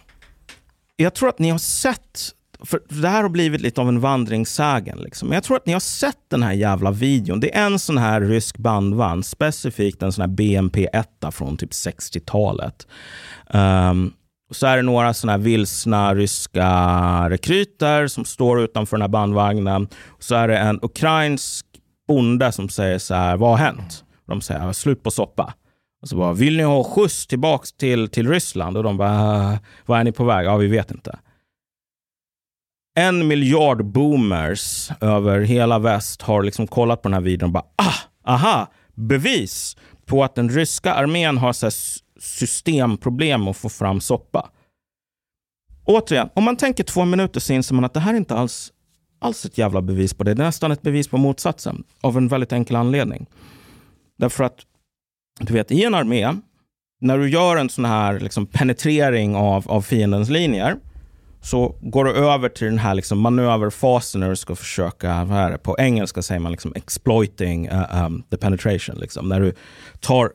jag 0.97 1.15
tror 1.15 1.29
att 1.29 1.39
ni 1.39 1.51
har 1.51 1.59
sett 1.59 2.33
för 2.65 2.81
det 2.89 3.09
här 3.09 3.23
har 3.23 3.29
blivit 3.29 3.61
lite 3.61 3.81
av 3.81 3.89
en 3.89 4.01
vandringssägen. 4.01 4.99
Liksom. 4.99 5.33
Jag 5.33 5.43
tror 5.43 5.57
att 5.57 5.67
ni 5.67 5.73
har 5.73 5.81
sett 5.81 6.31
den 6.31 6.43
här 6.43 6.53
jävla 6.53 6.91
videon. 6.91 7.41
Det 7.41 7.57
är 7.57 7.67
en 7.67 7.79
sån 7.79 7.99
här 7.99 8.21
rysk 8.21 8.59
bandvagn, 8.59 9.23
specifikt 9.23 10.03
en 10.03 10.13
sån 10.13 10.23
här 10.23 10.37
BMP-1 10.37 11.31
från 11.31 11.57
typ 11.57 11.71
60-talet. 11.71 12.87
Um, 13.47 13.61
ehm, 13.61 14.13
och 14.51 14.57
så 14.57 14.67
är 14.67 14.77
det 14.77 14.83
några 14.83 15.15
såna 15.15 15.33
här 15.33 15.39
vilsna 15.39 16.15
ryska 16.15 16.71
rekryter 17.31 18.07
som 18.07 18.25
står 18.25 18.61
utanför 18.61 18.97
den 18.97 19.03
här 19.03 19.09
bandvagnen. 19.09 19.89
Så 20.19 20.35
är 20.35 20.49
det 20.49 20.59
en 20.59 20.79
ukrainsk 20.83 21.67
bonde 22.09 22.53
som 22.53 22.69
säger 22.69 22.99
så 22.99 23.15
här, 23.15 23.37
vad 23.37 23.51
har 23.51 23.57
hänt? 23.57 24.03
de 24.27 24.41
säger, 24.41 24.73
slut 24.73 25.03
på 25.03 25.11
soppa. 25.11 25.55
Och 26.03 26.09
så 26.09 26.17
bara, 26.17 26.33
vill 26.33 26.57
ni 26.57 26.63
ha 26.63 26.85
skjuts 26.85 27.27
tillbaka 27.27 27.67
till, 27.79 28.09
till 28.09 28.29
Ryssland? 28.29 28.77
Och 28.77 28.83
de 28.83 28.97
bara, 28.97 29.53
äh, 29.53 29.59
vad 29.87 30.01
är 30.01 30.05
ni 30.05 30.13
på 30.13 30.25
väg? 30.25 30.47
Ja, 30.47 30.57
vi 30.57 30.67
vet 30.67 30.91
inte 30.91 31.19
en 32.99 33.29
miljard 33.29 33.85
boomers 33.85 34.91
över 35.01 35.41
hela 35.41 35.79
väst 35.79 36.23
har 36.23 36.43
liksom 36.43 36.67
kollat 36.67 37.03
på 37.03 37.09
den 37.09 37.15
här 37.15 37.21
videon 37.21 37.49
och 37.49 37.53
bara 37.53 37.65
ah, 37.77 38.33
aha, 38.33 38.73
bevis 38.95 39.77
på 40.05 40.25
att 40.25 40.35
den 40.35 40.51
ryska 40.51 40.95
armén 40.95 41.39
har 41.39 41.53
så 41.53 41.71
systemproblem 42.21 43.49
att 43.49 43.57
få 43.57 43.69
fram 43.69 44.01
soppa. 44.01 44.51
Återigen, 45.85 46.29
om 46.35 46.45
man 46.45 46.57
tänker 46.57 46.85
två 46.85 47.05
minuter 47.05 47.41
så 47.41 47.53
inser 47.53 47.75
man 47.75 47.85
att 47.85 47.95
det 47.95 48.01
här 48.01 48.13
är 48.13 48.17
inte 48.17 48.35
alls, 48.35 48.73
alls 49.19 49.45
ett 49.45 49.59
jävla 49.59 49.83
bevis 49.83 50.15
på 50.15 50.25
det. 50.25 50.35
Det 50.35 50.43
är 50.43 50.47
nästan 50.47 50.73
ett 50.73 50.83
bevis 50.83 51.09
på 51.09 51.17
motsatsen 51.17 51.85
av 52.01 52.17
en 52.17 52.29
väldigt 52.29 52.53
enkel 52.53 52.77
anledning. 52.77 53.27
Därför 54.19 54.45
att, 54.45 54.59
du 55.41 55.53
vet, 55.53 55.71
i 55.71 55.85
en 55.85 55.95
armé, 55.95 56.35
när 57.01 57.19
du 57.19 57.31
gör 57.31 57.57
en 57.57 57.69
sån 57.69 57.85
här 57.85 58.21
liksom 58.21 58.47
penetrering 58.47 59.37
av, 59.37 59.71
av 59.71 59.83
fiendens 59.83 60.29
linjer, 60.29 60.77
så 61.47 61.77
går 61.81 62.05
du 62.05 62.13
över 62.13 62.49
till 62.49 62.67
den 62.67 62.79
här 62.79 62.95
liksom 62.95 63.19
manöverfasen 63.19 64.21
när 64.21 64.31
du 64.31 64.37
ska 64.37 64.57
försöka, 64.57 65.25
vad 65.25 65.39
är 65.39 65.51
det, 65.51 65.59
på 65.59 65.77
engelska 65.79 66.23
säger 66.23 66.41
man 66.41 66.53
liksom 66.53 66.73
exploiting 66.75 67.69
uh, 67.69 68.05
um, 68.05 68.23
the 68.31 68.37
penetration. 68.37 68.97
Liksom. 68.99 69.29
När 69.29 69.41
du 69.41 69.55
tar 70.01 70.33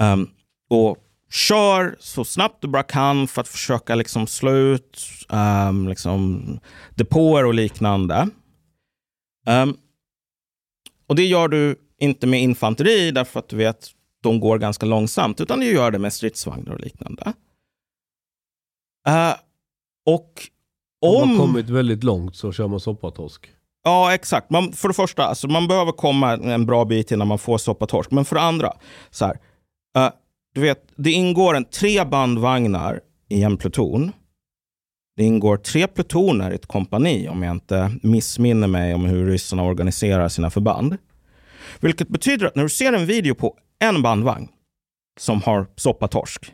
um, 0.00 0.30
och 0.70 0.96
kör 1.30 1.96
så 1.98 2.24
snabbt 2.24 2.62
du 2.62 2.68
bara 2.68 2.82
kan 2.82 3.28
för 3.28 3.40
att 3.40 3.48
försöka 3.48 3.94
liksom 3.94 4.26
slå 4.26 4.50
ut 4.50 5.00
um, 5.28 5.88
liksom 5.88 6.42
depåer 6.94 7.44
och 7.44 7.54
liknande. 7.54 8.28
Um, 9.46 9.76
och 11.06 11.16
det 11.16 11.24
gör 11.24 11.48
du 11.48 11.76
inte 11.98 12.26
med 12.26 12.42
infanteri 12.42 13.10
därför 13.10 13.40
att 13.40 13.48
du 13.48 13.56
vet 13.56 13.90
de 14.22 14.40
går 14.40 14.58
ganska 14.58 14.86
långsamt, 14.86 15.40
utan 15.40 15.60
du 15.60 15.66
gör 15.66 15.90
det 15.90 15.98
med 15.98 16.12
stridsvagnar 16.12 16.72
och 16.72 16.80
liknande. 16.80 17.32
Uh, 19.08 19.34
och 20.06 20.30
om... 21.06 21.22
Om 21.22 21.28
man 21.28 21.38
kommit 21.38 21.70
väldigt 21.70 22.04
långt 22.04 22.36
så 22.36 22.52
kör 22.52 22.68
man 22.68 22.80
soppatorsk. 22.80 23.50
Ja, 23.84 24.14
exakt. 24.14 24.50
Man, 24.50 24.72
för 24.72 24.88
det 24.88 24.94
första, 24.94 25.24
alltså, 25.24 25.48
man 25.48 25.68
behöver 25.68 25.92
komma 25.92 26.32
en 26.32 26.66
bra 26.66 26.84
bit 26.84 27.12
innan 27.12 27.28
man 27.28 27.38
får 27.38 27.58
soppatorsk. 27.58 28.10
Men 28.10 28.24
för 28.24 28.36
det 28.36 28.42
andra, 28.42 28.72
så 29.10 29.24
här, 29.24 29.36
Eh, 29.96 30.10
du 30.54 30.60
vet, 30.60 30.92
det 30.96 31.10
ingår 31.10 31.56
en 31.56 31.64
tre 31.64 32.04
bandvagnar 32.04 33.00
i 33.28 33.42
en 33.42 33.56
pluton. 33.56 34.12
Det 35.16 35.24
ingår 35.24 35.56
tre 35.56 35.86
plutoner 35.86 36.50
i 36.50 36.54
ett 36.54 36.66
kompani 36.66 37.28
om 37.28 37.42
jag 37.42 37.52
inte 37.52 37.92
missminner 38.02 38.68
mig 38.68 38.94
om 38.94 39.04
hur 39.04 39.26
ryssarna 39.26 39.62
organiserar 39.62 40.28
sina 40.28 40.50
förband. 40.50 40.96
Vilket 41.80 42.08
betyder 42.08 42.46
att 42.46 42.54
när 42.54 42.62
du 42.62 42.68
ser 42.68 42.92
en 42.92 43.06
video 43.06 43.34
på 43.34 43.56
en 43.78 44.02
bandvagn 44.02 44.48
som 45.20 45.42
har 45.42 45.66
soppatorsk, 45.76 46.52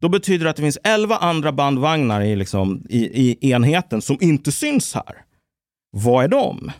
då 0.00 0.08
betyder 0.08 0.44
det 0.44 0.50
att 0.50 0.56
det 0.56 0.62
finns 0.62 0.78
11 0.84 1.16
andra 1.16 1.52
bandvagnar 1.52 2.20
i, 2.20 2.36
liksom, 2.36 2.86
i, 2.88 3.28
i 3.28 3.50
enheten 3.50 4.02
som 4.02 4.18
inte 4.20 4.52
syns 4.52 4.94
här. 4.94 5.24
Vad 5.92 6.24
är 6.24 6.28
de? 6.28 6.70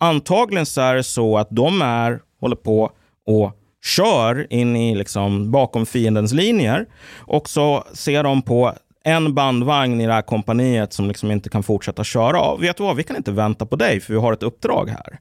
Antagligen 0.00 0.66
så 0.66 0.80
är 0.80 0.94
det 0.94 1.02
så 1.02 1.38
att 1.38 1.48
de 1.50 1.82
är, 1.82 2.20
håller 2.40 2.56
på 2.56 2.92
och 3.26 3.56
kör 3.84 4.52
in 4.52 4.76
i 4.76 4.94
liksom 4.94 5.50
bakom 5.50 5.86
fiendens 5.86 6.32
linjer 6.32 6.86
och 7.16 7.48
så 7.48 7.84
ser 7.92 8.22
de 8.22 8.42
på 8.42 8.74
en 9.04 9.34
bandvagn 9.34 10.00
i 10.00 10.06
det 10.06 10.12
här 10.12 10.22
kompaniet 10.22 10.92
som 10.92 11.08
liksom 11.08 11.30
inte 11.30 11.50
kan 11.50 11.62
fortsätta 11.62 12.04
köra. 12.04 12.40
av. 12.40 12.60
vet 12.60 12.76
du 12.76 12.82
vad, 12.82 12.96
vi 12.96 13.02
kan 13.02 13.16
inte 13.16 13.32
vänta 13.32 13.66
på 13.66 13.76
dig 13.76 14.00
för 14.00 14.12
vi 14.12 14.20
har 14.20 14.32
ett 14.32 14.42
uppdrag 14.42 14.88
här. 14.88 15.18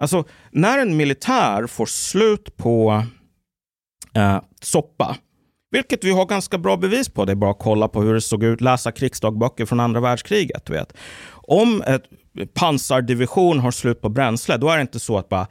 Alltså, 0.00 0.24
när 0.50 0.78
en 0.78 0.96
militär 0.96 1.66
får 1.66 1.86
slut 1.86 2.56
på 2.56 3.04
eh, 4.14 4.40
soppa, 4.60 5.16
vilket 5.70 6.04
vi 6.04 6.10
har 6.10 6.26
ganska 6.26 6.58
bra 6.58 6.76
bevis 6.76 7.08
på, 7.08 7.24
det 7.24 7.32
är 7.32 7.36
bara 7.36 7.50
att 7.50 7.58
kolla 7.58 7.88
på 7.88 8.02
hur 8.02 8.14
det 8.14 8.20
såg 8.20 8.44
ut, 8.44 8.60
läsa 8.60 8.92
krigsdagböcker 8.92 9.66
från 9.66 9.80
andra 9.80 10.00
världskriget. 10.00 10.70
Vet. 10.70 10.92
Om 11.32 11.82
ett 11.82 12.04
pansardivision 12.54 13.58
har 13.58 13.70
slut 13.70 14.00
på 14.00 14.08
bränsle, 14.08 14.56
då 14.56 14.68
är 14.68 14.76
det 14.76 14.82
inte 14.82 15.00
så 15.00 15.18
att 15.18 15.28
bara 15.28 15.46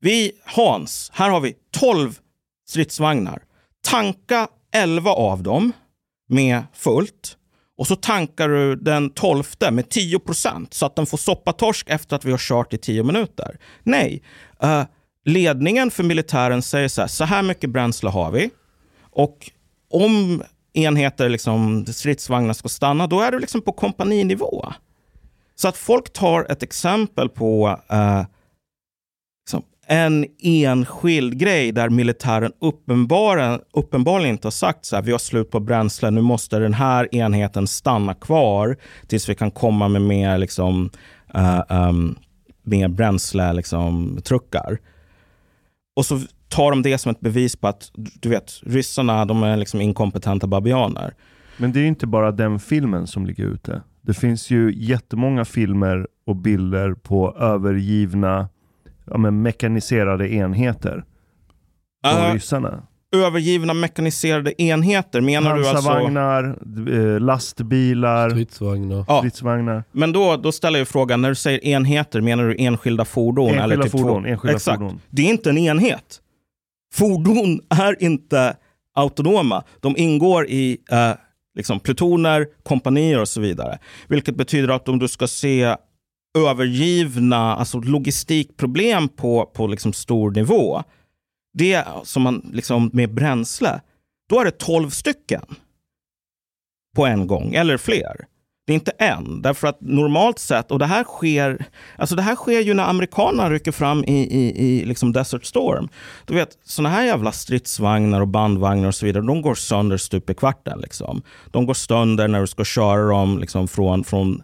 vi, 0.00 0.32
Hans, 0.44 1.10
här 1.14 1.30
har 1.30 1.40
vi 1.40 1.54
12 1.70 2.18
stridsvagnar. 2.68 3.42
Tanka 3.84 4.48
11 4.74 5.10
av 5.10 5.42
dem 5.42 5.72
med 6.28 6.62
fullt 6.74 7.36
och 7.78 7.86
så 7.86 7.96
tankar 7.96 8.48
du 8.48 8.76
den 8.76 9.10
12 9.10 9.44
med 9.70 9.88
10 9.88 10.18
procent 10.18 10.74
så 10.74 10.86
att 10.86 10.96
den 10.96 11.06
får 11.06 11.18
soppatorsk 11.18 11.88
efter 11.90 12.16
att 12.16 12.24
vi 12.24 12.30
har 12.30 12.38
kört 12.38 12.72
i 12.72 12.78
10 12.78 13.02
minuter. 13.02 13.58
Nej, 13.82 14.22
uh, 14.64 14.82
ledningen 15.24 15.90
för 15.90 16.02
militären 16.02 16.62
säger 16.62 16.88
så 16.88 17.00
här, 17.00 17.08
så 17.08 17.24
här 17.24 17.42
mycket 17.42 17.70
bränsle 17.70 18.10
har 18.10 18.30
vi 18.30 18.50
och 19.12 19.50
om 19.90 20.42
enheter, 20.72 21.28
liksom, 21.28 21.86
stridsvagnar 21.86 22.52
ska 22.52 22.68
stanna, 22.68 23.06
då 23.06 23.20
är 23.20 23.32
du 23.32 23.38
liksom 23.38 23.62
på 23.62 23.72
kompaninivå. 23.72 24.72
Så 25.54 25.68
att 25.68 25.76
folk 25.76 26.12
tar 26.12 26.46
ett 26.50 26.62
exempel 26.62 27.28
på 27.28 27.78
eh, 27.90 28.24
liksom, 29.44 29.62
en 29.86 30.26
enskild 30.38 31.38
grej 31.38 31.72
där 31.72 31.88
militären 31.88 32.52
uppenbarligen, 32.60 33.60
uppenbarligen 33.72 34.34
inte 34.34 34.46
har 34.46 34.52
sagt 34.52 34.84
så 34.84 34.96
här, 34.96 35.02
vi 35.02 35.12
har 35.12 35.18
slut 35.18 35.50
på 35.50 35.60
bränsle, 35.60 36.10
nu 36.10 36.20
måste 36.20 36.58
den 36.58 36.74
här 36.74 37.14
enheten 37.14 37.66
stanna 37.66 38.14
kvar 38.14 38.76
tills 39.06 39.28
vi 39.28 39.34
kan 39.34 39.50
komma 39.50 39.88
med 39.88 40.02
mer, 40.02 40.38
liksom, 40.38 40.90
eh, 41.34 41.62
um, 41.68 42.18
mer 42.62 42.88
bränsle, 42.88 43.52
liksom, 43.52 44.20
truckar. 44.24 44.78
Och 45.96 46.06
så 46.06 46.20
tar 46.52 46.70
de 46.70 46.82
det 46.82 46.98
som 46.98 47.10
ett 47.10 47.20
bevis 47.20 47.56
på 47.56 47.68
att 47.68 47.90
du 47.94 48.28
vet, 48.28 48.52
ryssarna 48.62 49.24
de 49.24 49.42
är 49.42 49.56
liksom 49.56 49.80
inkompetenta 49.80 50.46
babianer. 50.46 51.14
Men 51.56 51.72
det 51.72 51.78
är 51.78 51.82
ju 51.82 51.88
inte 51.88 52.06
bara 52.06 52.32
den 52.32 52.60
filmen 52.60 53.06
som 53.06 53.26
ligger 53.26 53.44
ute. 53.44 53.82
Det 54.02 54.14
finns 54.14 54.50
ju 54.50 54.72
jättemånga 54.76 55.44
filmer 55.44 56.06
och 56.26 56.36
bilder 56.36 56.94
på 56.94 57.36
övergivna 57.38 58.48
ja, 59.04 59.18
men 59.18 59.42
mekaniserade 59.42 60.32
enheter. 60.32 61.04
Från 62.04 62.26
Uh, 62.26 62.32
ryssarna. 62.32 62.82
övergivna 63.16 63.74
mekaniserade 63.74 64.62
enheter, 64.62 65.20
menar 65.20 65.56
du 65.56 65.68
alltså? 65.68 65.88
Pansarvagnar, 65.88 66.58
eh, 67.14 67.20
lastbilar, 67.20 68.30
Stridsvagnar. 68.30 69.04
Ja, 69.08 69.18
stridsvagnar. 69.18 69.84
men 69.92 70.12
då, 70.12 70.36
då 70.36 70.52
ställer 70.52 70.78
jag 70.78 70.88
frågan, 70.88 71.22
när 71.22 71.28
du 71.28 71.34
säger 71.34 71.64
enheter, 71.64 72.20
menar 72.20 72.44
du 72.44 72.56
enskilda 72.58 73.04
fordon? 73.04 73.46
Enskilda 73.46 73.64
eller 73.64 73.82
typ 73.82 73.92
fordon, 73.92 74.22
två? 74.22 74.28
enskilda 74.30 74.56
Exakt. 74.56 74.78
fordon. 74.78 75.00
Det 75.10 75.22
är 75.22 75.30
inte 75.30 75.50
en 75.50 75.58
enhet. 75.58 76.18
Fordon 76.92 77.60
är 77.68 78.02
inte 78.02 78.56
autonoma. 78.94 79.64
De 79.80 79.96
ingår 79.96 80.46
i 80.48 80.78
eh, 80.90 81.12
liksom 81.54 81.80
plutoner, 81.80 82.46
kompanier 82.62 83.20
och 83.20 83.28
så 83.28 83.40
vidare. 83.40 83.78
Vilket 84.08 84.36
betyder 84.36 84.68
att 84.68 84.88
om 84.88 84.98
du 84.98 85.08
ska 85.08 85.26
se 85.26 85.76
övergivna 86.38 87.56
alltså 87.56 87.78
logistikproblem 87.80 89.08
på, 89.08 89.46
på 89.46 89.66
liksom 89.66 89.92
stor 89.92 90.30
nivå, 90.30 90.82
det 91.54 91.84
som 92.04 92.22
man 92.22 92.50
liksom 92.52 92.90
med 92.92 93.14
bränsle, 93.14 93.80
då 94.28 94.40
är 94.40 94.44
det 94.44 94.50
12 94.50 94.90
stycken 94.90 95.42
på 96.96 97.06
en 97.06 97.26
gång, 97.26 97.54
eller 97.54 97.76
fler. 97.76 98.26
Det 98.72 98.74
är 98.74 98.78
inte 98.78 98.90
än, 98.90 99.42
därför 99.42 99.68
att 99.68 99.80
normalt 99.80 100.38
sett, 100.38 100.70
och 100.70 100.78
det 100.78 100.86
här 100.86 101.04
sker, 101.04 101.66
alltså 101.96 102.16
det 102.16 102.22
här 102.22 102.34
sker 102.36 102.60
ju 102.60 102.74
när 102.74 102.84
amerikanerna 102.84 103.50
rycker 103.50 103.72
fram 103.72 104.04
i, 104.04 104.12
i, 104.12 104.66
i 104.66 104.84
liksom 104.84 105.12
Desert 105.12 105.44
Storm. 105.44 105.88
Du 106.26 106.34
vet, 106.34 106.48
sådana 106.64 106.88
här 106.88 107.04
jävla 107.04 107.32
stridsvagnar 107.32 108.20
och 108.20 108.28
bandvagnar 108.28 108.88
och 108.88 108.94
så 108.94 109.06
vidare, 109.06 109.26
de 109.26 109.42
går 109.42 109.54
sönder 109.54 109.96
stup 109.96 110.30
i 110.30 110.34
kvarten. 110.34 110.78
Liksom. 110.80 111.22
De 111.50 111.66
går 111.66 111.74
sönder 111.74 112.28
när 112.28 112.40
du 112.40 112.46
ska 112.46 112.64
köra 112.64 113.08
dem 113.08 113.38
liksom, 113.38 113.68
från, 113.68 114.04
från 114.04 114.42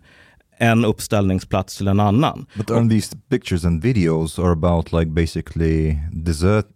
en 0.59 0.85
uppställningsplats 0.85 1.77
till 1.77 1.89
en 1.89 2.01
annan. 2.01 2.47
But 2.57 2.71
aren't 2.71 2.91
these 2.91 3.17
pictures 3.31 3.65
and 3.65 3.83
videos 3.83 4.39
are 4.39 4.53
about 4.53 4.93
like 4.93 5.11
basically 5.11 5.99
desert, 6.13 6.67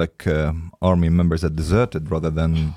like 0.00 0.30
uh, 0.30 0.52
army 0.80 1.10
members 1.10 1.40
that 1.40 1.56
deserted 1.56 2.10
rather 2.10 2.30
than 2.30 2.72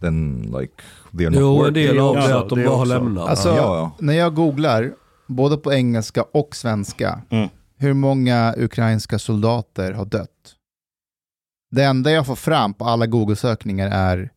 than 0.00 0.42
like 0.42 0.72
they 1.16 1.26
are 1.26 1.30
not 1.30 1.40
Jo, 1.40 1.64
en 1.64 1.74
del 1.74 1.98
av 1.98 2.14
Det 2.14 2.20
är 2.22 2.34
att 2.42 2.48
de 2.48 2.64
bara 2.64 2.76
har 2.76 2.86
lämnat. 2.86 3.28
Alltså, 3.28 3.48
Ja, 3.48 3.54
ja. 3.56 3.90
när 3.98 4.12
jag 4.14 4.34
googlar, 4.34 4.92
både 5.26 5.56
på 5.56 5.72
engelska 5.72 6.22
och 6.22 6.56
svenska, 6.56 7.20
Mm. 7.30 7.48
hur 7.78 7.94
många 7.94 8.54
ukrainska 8.58 9.18
soldater 9.18 9.92
har 9.92 10.04
dött? 10.04 10.28
Det 11.70 11.84
enda 11.84 12.10
jag 12.10 12.26
får 12.26 12.36
fram 12.36 12.74
på 12.74 12.84
alla 12.84 13.06
Google-sökningar 13.06 13.90
är 13.92 14.30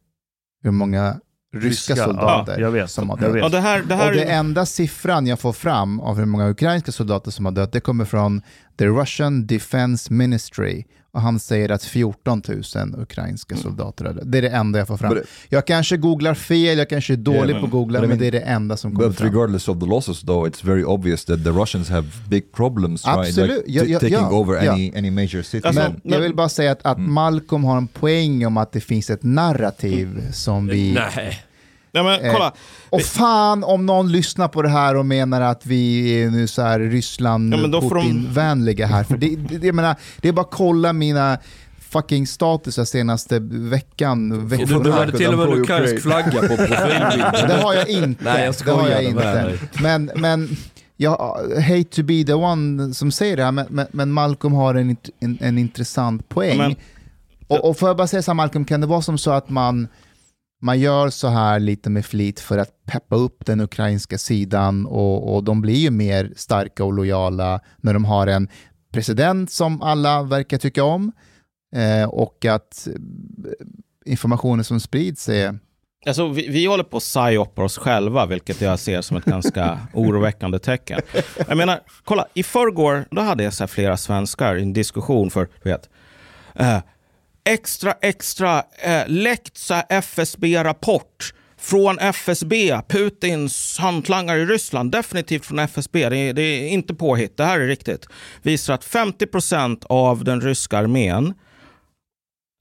hur 0.64 0.72
många 0.72 1.20
ryska, 1.54 1.94
Ryska, 1.94 2.06
soldater 2.06 2.54
ja, 2.54 2.60
jag 2.60 2.72
vet, 2.72 2.92
som 2.92 3.10
har 3.10 3.18
jag 3.18 3.28
dött. 3.28 3.36
vet. 3.36 3.42
Ja, 3.44 3.50
det 3.50 3.60
här, 3.60 3.84
det 3.84 3.96
här 3.96 4.08
och 4.10 4.16
det 4.16 4.24
är- 4.24 4.40
enda 4.40 4.66
siffran 4.66 5.28
jag 5.28 5.40
får 5.40 5.54
fram 5.54 6.00
av 6.00 6.18
hur 6.18 6.26
många 6.26 6.50
ukrainska 6.50 6.92
soldater 6.92 7.32
som 7.32 7.46
har 7.46 7.52
dött, 7.52 7.72
det 7.72 7.80
kommer 7.80 8.06
från 8.06 8.42
the 8.78 8.86
Russian 8.88 9.48
Defense 9.48 10.14
Ministry. 10.14 10.84
Och 11.12 11.22
han 11.24 11.40
säger 11.40 11.70
att 11.72 11.84
14 11.84 12.42
000 12.48 12.64
ukrainska 13.02 13.56
soldater 13.56 14.06
har 14.06 14.14
dött. 14.14 14.24
Det 14.32 14.38
är 14.38 14.42
det 14.42 14.50
enda 14.50 14.80
jag 14.80 14.88
får 14.88 14.98
fram. 14.98 15.14
But- 15.14 15.24
jag 15.50 15.68
kanske 15.68 15.98
googlar 15.98 16.34
fel, 16.34 16.78
jag 16.78 16.90
kanske 16.90 17.14
är 17.14 17.18
dålig 17.18 17.50
Yeah, 17.50 17.60
på 17.60 17.66
att 17.66 17.72
googla, 17.72 18.00
but 18.00 18.06
I 18.06 18.10
men 18.10 18.18
mean- 18.18 18.20
det 18.22 18.28
är 18.28 18.32
det 18.32 18.40
enda 18.40 18.78
som 18.78 18.96
kommer 18.96 19.08
But 19.08 19.18
fram. 19.18 19.30
regardless 19.34 19.68
of 19.68 19.80
the 19.80 19.86
losses, 19.86 20.22
though, 20.22 20.48
it's 20.48 20.66
very 20.66 20.84
obvious 20.84 21.26
that 21.26 21.44
the 21.44 21.50
Russians 21.50 21.90
have 21.90 22.08
big 22.30 22.52
problems 22.52 23.02
trying, 23.02 23.20
Absolut. 23.20 23.68
like, 23.68 23.86
Ja, 23.92 24.00
taking 24.00 24.14
ja, 24.18 24.32
over 24.32 24.64
ja. 24.66 24.72
any 24.74 24.92
any 24.98 25.12
major 25.12 25.42
city. 25.42 25.68
Alltså, 25.68 25.82
Men 25.82 26.02
jag 26.04 26.20
vill 26.20 26.36
bara 26.36 26.50
säga 26.50 26.72
att, 26.72 26.86
att 26.86 27.00
Malcolm 27.00 27.64
har 27.64 27.78
en 27.78 27.88
poäng 27.88 28.46
om 28.46 28.58
att 28.58 28.72
det 28.72 28.82
finns 28.82 29.10
ett 29.10 29.24
narrativ 29.24 30.32
som 30.32 30.68
vi... 30.68 30.94
Nej. 31.16 31.40
Ja, 31.98 32.04
men, 32.04 32.22
Eh, 32.22 32.34
kolla. 32.34 32.54
Och 32.90 33.02
fan 33.02 33.64
om 33.64 33.86
någon 33.86 34.12
lyssnar 34.12 34.48
på 34.48 34.62
det 34.62 34.70
här 34.70 34.96
och 34.96 35.06
menar 35.06 35.42
att 35.42 35.66
vi 35.66 36.10
är 36.24 36.30
nu 36.30 36.48
så 36.48 36.62
här 36.62 36.80
Ryssland, 36.80 37.54
Ja, 37.54 37.58
men 37.58 37.72
då 37.72 37.82
får 37.82 37.96
de- 37.96 38.86
här. 38.86 39.04
För 39.04 39.18
det, 39.18 39.36
det, 39.36 39.66
jag 39.66 39.76
menar, 39.76 39.96
det 40.22 40.28
är 40.28 40.34
bara 40.34 40.42
att 40.42 40.52
kolla 40.52 40.94
mina 40.94 41.38
fucking 41.90 42.28
statusar 42.28 42.86
senaste 42.86 43.40
veckan. 43.50 44.30
Du, 44.30 44.38
veckorna. 44.58 44.80
du 44.80 44.92
hade 44.92 45.18
till 45.18 45.28
och 45.28 45.38
med 45.50 45.58
ukrainsk 45.60 46.04
flagga 46.04 46.42
på 46.42 46.48
profilbilden. 46.48 47.48
Det 47.48 47.60
har 47.64 47.74
jag 47.74 47.90
inte. 47.90 48.24
Nej, 48.24 48.46
jag 48.46 48.56
det 48.66 48.72
har 48.72 48.90
jag 48.90 49.04
inte. 49.04 49.58
Men, 49.82 50.12
men 50.16 50.58
jag 50.98 51.12
hate 51.68 51.84
to 51.84 52.04
be 52.04 52.24
the 52.24 52.34
one 52.34 52.94
som 52.94 53.12
säger 53.12 53.38
det 53.38 53.44
här, 53.44 53.52
men, 53.52 53.66
men, 53.70 53.88
men 53.92 54.12
Malcolm 54.12 54.54
har 54.54 54.76
en, 54.76 54.98
en, 55.20 55.38
en 55.42 55.58
intressant 55.58 56.30
poäng. 56.30 56.58
Ja, 56.58 56.68
men- 56.68 56.76
och, 57.48 57.70
och 57.70 57.78
får 57.80 57.90
jag 57.90 57.98
bara 57.98 58.08
säga 58.08 58.22
så 58.22 58.32
här 58.32 58.36
Malcolm, 58.36 58.66
kan 58.66 58.82
det 58.82 58.88
vara 58.88 59.02
som 59.02 59.18
så 59.18 59.32
att 59.32 59.50
man, 59.50 59.88
man 60.62 60.80
gör 60.80 61.10
så 61.10 61.28
här 61.28 61.60
lite 61.60 61.90
med 61.90 62.06
flit 62.06 62.40
för 62.40 62.58
att 62.58 62.86
peppa 62.86 63.16
upp 63.16 63.46
den 63.46 63.62
ukrainska 63.62 64.18
sidan 64.18 64.86
och, 64.86 65.36
och 65.36 65.44
de 65.44 65.62
blir 65.62 65.76
ju 65.76 65.92
mer 65.92 66.34
starka 66.36 66.84
och 66.84 66.94
lojala 66.94 67.60
när 67.78 67.94
de 67.94 68.06
har 68.06 68.28
en 68.28 68.48
president 68.94 69.52
som 69.52 69.82
alla 69.82 70.24
verkar 70.24 70.58
tycka 70.58 70.84
om 70.84 71.12
eh, 71.76 72.10
och 72.10 72.46
att 72.46 72.88
eh, 72.88 72.94
informationen 74.06 74.64
som 74.64 74.80
sprids 74.80 75.30
är 75.30 75.60
Alltså, 76.06 76.28
vi, 76.28 76.48
vi 76.48 76.66
håller 76.66 76.84
på 76.84 76.98
att 76.98 77.04
psyoppa 77.04 77.64
oss 77.64 77.78
själva, 77.78 78.26
vilket 78.26 78.62
jag 78.62 78.80
ser 78.80 79.02
som 79.02 79.18
ett 79.18 79.26
ganska 79.26 79.80
oroväckande 79.94 80.60
tecken. 80.60 81.02
Jag 81.48 81.58
menar, 81.58 81.80
kolla, 82.04 82.28
i 82.34 82.44
förrgår 82.44 83.06
då 83.12 83.22
hade 83.22 83.44
jag 83.44 83.54
så 83.54 83.68
flera 83.68 83.98
svenskar 83.98 84.56
i 84.56 84.62
en 84.62 84.74
diskussion 84.74 85.32
för, 85.32 85.48
du 85.64 85.70
vet, 85.70 85.90
eh, 86.56 86.80
extra, 87.48 87.94
extra 88.02 88.64
eh, 88.84 89.04
läckt 89.08 89.70
FSB-rapport 89.90 91.34
från 91.58 92.00
FSB, 92.00 92.82
Putins 92.88 93.78
hantlangare 93.80 94.40
i 94.40 94.46
Ryssland, 94.46 94.92
definitivt 94.92 95.46
från 95.46 95.60
FSB, 95.60 96.10
det 96.10 96.18
är, 96.18 96.34
det 96.34 96.42
är 96.42 96.70
inte 96.70 96.94
påhitt, 96.94 97.38
det 97.38 97.46
här 97.46 97.60
är 97.60 97.68
riktigt, 97.68 98.08
visar 98.42 98.74
att 98.74 98.86
50% 98.86 99.86
av 99.90 100.24
den 100.24 100.42
ryska 100.42 100.78
armén 100.78 101.34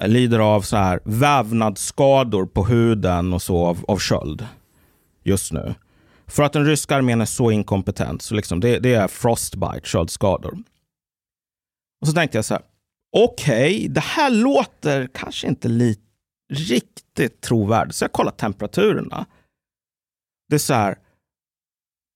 lider 0.05 0.39
av 0.39 0.63
så 0.63 0.77
här 0.77 1.01
vävnadsskador 1.05 2.47
på 2.47 2.65
huden 2.65 3.33
och 3.33 3.43
så 3.43 3.67
av, 3.67 3.85
av 3.89 3.99
köld 3.99 4.47
just 5.25 5.53
nu. 5.53 5.75
För 6.27 6.43
att 6.43 6.53
den 6.53 6.67
ryska 6.67 6.97
armén 6.97 7.21
är 7.21 7.25
så 7.25 7.51
inkompetent. 7.51 8.23
Så 8.23 8.35
liksom 8.35 8.61
det, 8.61 8.79
det 8.79 8.95
är 8.95 9.09
frostbite, 9.09 9.81
köldskador. 9.85 10.59
Och 12.01 12.09
så 12.09 12.13
tänkte 12.13 12.39
jag 12.39 12.45
så 12.45 12.55
här. 12.55 12.63
Okej, 13.18 13.76
okay, 13.76 13.88
det 13.88 14.01
här 14.01 14.30
låter 14.30 15.06
kanske 15.14 15.47
inte 15.47 15.68
li- 15.68 16.01
riktigt 16.52 17.40
trovärdigt. 17.40 17.97
Så 17.97 18.05
jag 18.05 18.12
kollar 18.12 18.30
temperaturerna. 18.30 19.26
Det 20.48 20.55
är 20.55 20.59
så 20.59 20.74
här. 20.74 20.98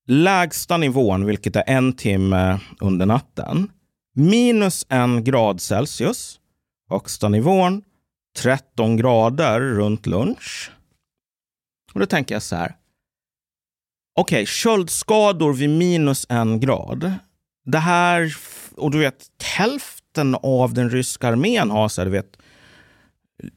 Lägsta 0.06 0.76
nivån, 0.76 1.26
vilket 1.26 1.56
är 1.56 1.64
en 1.66 1.92
timme 1.92 2.60
under 2.80 3.06
natten. 3.06 3.70
Minus 4.14 4.86
en 4.88 5.24
grad 5.24 5.60
Celsius. 5.60 6.40
Högsta 6.90 7.28
nivån 7.28 7.82
13 8.38 8.96
grader 8.96 9.60
runt 9.60 10.06
lunch. 10.06 10.72
Och 11.94 12.00
då 12.00 12.06
tänker 12.06 12.34
jag 12.34 12.42
så 12.42 12.56
här. 12.56 12.76
Okej, 14.16 14.36
okay, 14.36 14.46
köldskador 14.46 15.52
vid 15.52 15.70
minus 15.70 16.26
en 16.28 16.60
grad. 16.60 17.14
Det 17.64 17.78
här, 17.78 18.34
och 18.76 18.90
du 18.90 18.98
vet, 18.98 19.26
hälften 19.42 19.99
av 20.42 20.74
den 20.74 20.90
ryska 20.90 21.28
armén 21.28 21.70
har 21.70 21.88
så 21.88 22.00
här, 22.00 22.06
du 22.06 22.12
vet, 22.12 22.36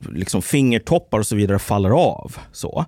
liksom 0.09 0.41
fingertoppar 0.41 1.19
och 1.19 1.27
så 1.27 1.35
vidare 1.35 1.59
faller 1.59 1.89
av. 1.89 2.37
Så. 2.51 2.85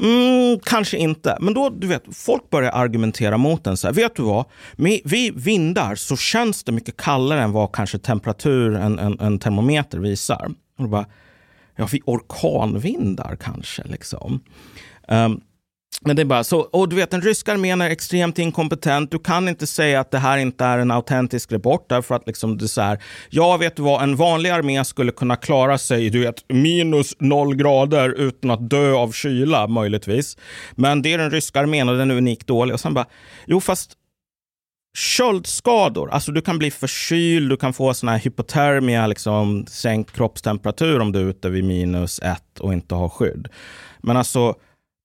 Mm, 0.00 0.60
kanske 0.64 0.96
inte. 0.96 1.38
Men 1.40 1.54
då, 1.54 1.70
du 1.70 1.86
vet, 1.86 2.02
folk 2.12 2.50
börjar 2.50 2.70
argumentera 2.70 3.38
mot 3.38 3.64
den. 3.64 3.76
Så 3.76 3.86
här, 3.86 3.94
vet 3.94 4.16
du 4.16 4.22
vad? 4.22 4.44
Vid 5.04 5.40
vindar 5.40 5.94
så 5.94 6.16
känns 6.16 6.64
det 6.64 6.72
mycket 6.72 6.96
kallare 6.96 7.42
än 7.42 7.52
vad 7.52 7.72
kanske 7.72 7.98
temperatur 7.98 8.74
en, 8.74 8.98
en, 8.98 9.20
en 9.20 9.38
termometer 9.38 9.98
visar. 9.98 10.50
Och 10.78 10.88
bara, 10.88 11.06
ja, 11.76 11.86
vid 11.86 12.02
orkanvindar 12.06 13.36
kanske. 13.40 13.82
Liksom. 13.84 14.40
Um, 15.08 15.40
men 16.00 16.16
det 16.16 16.22
är 16.22 16.26
bara 16.26 16.44
så. 16.44 16.60
Och 16.60 16.88
du 16.88 16.96
vet, 16.96 17.10
den 17.10 17.22
ryska 17.22 17.52
armén 17.52 17.80
är 17.80 17.90
extremt 17.90 18.38
inkompetent. 18.38 19.10
Du 19.10 19.18
kan 19.18 19.48
inte 19.48 19.66
säga 19.66 20.00
att 20.00 20.10
det 20.10 20.18
här 20.18 20.38
inte 20.38 20.64
är 20.64 20.78
en 20.78 20.90
autentisk 20.90 21.52
rapport 21.52 21.88
därför 21.88 22.14
att 22.14 22.26
liksom 22.26 22.58
det 22.58 22.64
är 22.64 22.66
så 22.66 22.80
här. 22.80 23.02
Ja, 23.30 23.56
vet 23.56 23.76
du 23.76 23.82
vad? 23.82 24.02
En 24.02 24.16
vanlig 24.16 24.50
armé 24.50 24.84
skulle 24.84 25.12
kunna 25.12 25.36
klara 25.36 25.78
sig, 25.78 26.10
du 26.10 26.20
vet, 26.20 26.44
minus 26.48 27.16
noll 27.18 27.56
grader 27.56 28.08
utan 28.08 28.50
att 28.50 28.70
dö 28.70 28.92
av 28.92 29.12
kyla 29.12 29.66
möjligtvis. 29.66 30.36
Men 30.74 31.02
det 31.02 31.12
är 31.12 31.18
den 31.18 31.30
ryska 31.30 31.60
armén 31.60 31.88
och 31.88 31.98
den 31.98 32.10
är 32.10 32.14
unikt 32.14 32.46
dålig. 32.46 32.74
Och 32.74 32.80
sen 32.80 32.94
bara, 32.94 33.06
jo 33.46 33.60
fast 33.60 33.92
köldskador, 34.98 36.10
alltså 36.10 36.32
du 36.32 36.40
kan 36.40 36.58
bli 36.58 36.70
förkyld, 36.70 37.50
du 37.50 37.56
kan 37.56 37.72
få 37.72 37.94
sån 37.94 38.08
här 38.08 38.18
hypotermia, 38.18 39.06
liksom 39.06 39.66
sänkt 39.68 40.12
kroppstemperatur 40.12 41.00
om 41.00 41.12
du 41.12 41.20
är 41.20 41.24
ute 41.24 41.48
vid 41.48 41.64
minus 41.64 42.18
ett 42.18 42.60
och 42.60 42.72
inte 42.72 42.94
har 42.94 43.08
skydd. 43.08 43.48
Men 44.02 44.16
alltså 44.16 44.54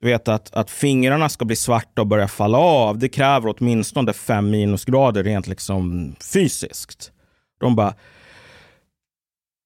du 0.01 0.07
vet 0.07 0.27
att, 0.27 0.53
att 0.55 0.71
fingrarna 0.71 1.29
ska 1.29 1.45
bli 1.45 1.55
svarta 1.55 2.01
och 2.01 2.07
börja 2.07 2.27
falla 2.27 2.57
av, 2.57 2.97
det 2.97 3.09
kräver 3.09 3.55
åtminstone 3.57 4.13
fem 4.13 4.49
minusgrader 4.49 5.23
rent 5.23 5.47
liksom 5.47 6.15
fysiskt. 6.33 7.11
De 7.59 7.75
bara, 7.75 7.93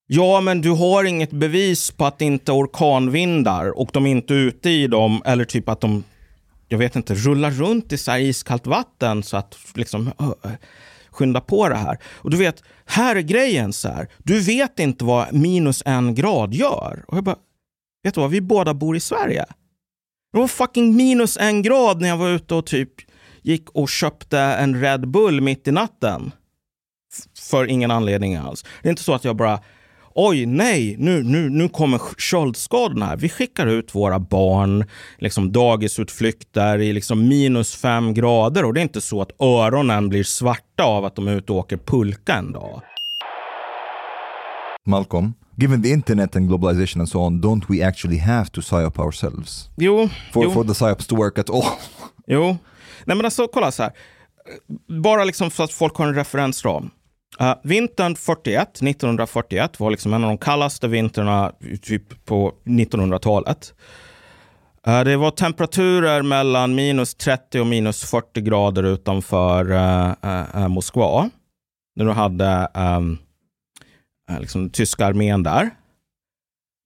ja 0.07 0.41
men 0.41 0.61
du 0.61 0.69
har 0.71 1.03
inget 1.03 1.31
bevis 1.31 1.91
på 1.91 2.05
att 2.05 2.19
det 2.19 2.25
inte 2.25 2.51
är 2.51 2.57
orkanvindar 2.57 3.79
och 3.79 3.89
de 3.93 4.05
är 4.05 4.11
inte 4.11 4.33
ute 4.33 4.69
i 4.69 4.87
dem 4.87 5.21
eller 5.25 5.45
typ 5.45 5.69
att 5.69 5.81
de, 5.81 6.03
jag 6.67 6.77
vet 6.77 6.95
inte, 6.95 7.13
rullar 7.13 7.51
runt 7.51 7.93
i 7.93 7.97
så 7.97 8.11
här 8.11 8.19
iskallt 8.19 8.67
vatten 8.67 9.23
så 9.23 9.37
att 9.37 9.57
liksom 9.75 10.11
skynda 11.11 11.41
på 11.41 11.69
det 11.69 11.75
här. 11.75 11.97
Och 12.05 12.29
du 12.29 12.37
vet, 12.37 12.63
här 12.85 13.15
är 13.15 13.21
grejen 13.21 13.73
så 13.73 13.87
här, 13.89 14.07
du 14.17 14.39
vet 14.39 14.79
inte 14.79 15.05
vad 15.05 15.33
minus 15.33 15.83
en 15.85 16.15
grad 16.15 16.53
gör. 16.53 17.03
Och 17.07 17.17
jag 17.17 17.23
bara, 17.23 17.37
vet 18.03 18.13
du 18.13 18.21
vad, 18.21 18.29
vi 18.29 18.41
båda 18.41 18.73
bor 18.73 18.95
i 18.95 18.99
Sverige. 18.99 19.45
Det 20.33 20.39
var 20.39 20.47
fucking 20.47 20.95
minus 20.95 21.37
en 21.37 21.61
grad 21.61 22.01
när 22.01 22.07
jag 22.07 22.17
var 22.17 22.29
ute 22.29 22.55
och 22.55 22.65
typ 22.65 22.91
gick 23.41 23.69
och 23.69 23.89
köpte 23.89 24.39
en 24.39 24.81
Red 24.81 25.07
Bull 25.07 25.41
mitt 25.41 25.67
i 25.67 25.71
natten. 25.71 26.31
för 27.49 27.65
ingen 27.65 27.91
anledning 27.91 28.35
alls. 28.35 28.65
Det 28.81 28.87
är 28.87 28.89
inte 28.89 29.03
så 29.03 29.13
att 29.13 29.25
jag 29.25 29.35
bara 29.35 29.59
oj 30.15 30.45
nej, 30.45 30.95
nu, 30.99 31.23
nu, 31.23 31.49
nu 31.49 31.69
kommer 31.69 32.01
köldskadorna 32.17 33.05
här. 33.05 33.17
Vi 33.17 33.29
skickar 33.29 33.67
ut 33.67 33.95
våra 33.95 34.19
barn, 34.19 34.85
liksom 35.17 35.51
dagisutflykter 35.51 36.77
i 36.79 36.93
liksom 36.93 37.27
minus 37.27 37.75
fem 37.75 38.13
grader 38.13 38.65
och 38.65 38.73
det 38.73 38.79
är 38.79 38.83
inte 38.83 39.01
så 39.01 39.21
att 39.21 39.41
öronen 39.41 40.09
blir 40.09 40.23
svarta 40.23 40.83
av 40.83 41.05
att 41.05 41.15
de 41.15 41.27
är 41.27 41.35
ute 41.35 41.51
och 41.51 41.57
åker 41.57 41.77
pulka 41.77 42.33
en 42.33 42.51
dag. 42.51 42.81
Malcolm, 44.85 45.33
given 45.59 45.81
the 45.81 45.91
internet 45.91 46.35
and 46.35 46.49
globalization 46.49 46.99
and 46.99 47.09
so 47.09 47.21
on, 47.21 47.41
don't 47.41 47.69
we 47.69 47.81
actually 47.81 48.17
have 48.17 48.51
to 48.51 48.61
psyop 48.61 48.99
ourselves? 48.99 49.69
Jo. 49.77 50.09
For, 50.31 50.43
jo. 50.43 50.51
for 50.51 50.63
the 50.63 50.73
psyops 50.73 51.07
to 51.07 51.15
work 51.15 51.39
at 51.39 51.49
all? 51.49 51.63
Jo. 52.31 52.57
Nej 53.05 53.17
men 53.17 53.25
alltså 53.25 53.47
kolla 53.47 53.71
så 53.71 53.83
här. 53.83 53.91
Bara 55.01 55.23
liksom 55.23 55.51
för 55.51 55.63
att 55.63 55.71
folk 55.71 55.95
har 55.95 56.07
en 56.07 56.15
referensram. 56.15 56.89
Uh, 57.41 57.53
vintern 57.63 58.15
41, 58.15 58.81
1941 58.81 59.79
var 59.79 59.91
liksom 59.91 60.13
en 60.13 60.23
av 60.23 60.29
de 60.29 60.37
kallaste 60.37 60.87
vintrarna 60.87 61.51
typ 61.81 62.25
på 62.25 62.53
1900-talet. 62.65 63.73
Uh, 64.87 64.93
eh, 64.93 65.03
det 65.03 65.17
var 65.17 65.31
temperaturer 65.31 66.21
mellan 66.21 66.75
minus 66.75 67.15
30 67.15 67.59
och 67.59 67.67
minus 67.67 68.03
40 68.03 68.41
grader 68.41 68.83
utanför 68.83 69.71
uh, 69.71 70.67
Moskva. 70.67 71.29
När 71.95 72.05
du 72.05 72.11
hade 72.11 72.67
um, 72.73 73.17
Eh, 73.19 73.28
liksom, 74.39 74.69
tyska 74.69 75.05
armén 75.05 75.43
där. 75.43 75.69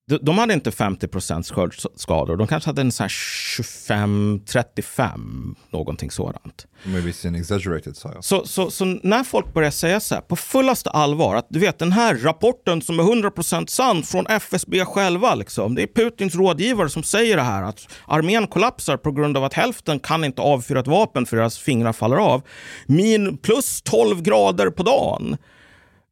De, 0.08 0.20
de 0.22 0.38
hade 0.38 0.54
inte 0.54 0.72
50 0.72 1.08
procents 1.08 1.52
skördskador. 1.52 2.38
De 2.38 2.48
kanske 2.48 2.70
hade 2.70 2.82
en 2.82 2.90
25-35, 2.90 5.56
någonting 5.70 6.12
sådant. 6.12 6.68
Maybe 6.84 7.10
it's 7.10 7.28
an 7.28 7.36
exaggerated 7.36 7.98
size. 7.98 8.22
Så, 8.22 8.46
så, 8.46 8.72
så, 8.72 8.86
när 8.86 9.24
folk 9.24 9.54
börjar 9.54 9.72
säga 9.72 10.00
så 10.00 10.16
här 10.16 10.22
på 10.22 10.36
fullaste 10.36 10.90
allvar 10.90 11.36
att 11.36 11.48
du 11.50 11.60
vet 11.60 11.80
den 11.80 11.92
här 11.92 12.16
rapporten 12.16 12.82
som 12.82 13.00
är 13.00 13.04
100% 13.04 13.68
sann 13.68 14.04
från 14.04 14.28
FSB 14.28 14.86
själva. 14.86 15.36
Liksom. 15.36 15.76
Det 15.76 15.82
är 15.82 15.88
Putins 15.88 16.36
rådgivare 16.36 16.90
som 16.90 17.04
säger 17.04 17.38
det 17.38 17.44
här 17.44 17.64
att 17.64 17.88
armén 18.08 18.48
kollapsar 18.48 18.98
på 18.98 19.12
grund 19.12 19.38
av 19.38 19.44
att 19.44 19.54
hälften 19.54 20.00
kan 20.00 20.24
inte 20.24 20.42
avfyra 20.42 20.80
ett 20.80 20.88
vapen 20.88 21.26
för 21.26 21.38
deras 21.38 21.58
fingrar 21.58 21.94
faller 21.94 22.18
av. 22.18 22.42
Min 22.86 23.38
plus 23.38 23.82
12 23.82 24.22
grader 24.22 24.70
på 24.70 24.84
dagen. 24.84 25.38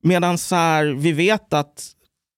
Medan 0.02 0.38
så 0.38 0.56
här, 0.56 0.86
vi 0.86 1.12
vet 1.12 1.54
att 1.54 1.92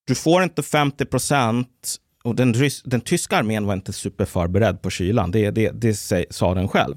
du 0.08 0.16
får 0.16 0.44
inte 0.44 0.64
50 0.64 1.06
procent 1.06 1.98
och 2.24 2.36
den, 2.36 2.54
den 2.86 3.02
tyska 3.02 3.38
armén 3.38 3.66
var 3.66 3.74
inte 3.74 3.94
superförberedd 3.94 4.82
på 4.82 4.90
kylan, 4.90 5.32
det, 5.32 5.52
det, 5.52 5.72
det 5.72 5.96
sa 6.30 6.54
den 6.54 6.68
själv. 6.68 6.96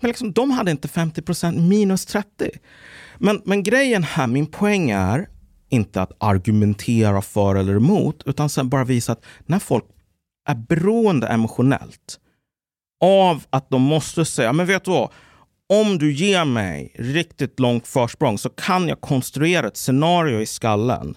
Men 0.00 0.08
liksom, 0.08 0.32
de 0.32 0.50
hade 0.50 0.70
inte 0.70 0.88
50 0.88 1.22
procent, 1.22 1.58
minus 1.58 2.06
30. 2.06 2.50
Men, 3.18 3.42
men 3.44 3.62
grejen 3.62 4.02
här, 4.02 4.26
min 4.26 4.46
poäng 4.46 4.90
är 4.90 5.28
inte 5.68 6.02
att 6.02 6.12
argumentera 6.18 7.22
för 7.22 7.54
eller 7.54 7.76
emot, 7.76 8.22
utan 8.26 8.48
sen 8.48 8.68
bara 8.68 8.84
visa 8.84 9.12
att 9.12 9.24
när 9.46 9.58
folk 9.58 9.84
är 10.48 10.54
beroende 10.54 11.26
emotionellt 11.26 12.20
av 13.00 13.44
att 13.50 13.70
de 13.70 13.82
måste 13.82 14.24
säga, 14.24 14.52
men 14.52 14.66
vet 14.66 14.84
du 14.84 14.90
vad, 14.90 15.12
om 15.68 15.98
du 15.98 16.12
ger 16.12 16.44
mig 16.44 16.94
riktigt 16.98 17.60
långt 17.60 17.86
försprång 17.86 18.38
så 18.38 18.48
kan 18.48 18.88
jag 18.88 19.00
konstruera 19.00 19.66
ett 19.66 19.76
scenario 19.76 20.40
i 20.40 20.46
skallen 20.46 21.16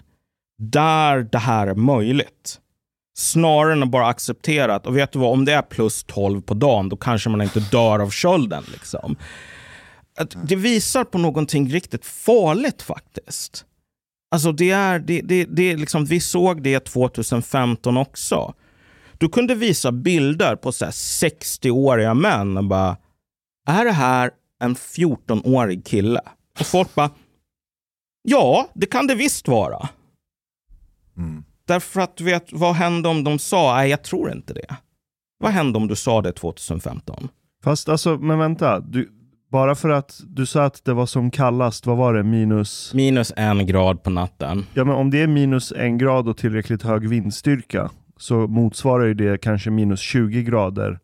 där 0.58 1.28
det 1.32 1.38
här 1.38 1.66
är 1.66 1.74
möjligt. 1.74 2.60
Snarare 3.18 3.72
än 3.72 3.82
att 3.82 3.90
bara 3.90 4.06
acceptera 4.06 4.74
att, 4.74 4.86
och 4.86 4.96
vet 4.96 5.12
du 5.12 5.18
vad, 5.18 5.32
om 5.32 5.44
det 5.44 5.52
är 5.52 5.62
plus 5.62 6.04
12 6.04 6.40
på 6.42 6.54
dagen, 6.54 6.88
då 6.88 6.96
kanske 6.96 7.30
man 7.30 7.42
inte 7.42 7.60
dör 7.60 7.98
av 7.98 8.10
kölden. 8.10 8.64
Liksom. 8.72 9.16
Att 10.18 10.36
det 10.48 10.56
visar 10.56 11.04
på 11.04 11.18
någonting 11.18 11.70
riktigt 11.70 12.06
farligt 12.06 12.82
faktiskt. 12.82 13.64
Alltså 14.30 14.52
det 14.52 14.70
är, 14.70 14.98
det, 14.98 15.20
det, 15.20 15.44
det 15.44 15.76
liksom, 15.76 16.04
vi 16.04 16.20
såg 16.20 16.62
det 16.62 16.80
2015 16.80 17.96
också. 17.96 18.54
Du 19.18 19.28
kunde 19.28 19.54
visa 19.54 19.92
bilder 19.92 20.56
på 20.56 20.70
60-åriga 20.70 22.14
män 22.14 22.56
och 22.56 22.64
bara, 22.64 22.96
är 23.66 23.84
det 23.84 23.92
här 23.92 24.30
en 24.60 24.74
14-årig 24.74 25.86
kille. 25.86 26.20
Och 26.60 26.66
folk 26.66 26.94
bara, 26.94 27.10
ja, 28.22 28.68
det 28.74 28.86
kan 28.86 29.06
det 29.06 29.14
visst 29.14 29.48
vara. 29.48 29.88
Mm. 31.16 31.44
Därför 31.64 32.00
att 32.00 32.20
vet, 32.20 32.52
vad 32.52 32.74
hände 32.74 33.08
om 33.08 33.24
de 33.24 33.38
sa, 33.38 33.74
nej 33.74 33.90
jag 33.90 34.04
tror 34.04 34.32
inte 34.32 34.54
det. 34.54 34.76
Vad 35.38 35.52
hände 35.52 35.78
om 35.78 35.88
du 35.88 35.96
sa 35.96 36.22
det 36.22 36.32
2015? 36.32 37.28
Fast 37.64 37.88
alltså, 37.88 38.18
men 38.18 38.38
vänta. 38.38 38.80
Du, 38.80 39.10
bara 39.50 39.74
för 39.74 39.88
att 39.88 40.20
du 40.26 40.46
sa 40.46 40.64
att 40.64 40.84
det 40.84 40.92
var 40.92 41.06
som 41.06 41.30
kallast, 41.30 41.86
vad 41.86 41.96
var 41.96 42.14
det? 42.14 42.22
Minus? 42.22 42.94
Minus 42.94 43.32
en 43.36 43.66
grad 43.66 44.02
på 44.02 44.10
natten. 44.10 44.66
Ja, 44.74 44.84
men 44.84 44.94
om 44.94 45.10
det 45.10 45.22
är 45.22 45.26
minus 45.26 45.72
en 45.72 45.98
grad 45.98 46.28
och 46.28 46.36
tillräckligt 46.36 46.82
hög 46.82 47.08
vindstyrka 47.08 47.90
så 48.16 48.46
motsvarar 48.46 49.06
ju 49.06 49.14
det 49.14 49.40
kanske 49.40 49.70
minus 49.70 50.00
20 50.00 50.42
grader 50.42 50.98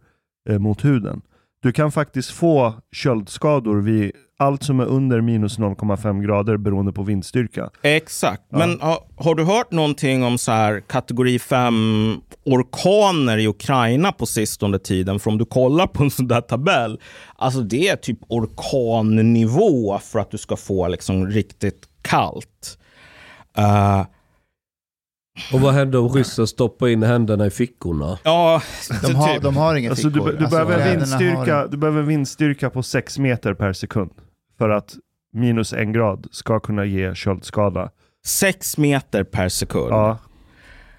eh, 0.49 0.59
mot 0.59 0.85
huden. 0.85 1.23
Du 1.63 1.73
kan 1.73 1.93
faktiskt 1.93 2.31
få 2.31 2.75
köldskador 2.93 3.81
vid 3.81 4.13
allt 4.39 4.63
som 4.63 4.81
är 4.81 4.85
under 4.85 5.21
minus 5.21 5.59
0,5 5.59 6.23
grader 6.23 6.57
beroende 6.57 6.93
på 6.93 7.03
vindstyrka. 7.03 7.71
Exakt. 7.83 8.43
Men 8.49 8.81
har, 8.81 8.99
har 9.17 9.35
du 9.35 9.45
hört 9.45 9.71
någonting 9.71 10.25
om 10.25 10.39
så 10.39 10.53
här 10.53 10.81
kategori 10.81 11.39
5 11.39 12.21
orkaner 12.45 13.39
i 13.39 13.47
Ukraina 13.47 14.13
på 14.13 14.27
sistone 14.27 14.79
tiden? 14.79 15.21
För 15.21 15.31
om 15.31 15.39
du 15.39 15.45
kollar 15.45 15.87
på 15.87 16.03
en 16.03 16.11
sån 16.11 16.29
där 16.29 16.41
tabell, 16.41 17.01
alltså 17.37 17.61
det 17.61 17.89
är 17.89 17.97
typ 17.97 18.19
orkannivå 18.29 19.99
för 19.99 20.19
att 20.19 20.31
du 20.31 20.39
ska 20.39 20.57
få 20.57 20.89
liksom 20.89 21.27
riktigt 21.27 21.89
kallt. 22.03 22.79
Eh, 23.57 24.03
Och 25.53 25.61
vad 25.61 25.75
händer 25.75 25.99
om 25.99 26.09
ryssen 26.09 26.47
stoppar 26.47 26.89
in 26.89 27.03
händerna 27.03 27.47
i 27.47 27.51
fickorna? 27.51 28.19
ja, 28.23 28.63
De 29.03 29.15
har, 29.15 29.35
typ. 29.35 29.43
de 29.43 29.57
har 29.57 29.75
inga 29.75 29.91
Alltså, 29.91 30.09
du, 30.09 30.15
fickor. 30.15 30.27
be- 30.27 30.33
du, 30.39 30.45
Alltså, 30.45 30.65
behöver 30.67 30.91
vindstyrka, 30.97 31.57
har- 31.57 31.69
du 31.69 31.77
behöver 31.77 32.03
vindstyrka 32.03 32.71
på 32.71 32.83
6 32.83 33.19
meter 33.19 33.55
per 33.55 33.73
sekund 33.73 34.11
för 34.59 34.69
att 34.69 34.95
minus 35.33 35.73
en 35.73 35.93
grad 35.93 36.27
ska 36.31 36.61
kunna 36.61 36.85
ge 36.85 37.15
köldskada. 37.15 37.91
sex 38.27 38.79
meter 38.79 39.25
per 39.25 39.49
sekund. 39.49 39.91
Ja, 39.91 40.19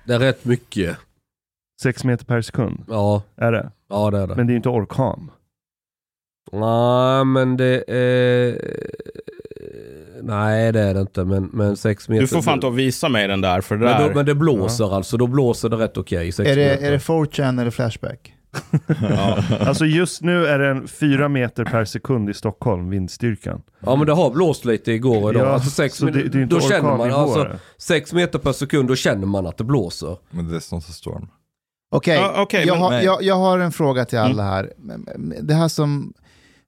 Det 0.05 0.13
är 0.13 0.19
rätt 0.19 0.45
mycket. 0.45 0.97
6 1.81 2.03
meter 2.03 2.25
per 2.25 2.41
sekund 2.41 2.83
Ja, 2.87 3.21
är 3.35 3.51
det. 3.51 3.71
ja 3.89 4.11
det 4.11 4.17
är 4.19 4.27
det. 4.27 4.35
Men 4.35 4.47
det 4.47 4.53
är 4.53 4.55
inte 4.55 4.69
orkan. 4.69 5.31
Nej, 6.51 7.25
men 7.25 7.57
det 7.57 7.83
är... 7.87 8.61
Nej, 10.25 10.71
det 10.71 10.79
är 10.79 10.93
det 10.93 10.99
inte. 11.01 11.25
Men, 11.25 11.49
men 11.53 11.77
sex 11.77 12.09
meter... 12.09 12.21
Du 12.21 12.27
får 12.27 12.41
fan 12.41 12.59
ta 12.59 12.67
och 12.67 12.79
visa 12.79 13.09
mig 13.09 13.27
den 13.27 13.41
där, 13.41 13.61
för 13.61 13.77
det 13.77 13.85
men, 13.85 14.01
där... 14.01 14.09
då, 14.09 14.15
men 14.15 14.25
det 14.25 14.35
blåser 14.35 14.95
alltså. 14.95 15.17
Då 15.17 15.27
blåser 15.27 15.69
det 15.69 15.75
rätt 15.77 15.97
okej. 15.97 16.31
sex 16.31 16.49
Är 16.49 16.55
det, 16.55 16.75
är 16.85 16.91
det 16.91 16.97
4chan 16.97 17.61
eller 17.61 17.71
Flashback? 17.71 18.33
Alltså 19.59 19.85
just 19.85 20.21
nu 20.21 20.45
är 20.47 20.59
den 20.59 20.87
4 20.87 21.29
meter 21.29 21.65
per 21.65 21.85
sekund 21.85 22.29
i 22.29 22.33
Stockholm, 22.33 22.89
vindstyrkan. 22.89 23.61
Ja, 23.79 23.95
men 23.95 24.07
det 24.07 24.13
har 24.13 24.31
blåst 24.31 24.65
lite 24.65 24.91
igår 24.91 25.23
och 25.23 25.31
idag. 25.31 25.45
Ja, 25.47 25.49
alltså 25.51 25.69
sex, 25.69 25.95
så 25.95 26.05
det- 26.05 26.11
det 26.11 26.37
är 26.37 26.41
inte 26.41 26.55
då 26.55 26.61
känner 26.61 26.97
man 26.97 27.11
alltså 27.11 27.47
sex 27.77 28.13
meter 28.13 28.39
per 28.39 28.51
sekund, 28.51 28.87
då 28.87 28.95
känner 28.95 29.27
man 29.27 29.45
att 29.47 29.57
det 29.57 29.63
blåser. 29.63 30.17
But 30.31 30.45
that's 30.45 30.73
not 30.73 30.83
a 30.89 30.91
storm. 30.91 31.27
Okej, 31.91 32.15
Ja, 32.15 32.33
okej, 32.37 32.65
jag, 32.67 32.73
men- 32.75 32.81
har- 32.83 32.89
Nej. 32.91 33.05
jag, 33.05 33.23
jag 33.23 33.35
har 33.35 33.59
en 33.59 33.71
fråga 33.71 34.05
till 34.05 34.19
alla 34.19 34.43
här. 34.43 34.73
Det 35.41 35.53
här, 35.53 35.67
som, 35.67 36.13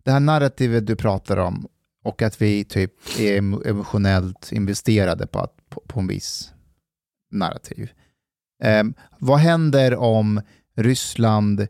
det 0.03 0.11
här 0.11 0.19
narrativet 0.19 0.88
du 0.88 0.95
pratar 0.95 1.38
om 1.38 1.68
och 2.06 2.22
att 2.22 2.41
vi 2.41 2.64
typ 2.64 3.19
är 3.19 3.41
emo- 3.41 3.68
emotionellt 3.68 4.52
investerade 4.52 5.27
på, 5.27 5.40
att, 5.40 5.69
på, 5.69 5.82
på 5.88 5.99
en 5.99 6.07
viss 6.07 6.53
narrativ. 7.32 7.91
Ehm, 8.64 8.94
vad 9.19 9.40
händer 9.40 9.95
om 9.95 10.41
Ryssland 10.76 11.68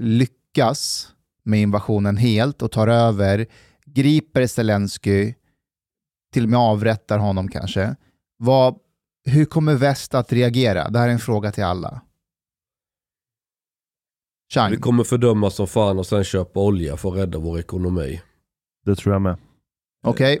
lyckas 0.00 1.12
med 1.42 1.60
invasionen 1.60 2.16
helt 2.16 2.62
och 2.62 2.72
tar 2.72 2.88
över, 2.88 3.46
griper 3.84 4.46
Zelensky, 4.46 5.34
till 6.32 6.44
och 6.44 6.50
med 6.50 6.58
avrättar 6.58 7.18
honom 7.18 7.48
kanske. 7.48 7.96
Vad, 8.36 8.78
hur 9.24 9.44
kommer 9.44 9.74
väst 9.74 10.14
att 10.14 10.32
reagera? 10.32 10.88
Det 10.88 10.98
här 10.98 11.08
är 11.08 11.12
en 11.12 11.18
fråga 11.18 11.52
till 11.52 11.64
alla. 11.64 12.00
Chang. 14.54 14.70
Vi 14.70 14.76
kommer 14.76 15.04
fördöma 15.04 15.50
som 15.50 15.66
fan 15.66 15.98
och 15.98 16.06
sen 16.06 16.24
köpa 16.24 16.60
olja 16.60 16.96
för 16.96 17.08
att 17.08 17.16
rädda 17.16 17.38
vår 17.38 17.58
ekonomi. 17.58 18.22
Det 18.84 18.96
tror 18.96 19.14
jag 19.14 19.22
med. 19.22 19.36
Okej, 20.04 20.38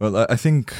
Well, 0.00 0.16
I, 0.16 0.34
I 0.34 0.36
think 0.36 0.70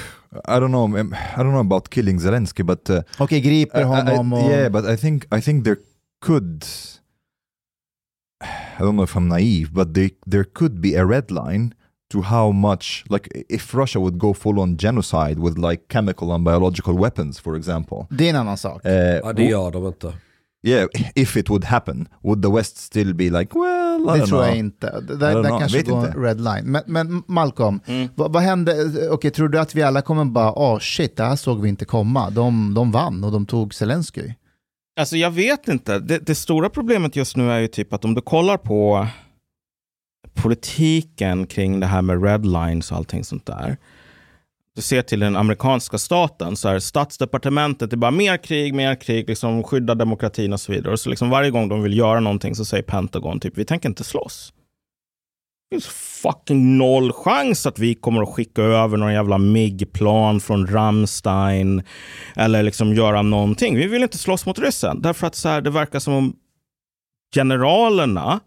I 0.49 0.61
don't 0.61 0.71
know. 0.71 0.85
um, 1.01 1.13
I 1.37 1.43
don't 1.43 1.51
know 1.53 1.61
about 1.61 1.89
killing 1.91 2.19
Zelensky, 2.21 2.63
but 2.65 2.91
uh, 2.91 3.03
Okej, 3.19 3.41
griper 3.41 3.79
I- 3.79 3.83
I- 3.83 3.85
honom 3.85 4.33
och... 4.33 4.51
yeah, 4.51 4.69
but 4.73 4.85
I 4.85 4.97
think 4.97 5.27
I 5.33 5.41
think 5.41 5.65
there 5.65 5.77
could. 6.21 6.65
I 8.41 8.83
don't 8.83 8.95
know 8.95 9.03
if 9.05 9.17
I'm 9.17 9.29
naive, 9.29 9.73
but 9.73 9.95
there 9.95 10.11
there 10.27 10.45
could 10.45 10.81
be 10.81 10.95
a 10.95 11.05
red 11.05 11.31
line 11.31 11.75
to 12.11 12.23
how 12.23 12.53
much, 12.53 13.05
like, 13.11 13.29
if 13.49 13.75
Russia 13.75 13.99
would 14.01 14.19
go 14.19 14.33
full 14.33 14.59
on 14.61 14.77
genocide 14.79 15.39
with 15.39 15.59
like 15.59 15.83
chemical 15.89 16.33
and 16.33 16.45
biological 16.45 16.95
weapons, 16.95 17.39
for 17.41 17.57
example. 17.57 18.07
Det 18.11 18.25
är 18.27 18.31
en 18.31 18.37
annan 18.37 18.57
sak. 18.57 18.87
Uh, 18.87 18.93
Ja, 18.93 19.33
det 19.33 19.45
gör 19.45 19.71
de 19.71 19.87
inte. 19.87 20.13
Yeah, 20.67 20.87
if 21.15 21.37
it 21.37 21.51
would 21.51 21.65
happen, 21.65 22.09
would 22.23 22.43
the 22.43 22.49
West 22.51 22.77
still 22.79 23.15
be 23.15 23.25
like, 23.25 23.59
well, 23.59 24.01
I 24.01 24.19
Det 24.19 24.25
don't 24.25 24.27
tror 24.27 24.43
jag 24.45 24.49
know. 24.53 24.59
inte. 24.59 25.01
Det- 25.01 25.17
Där, 25.17 25.43
där 25.43 25.49
kanske 25.59 25.79
vet 25.79 25.87
går 25.89 25.99
inte. 26.07 26.11
en 26.19 26.23
red 26.25 26.41
line. 26.41 26.65
Men, 26.65 26.83
men 26.87 27.23
Malcolm, 27.27 27.81
Mm. 27.87 28.09
vad, 28.15 28.33
vad 28.33 28.43
hände? 28.43 28.75
Okej, 29.11 29.31
tror 29.31 29.49
du 29.49 29.59
att 29.61 29.75
vi 29.75 29.83
alla 29.83 30.03
kommer 30.03 30.25
bara, 30.25 30.53
åh 30.59 30.79
shit, 30.79 31.17
det 31.17 31.25
här 31.25 31.37
såg 31.37 31.61
vi 31.63 31.69
inte 31.69 31.85
komma. 31.85 32.31
De, 32.31 32.75
de 32.75 32.93
vann 32.93 33.25
och 33.25 33.33
de 33.33 33.47
tog 33.47 33.75
Zelensky. 33.75 34.33
Alltså 35.01 35.17
jag 35.17 35.31
vet 35.31 35.69
inte. 35.69 35.99
Det, 35.99 36.19
det 36.19 36.35
stora 36.35 36.69
problemet 36.71 37.17
just 37.17 37.37
nu 37.37 37.51
är 37.51 37.59
ju 37.59 37.69
typ 37.69 37.93
att 37.93 38.05
om 38.05 38.15
du 38.15 38.21
kollar 38.21 38.57
på 38.57 39.07
politiken 40.35 41.47
kring 41.47 41.81
det 41.81 41.87
här 41.87 42.03
med 42.03 42.23
red 42.25 42.47
lines 42.47 42.91
och 42.91 42.97
allting 42.97 43.25
sånt 43.25 43.47
där. 43.47 43.77
Du 44.79 44.83
ser 44.83 45.03
till 45.03 45.21
den 45.21 45.37
amerikanska 45.37 45.99
staten, 45.99 46.57
så 46.57 46.69
är 46.69 46.79
statsdepartementet 46.79 47.93
är 47.93 47.97
bara 47.97 48.11
mer 48.11 48.37
krig, 48.37 48.75
mer 48.75 48.95
krig, 48.95 49.29
liksom 49.29 49.63
skydda 49.63 49.95
demokratin 49.95 50.53
och 50.53 50.61
så 50.61 50.73
vidare. 50.73 50.93
Och 50.93 51.01
så 51.01 51.11
liksom 51.11 51.31
varje 51.31 51.51
gång 51.51 51.69
de 51.69 51.83
vill 51.83 51.99
göra 51.99 52.21
någonting 52.21 52.55
så 52.55 52.65
säger 52.65 52.83
Pentagon 52.83 53.41
typ, 53.41 53.59
vi 53.59 53.65
tänker 53.65 53.89
inte 53.89 54.05
slåss. 54.05 54.53
Det 55.71 55.77
finns 55.77 55.87
fucking 56.23 56.79
noll 56.79 57.13
chans 57.13 57.67
att 57.67 57.79
vi 57.79 57.95
kommer 57.95 58.23
att 58.23 58.29
skicka 58.29 58.63
över 58.63 58.97
någon 58.97 59.13
jävla 59.13 59.39
MIG-plan 59.39 60.41
från 60.41 60.67
Ramstein 60.67 61.83
eller 62.37 62.63
liksom 62.63 62.95
göra 62.95 63.23
någonting. 63.23 63.77
Vi 63.77 63.87
vill 63.87 64.03
inte 64.03 64.19
slåss 64.19 64.47
mot 64.47 64.59
ryssen 64.59 65.03
därför 65.03 65.27
att 65.27 65.35
så 65.35 65.49
här, 65.49 65.61
det 65.61 65.71
verkar 65.71 65.99
som 65.99 66.15
om 66.15 66.37
generalerna 67.35 68.41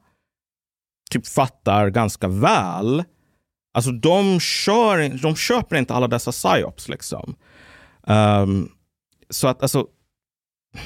typ 1.12 1.28
fattar 1.28 1.90
ganska 1.90 2.28
väl. 2.28 3.03
Alltså 3.73 3.91
de, 3.91 4.39
kör, 4.39 5.22
de 5.22 5.35
köper 5.35 5.76
inte 5.76 5.93
alla 5.93 6.07
dessa 6.07 6.31
psyops 6.31 6.89
liksom. 6.89 7.35
Um, 8.07 8.69
så 9.30 9.48
att 9.48 9.61
alltså, 9.61 9.88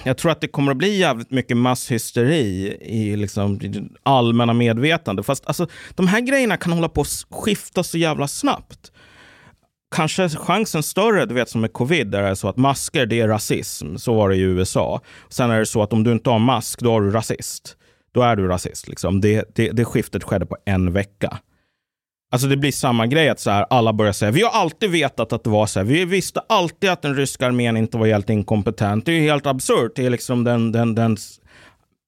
jag 0.04 0.18
tror 0.18 0.32
att 0.32 0.42
det 0.42 0.48
kommer 0.48 0.72
att 0.72 0.78
bli 0.78 0.98
jävligt 0.98 1.32
mycket 1.32 1.58
masshysteri 1.58 2.78
i 2.82 3.16
liksom 3.16 3.60
allmänna 4.04 4.54
medvetande. 4.54 5.24
Fast 5.24 5.46
alltså, 5.46 5.68
de 5.96 6.08
här 6.08 6.22
grejerna 6.22 6.58
kan 6.58 6.74
hålla 6.74 6.90
på 6.90 7.02
att 7.02 7.26
skifta 7.30 7.84
så 7.84 7.98
jävla 7.98 8.28
snabbt. 8.28 8.92
Kanske 9.96 10.30
chansen 10.30 10.84
större, 10.84 11.26
du 11.26 11.34
vet 11.34 11.50
som 11.50 11.62
med 11.62 11.74
covid, 11.74 12.08
där 12.08 12.22
det 12.22 12.28
är 12.28 12.36
så 12.36 12.48
att 12.48 12.58
masker 12.58 13.06
det 13.06 13.20
är 13.22 13.28
rasism. 13.28 13.98
Så 13.98 14.14
var 14.14 14.30
det 14.30 14.36
i 14.36 14.42
USA. 14.42 15.02
Sen 15.30 15.52
är 15.52 15.60
det 15.60 15.66
så 15.66 15.84
att 15.84 15.94
om 15.94 16.04
du 16.04 16.12
inte 16.12 16.30
har 16.30 16.40
mask, 16.40 16.80
då 16.80 16.98
är 16.98 17.02
du 17.02 17.12
rasist. 17.12 17.78
Då 18.12 18.22
är 18.22 18.36
du 18.36 18.48
rasist. 18.48 18.88
Liksom. 18.88 19.22
Det, 19.22 19.56
det, 19.56 19.72
det 19.72 19.86
skiftet 19.86 20.24
skedde 20.24 20.46
på 20.46 20.58
en 20.66 20.94
vecka. 20.94 21.40
Alltså 22.36 22.48
det 22.48 22.58
blir 22.58 22.72
samma 22.72 23.08
grej 23.08 23.30
att 23.30 23.40
så 23.40 23.50
här, 23.52 23.66
alla 23.70 23.94
börjar 23.94 24.14
säga, 24.14 24.32
vi 24.32 24.42
har 24.42 24.50
alltid 24.52 24.92
vetat 24.92 25.34
att 25.34 25.44
det 25.44 25.50
var 25.50 25.66
så 25.66 25.80
här. 25.80 25.86
Vi 25.86 26.06
visste 26.06 26.40
alltid 26.50 26.90
att 26.90 27.02
den 27.02 27.16
ryska 27.16 27.46
armén 27.48 27.78
inte 27.78 27.98
var 27.98 28.08
helt 28.08 28.30
inkompetent. 28.30 29.06
Det 29.06 29.12
är 29.12 29.16
ju 29.16 29.22
helt 29.22 29.46
absurt. 29.46 29.92
Det 29.96 30.06
är 30.06 30.10
liksom 30.10 30.44
den, 30.44 30.72
den, 30.72 30.96
den 30.96 31.18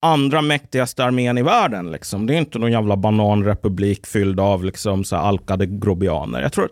andra 0.01 0.41
mäktigaste 0.41 1.03
armén 1.05 1.37
i 1.37 1.41
världen. 1.41 1.91
Liksom. 1.91 2.25
Det 2.25 2.33
är 2.33 2.37
inte 2.37 2.59
någon 2.59 2.71
jävla 2.71 2.97
bananrepublik 2.97 4.05
fylld 4.07 4.39
av 4.39 4.63
liksom, 4.63 5.03
så 5.03 5.15
här, 5.15 5.23
alkade 5.23 5.65
grobianer. 5.65 6.41
Jag 6.41 6.53
tror 6.53 6.65
att 6.65 6.71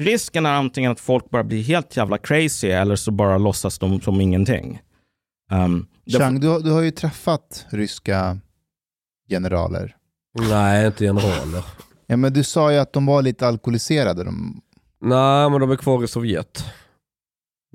risken 0.00 0.46
är 0.46 0.52
antingen 0.54 0.92
att 0.92 1.00
folk 1.00 1.30
bara 1.30 1.44
blir 1.44 1.62
helt 1.62 1.96
jävla 1.96 2.18
crazy 2.18 2.68
eller 2.68 2.96
så 2.96 3.10
bara 3.10 3.38
låtsas 3.38 3.78
de 3.78 4.00
som 4.00 4.20
ingenting. 4.20 4.80
Um, 5.52 5.86
Chang, 6.18 6.40
du, 6.40 6.48
har- 6.48 6.60
du 6.60 6.70
har 6.70 6.82
ju 6.82 6.90
träffat 6.90 7.66
ryska 7.70 8.38
generaler. 9.30 9.94
Nej, 10.50 10.86
inte 10.86 11.04
generaler. 11.04 11.62
Ja, 12.10 12.16
men 12.16 12.32
du 12.32 12.44
sa 12.44 12.72
ju 12.72 12.78
att 12.78 12.92
de 12.92 13.06
var 13.06 13.22
lite 13.22 13.46
alkoholiserade. 13.46 14.24
De... 14.24 14.60
Nej, 15.00 15.50
men 15.50 15.60
de 15.60 15.70
är 15.70 15.76
kvar 15.76 16.04
i 16.04 16.08
Sovjet. 16.08 16.64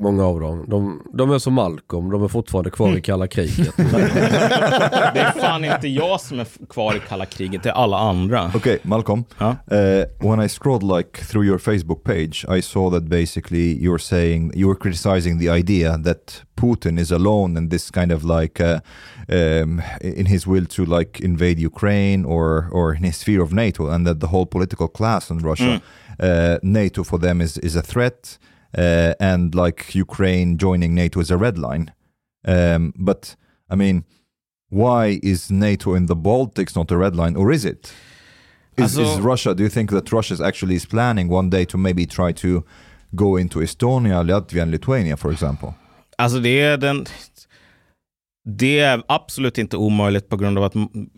Många 0.02 0.24
av 0.24 0.40
dem. 0.40 0.66
De, 0.68 1.02
de 1.14 1.32
är 1.32 1.40
som 1.40 1.54
Malcolm, 1.54 2.10
de 2.10 2.24
är 2.24 2.28
fortfarande 2.28 2.70
kvar 2.70 2.98
i 2.98 3.02
kalla 3.02 3.28
kriget. 3.28 3.78
det 3.78 5.20
är 5.20 5.32
fan 5.32 5.66
inte 5.66 5.88
jag 5.88 6.22
som 6.22 6.40
är 6.40 6.48
kvar 6.70 6.96
i 6.96 7.00
kalla 7.10 7.26
kriget, 7.26 7.64
det 7.64 7.70
är 7.70 7.74
alla 7.74 7.98
andra. 7.98 8.52
Okay, 8.56 8.78
Malcolm. 8.84 9.24
Huh? 9.38 9.50
Uh, 9.72 10.06
when 10.20 10.46
I 10.46 10.50
scrolled 10.50 10.98
like 10.98 11.26
through 11.26 11.48
your 11.48 11.60
Facebook 11.60 12.04
page, 12.04 12.46
I 12.58 12.62
saw 12.62 12.90
that 12.90 13.04
basically 13.04 13.84
you're 13.84 14.00
saying 14.00 14.52
you 14.56 14.68
were 14.68 14.80
criticizing 14.80 15.40
the 15.40 15.50
idea 15.50 15.98
that 15.98 16.44
Putin 16.56 17.00
is 17.00 17.12
alone 17.12 17.58
in 17.58 17.70
this 17.70 17.92
kind 17.92 18.12
of 18.12 18.24
like 18.24 18.64
uh, 18.64 18.80
um, 19.30 19.82
in 20.02 20.26
his 20.26 20.48
will 20.48 20.66
to 20.66 20.86
like 20.86 21.20
invade 21.20 21.60
Ukraine 21.60 22.26
or 22.26 22.70
or 22.72 22.96
in 22.96 23.04
his 23.04 23.24
fear 23.24 23.42
of 23.42 23.52
NATO, 23.52 23.90
and 23.90 24.08
that 24.08 24.20
the 24.20 24.28
whole 24.28 24.46
political 24.46 24.88
class 24.88 25.30
in 25.30 25.38
Russia, 25.38 25.82
uh, 26.20 26.58
NATO 26.64 27.04
for 27.04 27.20
them 27.20 27.42
is 27.42 27.58
is 27.58 27.76
a 27.76 27.82
threat, 27.82 28.40
uh, 28.78 29.14
and 29.20 29.56
like 29.56 29.96
Ukraine 29.96 30.58
joining 30.58 30.96
NATO 30.96 31.20
is 31.20 31.32
a 31.32 31.38
red 31.38 31.58
line. 31.58 31.92
Um, 32.46 32.94
but 32.98 33.36
I 33.70 33.76
mean, 33.76 34.04
why 34.70 35.20
is 35.24 35.50
NATO 35.52 35.96
in 35.96 36.08
the 36.08 36.16
Baltics 36.16 36.76
not 36.76 36.92
a 36.92 36.98
red 36.98 37.16
line, 37.16 37.36
or 37.36 37.52
is 37.52 37.66
it? 37.66 37.94
Is, 38.78 38.98
is 38.98 39.20
Russia? 39.20 39.54
Do 39.54 39.64
you 39.64 39.70
think 39.70 39.92
that 39.92 40.12
Russia 40.12 40.34
is 40.34 40.42
actually 40.42 40.76
is 40.76 40.86
planning 40.86 41.30
one 41.32 41.50
day 41.50 41.66
to 41.66 41.78
maybe 41.78 42.06
try 42.06 42.34
to 42.34 42.64
go 43.16 43.38
into 43.38 43.60
Estonia, 43.60 44.24
Latvia, 44.24 44.64
and 44.64 44.72
Lithuania, 44.72 45.16
for 45.16 45.32
example? 45.32 45.74
Alltså 46.18 46.40
det 46.40 46.62
är 46.62 46.78
den... 46.78 47.06
Det 48.46 48.80
är 48.80 49.04
absolut 49.08 49.58
inte 49.58 49.78
omöjligt 49.78 50.30
på 50.30 50.38
grund 50.38 50.58
av 50.58 50.64
att 50.64 50.76
m- 50.76 50.90
jag 50.94 51.10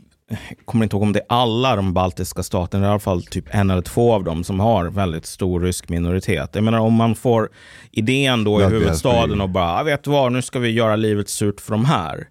kommer 0.66 0.86
inte 0.86 0.96
ihåg 0.96 1.04
om 1.04 1.14
det 1.14 1.20
är 1.20 1.26
alla 1.30 1.76
de 1.76 1.94
baltiska 1.94 2.44
staterna, 2.44 2.86
i 2.86 2.90
alla 2.90 3.00
fall 3.00 3.24
typ 3.24 3.46
en 3.56 3.70
eller 3.70 3.82
två 3.82 4.14
av 4.14 4.24
dem 4.24 4.44
som 4.44 4.60
har 4.60 4.86
väldigt 4.86 5.26
stor 5.26 5.60
rysk 5.62 5.90
minoritet. 5.90 6.50
Jag 6.54 6.64
menar 6.64 6.80
om 6.80 6.94
man 6.94 7.16
får 7.16 7.50
idén 7.92 8.44
då 8.44 8.62
i 8.62 8.64
huvudstaden 8.66 9.42
och 9.42 9.50
bara, 9.50 9.80
"Ah, 9.80 9.84
vet 9.84 10.04
du 10.04 10.12
vad, 10.12 10.32
nu 10.32 10.42
ska 10.42 10.60
vi 10.60 10.70
göra 10.72 10.96
livet 10.96 11.30
surt 11.30 11.62
för 11.62 11.72
de 11.72 11.86
här. 11.86 12.28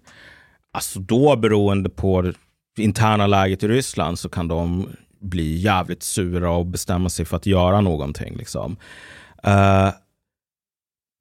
Alltså 0.73 0.99
då 0.99 1.35
beroende 1.35 1.89
på 1.89 2.21
det 2.21 2.33
interna 2.77 3.27
läget 3.27 3.63
i 3.63 3.67
Ryssland 3.67 4.19
så 4.19 4.29
kan 4.29 4.47
de 4.47 4.89
bli 5.21 5.55
jävligt 5.57 6.03
sura 6.03 6.51
och 6.51 6.65
bestämma 6.65 7.09
sig 7.09 7.25
för 7.25 7.37
att 7.37 7.45
göra 7.45 7.81
någonting. 7.81 8.35
Liksom. 8.37 8.77
Eh, 9.43 9.89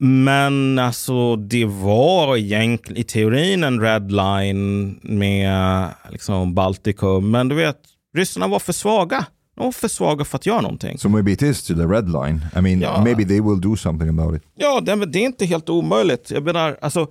men 0.09 0.78
alltså 0.78 1.36
det 1.36 1.64
var 1.64 2.36
egentligen 2.36 3.01
i 3.01 3.05
teorin 3.05 3.64
en 3.64 3.81
red 3.81 4.12
line 4.12 4.98
med 5.02 5.89
liksom 6.10 6.55
Baltikum. 6.55 7.31
Men 7.31 7.48
du 7.48 7.55
vet, 7.55 7.76
ryssarna 8.16 8.48
var 8.48 8.59
för 8.59 8.72
svaga. 8.72 9.26
De 9.56 9.64
var 9.64 9.72
för 9.72 9.89
svaga 9.89 10.24
för 10.24 10.36
att 10.39 10.47
göra 10.47 10.60
någonting. 10.60 10.98
So 10.98 11.09
maybe 11.09 11.32
it 11.32 11.43
is 11.43 11.62
to 11.66 11.74
the 11.74 11.82
red 11.82 12.09
line. 12.12 12.47
I 12.56 12.60
mean, 12.60 12.81
Ja. 12.81 13.05
maybe 13.05 13.24
they 13.24 13.40
will 13.40 13.60
do 13.60 13.76
something 13.76 14.09
about 14.09 14.36
it. 14.36 14.43
Ja, 14.55 14.81
det, 14.81 15.06
det 15.06 15.18
är 15.18 15.24
inte 15.24 15.47
helt 15.47 15.68
omöjligt. 15.68 16.31
Jag 16.31 16.43
menar, 16.44 16.76
alltså, 16.81 17.06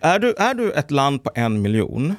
är 0.00 0.18
du, 0.18 0.34
är 0.38 0.54
du 0.54 0.72
ett 0.72 0.90
land 0.90 1.24
på 1.24 1.30
en 1.34 1.62
miljon 1.62 2.14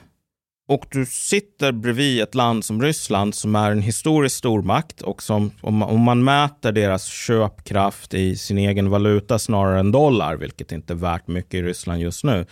och 0.68 0.86
du 0.92 1.06
sitter 1.06 1.72
bredvid 1.72 2.22
ett 2.22 2.36
land 2.36 2.66
som 2.66 2.82
Ryssland 2.82 3.36
som 3.36 3.56
är 3.56 3.72
en 3.72 3.82
historisk 3.82 4.36
stormakt 4.36 5.02
och 5.02 5.24
som 5.24 5.52
om 5.62 5.76
man, 5.76 5.90
om 5.90 6.02
man 6.02 6.24
mäter 6.24 6.72
deras 6.72 7.08
köpkraft 7.08 8.14
i 8.14 8.36
sin 8.36 8.58
egen 8.58 8.90
valuta 8.90 9.40
snarare 9.40 9.80
än 9.80 9.92
dollar, 9.92 10.36
vilket 10.36 10.72
inte 10.72 10.94
är 10.94 10.98
värt 10.98 11.28
mycket 11.28 11.54
i 11.54 11.62
Ryssland 11.62 12.02
just 12.02 12.24
nu. 12.24 12.46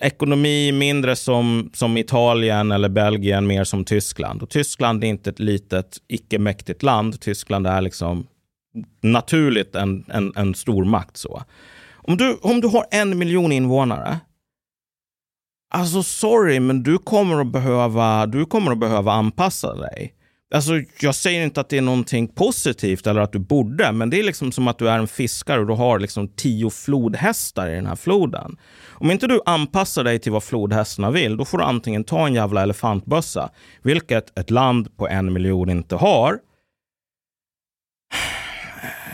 Ekonomi 0.00 0.72
mindre 0.72 1.16
som, 1.16 1.70
som 1.74 1.96
Italien 1.96 2.72
eller 2.72 2.88
Belgien, 2.88 3.46
mer 3.46 3.64
som 3.64 3.84
Tyskland. 3.84 4.42
Och 4.42 4.50
Tyskland 4.50 5.04
är 5.04 5.08
inte 5.08 5.30
ett 5.30 5.38
litet 5.38 5.98
icke-mäktigt 6.08 6.82
land. 6.82 7.20
Tyskland 7.20 7.66
är 7.66 7.80
liksom 7.80 8.26
naturligt 9.00 9.74
en, 9.74 10.04
en, 10.08 10.32
en 10.36 10.54
stormakt. 10.54 11.16
Så. 11.16 11.42
Om, 11.94 12.16
du, 12.16 12.38
om 12.42 12.60
du 12.60 12.68
har 12.68 12.84
en 12.90 13.18
miljon 13.18 13.52
invånare, 13.52 14.20
alltså 15.70 16.02
sorry, 16.02 16.60
men 16.60 16.82
du 16.82 16.98
kommer 16.98 17.40
att 17.40 17.52
behöva, 17.52 18.26
du 18.26 18.46
kommer 18.46 18.72
att 18.72 18.78
behöva 18.78 19.12
anpassa 19.12 19.74
dig. 19.74 20.14
Alltså, 20.54 20.72
jag 21.00 21.14
säger 21.14 21.44
inte 21.44 21.60
att 21.60 21.68
det 21.68 21.78
är 21.78 21.82
någonting 21.82 22.28
positivt 22.28 23.06
eller 23.06 23.20
att 23.20 23.32
du 23.32 23.38
borde, 23.38 23.92
men 23.92 24.10
det 24.10 24.18
är 24.18 24.22
liksom 24.22 24.52
som 24.52 24.68
att 24.68 24.78
du 24.78 24.88
är 24.88 24.98
en 24.98 25.08
fiskare 25.08 25.60
och 25.60 25.66
du 25.66 25.72
har 25.72 25.98
liksom 25.98 26.28
tio 26.28 26.70
flodhästar 26.70 27.70
i 27.70 27.74
den 27.74 27.86
här 27.86 27.96
floden. 27.96 28.56
Om 28.88 29.10
inte 29.10 29.26
du 29.26 29.40
anpassar 29.46 30.04
dig 30.04 30.18
till 30.18 30.32
vad 30.32 30.42
flodhästarna 30.42 31.10
vill, 31.10 31.36
då 31.36 31.44
får 31.44 31.58
du 31.58 31.64
antingen 31.64 32.04
ta 32.04 32.26
en 32.26 32.34
jävla 32.34 32.62
elefantbössa, 32.62 33.50
vilket 33.82 34.38
ett 34.38 34.50
land 34.50 34.96
på 34.96 35.08
en 35.08 35.32
miljon 35.32 35.70
inte 35.70 35.96
har, 35.96 36.38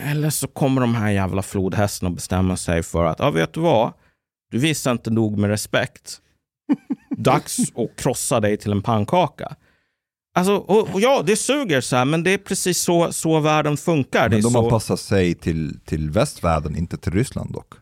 eller 0.03 0.29
så 0.29 0.47
kommer 0.47 0.81
de 0.81 0.95
här 0.95 1.11
jävla 1.11 1.41
flodhästarna 1.41 2.15
bestämma 2.15 2.57
sig 2.57 2.83
för 2.83 3.05
att, 3.05 3.19
ja 3.19 3.31
vet 3.31 3.53
du 3.53 3.59
vad? 3.59 3.93
Du 4.51 4.57
visar 4.57 4.91
inte 4.91 5.09
nog 5.09 5.37
med 5.37 5.49
respekt. 5.49 6.21
Dags 7.17 7.59
att 7.59 7.95
krossa 8.03 8.39
dig 8.39 8.57
till 8.57 8.71
en 8.71 8.81
pannkaka. 8.81 9.55
Alltså, 10.35 10.55
och, 10.55 10.93
och 10.93 11.01
ja, 11.01 11.23
det 11.25 11.35
suger 11.35 11.81
så 11.81 11.95
här, 11.95 12.05
men 12.05 12.23
det 12.23 12.31
är 12.31 12.37
precis 12.37 12.81
så, 12.81 13.13
så 13.13 13.39
världen 13.39 13.77
funkar. 13.77 14.29
Men 14.29 14.41
de 14.41 14.51
så... 14.51 14.63
anpassar 14.63 14.95
sig 14.95 15.35
till, 15.35 15.79
till 15.85 16.09
västvärlden, 16.09 16.75
inte 16.75 16.97
till 16.97 17.11
Ryssland 17.11 17.53
dock. 17.53 17.73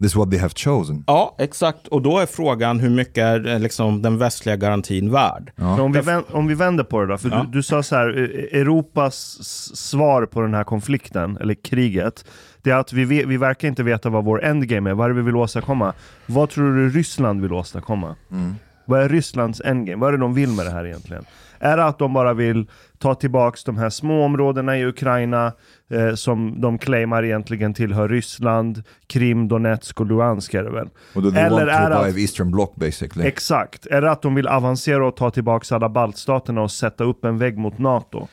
This 0.00 0.06
is 0.12 0.16
what 0.16 0.30
they 0.30 0.38
have 0.40 0.52
chosen. 0.56 1.04
Ja, 1.06 1.36
exakt. 1.38 1.86
Och 1.86 2.02
då 2.02 2.18
är 2.18 2.26
frågan 2.26 2.80
hur 2.80 2.90
mycket 2.90 3.18
är 3.18 3.46
eh, 3.48 3.58
liksom, 3.58 4.02
den 4.02 4.18
västliga 4.18 4.56
garantin 4.56 5.10
värd? 5.12 5.52
Ja. 5.56 5.80
Om, 5.82 5.92
vi 5.92 6.00
vänd, 6.00 6.24
om 6.32 6.46
vi 6.46 6.54
vänder 6.54 6.84
på 6.84 7.00
det 7.00 7.06
då, 7.06 7.18
för 7.18 7.28
Ja. 7.28 7.42
du, 7.46 7.50
du 7.58 7.62
sa 7.62 7.82
så 7.82 7.96
här, 7.96 8.08
eh, 8.18 8.60
Europas 8.60 9.36
s- 9.40 9.76
svar 9.76 10.26
på 10.26 10.40
den 10.40 10.54
här 10.54 10.64
konflikten, 10.64 11.36
eller 11.36 11.54
kriget, 11.54 12.24
det 12.62 12.70
är 12.70 12.74
att 12.76 12.92
vi, 12.92 13.04
vi 13.04 13.36
verkar 13.36 13.68
inte 13.68 13.82
veta 13.82 14.08
vad 14.08 14.24
vår 14.24 14.44
endgame 14.44 14.90
är, 14.90 14.94
vad 14.94 15.04
är 15.04 15.08
det 15.08 15.16
vi 15.16 15.22
vill 15.22 15.36
åstadkomma? 15.36 15.92
Vad 16.26 16.50
tror 16.50 16.74
du 16.76 16.88
Ryssland 16.90 17.42
vill 17.42 17.52
åstadkomma? 17.52 18.16
Mm. 18.32 18.54
Vad 18.84 19.00
är 19.02 19.08
Rysslands 19.08 19.60
endgame? 19.64 20.00
Vad 20.00 20.08
är 20.08 20.12
det 20.12 20.18
de 20.18 20.34
vill 20.34 20.48
med 20.50 20.66
det 20.66 20.70
här 20.72 20.86
egentligen? 20.86 21.24
Är 21.60 21.76
det 21.76 21.84
att 21.84 21.98
de 21.98 22.12
bara 22.12 22.34
vill 22.34 22.66
ta 22.98 23.14
tillbaks 23.14 23.64
de 23.64 23.76
här 23.76 23.90
små 23.90 24.24
områdena 24.24 24.78
i 24.78 24.84
Ukraina 24.86 25.52
eh, 25.90 26.14
som 26.14 26.60
de 26.60 26.78
claimar 26.78 27.24
egentligen 27.24 27.74
tillhör 27.74 28.08
Ryssland, 28.08 28.82
Krim, 29.06 29.48
Donetsk 29.48 30.00
och 30.00 30.06
Luhansk 30.06 30.54
är 30.54 30.62
det 30.62 30.70
väl? 30.70 30.88
Och 31.14 31.22
då 31.22 31.30
they 31.30 31.40
Eller 31.42 31.66
är 31.66 31.90
det 31.90 31.96
att- 31.96 32.16
Eastern 32.18 32.50
Bloc 32.50 32.70
basically. 32.74 33.26
Exakt. 33.28 33.86
Är 33.86 34.00
det 34.02 34.10
att 34.10 34.22
de 34.22 34.34
vill 34.34 34.48
avancera 34.48 35.06
och 35.06 35.16
ta 35.16 35.30
tillbaks 35.30 35.72
alla 35.72 35.88
baltstaterna 35.88 36.62
och 36.62 36.70
sätta 36.70 37.04
upp 37.04 37.24
en 37.24 37.38
vägg 37.38 37.58
mot 37.58 37.78
NATO? 37.78 38.28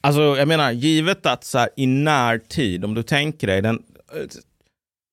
Alltså, 0.00 0.20
jag 0.22 0.48
menar, 0.48 0.70
givet 0.72 1.26
att 1.26 1.44
så 1.44 1.58
här, 1.58 1.68
i 1.76 1.86
närtid, 1.86 2.84
om 2.84 2.94
du 2.94 3.02
tänker 3.02 3.46
dig, 3.46 3.62
den, 3.62 3.78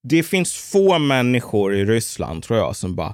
det 0.03 0.23
finns 0.23 0.71
få 0.71 0.99
människor 0.99 1.75
i 1.75 1.85
Ryssland, 1.85 2.43
tror 2.43 2.59
jag, 2.59 2.75
som 2.75 2.95
bara 2.95 3.13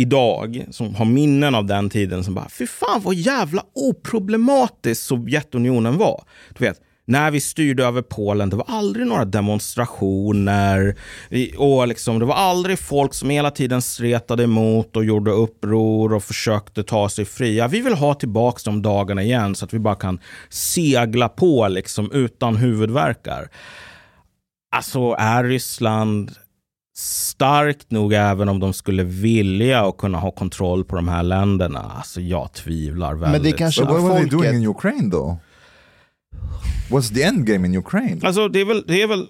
idag, 0.00 0.64
som 0.70 0.94
har 0.94 1.04
minnen 1.04 1.54
av 1.54 1.66
den 1.66 1.90
tiden, 1.90 2.24
som 2.24 2.34
bara, 2.34 2.48
fy 2.48 2.66
fan 2.66 3.00
vad 3.02 3.14
jävla 3.14 3.62
oproblematiskt 3.74 5.06
Sovjetunionen 5.06 5.98
var. 5.98 6.24
Du 6.58 6.64
vet, 6.64 6.80
när 7.10 7.30
vi 7.30 7.40
styrde 7.40 7.84
över 7.84 8.02
Polen, 8.02 8.50
det 8.50 8.56
var 8.56 8.64
aldrig 8.68 9.06
några 9.06 9.24
demonstrationer. 9.24 10.96
Och 11.56 11.88
liksom, 11.88 12.18
det 12.18 12.24
var 12.24 12.34
aldrig 12.34 12.78
folk 12.78 13.14
som 13.14 13.30
hela 13.30 13.50
tiden 13.50 13.82
stretade 13.82 14.44
emot 14.44 14.96
och 14.96 15.04
gjorde 15.04 15.30
uppror 15.30 16.14
och 16.14 16.24
försökte 16.24 16.82
ta 16.82 17.08
sig 17.08 17.24
fria. 17.24 17.68
Vi 17.68 17.80
vill 17.80 17.94
ha 17.94 18.14
tillbaka 18.14 18.60
de 18.64 18.82
dagarna 18.82 19.22
igen 19.22 19.54
så 19.54 19.64
att 19.64 19.74
vi 19.74 19.78
bara 19.78 19.94
kan 19.94 20.20
segla 20.48 21.28
på 21.28 21.68
liksom, 21.68 22.12
utan 22.12 22.56
huvudvärkar. 22.56 23.48
Alltså, 24.76 25.14
är 25.18 25.44
Ryssland 25.44 26.32
starkt 26.96 27.90
nog 27.90 28.12
även 28.12 28.48
om 28.48 28.60
de 28.60 28.72
skulle 28.72 29.02
vilja 29.04 29.84
och 29.84 29.98
kunna 29.98 30.18
ha 30.18 30.30
kontroll 30.30 30.84
på 30.84 30.96
de 30.96 31.08
här 31.08 31.22
länderna? 31.22 31.80
Alltså, 31.96 32.20
jag 32.20 32.52
tvivlar 32.52 33.14
väldigt. 33.14 33.42
det 33.42 33.52
kanske- 33.52 33.84
But 33.84 33.90
what 33.90 34.02
were 34.02 34.12
they 34.14 34.22
folket- 34.30 34.38
doing 34.50 34.62
in 34.62 34.66
Ukraine 34.68 35.10
though? 35.10 35.36
What's 36.90 37.14
the 37.14 37.22
end 37.22 37.46
game 37.46 37.68
in 37.68 37.74
Ukraine? 37.76 38.20
Alltså, 38.24 38.48
det 38.48 38.60
är 38.60 38.64
väl... 38.64 38.84
Det 38.86 39.02
är 39.02 39.06
väl 39.06 39.26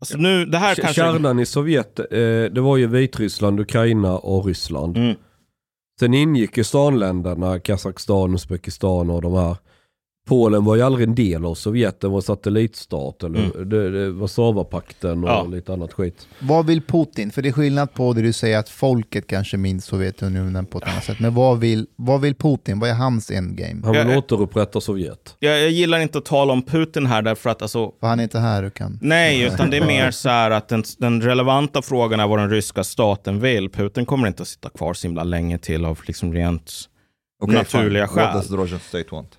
alltså, 0.00 0.18
nu, 0.18 0.46
det 0.46 0.58
här 0.58 0.74
kanske... 0.74 0.94
Kärnan 0.94 1.38
i 1.38 1.46
Sovjet, 1.46 1.98
eh, 1.98 2.06
det 2.52 2.60
var 2.60 2.76
ju 2.76 2.86
Vitryssland, 2.86 3.60
Ukraina 3.60 4.18
och 4.18 4.46
Ryssland. 4.46 4.96
Mm. 4.96 5.16
Sen 6.00 6.14
ingick 6.14 6.56
ju 6.56 6.64
stanländerna, 6.64 7.60
Kazakstan, 7.60 8.34
Uzbekistan 8.34 9.10
och 9.10 9.22
de 9.22 9.34
här. 9.34 9.56
Polen 10.28 10.64
var 10.64 10.76
ju 10.76 10.82
aldrig 10.82 11.08
en 11.08 11.14
del 11.14 11.44
av 11.44 11.54
Sovjet, 11.54 12.00
den 12.00 12.10
var 12.10 12.20
satellitstat. 12.20 13.22
Eller, 13.22 13.64
det, 13.64 13.90
det 13.90 14.10
var 14.10 14.20
Warszawapakten 14.20 15.24
och 15.24 15.30
Ja. 15.30 15.44
lite 15.44 15.72
annat 15.72 15.92
skit. 15.92 16.28
Vad 16.38 16.66
vill 16.66 16.82
Putin? 16.82 17.30
För 17.30 17.42
det 17.42 17.48
är 17.48 17.52
skillnad 17.52 17.94
på 17.94 18.12
det 18.12 18.22
du 18.22 18.32
säger 18.32 18.58
att 18.58 18.68
folket 18.68 19.26
kanske 19.26 19.56
minns 19.56 19.84
Sovjetunionen 19.84 20.66
på 20.66 20.78
ett 20.78 20.84
annat 20.84 21.04
sätt. 21.04 21.20
Men 21.20 21.34
vad 21.34 21.60
vill, 21.60 21.86
vad 21.96 22.20
vill 22.20 22.34
Putin? 22.34 22.80
Vad 22.80 22.90
är 22.90 22.94
hans 22.94 23.30
endgame? 23.30 23.80
Han 23.84 23.92
vill 23.92 24.08
Jag- 24.08 24.18
återupprätta 24.18 24.80
Sovjet. 24.80 25.36
Jag, 25.38 25.60
jag 25.60 25.70
gillar 25.70 25.98
inte 26.00 26.18
att 26.18 26.24
tala 26.24 26.52
om 26.52 26.62
Putin 26.62 27.06
här 27.06 27.22
därför 27.22 27.50
att 27.50 27.62
alltså, 27.62 27.92
För 28.00 28.06
han 28.06 28.18
är 28.18 28.22
inte 28.22 28.38
här 28.38 28.62
och 28.62 28.74
kan... 28.74 28.98
Nej, 29.02 29.42
utan 29.42 29.70
det 29.70 29.76
är 29.76 29.86
mer 29.86 30.10
så 30.10 30.28
här 30.28 30.50
att 30.50 30.68
den, 30.68 30.84
den 30.98 31.22
relevanta 31.22 31.82
frågan 31.82 32.20
är 32.20 32.26
vad 32.26 32.38
den 32.38 32.50
ryska 32.50 32.84
staten 32.84 33.40
vill. 33.40 33.68
Putin 33.70 34.06
kommer 34.06 34.28
inte 34.28 34.42
att 34.42 34.48
sitta 34.48 34.68
kvar 34.70 34.94
så 34.94 35.06
himla 35.06 35.24
länge 35.24 35.58
till 35.58 35.84
av 35.84 36.00
liksom 36.06 36.32
rent... 36.32 36.72
Okay, 37.42 37.56
Naturliga 37.56 38.06
fine. 38.08 38.16
What 38.16 38.26
skäl. 38.26 38.36
does 38.36 38.48
the 38.48 38.54
Russian 38.56 38.80
state 38.80 39.04
want? 39.10 39.37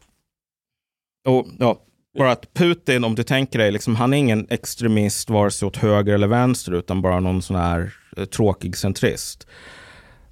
Och, 1.28 1.48
ja, 1.60 1.78
bara 2.18 2.32
att 2.32 2.54
Putin, 2.54 3.04
om 3.04 3.16
du 3.16 3.24
tänker 3.24 3.60
dig, 3.60 3.72
liksom, 3.72 3.96
han 3.96 4.14
är 4.14 4.18
ingen 4.18 4.48
extremist 4.50 5.30
vare 5.30 5.52
sig 5.52 5.66
åt 5.66 5.78
höger 5.78 6.14
eller 6.14 6.28
vänster 6.28 6.72
utan 6.72 7.02
bara 7.02 7.20
någon 7.20 7.41
sån 7.41 7.56
här 7.56 7.94
eh, 8.18 8.26
tråkig 8.26 8.78
centrist. 8.78 9.48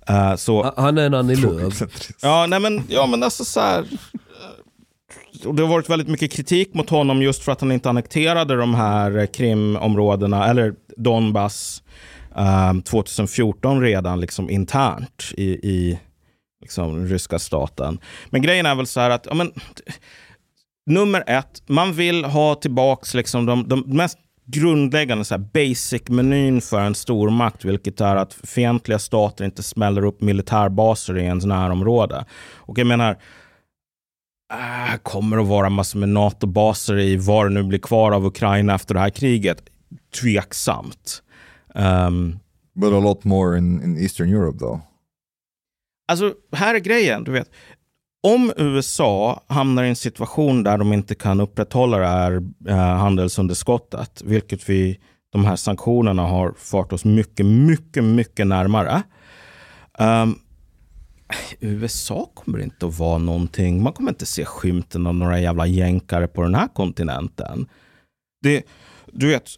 Eh, 0.09 0.35
så, 0.35 0.73
Han- 0.77 0.97
är 0.97 1.05
en 1.05 1.13
Annie 1.13 1.35
Lööf. 1.35 1.81
Ja, 2.21 2.45
nej 2.49 2.59
men, 2.59 2.83
ja, 2.89 3.07
men 3.07 3.23
alltså 3.23 3.45
så 3.45 3.59
här. 3.59 3.79
eh, 3.79 5.47
Och 5.47 5.55
det 5.55 5.61
har 5.63 5.69
varit 5.69 5.89
väldigt 5.89 6.07
mycket 6.07 6.31
kritik 6.31 6.73
mot 6.73 6.89
honom 6.89 7.21
just 7.21 7.43
för 7.43 7.51
att 7.51 7.61
han 7.61 7.71
inte 7.71 7.89
annekterade 7.89 8.55
de 8.55 8.75
här 8.75 9.17
eh, 9.17 9.25
Krimområdena, 9.25 10.47
eller 10.47 10.73
Donbass, 10.97 11.83
eh, 12.37 12.73
2014 12.83 13.81
redan 13.81 14.19
liksom 14.19 14.49
internt 14.49 15.23
i, 15.37 15.43
i 15.51 15.99
liksom, 16.61 16.95
den 16.95 17.07
ryska 17.07 17.39
staten. 17.39 17.99
Men 18.29 18.41
grejen 18.41 18.65
är 18.65 18.75
väl 18.75 18.87
så 18.87 18.99
här 18.99 19.09
att, 19.09 19.25
ja, 19.29 19.33
men, 19.33 19.51
nummer 20.87 21.23
ett, 21.27 21.63
man 21.67 21.93
vill 21.93 22.25
ha 22.25 22.55
tillbaks 22.55 23.13
liksom 23.13 23.45
de, 23.45 23.67
de 23.67 23.79
mest 23.79 24.17
grundläggande 24.45 25.25
så 25.25 25.37
basic-menyn 25.37 26.61
för 26.61 26.79
en 26.79 26.95
stormakt, 26.95 27.65
vilket 27.65 28.01
är 28.01 28.15
att 28.15 28.33
fientliga 28.33 28.99
stater 28.99 29.45
inte 29.45 29.63
smäller 29.63 30.05
upp 30.05 30.21
militärbaser 30.21 31.17
i 31.17 31.21
ens 31.23 31.45
närområde. 31.45 32.25
Och 32.55 32.79
jag 32.79 32.87
menar, 32.87 33.11
äh, 34.53 34.97
kommer 35.03 35.37
att 35.37 35.47
vara 35.47 35.69
massor 35.69 35.99
med 35.99 36.09
NATO-baser 36.09 36.99
i 36.99 37.17
vad 37.17 37.45
det 37.45 37.49
nu 37.49 37.63
blir 37.63 37.79
kvar 37.79 38.11
av 38.11 38.25
Ukraina 38.25 38.75
efter 38.75 38.93
det 38.93 38.99
här 38.99 39.09
kriget? 39.09 39.63
Tveksamt. 40.21 41.23
Um, 41.75 42.39
But 42.75 42.93
a 42.93 42.99
lot 42.99 43.23
more 43.23 43.57
in, 43.57 43.83
in 43.83 43.97
Eastern 43.97 44.29
Europe 44.29 44.59
though. 44.59 44.79
alltså 46.07 46.33
här 46.51 46.75
är 46.75 46.79
grejen, 46.79 47.23
du 47.23 47.31
vet. 47.31 47.51
Om 48.23 48.53
USA 48.57 49.43
hamnar 49.47 49.83
i 49.83 49.89
en 49.89 49.95
situation 49.95 50.63
där 50.63 50.77
de 50.77 50.93
inte 50.93 51.15
kan 51.15 51.39
upprätthålla 51.39 51.97
det 51.97 52.07
här 52.07 52.43
eh, 52.67 52.75
handelsunderskottet, 52.75 54.21
vilket 54.25 54.69
vi, 54.69 54.99
de 55.31 55.45
här 55.45 55.55
sanktionerna 55.55 56.21
har 56.23 56.53
fört 56.57 56.93
oss 56.93 57.05
mycket, 57.05 57.45
mycket, 57.45 58.03
mycket 58.03 58.47
närmare. 58.47 59.03
Um, 59.99 60.39
USA 61.59 62.31
kommer 62.33 62.59
inte 62.59 62.87
att 62.87 62.99
vara 62.99 63.17
någonting, 63.17 63.83
man 63.83 63.93
kommer 63.93 64.11
inte 64.11 64.25
se 64.25 64.45
skymten 64.45 65.07
av 65.07 65.15
några 65.15 65.39
jävla 65.39 65.67
jänkare 65.67 66.27
på 66.27 66.41
den 66.41 66.55
här 66.55 66.67
kontinenten. 66.67 67.67
Det, 68.41 68.63
du 69.11 69.27
vet, 69.27 69.49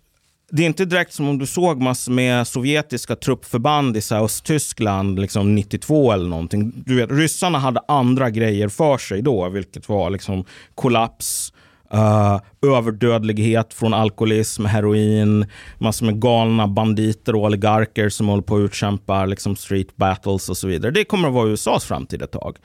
det 0.51 0.63
är 0.63 0.67
inte 0.67 0.85
direkt 0.85 1.13
som 1.13 1.29
om 1.29 1.37
du 1.37 1.45
såg 1.45 1.81
massor 1.81 2.11
med 2.11 2.47
sovjetiska 2.47 3.15
truppförband 3.15 3.97
i 3.97 4.01
så 4.01 4.15
här 4.15 4.23
Östtyskland 4.23 5.19
liksom 5.19 5.55
92 5.55 6.11
eller 6.11 6.29
någonting. 6.29 6.73
Du 6.85 6.95
vet, 6.95 7.11
ryssarna 7.11 7.59
hade 7.59 7.81
andra 7.87 8.29
grejer 8.29 8.67
för 8.67 8.97
sig 8.97 9.21
då, 9.21 9.49
vilket 9.49 9.89
var 9.89 10.09
liksom 10.09 10.45
kollaps, 10.75 11.53
Uh, 11.93 12.39
överdödlighet 12.75 13.73
från 13.73 13.93
alkoholism, 13.93 14.65
heroin, 14.65 15.45
massor 15.77 16.05
med 16.05 16.21
galna 16.21 16.67
banditer 16.67 17.35
och 17.35 17.43
oligarker 17.43 18.09
som 18.09 18.27
håller 18.27 18.43
på 18.43 18.55
att 18.55 18.59
utkämpa 18.59 19.25
liksom 19.25 19.55
street 19.55 19.95
battles 19.95 20.49
och 20.49 20.57
så 20.57 20.67
vidare. 20.67 20.91
Det 20.91 21.03
kommer 21.03 21.27
att 21.27 21.33
vara 21.33 21.49
USAs 21.49 21.85
framtid 21.85 22.21
ett 22.21 22.31
tag. 22.31 22.57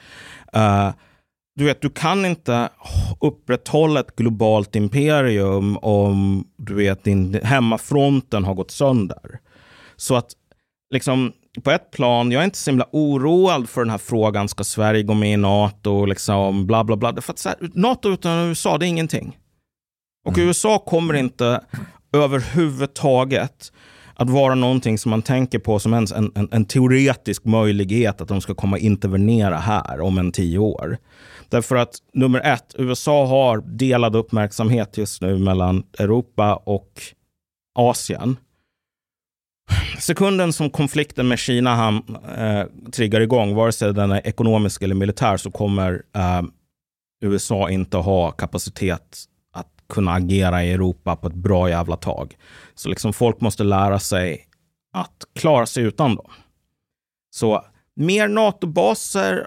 Uh, 0.56 0.90
du 1.56 1.64
vet, 1.64 1.80
du 1.80 1.90
kan 1.90 2.26
inte 2.26 2.68
upprätthålla 3.20 4.00
ett 4.00 4.16
globalt 4.16 4.76
imperium 4.76 5.76
om 5.76 6.44
du 6.56 6.74
vet, 6.74 7.04
din 7.04 7.40
hemmafronten 7.42 8.44
har 8.44 8.54
gått 8.54 8.70
sönder. 8.70 9.40
Så 9.96 10.16
att 10.16 10.32
liksom, 10.94 11.32
på 11.62 11.70
ett 11.70 11.90
plan, 11.90 12.32
jag 12.32 12.40
är 12.40 12.44
inte 12.44 12.58
så 12.58 12.70
himla 12.70 12.86
oroad 12.92 13.68
för 13.68 13.80
den 13.80 13.90
här 13.90 13.98
frågan, 13.98 14.48
ska 14.48 14.64
Sverige 14.64 15.02
gå 15.02 15.14
med 15.14 15.32
i 15.32 15.36
NATO, 15.36 16.04
liksom 16.04 16.66
bla 16.66 16.84
bla 16.84 16.96
bla. 16.96 17.20
För 17.20 17.32
att 17.32 17.44
här, 17.44 17.56
NATO 17.74 18.10
utan 18.10 18.48
USA, 18.48 18.78
det 18.78 18.86
är 18.86 18.88
ingenting. 18.88 19.38
Och 20.26 20.34
USA 20.38 20.78
kommer 20.78 21.14
inte 21.14 21.60
överhuvudtaget 22.12 23.72
att 24.14 24.30
vara 24.30 24.54
någonting 24.54 24.98
som 24.98 25.10
man 25.10 25.22
tänker 25.22 25.58
på 25.58 25.78
som 25.78 25.94
ens 25.94 26.12
en, 26.12 26.32
en, 26.34 26.48
en 26.52 26.64
teoretisk 26.64 27.44
möjlighet 27.44 28.20
att 28.20 28.28
de 28.28 28.40
ska 28.40 28.54
komma 28.54 28.78
intervenera 28.78 29.56
här 29.56 30.00
om 30.00 30.18
en 30.18 30.32
tio 30.32 30.58
år. 30.58 30.98
Därför 31.48 31.76
att 31.76 31.94
nummer 32.12 32.40
ett, 32.40 32.74
USA 32.78 33.26
har 33.26 33.60
delad 33.60 34.16
uppmärksamhet 34.16 34.98
just 34.98 35.22
nu 35.22 35.38
mellan 35.38 35.84
Europa 35.98 36.56
och 36.56 37.02
Asien. 37.74 38.36
Sekunden 39.98 40.52
som 40.52 40.70
konflikten 40.70 41.28
med 41.28 41.38
Kina 41.38 41.74
han, 41.74 42.16
eh, 42.36 42.64
triggar 42.92 43.20
igång, 43.20 43.54
vare 43.54 43.72
sig 43.72 43.94
den 43.94 44.10
är 44.12 44.26
ekonomisk 44.26 44.82
eller 44.82 44.94
militär, 44.94 45.36
så 45.36 45.50
kommer 45.50 46.02
eh, 46.14 46.42
USA 47.24 47.70
inte 47.70 47.96
ha 47.96 48.30
kapacitet 48.30 49.24
att 49.52 49.68
kunna 49.88 50.12
agera 50.12 50.64
i 50.64 50.72
Europa 50.72 51.16
på 51.16 51.26
ett 51.26 51.34
bra 51.34 51.68
jävla 51.68 51.96
tag. 51.96 52.36
Så 52.74 52.88
liksom 52.88 53.12
folk 53.12 53.40
måste 53.40 53.64
lära 53.64 53.98
sig 53.98 54.46
att 54.92 55.24
klara 55.34 55.66
sig 55.66 55.84
utan 55.84 56.16
dem. 56.16 56.30
Så 57.30 57.64
mer 57.96 58.28
NATO-baser. 58.28 59.46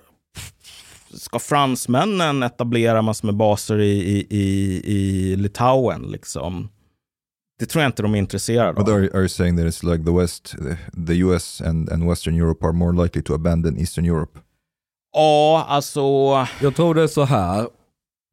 Ska 1.18 1.40
fransmännen 1.40 2.44
etablera 2.44 3.02
massor 3.02 3.26
med 3.26 3.36
baser 3.36 3.80
i, 3.80 3.92
i, 3.92 4.28
i, 4.30 4.82
i 4.86 5.36
Litauen? 5.36 6.02
Liksom? 6.02 6.70
Det 7.60 7.66
tror 7.66 7.82
jag 7.82 7.90
inte 7.90 8.02
de 8.02 8.14
är 8.16 8.20
intresserade 8.20 8.74
But 8.74 8.90
av. 8.90 8.96
are, 8.96 9.10
are 9.14 9.20
you 9.20 9.30
saying 9.30 9.58
that 9.58 9.66
it's 9.66 9.92
like 9.92 10.06
the 10.06 10.12
West, 10.12 10.56
the, 11.08 11.14
US 11.14 11.62
and, 11.62 11.90
and 11.90 12.08
Western 12.10 12.36
Europe 12.36 12.66
are 12.66 12.74
more 12.74 13.04
likely 13.04 13.22
to 13.22 13.34
abandon 13.34 13.78
Eastern 13.78 14.06
Europe? 14.06 14.40
Ja, 15.14 15.66
alltså... 15.70 16.02
Jag 16.62 16.76
tror 16.76 16.96
det 16.96 17.04
är 17.04 17.08
så 17.08 17.24
här. 17.24 17.68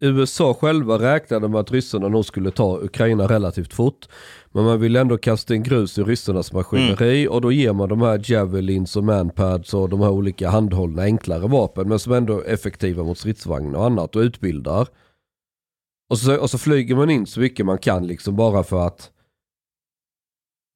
USA 0.01 0.55
själva 0.55 0.99
räknade 0.99 1.49
med 1.49 1.61
att 1.61 1.73
ryssarna 1.73 2.09
nog 2.09 2.25
skulle 2.25 2.51
ta 2.51 2.79
Ukraina 2.79 3.27
relativt 3.27 3.75
fort. 3.75 4.09
Men 4.53 4.65
man 4.65 4.81
vill 4.81 4.97
ändå 4.97 5.19
kasta 5.19 5.55
in 5.55 5.63
grus 5.63 5.99
i 5.99 6.03
ryssarnas 6.03 6.53
maskineri 6.53 7.29
och 7.29 7.41
då 7.41 7.53
ger 7.53 7.73
man 7.73 7.89
de 7.89 8.03
här 8.03 8.21
javelins 8.25 8.97
och 8.97 9.05
manpads 9.05 9.75
och 9.75 9.89
de 9.89 10.01
här 10.01 10.11
olika 10.11 10.51
handhållna 10.51 11.03
enklare 11.03 11.49
vapen 11.49 11.89
men 11.89 11.99
som 11.99 12.13
ändå 12.13 12.41
är 12.41 12.53
effektiva 12.53 13.05
mot 13.05 13.19
stridsvagnar 13.19 13.79
och 13.79 13.85
annat 13.85 14.17
och 14.17 14.21
utbildar. 14.21 14.89
Och 16.11 16.19
så, 16.19 16.41
och 16.41 16.51
så 16.51 16.59
flyger 16.59 16.97
man 16.97 17.11
in 17.11 17.27
så 17.27 17.41
mycket 17.41 17.67
man 17.67 17.79
kan 17.79 18.07
liksom 18.07 18.37
bara 18.37 18.63
för 18.63 18.87
att 18.87 19.11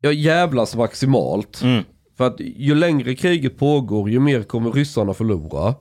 ja, 0.00 0.12
jävlas 0.12 0.76
maximalt. 0.76 1.62
Mm. 1.62 1.84
För 2.16 2.26
att 2.26 2.40
ju 2.40 2.74
längre 2.74 3.14
kriget 3.14 3.58
pågår 3.58 4.10
ju 4.10 4.20
mer 4.20 4.42
kommer 4.42 4.72
ryssarna 4.72 5.14
förlora. 5.14 5.74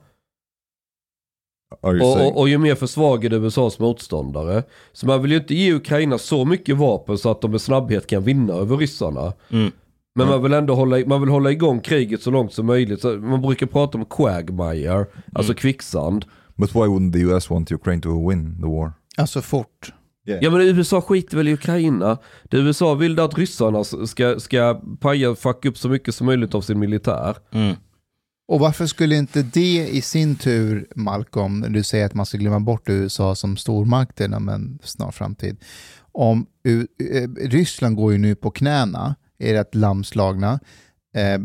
Och, 1.80 1.94
och, 1.94 2.38
och 2.38 2.48
ju 2.48 2.58
mer 2.58 2.74
försvagade 2.74 3.36
USAs 3.36 3.78
motståndare. 3.78 4.62
Så 4.92 5.06
man 5.06 5.22
vill 5.22 5.30
ju 5.30 5.38
inte 5.38 5.54
ge 5.54 5.72
Ukraina 5.74 6.18
så 6.18 6.44
mycket 6.44 6.76
vapen 6.76 7.18
så 7.18 7.30
att 7.30 7.40
de 7.40 7.50
med 7.50 7.60
snabbhet 7.60 8.06
kan 8.06 8.22
vinna 8.22 8.52
över 8.52 8.76
ryssarna. 8.76 9.32
Mm. 9.50 9.72
Men 10.14 10.28
man 10.28 10.42
vill 10.42 10.52
ändå 10.52 10.74
hålla, 10.74 10.98
man 11.06 11.20
vill 11.20 11.30
hålla 11.30 11.50
igång 11.50 11.80
kriget 11.80 12.22
så 12.22 12.30
långt 12.30 12.52
som 12.52 12.66
möjligt. 12.66 13.00
Så 13.00 13.08
man 13.08 13.42
brukar 13.42 13.66
prata 13.66 13.98
om 13.98 14.04
quagmire, 14.04 15.06
alltså 15.32 15.54
kvicksand. 15.54 16.24
But 16.56 16.74
why 16.74 16.80
wouldn't 16.80 17.12
the 17.12 17.18
US 17.18 17.50
want 17.50 17.72
Ukraine 17.72 18.02
to 18.02 18.28
win 18.28 18.60
the 18.62 18.68
war? 18.68 18.92
Alltså 19.16 19.40
fort. 19.40 19.92
Ja 20.40 20.50
men 20.50 20.60
USA 20.60 21.00
skiter 21.00 21.36
väl 21.36 21.48
i 21.48 21.52
Ukraina. 21.52 22.18
Det 22.44 22.56
USA 22.56 22.94
vill 22.94 23.16
det 23.16 23.24
att 23.24 23.38
ryssarna 23.38 23.84
ska, 23.84 24.40
ska 24.40 24.80
paja, 25.00 25.34
fucka 25.34 25.68
upp 25.68 25.78
så 25.78 25.88
mycket 25.88 26.14
som 26.14 26.26
möjligt 26.26 26.54
av 26.54 26.60
sin 26.60 26.78
militär. 26.78 27.36
Och 28.48 28.60
varför 28.60 28.86
skulle 28.86 29.16
inte 29.16 29.42
det 29.42 29.88
i 29.88 30.00
sin 30.02 30.36
tur, 30.36 30.86
Malcolm, 30.96 31.60
när 31.60 31.68
du 31.68 31.82
säger 31.82 32.06
att 32.06 32.14
man 32.14 32.26
ska 32.26 32.38
glömma 32.38 32.60
bort 32.60 32.88
USA 32.88 33.34
som 33.34 33.56
stormakt 33.56 34.20
inom 34.20 34.48
en 34.48 34.78
snar 34.82 35.10
framtid. 35.10 35.56
Om 36.12 36.46
U- 36.64 36.86
eh, 37.12 37.28
Ryssland 37.48 37.96
går 37.96 38.12
ju 38.12 38.18
nu 38.18 38.34
på 38.34 38.50
knäna, 38.50 39.14
är 39.38 39.54
rätt 39.54 39.74
lamslagna. 39.74 40.60
Eh, 41.16 41.40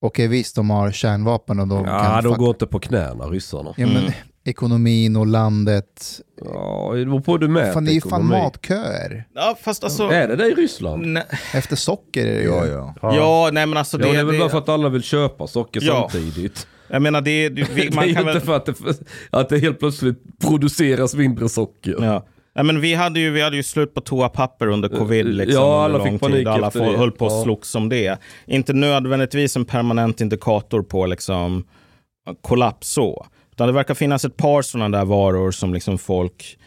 Okej 0.00 0.28
visst, 0.28 0.56
de 0.56 0.70
har 0.70 0.90
kärnvapen 0.92 1.60
och 1.60 1.68
de 1.68 1.84
Ja, 1.84 2.00
kan... 2.04 2.24
de 2.24 2.32
fuck- 2.34 2.38
går 2.38 2.48
inte 2.50 2.66
på 2.66 2.78
knäna 2.78 3.24
ryssarna. 3.24 3.74
ja, 3.76 3.86
men 3.86 3.96
Mm. 3.96 4.12
Ekonomin 4.48 5.16
och 5.16 5.26
landet. 5.26 6.20
Ja, 6.44 6.92
det 6.94 7.04
beror 7.04 7.20
på 7.20 7.32
hur 7.32 7.38
du 7.38 7.48
mäter 7.48 7.72
Fan, 7.72 7.84
det 7.84 7.90
är 7.90 7.94
ju 7.94 8.00
fan 8.00 8.08
ekonomi. 8.20 8.42
matköer. 8.42 9.24
Ja, 9.34 9.58
fast 9.62 9.84
alltså... 9.84 10.02
Är 10.08 10.28
det 10.28 10.36
det 10.36 10.46
i 10.46 10.54
Ryssland? 10.54 11.06
Nej, 11.06 11.24
Efter 11.54 11.76
socker 11.76 12.26
är 12.26 12.34
det 12.34 12.42
ju. 12.42 12.48
Ja, 12.48 12.66
ja. 13.02 13.14
ja, 13.16 13.50
nej 13.52 13.66
men 13.66 13.78
alltså 13.78 14.00
Ja, 14.00 14.06
det... 14.06 14.12
det 14.12 14.18
är 14.18 14.24
väl 14.24 14.32
det- 14.34 14.38
bara 14.40 14.48
för 14.48 14.58
att 14.58 14.68
alla 14.68 14.88
vill 14.88 15.02
köpa 15.02 15.46
socker 15.46 15.80
Ja. 15.84 16.08
samtidigt. 16.10 16.66
Jag 16.90 17.02
menar, 17.02 17.20
det, 17.20 17.48
det, 17.48 17.62
vi, 17.74 17.80
det 17.82 17.86
är 17.88 17.92
man 17.94 18.08
ju 18.08 18.14
kan 18.14 18.22
inte 18.22 18.32
väl... 18.32 18.42
för 18.42 18.56
att 18.56 18.66
det, 18.66 18.74
att 19.30 19.48
det 19.48 19.58
helt 19.58 19.78
plötsligt 19.78 20.22
produceras 20.48 21.14
mindre 21.14 21.48
socker. 21.48 21.96
Ja. 22.00 22.26
Ja, 22.54 22.62
men 22.62 22.80
vi, 22.80 22.94
hade 22.94 23.20
ju, 23.20 23.30
vi 23.30 23.40
hade 23.42 23.56
ju 23.56 23.62
slut 23.62 23.94
på 23.94 24.00
toapapper 24.00 24.66
under 24.66 24.88
covid. 24.88 25.26
Eh, 25.26 25.32
Liksom, 25.32 25.62
ja, 25.62 25.68
under 25.68 25.84
alla 25.84 25.98
lång 25.98 26.10
fick 26.12 26.20
panik 26.20 26.36
tid. 26.36 26.48
Alla 26.48 26.66
efter 26.66 26.90
det. 26.92 26.98
höll 26.98 27.10
på 27.10 27.26
att 27.26 27.32
Ja. 27.32 27.42
slogs 27.44 27.74
om 27.74 27.88
det. 27.88 28.18
Inte 28.46 28.72
nödvändigtvis 28.72 29.56
en 29.56 29.64
permanent 29.64 30.20
indikator 30.20 30.82
på 30.82 31.06
liksom, 31.06 31.64
kollaps 32.42 32.88
så. 32.88 33.26
Utan 33.58 33.66
det 33.66 33.72
verkar 33.72 33.94
finnas 33.94 34.24
ett 34.24 34.36
par 34.36 34.62
sådana 34.62 34.98
där 34.98 35.04
varor 35.04 35.50
som 35.50 35.74
liksom 35.74 35.98
folk 35.98 36.58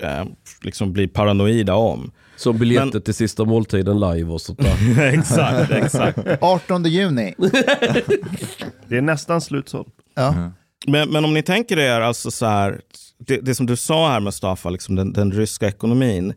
eh, 0.00 0.24
liksom 0.62 0.92
blir 0.92 1.08
paranoida 1.08 1.74
om. 1.74 2.12
Som 2.36 2.58
biljetter 2.58 2.92
Men- 2.92 3.02
till 3.02 3.14
sista 3.14 3.44
måltiden 3.44 4.00
live 4.00 4.32
och 4.32 4.40
sånt 4.40 4.58
där. 4.58 5.00
exakt, 5.18 5.70
exakt. 5.70 6.18
18 6.40 6.84
juni. 6.84 7.34
Det 8.88 8.96
är 8.96 9.00
nästan 9.00 9.40
slutsålt. 9.40 9.94
Ja. 10.14 10.50
Men, 10.86 11.10
men 11.10 11.24
om 11.24 11.34
ni 11.34 11.42
tänker 11.42 11.78
er, 11.78 12.00
alltså 12.00 12.30
så 12.30 12.46
här, 12.46 12.80
det, 13.18 13.36
det 13.36 13.54
som 13.54 13.66
du 13.66 13.76
sa 13.76 14.10
här 14.10 14.20
Mustafa, 14.20 14.70
liksom 14.70 14.94
den, 14.94 15.12
den 15.12 15.32
ryska 15.32 15.68
ekonomin. 15.68 16.34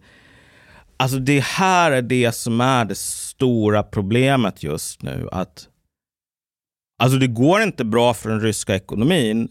Alltså 0.98 1.18
det 1.18 1.44
här 1.44 1.92
är 1.92 2.02
det 2.02 2.36
som 2.36 2.62
är 2.62 2.86
det 2.86 2.98
stora 2.98 3.84
problemet 3.84 4.64
just 4.64 5.02
nu. 5.02 5.30
Att, 5.32 5.68
alltså 7.04 7.18
det 7.18 7.28
går 7.28 7.62
inte 7.62 7.86
bra 7.86 8.14
för 8.14 8.30
den 8.30 8.42
ryska 8.42 8.76
ekonomin. 8.76 9.50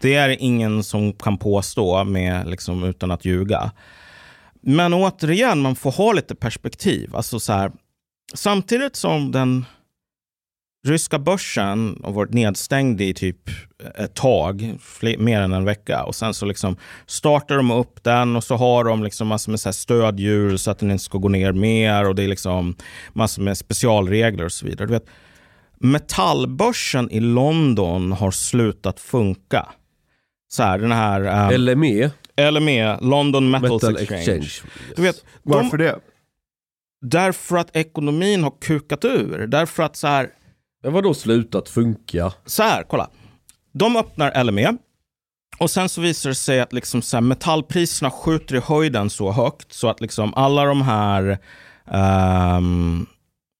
Det 0.00 0.14
är 0.14 0.36
ingen 0.40 0.82
som 0.82 1.12
kan 1.12 1.38
påstå 1.38 2.04
med, 2.04 2.48
liksom, 2.48 2.84
utan 2.84 3.10
att 3.10 3.24
ljuga. 3.24 3.72
Men 4.60 4.94
återigen, 4.94 5.60
man 5.60 5.76
får 5.76 5.92
ha 5.92 6.12
lite 6.12 6.34
perspektiv. 6.34 7.16
Alltså 7.16 7.40
så 7.40 7.52
här, 7.52 7.72
samtidigt 8.34 8.96
som 8.96 9.32
den 9.32 9.64
ryska 10.86 11.18
börsen 11.18 12.00
har 12.04 12.12
varit 12.12 12.32
nedstängd 12.32 13.00
i 13.00 13.14
typ 13.14 13.50
ett 13.98 14.14
tag, 14.14 14.76
fler, 14.80 15.18
mer 15.18 15.40
än 15.40 15.52
en 15.52 15.64
vecka. 15.64 16.04
Och 16.04 16.14
sen 16.14 16.34
så 16.34 16.46
liksom 16.46 16.76
startar 17.06 17.56
de 17.56 17.70
upp 17.70 18.04
den 18.04 18.36
och 18.36 18.44
så 18.44 18.56
har 18.56 18.84
de 18.84 19.04
liksom 19.04 19.28
massor 19.28 19.52
med 19.52 19.60
så 19.60 19.68
här 19.68 20.56
så 20.56 20.70
att 20.70 20.78
den 20.78 20.90
inte 20.90 21.04
ska 21.04 21.18
gå 21.18 21.28
ner 21.28 21.52
mer. 21.52 22.08
Och 22.08 22.14
det 22.14 22.22
är 22.22 22.28
liksom 22.28 22.76
massor 23.12 23.42
med 23.42 23.58
specialregler 23.58 24.44
och 24.44 24.52
så 24.52 24.66
vidare. 24.66 24.86
Du 24.86 24.92
vet, 24.92 25.06
metallbörsen 25.80 27.10
i 27.10 27.20
London 27.20 28.12
har 28.12 28.30
slutat 28.30 29.00
funka. 29.00 29.68
Så 30.48 30.62
här, 30.62 30.78
den 30.78 30.92
här... 30.92 31.52
Um, 31.54 31.60
LME, 31.64 32.10
eller 32.36 32.60
med 32.60 32.98
London 33.02 33.50
Metals 33.50 33.82
Metal 33.82 33.96
Exchange. 33.96 34.20
Exchange. 34.38 34.72
Du 34.96 35.02
vet, 35.02 35.16
de, 35.16 35.24
Varför 35.42 35.76
det? 35.78 35.98
därför 37.00 37.56
att 37.56 37.76
ekonomin 37.76 38.42
har 38.42 38.52
kukat 38.60 39.04
ur. 39.04 39.46
Därför 39.46 39.82
att 39.82 39.96
så 39.96 40.06
här, 40.06 40.28
Det 40.82 40.90
var 40.90 41.02
då 41.02 41.14
slutat 41.14 41.68
funka. 41.68 42.32
så 42.46 42.62
här, 42.62 42.82
kolla. 42.82 43.10
de 43.72 43.96
öppnar 43.96 44.44
LME. 44.44 44.76
Och 45.58 45.70
sen 45.70 45.88
så 45.88 46.00
visar 46.00 46.28
det 46.30 46.34
sig 46.34 46.60
att 46.60 46.72
liksom 46.72 47.02
så 47.02 47.16
här, 47.16 47.22
metallpriserna 47.22 48.10
skjuter 48.10 48.56
i 48.56 48.60
höjden 48.60 49.10
så 49.10 49.32
högt 49.32 49.72
så 49.72 49.88
att 49.88 50.00
liksom 50.00 50.34
alla 50.34 50.64
de 50.64 50.82
här, 50.82 51.38
ehm, 51.90 53.06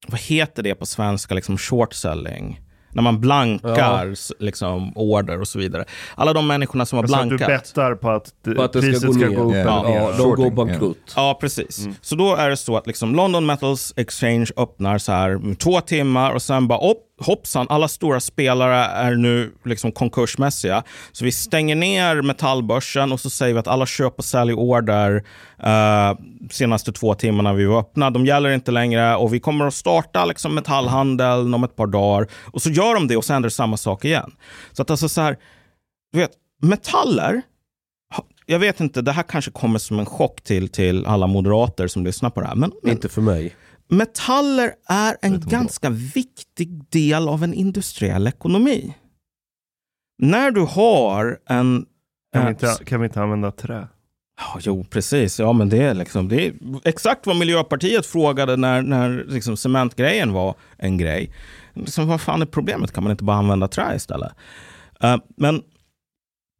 vad 0.08 0.20
heter 0.20 0.62
det 0.62 0.74
på 0.74 0.86
svenska, 0.86 1.34
liksom 1.34 1.58
short 1.58 1.94
selling? 1.94 2.60
När 2.92 3.02
man 3.02 3.20
blankar 3.20 4.12
s- 4.12 4.32
liksom, 4.38 4.92
order 4.96 5.40
och 5.40 5.48
så 5.48 5.58
vidare. 5.58 5.84
Alla 6.14 6.32
de 6.32 6.46
människorna 6.46 6.86
som 6.86 6.96
har 6.96 7.02
Alltså 7.04 7.16
att 7.16 7.28
du 7.28 7.36
blankat. 7.36 7.62
bettar 7.64 7.94
på 7.94 8.10
att, 8.10 8.32
det, 8.44 8.54
På 8.54 8.62
att 8.62 8.72
det 8.72 8.82
ska 8.82 8.90
priset 8.90 9.06
gå 9.06 9.12
ska 9.12 9.26
gå 9.28 9.42
upp 9.42 9.54
Ja. 9.54 9.60
eller 9.60 9.94
Ja, 9.96 10.10
ner. 10.10 10.18
de 10.18 10.30
går 10.42 10.50
bankrutt. 10.50 11.12
Ja, 11.16 11.38
precis. 11.40 11.86
Så 12.00 12.14
då 12.16 12.34
är 12.36 12.50
det 12.50 12.56
så 12.56 12.76
att 12.76 12.86
liksom 12.86 13.14
London 13.14 13.46
Metals 13.46 13.92
Exchange 13.96 14.46
öppnar 14.56 14.98
så 14.98 15.12
här 15.12 15.30
mm, 15.30 15.56
två 15.56 15.80
timmar 15.80 16.32
och 16.32 16.42
sen 16.42 16.68
bara 16.68 16.90
upp, 16.90 16.98
hoppsan, 17.18 17.66
alla 17.68 17.88
stora 17.88 18.20
spelare 18.20 18.84
är 18.84 19.14
nu 19.14 19.52
liksom 19.64 19.92
konkursmässiga. 19.92 20.82
Så 21.12 21.24
vi 21.24 21.32
stänger 21.32 21.76
ner 21.76 22.22
metallbörsen 22.22 23.12
och 23.12 23.20
så 23.20 23.30
säger 23.30 23.54
vi 23.54 23.60
att 23.60 23.68
alla 23.68 23.86
köp 23.86 24.18
och 24.18 24.24
säljorder 24.24 25.24
eh, 25.62 26.18
senaste 26.50 26.92
två 26.92 27.14
timmarna 27.14 27.52
vi 27.52 27.64
var 27.64 27.80
öppna, 27.80 28.10
de 28.10 28.26
gäller 28.26 28.50
inte 28.50 28.70
längre 28.70 29.16
och 29.16 29.34
vi 29.34 29.40
kommer 29.40 29.66
att 29.66 29.74
starta 29.74 30.24
liksom 30.24 30.54
metallhandeln 30.54 31.54
om 31.54 31.64
ett 31.64 31.76
par 31.76 31.86
dagar. 31.86 32.28
Och 32.44 32.62
så 32.62 32.70
gör 32.70 32.94
de 32.94 33.08
det 33.08 33.16
och 33.16 33.24
så 33.24 33.32
händer 33.32 33.48
samma 33.48 33.76
sak 33.76 34.04
igen. 34.04 34.32
Så 34.72 34.82
att 34.82 34.90
alltså 34.90 35.08
så 35.08 35.20
här, 35.20 35.36
du 36.12 36.18
vet, 36.18 36.32
metaller 36.62 37.42
jag 38.50 38.58
vet 38.58 38.80
inte, 38.80 39.02
det 39.02 39.12
här 39.12 39.22
kanske 39.22 39.50
kommer 39.50 39.78
som 39.78 39.98
en 39.98 40.06
chock 40.06 40.40
till, 40.40 40.68
till 40.68 41.06
alla 41.06 41.26
moderater 41.26 41.86
som 41.86 42.04
lyssnar 42.04 42.30
på 42.30 42.40
det 42.40 42.46
här. 42.46 42.54
Men, 42.54 42.72
men 42.82 42.92
Inte 42.92 43.08
för 43.08 43.20
mig 43.20 43.54
metaller 43.88 44.74
är 44.88 45.16
en 45.22 45.40
ganska 45.40 45.90
viktig 45.90 46.84
del 46.90 47.28
av 47.28 47.44
en 47.44 47.54
industriell 47.54 48.26
ekonomi. 48.26 48.94
När 50.22 50.50
du 50.50 50.60
har 50.60 51.38
en... 51.48 51.86
Kan, 52.32 52.42
vi 52.42 52.46
eh, 52.46 52.50
inte, 52.50 52.84
kan 52.84 53.00
vi 53.00 53.06
inte 53.06 53.22
använda 53.22 53.50
trä? 53.50 53.88
Ja, 54.40 54.60
jo, 54.62 54.84
precis. 54.84 55.38
Ja, 55.38 55.52
men 55.52 55.68
det 55.68 55.82
är, 55.82 55.94
liksom, 55.94 56.28
det 56.28 56.46
är 56.46 56.54
exakt 56.84 57.26
vad 57.26 57.36
Miljöpartiet 57.36 58.06
frågade 58.06 58.56
när, 58.56 58.82
när 58.82 59.24
liksom 59.28 59.56
cementgrejen 59.56 60.32
var 60.32 60.54
en 60.76 60.98
grej. 60.98 61.34
Liksom, 61.74 62.08
vad 62.08 62.20
fan 62.20 62.42
är 62.42 62.46
problemet? 62.46 62.92
Kan 62.92 63.04
man 63.04 63.10
inte 63.10 63.24
bara 63.24 63.36
använda 63.36 63.68
trä 63.68 63.96
istället? 63.96 64.32
Eh, 65.00 65.16
men 65.36 65.62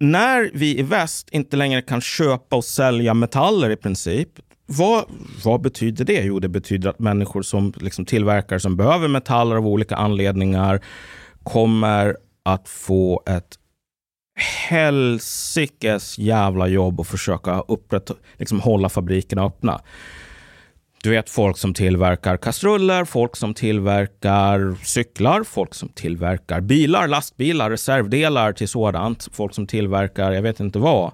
när 0.00 0.50
vi 0.55 0.78
i 0.78 0.82
väst 0.82 1.28
inte 1.30 1.56
längre 1.56 1.82
kan 1.82 2.00
köpa 2.00 2.56
och 2.56 2.64
sälja 2.64 3.14
metaller 3.14 3.70
i 3.70 3.76
princip, 3.76 4.28
vad, 4.70 5.04
vad 5.44 5.60
betyder 5.60 6.04
det? 6.04 6.22
Jo, 6.22 6.38
det 6.38 6.48
betyder 6.48 6.90
att 6.90 6.98
människor 6.98 7.42
som 7.42 7.72
liksom 7.76 8.04
tillverkar, 8.04 8.58
som 8.58 8.76
behöver 8.76 9.08
metaller 9.08 9.56
av 9.56 9.66
olika 9.66 9.96
anledningar 9.96 10.80
kommer 11.42 12.16
att 12.42 12.68
få 12.68 13.22
ett 13.26 13.58
helsikes 14.68 16.18
jävla 16.18 16.68
jobb 16.68 17.00
att 17.00 17.08
försöka 17.08 17.60
upprätt, 17.60 18.10
liksom 18.36 18.60
hålla 18.60 18.88
fabrikerna 18.88 19.44
öppna. 19.44 19.80
Du 21.02 21.10
vet 21.10 21.30
folk 21.30 21.58
som 21.58 21.74
tillverkar 21.74 22.36
kastruller, 22.36 23.04
folk 23.04 23.36
som 23.36 23.54
tillverkar 23.54 24.84
cyklar, 24.84 25.44
folk 25.44 25.74
som 25.74 25.88
tillverkar 25.88 26.60
bilar, 26.60 27.08
lastbilar, 27.08 27.70
reservdelar 27.70 28.52
till 28.52 28.68
sådant, 28.68 29.28
folk 29.32 29.54
som 29.54 29.66
tillverkar 29.66 30.32
jag 30.32 30.42
vet 30.42 30.60
inte 30.60 30.78
vad. 30.78 31.12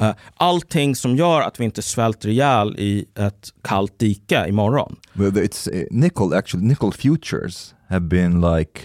Eh, 0.00 0.14
Allting 0.36 0.96
som 0.96 1.16
gör 1.16 1.40
att 1.40 1.60
vi 1.60 1.64
inte 1.64 1.82
svälter 1.82 2.28
ihjäl 2.28 2.76
i 2.78 3.04
ett 3.14 3.48
kallt 3.62 3.98
dike 3.98 4.48
imorgon. 4.48 4.96
But 5.12 5.34
it's 5.34 5.74
uh, 5.74 5.84
nickel 5.90 6.32
actually 6.32 6.66
nickel 6.66 6.92
futures 6.92 7.74
have 7.88 8.00
been 8.00 8.40
like 8.40 8.80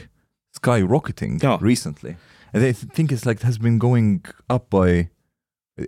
skyrocketing 0.61 1.39
Ja. 1.41 1.59
recently. 1.61 2.15
And 2.53 2.63
I 2.63 2.73
think 2.73 3.11
it's 3.11 3.25
like 3.27 3.39
it 3.39 3.43
has 3.43 3.59
been 3.59 3.79
going 3.79 4.25
up 4.53 4.69
by 4.69 5.07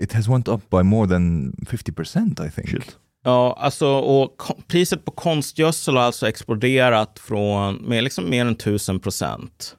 it 0.01 0.13
has 0.13 0.27
went 0.27 0.47
up 0.47 0.69
by 0.69 0.83
more 0.83 1.07
than 1.07 1.51
50% 1.51 2.47
I 2.47 2.51
think. 2.51 2.69
Shit. 2.69 2.97
Ja, 3.23 3.57
alltså 3.59 3.87
och 3.87 4.43
priset 4.67 5.05
på 5.05 5.11
konstgödsel 5.11 5.95
har 5.95 6.03
alltså 6.03 6.27
exploderat 6.27 7.19
från 7.19 7.75
med 7.75 8.03
liksom 8.03 8.29
mer 8.29 8.45
än 8.45 8.53
1000 8.53 8.99
procent. 8.99 9.75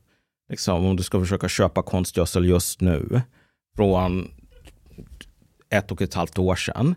Liksom, 0.51 0.85
om 0.85 0.97
du 0.97 1.03
ska 1.03 1.21
försöka 1.21 1.49
köpa 1.49 1.83
konstgödsel 1.83 2.45
just 2.49 2.81
nu. 2.81 3.21
Från 3.77 4.31
ett 5.71 5.91
och 5.91 6.03
ett 6.03 6.15
halvt 6.15 6.39
år 6.39 6.57
sedan. 6.57 6.95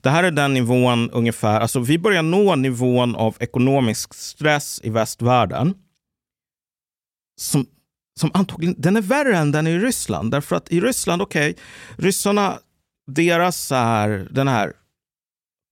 Det 0.00 0.10
här 0.10 0.24
är 0.24 0.30
den 0.30 0.54
nivån 0.54 1.10
ungefär, 1.10 1.60
alltså 1.60 1.80
vi 1.80 1.98
börjar 1.98 2.22
nå 2.22 2.54
nivån 2.54 3.16
av 3.16 3.36
ekonomisk 3.40 4.14
stress 4.14 4.80
i 4.84 4.90
västvärlden. 4.90 5.74
Som, 7.40 7.66
som 8.20 8.30
antagligen, 8.34 8.74
den 8.78 8.96
är 8.96 9.00
värre 9.00 9.36
än 9.36 9.52
den 9.52 9.66
i 9.66 9.78
Ryssland. 9.78 10.30
Därför 10.30 10.56
att 10.56 10.72
i 10.72 10.80
Ryssland, 10.80 11.22
okej, 11.22 11.56
ryssarna, 11.96 12.58
deras 13.06 13.72
är 13.72 13.84
här, 13.84 14.28
den 14.30 14.48
här 14.48 14.72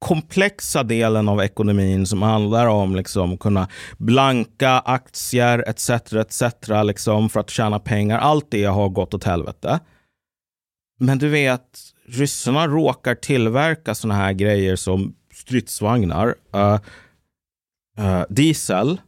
komplexa 0.04 0.82
delen 0.82 1.28
av 1.28 1.40
ekonomin 1.40 2.06
som 2.06 2.22
handlar 2.22 2.66
om 2.66 2.96
liksom 2.96 3.38
kunna 3.38 3.68
blanka 3.98 4.70
aktier 4.70 5.64
etc. 5.68 5.90
etc. 5.90 6.42
Liksom 6.84 7.28
för 7.28 7.40
att 7.40 7.50
tjäna 7.50 7.78
pengar. 7.78 8.18
Allt 8.18 8.50
det 8.50 8.64
har 8.64 8.88
gått 8.88 9.14
åt 9.14 9.24
helvete. 9.24 9.80
Men 10.98 11.18
du 11.18 11.28
vet, 11.28 11.93
ryssarna 12.08 12.66
råkar 12.66 13.14
tillverka 13.14 13.94
såna 13.94 14.14
här 14.14 14.32
grejer 14.32 14.76
som 14.76 15.14
stridsvagnar, 15.34 16.34
eh, 16.54 16.78
eh, 17.98 18.22
diesel, 18.28 19.00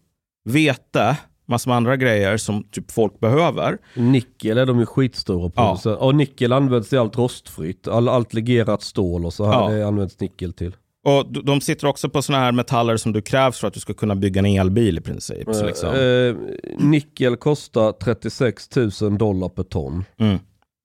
vete, 0.45 1.17
massor 1.49 1.71
med 1.71 1.77
andra 1.77 1.97
grejer 1.97 2.37
som 2.37 2.65
typ 2.65 2.91
folk 2.91 3.21
behöver. 3.21 3.79
Nickel 3.95 4.59
är 4.59 4.67
de 4.67 4.79
ju 4.81 4.87
skitstora 4.87 5.51
på. 5.51 5.79
Ja. 5.85 5.97
Och 5.97 6.15
nickel 6.15 6.53
används 6.53 6.93
i 6.93 6.97
allt 6.97 7.17
rostfritt. 7.17 7.89
All, 7.89 8.09
allt 8.09 8.35
legerat 8.35 8.83
stål 8.83 9.27
och 9.27 9.35
så 9.35 9.45
här 9.45 9.53
Ja. 9.53 9.69
det 9.69 9.87
används 9.87 10.21
nickel 10.21 10.53
till. 10.53 10.77
Och 11.05 11.45
de 11.45 11.61
sitter 11.61 11.87
också 11.87 12.09
på 12.09 12.23
såna 12.23 12.39
här 12.39 12.53
metaller 12.53 12.97
som 12.97 13.13
du 13.13 13.23
krävs 13.23 13.59
för 13.59 13.69
att 13.69 13.75
du 13.75 13.81
ska 13.81 13.95
kunna 13.95 14.15
bygga 14.15 14.39
en 14.39 14.47
elbil 14.47 14.99
i 14.99 15.01
princip. 15.01 15.49
Så 15.55 15.67
liksom. 15.67 15.95
Eh, 15.95 16.35
nickel 16.79 17.37
kostar 17.37 17.93
36 17.93 18.77
000 19.01 19.19
dollar 19.19 19.49
per 19.49 19.63
ton. 19.63 20.05
Mm. 20.19 20.39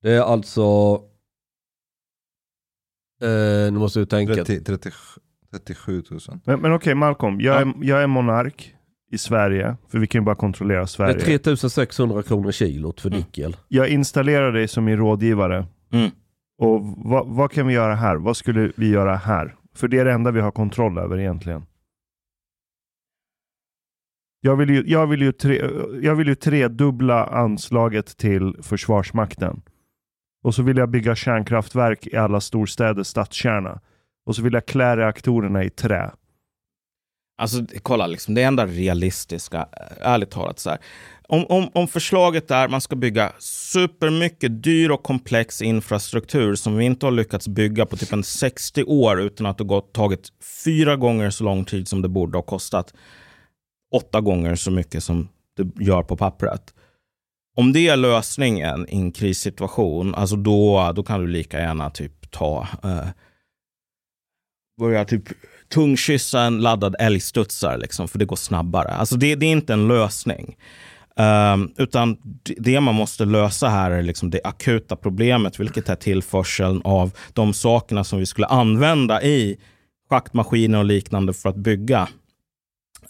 Det 0.04 0.12
är 0.12 0.22
alltså... 0.22 1.00
Eh, 3.22 3.72
nu 3.72 3.80
måste 3.80 4.00
du 4.00 4.06
tänka. 4.06 4.34
30, 4.34 4.64
30, 4.64 4.92
37 5.52 6.04
000. 6.12 6.20
Men, 6.46 6.60
men 6.62 6.74
okej 6.74 6.96
Malcolm, 6.96 7.42
jag, 7.42 7.62
är, 7.62 7.74
jag 7.82 8.04
är 8.04 8.08
monark 8.08 8.76
i 9.12 9.18
Sverige, 9.18 9.76
för 9.90 10.00
vi 10.00 10.08
kan 10.08 10.22
ju 10.22 10.26
bara 10.26 10.36
kontrollera 10.36 10.82
Det 10.82 10.88
Sverige. 10.88 11.16
är 11.16 11.20
3600 11.20 12.24
kronor 12.24 12.52
kilot 12.52 13.02
för 13.02 13.10
Mm. 13.10 13.20
nickel. 13.20 13.58
Jag 13.68 13.90
installerar 13.90 14.52
dig 14.52 14.68
som 14.68 14.84
min 14.86 14.98
rådgivare. 14.98 15.66
Mm. 15.94 16.12
Och 16.58 16.82
vad, 16.98 17.28
vad 17.28 17.52
kan 17.52 17.68
vi 17.68 17.74
göra 17.74 17.96
här? 17.96 18.16
Vad 18.16 18.38
skulle 18.38 18.72
vi 18.76 18.90
göra 18.90 19.16
här? 19.16 19.56
För 19.76 19.88
det 19.88 20.00
är 20.00 20.06
det 20.06 20.12
enda 20.12 20.32
vi 20.32 20.40
har 20.40 20.52
kontroll 20.52 20.98
över 20.98 21.20
egentligen. 21.20 21.66
Jag 24.42 24.56
vill 24.56 24.70
ju, 24.70 24.84
jag 24.88 25.08
vill 25.08 25.22
ju, 25.22 25.32
tre, 25.32 25.62
jag 26.02 26.16
vill 26.16 26.28
ju 26.28 26.36
tredubbla 26.36 27.26
anslaget 27.26 28.18
till 28.18 28.56
Försvarsmakten. 28.62 29.62
Och 30.44 30.56
så 30.56 30.64
vill 30.64 30.78
jag 30.78 30.90
bygga 30.90 31.16
kärnkraftverk 31.16 32.08
i 32.08 32.16
alla 32.16 32.42
storstäders 32.42 33.08
stadskärna. 33.08 33.80
Och 34.26 34.36
så 34.36 34.42
vill 34.42 34.54
jag 34.54 34.66
klä 34.66 34.98
reaktorerna 34.98 35.64
i 35.64 35.70
trä. 35.70 36.12
Alltså 37.38 37.66
kolla, 37.82 38.08
liksom, 38.08 38.34
det 38.34 38.44
enda 38.44 38.66
realistiska, 38.66 39.68
ärligt 40.02 40.32
talat 40.32 40.60
så 40.60 40.70
här. 40.70 40.80
Om, 41.28 41.46
om, 41.50 41.70
om 41.74 41.88
förslaget 41.88 42.52
är 42.52 42.66
att 42.66 42.72
man 42.72 42.82
ska 42.82 42.96
bygga 42.96 43.32
supermycket 43.40 44.64
dyr 44.64 44.90
och 44.90 45.04
komplex 45.04 45.62
infrastruktur 45.62 46.56
som 46.56 46.78
vi 46.78 46.86
inte 46.86 47.06
har 47.06 47.12
lyckats 47.12 47.48
bygga 47.48 47.86
på 47.86 47.98
typ 47.98 48.14
en 48.14 48.24
60 48.24 48.84
år 48.84 49.22
utan 49.22 49.46
att 49.46 49.58
det 49.58 49.64
gått, 49.64 49.94
tagit 49.94 50.30
fyra 50.66 50.96
gånger 50.96 51.30
så 51.30 51.44
lång 51.44 51.66
tid 51.66 51.88
som 51.88 52.02
det 52.02 52.10
borde 52.10 52.38
ha 52.38 52.44
kostat. 52.44 52.94
Åtta 53.96 54.22
gånger 54.22 54.56
så 54.56 54.72
mycket 54.72 55.04
som 55.04 55.30
det 55.58 55.84
gör 55.84 56.04
på 56.04 56.18
pappret. 56.18 56.74
Om 57.58 57.74
det 57.74 57.88
är 57.88 57.98
lösningen 57.98 58.86
i 58.90 58.96
en 58.98 59.12
krissituation, 59.12 60.16
alltså 60.16 60.36
då, 60.36 60.92
då 60.96 61.04
kan 61.04 61.20
du 61.20 61.28
lika 61.28 61.60
gärna 61.60 61.90
typ 61.90 62.32
ta 62.32 62.68
eh, 62.84 63.08
börja 64.80 65.06
typ 65.06 65.24
tungkyssa 65.74 66.42
en 66.42 66.60
laddad 66.62 66.96
älgstudsare, 67.00 67.78
liksom, 67.78 68.08
för 68.08 68.20
det 68.20 68.26
går 68.26 68.36
snabbare. 68.36 68.90
Alltså 68.90 69.16
det, 69.16 69.36
det 69.36 69.46
är 69.46 69.52
inte 69.52 69.74
en 69.74 69.88
lösning. 69.88 70.58
Um, 71.16 71.74
utan 71.78 72.18
det- 72.58 72.80
man 72.82 72.96
måste 72.96 73.26
lösa 73.26 73.70
här 73.70 73.92
är 73.92 74.02
liksom 74.02 74.30
det 74.30 74.42
akuta 74.44 74.96
problemet, 74.96 75.60
vilket 75.60 75.90
är 75.90 75.96
tillförseln 75.96 76.82
av 76.84 77.12
de 77.34 77.54
sakerna 77.54 78.04
som 78.04 78.20
vi 78.20 78.26
skulle 78.26 78.48
använda 78.48 79.22
i 79.22 79.58
schaktmaskiner 80.10 80.78
och 80.78 80.86
liknande 80.86 81.34
för 81.34 81.50
att 81.50 81.56
bygga 81.56 82.02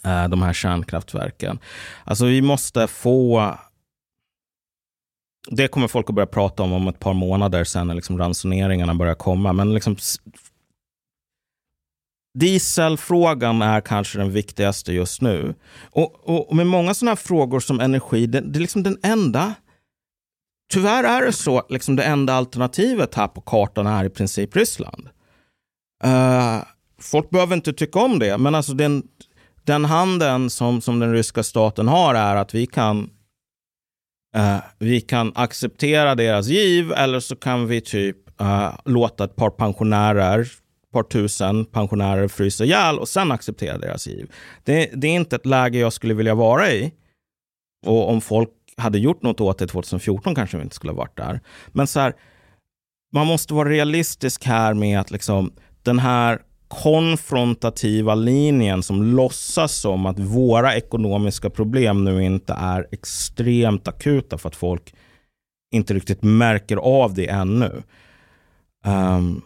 uh, 0.06 0.28
de 0.28 0.42
här 0.42 0.52
kärnkraftverken. 0.52 1.58
Alltså 2.04 2.24
vi 2.24 2.42
måste 2.42 2.86
få 2.86 3.54
det 5.50 5.68
kommer 5.68 5.88
folk 5.88 6.08
att 6.08 6.14
börja 6.14 6.26
prata 6.26 6.62
om 6.62 6.72
om 6.72 6.88
ett 6.88 6.98
par 6.98 7.14
månader 7.14 7.64
sen 7.64 7.86
när 7.86 7.94
liksom 7.94 8.18
ransoneringarna 8.18 8.94
börjar 8.94 9.14
komma. 9.14 9.52
Men 9.52 9.74
liksom 9.74 9.96
Dieselfrågan 12.38 13.62
är 13.62 13.80
kanske 13.80 14.18
den 14.18 14.32
viktigaste 14.32 14.92
just 14.92 15.20
nu. 15.20 15.54
Och, 15.90 16.28
och, 16.28 16.48
och 16.48 16.56
med 16.56 16.66
många 16.66 16.94
sådana 16.94 17.10
här 17.10 17.16
frågor 17.16 17.60
som 17.60 17.80
energi, 17.80 18.26
det, 18.26 18.40
det 18.40 18.58
är 18.58 18.60
liksom 18.60 18.82
den 18.82 18.98
enda 19.02 19.54
tyvärr 20.72 21.04
är 21.04 21.26
det 21.26 21.32
så 21.32 21.58
att 21.58 21.70
liksom 21.70 21.96
det 21.96 22.02
enda 22.02 22.34
alternativet 22.34 23.14
här 23.14 23.28
på 23.28 23.40
kartan 23.40 23.86
är 23.86 24.04
i 24.04 24.10
princip 24.10 24.56
Ryssland. 24.56 25.08
Uh, 26.04 26.62
folk 27.00 27.30
behöver 27.30 27.54
inte 27.54 27.72
tycka 27.72 27.98
om 27.98 28.18
det, 28.18 28.38
men 28.38 28.54
alltså 28.54 28.72
den, 28.72 29.02
den 29.64 29.84
handeln 29.84 30.50
som, 30.50 30.80
som 30.80 30.98
den 30.98 31.12
ryska 31.12 31.42
staten 31.42 31.88
har 31.88 32.14
är 32.14 32.36
att 32.36 32.54
vi 32.54 32.66
kan 32.66 33.10
uh, 34.36 34.58
vi 34.78 35.00
kan 35.00 35.32
acceptera 35.34 36.14
deras 36.14 36.46
giv 36.46 36.92
eller 36.92 37.20
så 37.20 37.36
kan 37.36 37.66
vi 37.66 37.80
typ 37.80 38.16
uh, 38.40 38.76
låta 38.84 39.24
ett 39.24 39.36
par 39.36 39.50
pensionärer, 39.50 40.40
ett 40.40 40.92
par 40.92 41.02
tusen 41.02 41.64
pensionärer 41.64 42.28
frysa 42.28 42.64
ihjäl 42.64 42.98
och 42.98 43.08
sen 43.08 43.32
acceptera 43.32 43.78
deras 43.78 44.06
giv. 44.06 44.30
Det, 44.64 44.90
det 44.94 45.06
är 45.06 45.14
inte 45.14 45.36
ett 45.36 45.46
läge 45.46 45.78
jag 45.78 45.92
skulle 45.92 46.14
vilja 46.14 46.34
vara 46.34 46.70
i. 46.70 46.92
Och 47.86 48.10
om 48.10 48.20
folk 48.20 48.50
hade 48.76 48.98
gjort 48.98 49.22
något 49.22 49.40
åt 49.40 49.58
det 49.58 49.66
2014 49.66 50.34
kanske 50.34 50.56
vi 50.56 50.62
inte 50.62 50.76
skulle 50.76 50.92
ha 50.92 50.98
varit 50.98 51.16
där. 51.16 51.40
Men 51.68 51.86
så 51.86 52.00
här, 52.00 52.14
man 53.12 53.26
måste 53.26 53.54
vara 53.54 53.68
realistisk 53.68 54.44
här 54.44 54.74
med 54.74 55.00
att 55.00 55.10
liksom, 55.10 55.52
den 55.82 55.98
här 55.98 56.42
konfrontativa 56.72 58.14
linjen 58.14 58.82
som 58.82 59.02
låtsas 59.02 59.74
som 59.74 60.06
att 60.06 60.18
våra 60.18 60.76
ekonomiska 60.76 61.50
problem 61.50 62.04
nu 62.04 62.24
inte 62.24 62.52
är 62.52 62.88
extremt 62.92 63.88
akuta 63.88 64.38
för 64.38 64.48
att 64.48 64.56
folk 64.56 64.94
inte 65.74 65.94
riktigt 65.94 66.22
märker 66.22 66.76
av 66.76 67.14
det 67.14 67.28
ännu. 67.28 67.82
Um, 68.86 69.42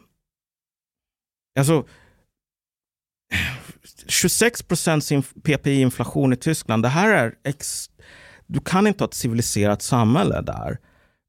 alltså, 1.59 1.85
26 4.07 4.63
procents 4.63 5.13
PPI-inflation 5.43 6.33
i 6.33 6.37
Tyskland, 6.37 6.83
det 6.83 6.89
här 6.89 7.11
är 7.11 7.35
ex 7.45 7.91
du 8.47 8.61
kan 8.61 8.87
inte 8.87 9.05
ha 9.05 9.09
ett 9.09 9.15
civiliserat 9.15 9.83
samhälle 9.83 10.41
där. 10.41 10.79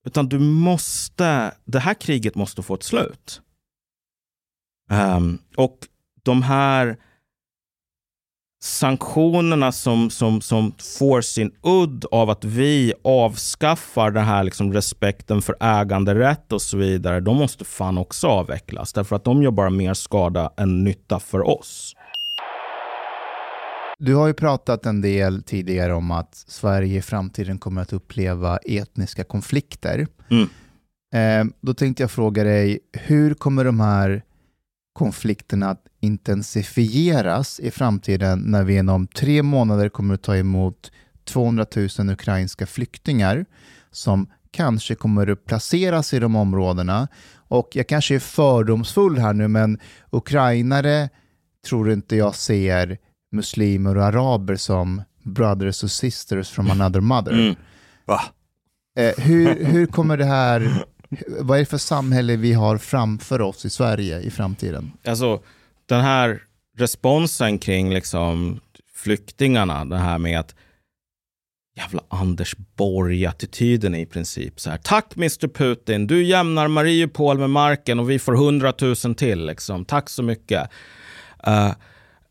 Utan 0.06 0.30
du 0.30 0.40
måste, 0.40 1.54
det 1.66 1.80
här 1.80 1.94
kriget 1.94 2.36
måste 2.36 2.64
få 2.64 2.76
ett 2.76 2.84
slut. 2.84 3.42
Um, 4.92 5.40
och 5.56 5.78
de 6.24 6.42
här 6.42 6.98
sanktionerna 8.64 9.72
som, 9.72 10.10
som, 10.10 10.42
som 10.42 10.74
får 11.00 11.22
sin 11.22 11.52
udd 11.64 12.06
av 12.12 12.30
att 12.30 12.46
vi 12.46 12.94
avskaffar 13.04 14.12
den 14.12 14.26
här 14.26 14.44
liksom 14.44 14.74
respekten 14.74 15.42
för 15.42 15.56
äganderätt 15.60 16.52
och 16.52 16.62
så 16.62 16.78
vidare, 16.78 17.20
de 17.20 17.38
måste 17.38 17.66
fan 17.66 17.98
också 17.98 18.28
avvecklas. 18.28 18.94
Därför 18.94 19.16
att 19.16 19.24
de 19.24 19.44
gör 19.44 19.52
bara 19.52 19.70
mer 19.70 19.94
skada 19.94 20.54
än 20.58 20.84
nytta 20.84 21.20
för 21.20 21.48
oss. 21.48 21.94
Du 24.00 24.16
har 24.16 24.28
ju 24.28 24.34
pratat 24.34 24.86
en 24.86 25.02
del 25.02 25.44
tidigare 25.44 25.94
om 25.94 26.12
att 26.12 26.36
Sverige 26.36 26.98
i 26.98 27.02
framtiden 27.02 27.58
kommer 27.58 27.82
att 27.82 27.94
uppleva 27.94 28.58
etniska 28.58 29.24
konflikter. 29.24 30.08
Mm. 30.30 30.50
Eh, 31.14 31.54
då 31.62 31.74
tänkte 31.74 32.04
jag 32.04 32.12
fråga 32.12 32.44
dig, 32.44 32.80
hur 32.94 33.34
kommer 33.34 33.66
de 33.66 33.80
här 33.80 34.24
konflikterna 34.98 35.70
att 35.70 35.84
intensifieras 36.00 37.60
i 37.60 37.72
framtiden 37.72 38.40
när 38.40 38.64
vi 38.64 38.78
inom 38.78 39.08
tre 39.08 39.44
månader 39.44 39.90
kommer 39.90 40.14
att 40.14 40.22
ta 40.22 40.36
emot 40.36 40.92
200 41.26 41.66
000 42.00 42.10
ukrainska 42.10 42.66
flyktingar 42.66 43.46
som 43.92 44.28
kanske 44.52 44.96
kommer 44.96 45.28
att 45.28 45.46
placeras 45.46 46.14
i 46.14 46.20
de 46.20 46.36
områdena. 46.36 47.08
Och 47.36 47.70
jag 47.74 47.88
kanske 47.88 48.16
är 48.16 48.20
fördomsfull 48.20 49.18
här 49.18 49.34
nu, 49.34 49.48
men 49.48 49.80
ukrainare 50.10 51.10
tror 51.68 51.92
inte 51.92 52.16
jag 52.16 52.36
ser 52.36 52.98
muslimer 53.32 53.98
och 53.98 54.04
araber 54.04 54.56
som 54.56 55.02
brothers 55.24 55.84
och 55.84 55.92
sisters 55.92 56.50
from 56.50 56.72
another 56.72 57.00
mother. 57.00 57.34
Mm. 57.34 57.56
Va? 58.06 58.22
Eh, 58.98 59.24
hur, 59.24 59.66
hur 59.66 59.86
kommer 59.86 60.18
det 60.18 60.26
här, 60.26 60.86
vad 61.28 61.58
är 61.58 61.60
det 61.60 61.66
för 61.66 61.78
samhälle 61.78 62.36
vi 62.36 62.54
har 62.54 62.78
framför 62.78 63.42
oss 63.42 63.66
i 63.66 63.70
Sverige 63.70 64.20
i 64.20 64.32
framtiden? 64.32 64.92
Alltså 65.06 65.42
den 65.86 66.02
här 66.02 66.42
responsen 66.78 67.60
kring 67.60 67.94
liksom 67.94 68.60
flyktingarna, 68.94 69.86
det 69.86 69.98
här 69.98 70.18
med 70.18 70.40
att 70.40 70.56
jävla 71.78 72.02
Anders 72.10 72.56
Borg-attityden 72.76 73.96
i 73.96 74.06
princip. 74.06 74.60
Så 74.60 74.70
här, 74.70 74.78
Tack 74.78 75.16
Mr 75.16 75.48
Putin, 75.48 76.08
du 76.08 76.24
jämnar 76.24 76.68
Mariupol 76.68 77.38
med 77.38 77.50
marken 77.50 78.00
och 78.00 78.10
vi 78.10 78.20
får 78.20 78.36
hundratusen 78.36 79.16
till. 79.16 79.46
Liksom. 79.46 79.86
Tack 79.86 80.10
så 80.10 80.24
mycket. 80.24 80.70
Uh, 81.48 81.72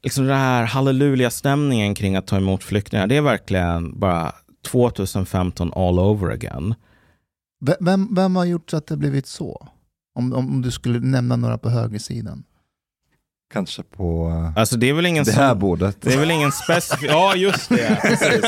liksom 0.03 0.27
den 0.27 0.39
här 0.39 0.65
halleluja-stämningen 0.65 1.94
kring 1.94 2.16
att 2.16 2.27
ta 2.27 2.36
emot 2.36 2.65
flyktingar, 2.65 3.07
det 3.07 3.16
är 3.16 3.20
verkligen 3.20 3.98
bara 3.98 4.32
2015 4.70 5.73
all 5.74 5.98
over 5.98 6.31
again. 6.31 6.74
Vem, 7.81 8.15
vem 8.15 8.37
har 8.37 8.45
gjort 8.45 8.70
så 8.70 8.77
att 8.77 8.87
det 8.87 8.97
blivit 8.97 9.27
så? 9.27 9.69
Om, 10.15 10.33
om 10.33 10.62
du 10.62 10.70
skulle 10.70 11.01
nämna 11.01 11.37
några 11.37 11.59
på 11.59 11.69
högersidan. 11.69 12.45
Kanske 13.53 13.83
på 13.83 14.28
uh, 14.28 14.59
Alltså 14.59 14.77
det 14.77 14.89
är 14.89 14.93
väl 14.93 15.07
ingen 15.07 15.24
det 15.24 15.33
här 15.33 15.51
som, 15.51 15.59
bordet. 15.59 15.97
Det 16.01 16.12
är 16.12 16.19
väl 16.19 16.31
ingen 16.31 16.53
specifik... 16.53 17.11
Ja, 17.11 17.35
just 17.37 17.69
det. 17.69 17.99
Precis. 18.03 18.43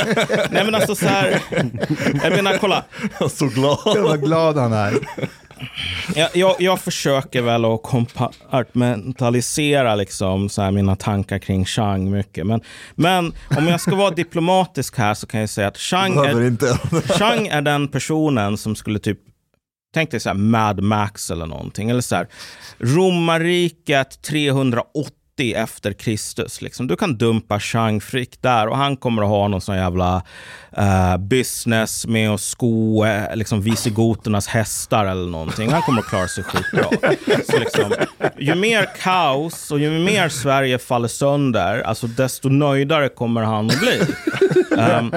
Nej 0.51 0.65
men 0.65 0.75
alltså 0.75 0.95
så 0.95 1.07
här, 1.07 1.43
jag 2.23 2.33
menar 2.33 2.59
kolla. 2.59 2.85
så 3.31 3.47
glad. 3.47 3.99
Vad 3.99 4.21
glad 4.21 4.57
han 4.57 4.73
är. 4.73 4.95
Jag, 6.15 6.37
jag, 6.37 6.57
jag 6.59 6.81
försöker 6.81 7.43
väl 7.43 7.65
att 7.65 7.83
kompartmentalisera 7.83 9.95
liksom 9.95 10.49
så 10.49 10.63
här 10.63 10.71
mina 10.71 10.97
tankar 10.97 11.39
kring 11.39 11.65
Chang 11.65 12.11
mycket. 12.11 12.47
Men, 12.47 12.61
men 12.95 13.33
om 13.57 13.69
jag 13.69 13.81
ska 13.81 13.95
vara 13.95 14.11
diplomatisk 14.11 14.99
här 14.99 15.15
så 15.15 15.27
kan 15.27 15.41
jag 15.41 15.51
säga 15.51 15.69
att 15.69 15.79
Chang 15.79 16.17
är. 16.17 17.19
Chang 17.19 17.47
är 17.47 17.63
den 17.63 17.89
personen 17.89 18.57
som 18.57 18.77
skulle 18.77 18.99
typ 18.99 19.19
Tänk 19.95 20.11
dig 20.11 20.21
så 20.21 20.29
här 20.29 20.37
Mad 20.37 20.83
Max 20.83 21.31
eller 21.31 21.47
någonting. 21.47 21.91
Eller 21.91 22.01
så 22.01 22.17
här, 22.17 22.29
Romarriket 22.79 24.23
380 24.23 25.18
efter 25.41 25.93
Kristus. 25.93 26.63
Liksom. 26.63 26.87
Du 26.87 26.97
kan 26.97 27.19
dumpa 27.19 27.61
Chang 27.61 28.01
Frick 28.01 28.43
där 28.43 28.67
och 28.67 28.77
han 28.77 28.97
kommer 28.97 29.23
att 29.23 29.29
ha 29.29 29.49
någon 29.49 29.61
sån 29.61 29.77
jävla 29.77 30.23
uh, 30.79 31.17
business 31.17 32.07
med 32.07 32.31
att 32.31 32.41
sko 32.41 33.05
eh, 33.05 33.37
liksom 33.37 33.63
visigoternas 33.63 34.47
hästar 34.47 35.07
eller 35.07 35.31
någonting. 35.31 35.71
Han 35.71 35.83
kommer 35.83 36.01
att 36.01 36.09
klara 36.09 36.29
sig 36.29 36.45
skitbra. 36.45 37.13
Så 37.51 37.59
liksom, 37.59 37.95
ju 38.39 38.55
mer 38.55 38.89
kaos 39.03 39.71
och 39.71 39.81
ju 39.81 39.91
mer 39.91 40.29
Sverige 40.29 40.79
faller 40.79 41.09
sönder, 41.09 41.83
alltså 41.83 42.07
desto 42.07 42.49
nöjdare 42.49 43.09
kommer 43.09 43.43
han 43.43 43.71
att 43.71 43.81
bli. 43.81 44.01
Um, 44.71 45.15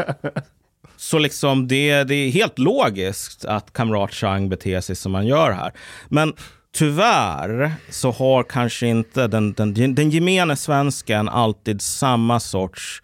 så 0.97 1.19
liksom 1.19 1.67
det, 1.67 2.03
det 2.03 2.15
är 2.15 2.31
helt 2.31 2.59
logiskt 2.59 3.45
att 3.45 3.73
kamrat 3.73 4.13
Chang 4.13 4.49
beter 4.49 4.81
sig 4.81 4.95
som 4.95 5.15
han 5.15 5.27
gör 5.27 5.51
här. 5.51 5.71
Men 6.09 6.33
tyvärr 6.73 7.71
så 7.89 8.11
har 8.11 8.43
kanske 8.43 8.87
inte 8.87 9.27
den, 9.27 9.53
den, 9.53 9.95
den 9.95 10.09
gemene 10.09 10.55
svensken 10.55 11.29
alltid 11.29 11.81
samma 11.81 12.39
sorts 12.39 13.01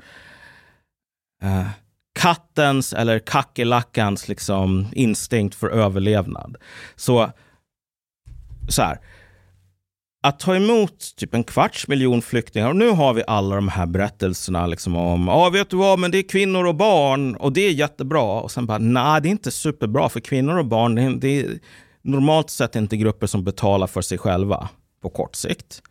eh, 1.44 1.68
kattens 2.20 2.94
eller 2.94 3.20
kackerlackans 3.20 4.28
liksom 4.28 4.88
instinkt 4.92 5.56
för 5.56 5.70
överlevnad. 5.70 6.58
Så, 6.96 7.32
så 8.70 8.82
här 8.82 9.00
att 10.24 10.40
ta 10.40 10.56
emot 10.56 11.16
typ 11.16 11.34
en 11.34 11.44
kvarts 11.44 11.88
miljon 11.88 12.22
flyktingar 12.22 12.70
och 12.70 12.76
nu 12.76 12.90
har 12.90 13.14
vi 13.14 13.24
alla 13.28 13.56
de 13.56 13.68
här 13.68 13.86
berättelserna 13.86 14.68
liksom 14.68 14.96
om, 14.96 15.28
ja 15.28 15.50
vet 15.50 15.70
du 15.70 15.78
vad, 15.78 16.00
men 16.00 16.12
det 16.12 16.18
är 16.18 16.30
kvinnor 16.30 16.66
och 16.66 16.76
barn 16.76 17.36
och 17.36 17.54
det 17.54 17.62
är 17.62 17.72
jättebra. 17.72 18.42
Och 18.42 18.52
sen 18.52 18.66
bara, 18.66 18.78
nej 18.78 19.22
det 19.22 19.28
är 19.28 19.32
inte 19.32 19.52
superbra 19.52 20.10
för 20.10 20.20
kvinnor 20.20 20.58
och 20.58 20.66
barn, 20.66 20.96
det 20.96 21.02
är, 21.02 21.10
det 21.10 21.40
är 21.40 21.60
normalt 22.08 22.50
sett 22.50 22.76
inte 22.76 22.98
grupper 22.98 23.28
som 23.28 23.44
betalar 23.44 23.88
för 23.88 24.02
sig 24.02 24.18
själva 24.18 24.70
på 25.02 25.10
kort 25.10 25.36
sikt. 25.36 25.82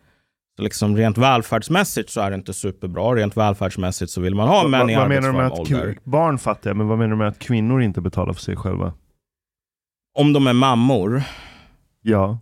Så 0.57 0.63
liksom 0.63 0.97
rent 0.97 1.19
välfärdsmässigt 1.19 2.11
så 2.11 2.21
är 2.21 2.31
det 2.31 2.35
inte 2.35 2.53
superbra. 2.53 3.15
Rent 3.15 3.37
välfärdsmässigt 3.37 4.11
så 4.11 4.21
vill 4.21 4.35
man 4.35 4.49
ha 4.49 4.69
män 4.69 4.91
i 4.91 4.97
vad 4.97 5.09
menar 5.09 5.29
du 5.29 5.33
med 5.33 5.47
att 5.47 5.59
ålder. 5.59 5.99
barn 6.05 6.39
fattiga, 6.39 6.75
men 6.75 6.89
vad 6.89 6.99
menar 6.99 7.11
du 7.11 7.17
med 7.17 7.29
att 7.29 7.39
kvinnor 7.39 7.83
inte 7.83 8.01
betalar 8.01 8.33
för 8.33 8.43
sig 8.43 8.57
själva? 8.57 8.93
Om 10.19 10.33
de 10.33 10.47
är 10.47 10.53
mammor. 10.53 11.23
Ja. 12.03 12.39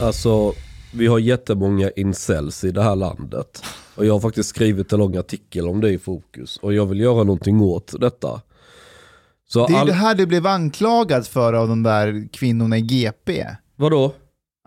Alltså, 0.00 0.52
vi 0.94 1.06
har 1.06 1.18
jättemånga 1.18 1.90
incels 1.90 2.64
i 2.64 2.70
det 2.70 2.82
här 2.82 2.96
landet. 2.96 3.64
Och 3.94 4.06
jag 4.06 4.12
har 4.12 4.20
faktiskt 4.20 4.48
skrivit 4.48 4.92
en 4.92 4.98
lång 4.98 5.16
artikel 5.16 5.68
om 5.68 5.80
det 5.80 5.90
i 5.90 5.98
Fokus. 5.98 6.56
Och 6.56 6.74
jag 6.74 6.86
vill 6.86 7.00
göra 7.00 7.24
någonting 7.24 7.60
åt 7.60 7.94
detta. 8.00 8.40
Så 9.48 9.66
Det 9.66 9.72
är 9.74 9.78
all... 9.78 9.86
det 9.86 9.92
här 9.92 10.14
du 10.14 10.26
blev 10.26 10.46
anklagad 10.46 11.26
för 11.26 11.52
av 11.52 11.68
de 11.68 11.82
där 11.82 12.28
kvinnorna 12.32 12.78
i 12.78 12.80
GP. 12.80 13.46
Vadå? 13.76 14.12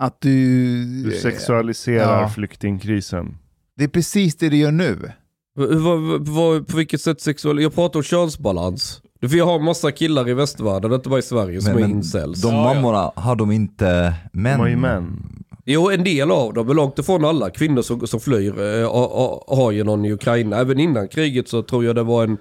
Att 0.02 0.22
du... 0.22 0.86
Du 1.04 1.12
sexualiserar 1.12 2.22
Ja. 2.22 2.30
flyktingkrisen. 2.30 3.38
Det 3.78 3.84
är 3.84 3.88
precis 3.88 4.36
det 4.38 4.50
du 4.50 4.58
gör 4.58 4.72
nu. 4.72 5.12
På 6.68 6.78
vilket 6.78 7.02
sätt 7.02 7.22
sexuell... 7.22 7.60
Jag 7.62 7.76
pratar 7.76 8.00
om 8.00 8.04
könsbalans. 8.04 9.02
För 9.22 9.36
jag 9.38 9.46
har 9.46 9.60
massa 9.60 9.92
killar 9.92 10.30
i 10.30 10.34
västvärlden, 10.34 10.94
inte 10.94 11.10
bara 11.10 11.20
i 11.20 11.24
Sverige, 11.24 11.62
som 11.62 11.74
Men, 11.74 11.84
är 11.84 11.88
men 11.88 11.98
incels. 11.98 12.42
de 12.42 12.54
mammorna, 12.56 13.12
har 13.16 13.36
de 13.36 13.52
inte 13.52 14.14
män? 14.34 14.54
De 14.54 14.60
har 14.60 14.68
ju 14.68 14.76
män. 14.76 15.36
Jo, 15.66 15.90
en 15.92 16.04
del 16.04 16.32
av 16.32 16.54
dem, 16.54 16.68
men 16.68 16.76
långt 16.76 17.00
ifrån 17.00 17.26
alla 17.26 17.50
kvinnor 17.50 17.82
som, 17.82 18.08
som 18.08 18.20
flyr 18.20 18.50
eh, 18.62 18.92
har 19.58 19.72
ju 19.72 19.84
någon 19.84 20.06
i 20.06 20.12
Ukraina. 20.14 20.58
Även 20.58 20.80
innan 20.80 21.08
kriget 21.08 21.48
så 21.50 21.62
tror 21.64 21.86
jag 21.86 21.96
det 21.96 22.04
var 22.04 22.24
en 22.24 22.38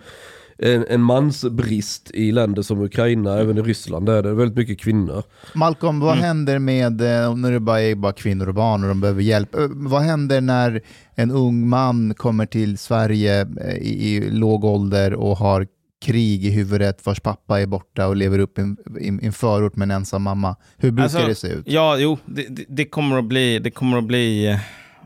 en, 0.58 0.84
en 0.88 1.00
mansbrist 1.00 2.10
i 2.14 2.32
länder 2.32 2.62
som 2.62 2.80
Ukraina, 2.82 3.38
även 3.38 3.58
i 3.58 3.62
Ryssland 3.62 4.06
där 4.06 4.12
är 4.16 4.22
det 4.22 4.34
väldigt 4.34 4.56
mycket 4.56 4.80
kvinnor. 4.80 5.22
Malcolm, 5.54 6.00
vad 6.00 6.16
händer 6.16 6.58
med, 6.58 7.00
eh, 7.00 7.36
när 7.36 7.52
det 7.52 7.60
bara 7.60 7.80
är 7.80 7.94
bara 7.94 8.12
kvinnor 8.12 8.48
och 8.48 8.54
barn 8.54 8.82
och 8.82 8.88
de 8.88 9.00
behöver 9.00 9.22
hjälp, 9.22 9.54
Eh, 9.54 9.66
vad 9.70 10.02
händer 10.02 10.40
när 10.40 10.80
en 11.14 11.30
ung 11.30 11.68
man 11.68 12.14
kommer 12.14 12.46
till 12.46 12.78
Sverige 12.78 13.40
eh, 13.40 13.76
i, 13.76 14.16
i 14.16 14.30
låg 14.30 14.64
ålder 14.64 15.14
och 15.14 15.36
har 15.36 15.66
krig 16.04 16.44
i 16.44 16.50
huvudet, 16.50 17.06
vars 17.06 17.20
pappa 17.20 17.60
är 17.60 17.66
borta 17.66 18.06
och 18.06 18.16
lever 18.16 18.38
upp 18.38 18.58
i 18.58 18.62
en, 18.62 18.76
i 19.00 19.26
en 19.26 19.32
förort 19.32 19.76
med 19.76 19.86
en 19.86 19.90
ensam 19.90 20.22
mamma? 20.22 20.56
Hur 20.76 20.90
brukar 20.90 21.04
Alltså, 21.04 21.26
det 21.26 21.34
se 21.34 21.48
ut? 21.48 21.64
Ja, 21.66 21.96
jo, 21.98 22.18
det, 22.26 22.46
det, 22.68 22.84
kommer 22.84 23.18
att 23.18 23.24
bli, 23.24 23.58
det 23.58 23.70
kommer 23.70 23.98
att 23.98 24.04
bli, 24.04 24.58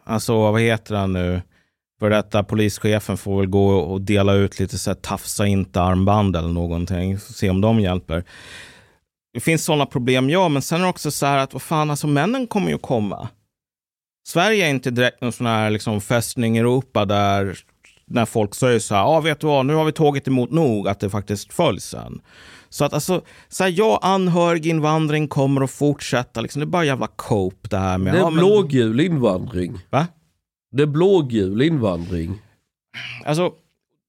alltså 0.04 0.38
vad 0.38 0.60
heter 0.60 0.94
han 0.94 1.12
nu? 1.12 1.42
För 2.02 2.10
detta 2.10 2.42
polischefen 2.42 3.16
får 3.16 3.38
väl 3.40 3.46
gå 3.46 3.68
och 3.68 4.00
dela 4.00 4.34
ut 4.34 4.60
lite 4.60 4.78
så 4.78 4.90
här 4.90 4.94
tafsa 4.94 5.46
inte 5.46 5.80
armband 5.80 6.36
eller 6.36 6.48
någonting, 6.48 7.18
se 7.18 7.50
om 7.50 7.60
de 7.60 7.80
hjälper. 7.80 8.24
Det 9.34 9.40
finns 9.40 9.64
sådana 9.64 9.86
problem, 9.86 10.30
ja, 10.30 10.48
men 10.48 10.62
sen 10.62 10.80
är 10.80 10.84
det 10.84 10.90
också 10.90 11.10
så 11.10 11.26
här 11.26 11.38
att 11.38 11.52
vad 11.52 11.62
fan, 11.62 11.90
alltså 11.90 12.06
männen 12.06 12.46
kommer 12.46 12.70
ju 12.70 12.78
komma. 12.78 13.28
Sverige 14.28 14.66
är 14.66 14.70
inte 14.70 14.90
direkt 14.90 15.20
någon 15.20 15.32
sån 15.32 15.46
här 15.46 15.70
liksom 15.70 16.00
fästning 16.00 16.56
i 16.56 16.60
Europa 16.60 17.04
där 17.04 17.58
när 18.06 18.24
folk 18.24 18.54
säger 18.54 18.78
så 18.78 18.94
här, 18.94 19.02
ja 19.02 19.08
ah, 19.08 19.20
vet 19.20 19.40
du 19.40 19.46
vad, 19.46 19.66
nu 19.66 19.74
har 19.74 19.84
vi 19.84 19.92
tagit 19.92 20.28
emot 20.28 20.50
nog, 20.50 20.88
att 20.88 21.00
det 21.00 21.10
faktiskt 21.10 21.52
följs 21.52 21.84
sen. 21.84 22.20
Så 22.68 22.84
att 22.84 22.92
alltså, 22.92 23.22
så 23.48 23.64
här, 23.64 23.74
ja, 23.76 23.98
anhöriginvandring 24.02 25.28
kommer 25.28 25.60
att 25.64 25.70
fortsätta, 25.70 26.40
liksom, 26.40 26.60
det 26.60 26.64
är 26.64 26.66
bara 26.66 26.84
jävla 26.84 27.06
cope 27.06 27.68
det 27.68 27.78
här 27.78 27.98
med... 27.98 28.14
Det 28.14 28.18
är 28.18 28.22
ja, 28.22 28.30
men- 28.30 28.44
blågul 28.44 29.00
invandring. 29.00 29.78
Va? 29.90 30.06
Det 30.72 30.82
är 30.82 30.86
blågul 30.86 31.62
invandring. 31.62 32.38
Alltså, 33.24 33.52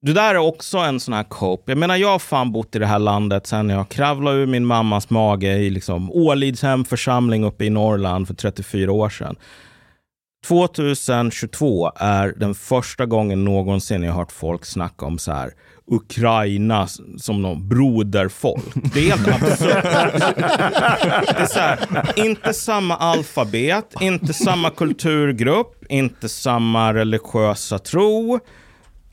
det 0.01 0.13
där 0.13 0.35
är 0.35 0.39
också 0.39 0.77
en 0.77 0.99
sån 0.99 1.13
här 1.13 1.23
cope. 1.23 1.71
Jag 1.71 1.77
menar, 1.77 1.95
jag 1.95 2.09
har 2.09 2.19
fan 2.19 2.51
bott 2.51 2.75
i 2.75 2.79
det 2.79 2.85
här 2.85 2.99
landet 2.99 3.47
sen 3.47 3.69
jag 3.69 3.89
kravlade 3.89 4.37
ur 4.37 4.45
min 4.45 4.65
mammas 4.65 5.09
mage 5.09 5.53
i 5.53 5.69
liksom 5.69 6.11
Ålidshem 6.11 6.85
församling 6.85 7.43
uppe 7.43 7.65
i 7.65 7.69
Norrland 7.69 8.27
för 8.27 8.33
34 8.33 8.91
år 8.91 9.09
sedan. 9.09 9.35
2022 10.47 11.91
är 11.95 12.33
den 12.37 12.55
första 12.55 13.05
gången 13.05 13.45
någonsin 13.45 14.03
jag 14.03 14.13
hört 14.13 14.31
folk 14.31 14.65
snacka 14.65 15.05
om 15.05 15.17
så 15.17 15.31
här 15.31 15.51
Ukraina 15.87 16.87
som 17.17 17.41
någon 17.41 17.69
broderfolk. 17.69 18.63
Det 18.93 19.09
är 19.09 19.17
helt 19.17 19.27
absurt. 19.27 19.83
Det 21.35 21.41
är 21.41 21.45
så 21.45 21.59
här, 21.59 21.79
inte 22.15 22.53
samma 22.53 22.95
alfabet, 22.95 23.93
inte 24.01 24.33
samma 24.33 24.69
kulturgrupp, 24.69 25.85
inte 25.89 26.29
samma 26.29 26.93
religiösa 26.93 27.79
tro. 27.79 28.39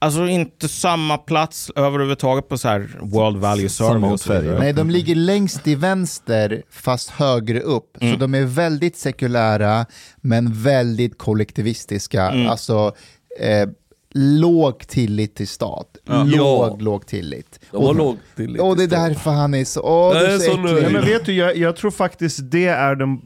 Alltså 0.03 0.27
inte 0.29 0.69
samma 0.69 1.19
plats 1.19 1.71
överhuvudtaget 1.77 2.49
på 2.49 2.59
så 2.59 2.69
här 2.69 2.99
World 3.01 3.37
Value 3.37 3.69
Survey. 3.69 4.11
och. 4.53 4.61
Nej, 4.61 4.73
de 4.73 4.91
ligger 4.91 5.15
längst 5.15 5.65
till 5.65 5.77
vänster 5.77 6.63
fast 6.71 7.11
högre 7.11 7.61
upp. 7.61 7.97
Så 8.01 8.17
de 8.17 8.35
är 8.35 8.45
väldigt 8.45 8.97
sekulära 8.97 9.87
men 10.17 10.53
väldigt 10.63 11.19
kollektivistiska. 11.19 12.23
Alltså 12.49 12.93
eh, 13.41 13.69
låg 14.15 14.79
tillit 14.89 15.35
till 15.35 15.49
stat. 15.49 15.87
Låg, 16.07 16.29
Ja. 16.29 16.77
låg 16.81 17.07
tillit. 17.07 17.61
De 17.71 17.85
har 17.87 17.95
lågt 17.95 18.19
till 18.37 18.61
Och 18.61 18.77
det 18.77 18.83
är 18.83 18.89
därför 18.89 19.31
han 19.31 19.55
är 19.55 19.65
så... 19.65 19.81
Åh, 19.81 20.15
Nej, 20.15 20.23
du 20.27 20.33
är 20.33 20.39
så 20.39 20.45
så 20.45 20.51
äcklig. 20.67 20.85
Ja, 20.85 20.91
men 20.91 21.05
vet 21.05 21.25
du, 21.27 21.33
jag, 21.33 21.57
jag 21.57 21.77
tror 21.77 21.91
faktiskt 21.91 22.39
det 22.43 22.67
är 22.67 22.95
den, 22.95 23.21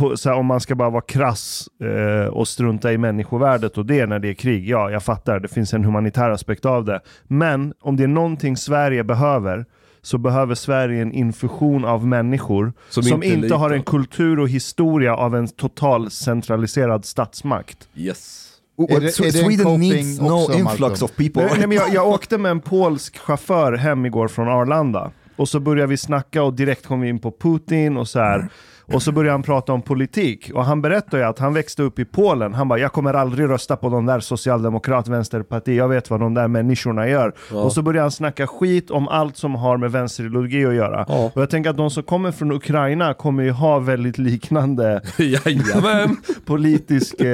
på, 0.00 0.16
så 0.16 0.28
här, 0.28 0.36
om 0.36 0.46
man 0.46 0.60
ska 0.60 0.74
bara 0.74 0.90
vara 0.90 1.02
krass 1.02 1.68
eh, 1.82 2.26
och 2.32 2.48
strunta 2.48 2.92
i 2.92 2.98
människovärdet 2.98 3.78
och 3.78 3.86
det 3.86 4.06
när 4.06 4.18
det 4.18 4.28
är 4.28 4.34
krig. 4.34 4.68
Ja, 4.68 4.90
jag 4.90 5.02
fattar, 5.02 5.40
det 5.40 5.48
finns 5.48 5.74
en 5.74 5.84
humanitär 5.84 6.30
aspekt 6.30 6.64
av 6.66 6.84
det. 6.84 7.00
Men 7.24 7.74
om 7.80 7.96
det 7.96 8.02
är 8.02 8.08
någonting 8.08 8.56
Sverige 8.56 9.04
behöver 9.04 9.64
så 10.02 10.18
behöver 10.18 10.54
Sverige 10.54 11.02
en 11.02 11.12
infusion 11.12 11.84
av 11.84 12.06
människor 12.06 12.72
Som 12.88 13.02
som, 13.02 13.22
inte 13.22 13.36
inte, 13.36 13.54
har 13.54 13.70
en 13.70 13.82
kultur 13.82 14.38
och 14.38 14.48
historia 14.48 15.16
av 15.16 15.36
en 15.36 15.48
total 15.48 16.10
centraliserad 16.10 17.04
statsmakt. 17.04 17.88
Yes. 17.96 18.46
Är 18.88 19.00
det- 19.00 19.06
är 19.06 19.30
Sweden 19.30 19.80
needs 19.80 20.20
no 20.20 20.32
också, 20.42 20.52
influx 20.58 20.80
Malcolm? 20.80 21.04
of 21.04 21.16
people. 21.16 21.42
Nej, 21.42 21.52
nej, 21.58 21.66
men 21.66 21.76
jag, 21.76 21.94
jag 21.94 22.08
åkte 22.14 22.38
med 22.38 22.50
en 22.50 22.60
polsk 22.60 23.18
chaufför 23.18 23.72
hem 23.72 24.06
igår 24.06 24.28
från 24.28 24.48
Arlanda. 24.48 25.10
Och 25.36 25.48
så 25.48 25.60
började 25.60 25.86
vi 25.86 25.96
snacka 25.96 26.42
och 26.42 26.54
direkt 26.54 26.86
kom 26.86 27.00
vi 27.00 27.08
in 27.08 27.18
på 27.18 27.30
Putin 27.30 27.96
och 27.96 28.08
så 28.08 28.18
här. 28.18 28.48
Och 28.92 29.02
så 29.02 29.12
började 29.12 29.32
han 29.32 29.42
prata 29.42 29.72
om 29.72 29.82
politik. 29.82 30.50
Och 30.54 30.64
han 30.64 30.82
berättade 30.82 31.22
ju 31.22 31.28
att 31.28 31.38
han 31.38 31.54
växte 31.54 31.82
upp 31.82 31.98
i 31.98 32.04
Polen. 32.04 32.54
Han 32.54 32.68
bara, 32.68 32.78
jag 32.78 32.92
kommer 32.92 33.14
aldrig 33.14 33.48
rösta 33.48 33.76
på 33.76 33.88
de 33.88 34.06
där 34.06 34.20
socialdemokrat, 34.20 35.08
vänsterparti. 35.08 35.76
Jag 35.76 35.88
vet 35.88 36.10
vad 36.10 36.20
de 36.20 36.34
där 36.34 36.48
människorna 36.48 37.08
gör. 37.08 37.32
Och 37.52 37.72
så 37.72 37.82
började 37.82 38.02
han 38.02 38.10
snacka 38.10 38.46
skit 38.46 38.90
om 38.90 39.08
allt 39.08 39.36
som 39.36 39.54
har 39.54 39.76
med 39.76 39.92
vänsterideologi 39.92 40.66
att 40.66 40.74
göra. 40.74 41.04
Ja. 41.08 41.30
Och 41.34 41.42
jag 41.42 41.50
tänker 41.50 41.70
att 41.70 41.76
de 41.76 41.90
som 41.90 42.02
kommer 42.02 42.32
från 42.32 42.52
Ukraina 42.52 43.14
kommer 43.14 43.42
ju 43.42 43.50
ha 43.50 43.78
väldigt 43.78 44.18
liknande 44.18 45.00
politisk... 46.44 47.20
Eh, 47.20 47.26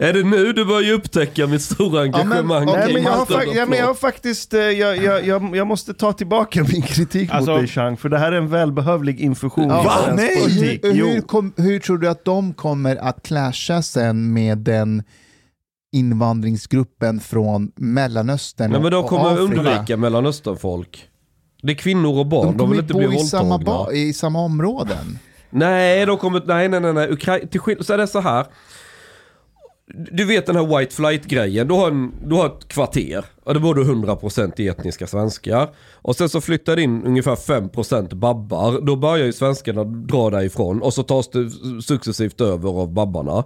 Är 0.00 0.12
det 0.12 0.22
nu 0.22 0.52
du 0.52 0.64
börjar 0.64 0.92
upptäcka 0.94 1.46
mitt 1.46 1.62
stora 1.62 2.02
engagemang? 2.02 2.68
okej, 2.68 2.82
Nej, 2.84 2.94
men 2.94 3.02
jag, 3.02 3.12
har 3.12 3.44
ja, 3.54 3.66
men 3.66 3.78
jag 3.78 3.86
har 3.86 3.94
faktiskt, 3.94 4.54
eh, 4.54 4.60
jag, 4.60 4.96
jag, 4.96 5.26
jag, 5.26 5.56
jag 5.56 5.66
måste 5.66 5.94
ta 5.94 6.12
tillbaka 6.12 6.64
min 6.72 6.82
kritik 6.82 7.30
Alltså- 7.32 7.50
mot 7.50 7.60
dig 7.60 7.68
Chang, 7.68 7.96
för 7.96 8.08
det 8.08 8.18
här 8.18 8.32
är 8.32 8.36
en 8.36 8.48
välbehövlig 8.48 9.20
infusion 9.20 9.68
Ja. 9.68 10.00
Nej! 10.16 10.42
politik. 10.42 10.84
Hur, 11.06 11.20
kom, 11.20 11.52
hur 11.56 11.78
tror 11.78 11.98
du 11.98 12.08
att 12.08 12.24
de 12.24 12.54
kommer 12.54 12.96
att 12.96 13.22
clasha 13.22 13.82
sen 13.82 14.32
med 14.32 14.58
den 14.58 15.02
invandringsgruppen 15.92 17.20
från 17.20 17.72
Mellanöstern 17.76 18.70
Nej 18.70 18.80
men 18.80 18.92
de 18.92 19.04
kommer 19.08 19.32
Afrika? 19.32 19.42
undvika 19.70 19.96
mellanösternfolk. 19.96 21.08
Det 21.62 21.72
är 21.72 21.76
kvinnor 21.76 22.18
och 22.18 22.26
barn, 22.26 22.46
De 22.46 22.52
de, 22.52 22.58
kommer 22.58 22.70
vill 22.70 22.80
inte 22.80 22.92
bo 22.94 22.98
bli 23.08 23.16
i 23.16 23.18
samma, 23.20 23.48
våldtagna. 23.56 23.84
ba- 23.84 23.92
i 23.92 24.12
samma 24.12 24.40
områden. 24.40 25.18
Nej, 25.50 26.06
de 26.06 26.18
kommer, 26.18 26.42
nej 26.46 26.68
nej 26.68 26.80
nej, 26.80 26.92
nej. 26.92 27.08
Ukra- 27.10 27.46
till 27.48 27.60
skill- 27.60 27.84
så 27.84 27.92
är 27.92 27.98
det 27.98 28.06
så 28.06 28.20
här. 28.20 28.46
Du 29.94 30.24
vet 30.24 30.46
den 30.46 30.56
här 30.56 30.78
white 30.78 30.94
flight 30.94 31.24
grejen, 31.26 31.68
du 31.68 31.74
har, 31.74 31.90
en, 31.90 32.14
du 32.28 32.34
har 32.34 32.46
ett 32.46 32.68
kvarter 32.68 33.24
och 33.44 33.54
det 33.54 33.60
bor 33.60 33.74
du 33.74 33.84
100% 33.84 34.70
etniska 34.70 35.06
svenskar. 35.06 35.68
Och 35.94 36.16
sen 36.16 36.28
så 36.28 36.40
flyttar 36.40 36.76
det 36.76 36.82
in 36.82 37.04
ungefär 37.06 37.34
5% 37.36 38.14
babbar, 38.14 38.80
då 38.80 38.96
börjar 38.96 39.26
ju 39.26 39.32
svenskarna 39.32 39.84
dra 39.84 40.30
därifrån 40.30 40.82
och 40.82 40.94
så 40.94 41.02
tas 41.02 41.30
det 41.30 41.50
successivt 41.82 42.40
över 42.40 42.68
av 42.70 42.92
babbarna. 42.92 43.44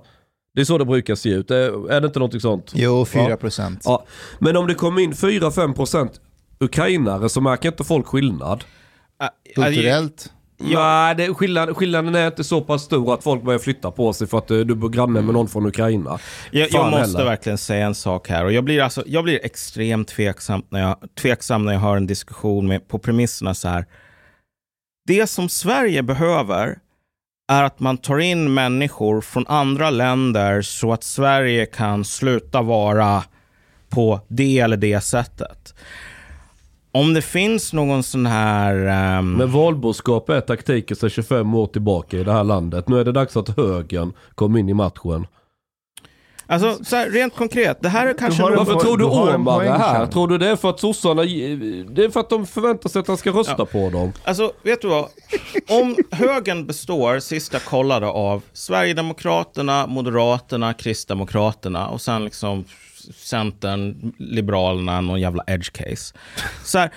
Det 0.55 0.61
är 0.61 0.65
så 0.65 0.79
det 0.79 0.85
brukar 0.85 1.15
se 1.15 1.29
ut, 1.29 1.51
är, 1.51 2.01
det 2.01 2.07
inte 2.07 2.19
någonting 2.19 2.41
sånt? 2.41 2.73
Jo, 2.75 3.05
4 3.05 3.31
Ja. 3.31 3.37
procent. 3.37 3.81
Ja, 3.85 4.05
men 4.39 4.57
om 4.57 4.67
det 4.67 4.75
kommer 4.75 5.01
in 5.01 5.13
4-5% 5.13 6.09
ukrainare 6.61 7.29
så 7.29 7.41
märker 7.41 7.69
inte 7.69 7.85
folk 7.85 8.07
skillnad. 8.07 8.65
Kulturellt. 9.55 10.33
Nej, 10.63 11.15
det, 11.15 11.35
skillnaden, 11.35 11.75
skillnaden 11.75 12.15
är 12.15 12.27
inte 12.27 12.45
så 12.45 12.61
pass 12.61 12.83
stor 12.83 13.15
att 13.15 13.23
folk 13.23 13.43
börjar 13.43 13.59
flytta 13.59 13.91
på 13.91 14.13
sig 14.13 14.27
för 14.27 14.39
att 14.39 14.51
eh, 14.51 14.59
du 14.59 14.75
bor 14.75 14.89
granne 14.89 15.21
med 15.21 15.35
någon 15.35 15.49
från 15.49 15.67
Ukraina. 15.67 16.19
Jag, 16.51 16.69
jag 16.71 16.91
måste 16.91 17.01
heller. 17.01 17.25
verkligen 17.25 17.59
säga 17.59 17.87
en 17.87 17.95
sak 17.95 18.29
här. 18.29 18.45
Och 18.45 18.53
jag, 18.53 18.65
blir 18.65 18.83
alltså, 18.83 19.03
jag 19.07 19.25
blir 19.25 19.41
extremt 19.45 20.09
tveksam 20.09 20.63
när 20.69 20.81
jag, 20.81 20.97
tveksam 21.21 21.65
när 21.65 21.73
jag 21.73 21.81
har 21.81 21.97
en 21.97 22.07
diskussion 22.07 22.69
med, 22.69 22.89
på 22.89 22.99
premisserna 22.99 23.55
så 23.55 23.69
här. 23.69 23.87
Det 25.07 25.27
som 25.27 25.49
Sverige 25.49 26.03
behöver 26.03 26.79
är 27.53 27.63
att 27.63 27.81
man 27.81 27.99
tar 27.99 28.19
in 28.19 28.55
människor 28.55 29.21
från 29.21 29.47
andra 29.47 29.91
länder 29.91 30.63
så 30.63 30.93
att 30.93 31.05
Sverige 31.05 31.67
kan 31.67 32.05
sluta 32.05 32.63
vara 32.63 33.25
på 33.89 34.21
det 34.29 34.59
eller 34.59 34.77
det 34.77 35.01
sättet. 35.01 35.75
Om 36.95 37.15
det 37.15 37.23
finns 37.23 37.73
någon 37.73 38.03
sån 38.03 38.27
här... 38.27 38.75
ehm, 38.87 39.33
Men 39.33 39.51
valboskap 39.53 40.29
är 40.29 40.41
taktiken 40.41 40.97
sedan 40.97 41.11
25 41.11 41.55
år 41.55 41.67
tillbaka 41.67 42.17
i 42.19 42.25
det 42.25 42.33
här 42.33 42.45
landet. 42.45 42.89
Nu 42.89 43.01
är 43.01 43.05
det 43.05 43.13
dags 43.13 43.37
att 43.37 43.57
högern 43.57 44.13
kommer 44.35 44.59
in 44.59 44.69
i 44.69 44.75
matchen. 44.75 45.27
alltså, 46.47 46.85
så 46.85 46.97
här, 46.97 47.11
rent 47.11 47.37
konkret, 47.37 47.79
det 47.83 47.89
här 47.89 48.07
är 48.07 48.15
kanske... 48.15 48.43
något- 48.43 48.57
Varför 48.59 48.75
tror 48.81 48.97
du 48.99 49.05
poäng, 49.05 49.69
är 49.69 49.79
här? 49.79 50.07
Tror 50.07 50.29
du 50.29 50.39
det 50.39 50.49
är 50.49 50.57
för 50.57 50.71
att 50.71 50.81
sossarna... 50.81 51.23
Det 51.23 52.05
är 52.05 52.11
för 52.11 52.21
att 52.21 52.31
de 52.31 52.47
förväntar 52.47 52.89
sig 52.89 53.01
att 53.01 53.09
han 53.09 53.17
ska 53.17 53.31
rösta 53.31 53.55
Ja. 53.59 53.67
på 53.67 53.91
dem. 53.91 54.13
Alltså, 54.25 54.53
vet 54.63 54.83
du 54.83 54.89
vad? 54.89 55.07
Om 55.69 55.97
högern 56.11 56.67
består, 56.67 57.19
sista 57.19 57.59
kollade, 57.59 58.07
av 58.07 58.43
Sverigedemokraterna, 58.53 59.87
Moderaterna, 59.87 60.75
Kristdemokraterna 60.75 61.89
och 61.89 62.01
sen 62.01 62.25
liksom 62.25 62.65
Centern, 63.15 64.13
Liberalerna, 64.19 65.01
någon 65.01 65.21
jävla 65.21 65.45
edge 65.47 65.73
case. 65.73 66.15
Så 66.65 66.79
här, 66.79 66.91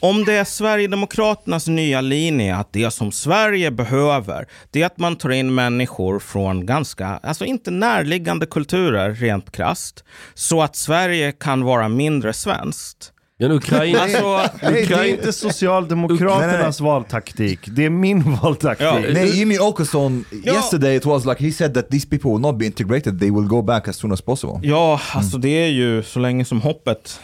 om 0.00 0.24
det 0.24 0.32
är 0.32 0.44
Sverigedemokraternas 0.44 1.66
nya 1.66 2.00
linje 2.00 2.56
att 2.56 2.72
det 2.72 2.90
som 2.90 3.12
Sverige 3.12 3.70
behöver, 3.70 4.46
det 4.70 4.82
är 4.82 4.86
att 4.86 4.98
man 4.98 5.16
tar 5.16 5.30
in 5.30 5.54
människor 5.54 6.18
från 6.18 6.66
ganska, 6.66 7.06
alltså 7.06 7.44
inte 7.44 7.70
närliggande 7.70 8.46
kulturer 8.46 9.14
rent 9.14 9.52
krast, 9.52 10.04
så 10.34 10.62
att 10.62 10.76
Sverige 10.76 11.32
kan 11.32 11.64
vara 11.64 11.88
mindre 11.88 12.32
svenskt. 12.32 13.12
Ja, 13.38 13.48
Ukraina, 13.52 14.00
Alltså, 14.00 14.20
det 14.60 14.66
är 14.66 14.82
Ukraina, 14.82 15.06
inte 15.06 15.32
Socialdemokraternas 15.32 16.80
valtaktik. 16.80 17.58
Det 17.66 17.84
är 17.84 17.90
min 17.90 18.36
valtaktik. 18.42 18.86
Ja. 18.86 18.98
Nej, 19.12 19.38
Jimmy 19.38 19.58
Åkesson, 19.58 20.24
Ja. 20.44 20.52
yesterday 20.54 20.96
it 20.96 21.04
was 21.06 21.24
like 21.24 21.44
he 21.44 21.52
said 21.52 21.74
that 21.74 21.90
these 21.90 22.08
people 22.08 22.30
will 22.30 22.40
not 22.40 22.58
be 22.58 22.66
integrated, 22.66 23.20
they 23.20 23.30
will 23.30 23.44
go 23.48 23.62
back 23.62 23.88
as 23.88 23.96
soon 23.96 24.12
as 24.12 24.22
possible. 24.22 24.60
Ja, 24.62 25.00
alltså 25.12 25.38
det 25.38 25.48
är 25.48 25.68
ju 25.68 26.02
så 26.02 26.18
länge 26.18 26.44
som 26.44 26.60
hoppet 26.60 27.20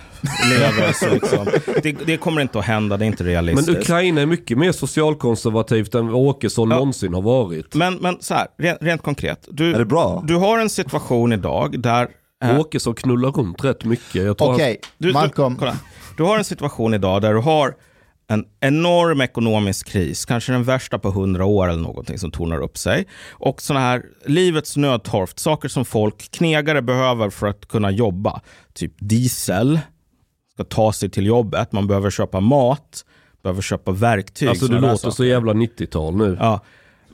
lever 0.50 0.92
så 0.92 1.08
liksom. 1.14 1.46
Det, 1.82 1.92
det 2.06 2.16
kommer 2.16 2.40
inte 2.42 2.58
att 2.58 2.64
hända, 2.64 2.96
det 2.96 3.04
är 3.04 3.06
inte 3.06 3.24
men 3.24 3.32
realistiskt. 3.32 3.78
Ukraina 3.80 4.20
är 4.20 4.26
mycket 4.26 4.58
mer 4.58 4.72
socialkonservativt 4.72 5.94
än 5.94 6.10
Åkesson 6.10 6.70
Ja. 6.70 6.76
någonsin 6.76 7.14
har 7.14 7.22
varit. 7.22 7.74
Men, 7.74 7.94
men 7.94 8.16
så 8.20 8.34
här, 8.34 8.46
rent, 8.58 8.78
rent 8.82 9.02
konkret. 9.02 9.48
Du, 9.50 9.74
Är 9.74 9.78
det 9.78 9.84
bra? 9.84 10.24
du 10.26 10.34
har 10.36 10.58
en 10.58 10.70
situation 10.70 11.32
idag 11.32 11.80
där... 11.80 12.08
eh, 12.42 12.60
Åkesson 12.60 12.94
knullar 12.94 13.30
runt 13.30 13.64
rätt 13.64 13.84
mycket. 13.84 14.40
Okej, 14.40 14.80
Du, 14.98 15.12
Malcolm. 15.12 15.52
Du, 15.54 15.58
kolla. 15.58 15.76
du 16.16 16.22
har 16.22 16.38
en 16.38 16.44
situation 16.44 16.94
idag 16.94 17.22
där 17.22 17.34
du 17.34 17.40
har 17.40 17.74
en 18.28 18.44
enorm 18.60 19.20
ekonomisk 19.20 19.88
kris, 19.88 20.24
kanske 20.24 20.52
den 20.52 20.64
värsta 20.64 20.98
på 20.98 21.10
hundra 21.10 21.44
år 21.44 21.68
eller 21.68 21.82
någonting 21.82 22.18
som 22.18 22.30
tornar 22.30 22.62
upp 22.62 22.78
sig. 22.78 23.06
Och 23.30 23.62
sådana 23.62 23.84
här 23.86 24.02
livets 24.26 24.76
nödtorft, 24.76 25.38
saker 25.38 25.68
som 25.68 25.84
folk, 25.84 26.30
knegare 26.30 26.82
behöver 26.82 27.30
för 27.30 27.46
att 27.46 27.68
kunna 27.68 27.90
jobba. 27.90 28.40
Typ 28.74 28.92
diesel, 28.98 29.80
ska 30.52 30.64
ta 30.64 30.92
sig 30.92 31.10
till 31.10 31.26
jobbet, 31.26 31.72
man 31.72 31.86
behöver 31.86 32.10
köpa 32.10 32.40
mat, 32.40 33.04
behöver 33.42 33.62
köpa 33.62 33.92
verktyg. 33.92 34.48
Alltså 34.48 34.66
där 34.66 34.80
låter 34.80 35.10
så 35.10 35.24
jävla 35.24 35.52
90-tal 35.52 36.16
nu. 36.16 36.36
Ja. 36.40 36.60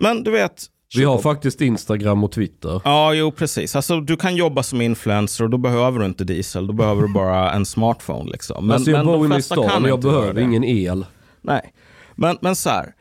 Men 0.00 0.22
du 0.22 0.30
vet, 0.30 0.66
Vi 0.96 1.04
har 1.04 1.18
faktiskt 1.18 1.60
Instagram 1.60 2.24
och 2.24 2.32
Twitter. 2.32 2.80
Ja, 2.84 3.14
jo 3.14 3.32
precis. 3.32 3.76
Alltså, 3.76 4.00
du 4.00 4.16
kan 4.16 4.36
jobba 4.36 4.62
som 4.62 4.80
influencer 4.80 5.44
och 5.44 5.50
då 5.50 5.58
behöver 5.58 5.98
du 5.98 6.06
inte 6.06 6.24
diesel. 6.24 6.66
Då 6.66 6.72
behöver 6.72 7.02
du 7.02 7.08
bara 7.12 7.52
en 7.52 7.66
smartphone. 7.66 8.30
Liksom. 8.30 8.66
Men, 8.66 8.74
alltså 8.74 8.90
jag 8.90 8.98
men 8.98 9.06
bor 9.06 9.26
inne 9.26 9.38
i 9.38 9.42
stan 9.42 9.82
och 9.82 9.88
jag 9.90 10.00
behöver 10.00 10.40
ingen 10.40 10.64
el. 10.64 11.06
Nej, 11.42 11.72
men, 12.14 12.38
men 12.40 12.56
så 12.56 12.70
här. 12.70 12.92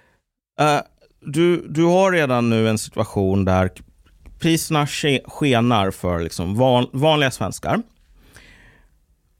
Eh, 0.60 0.82
du, 1.22 1.68
du 1.70 1.84
har 1.84 2.12
redan 2.12 2.50
nu 2.50 2.70
en 2.70 2.78
situation 2.78 3.46
där 3.46 3.70
priserna 4.40 4.88
ske- 4.88 5.22
skenar 5.28 5.92
för 5.92 6.20
liksom 6.20 6.56
van, 6.56 6.88
vanliga 6.94 7.32
svenskar. 7.32 7.82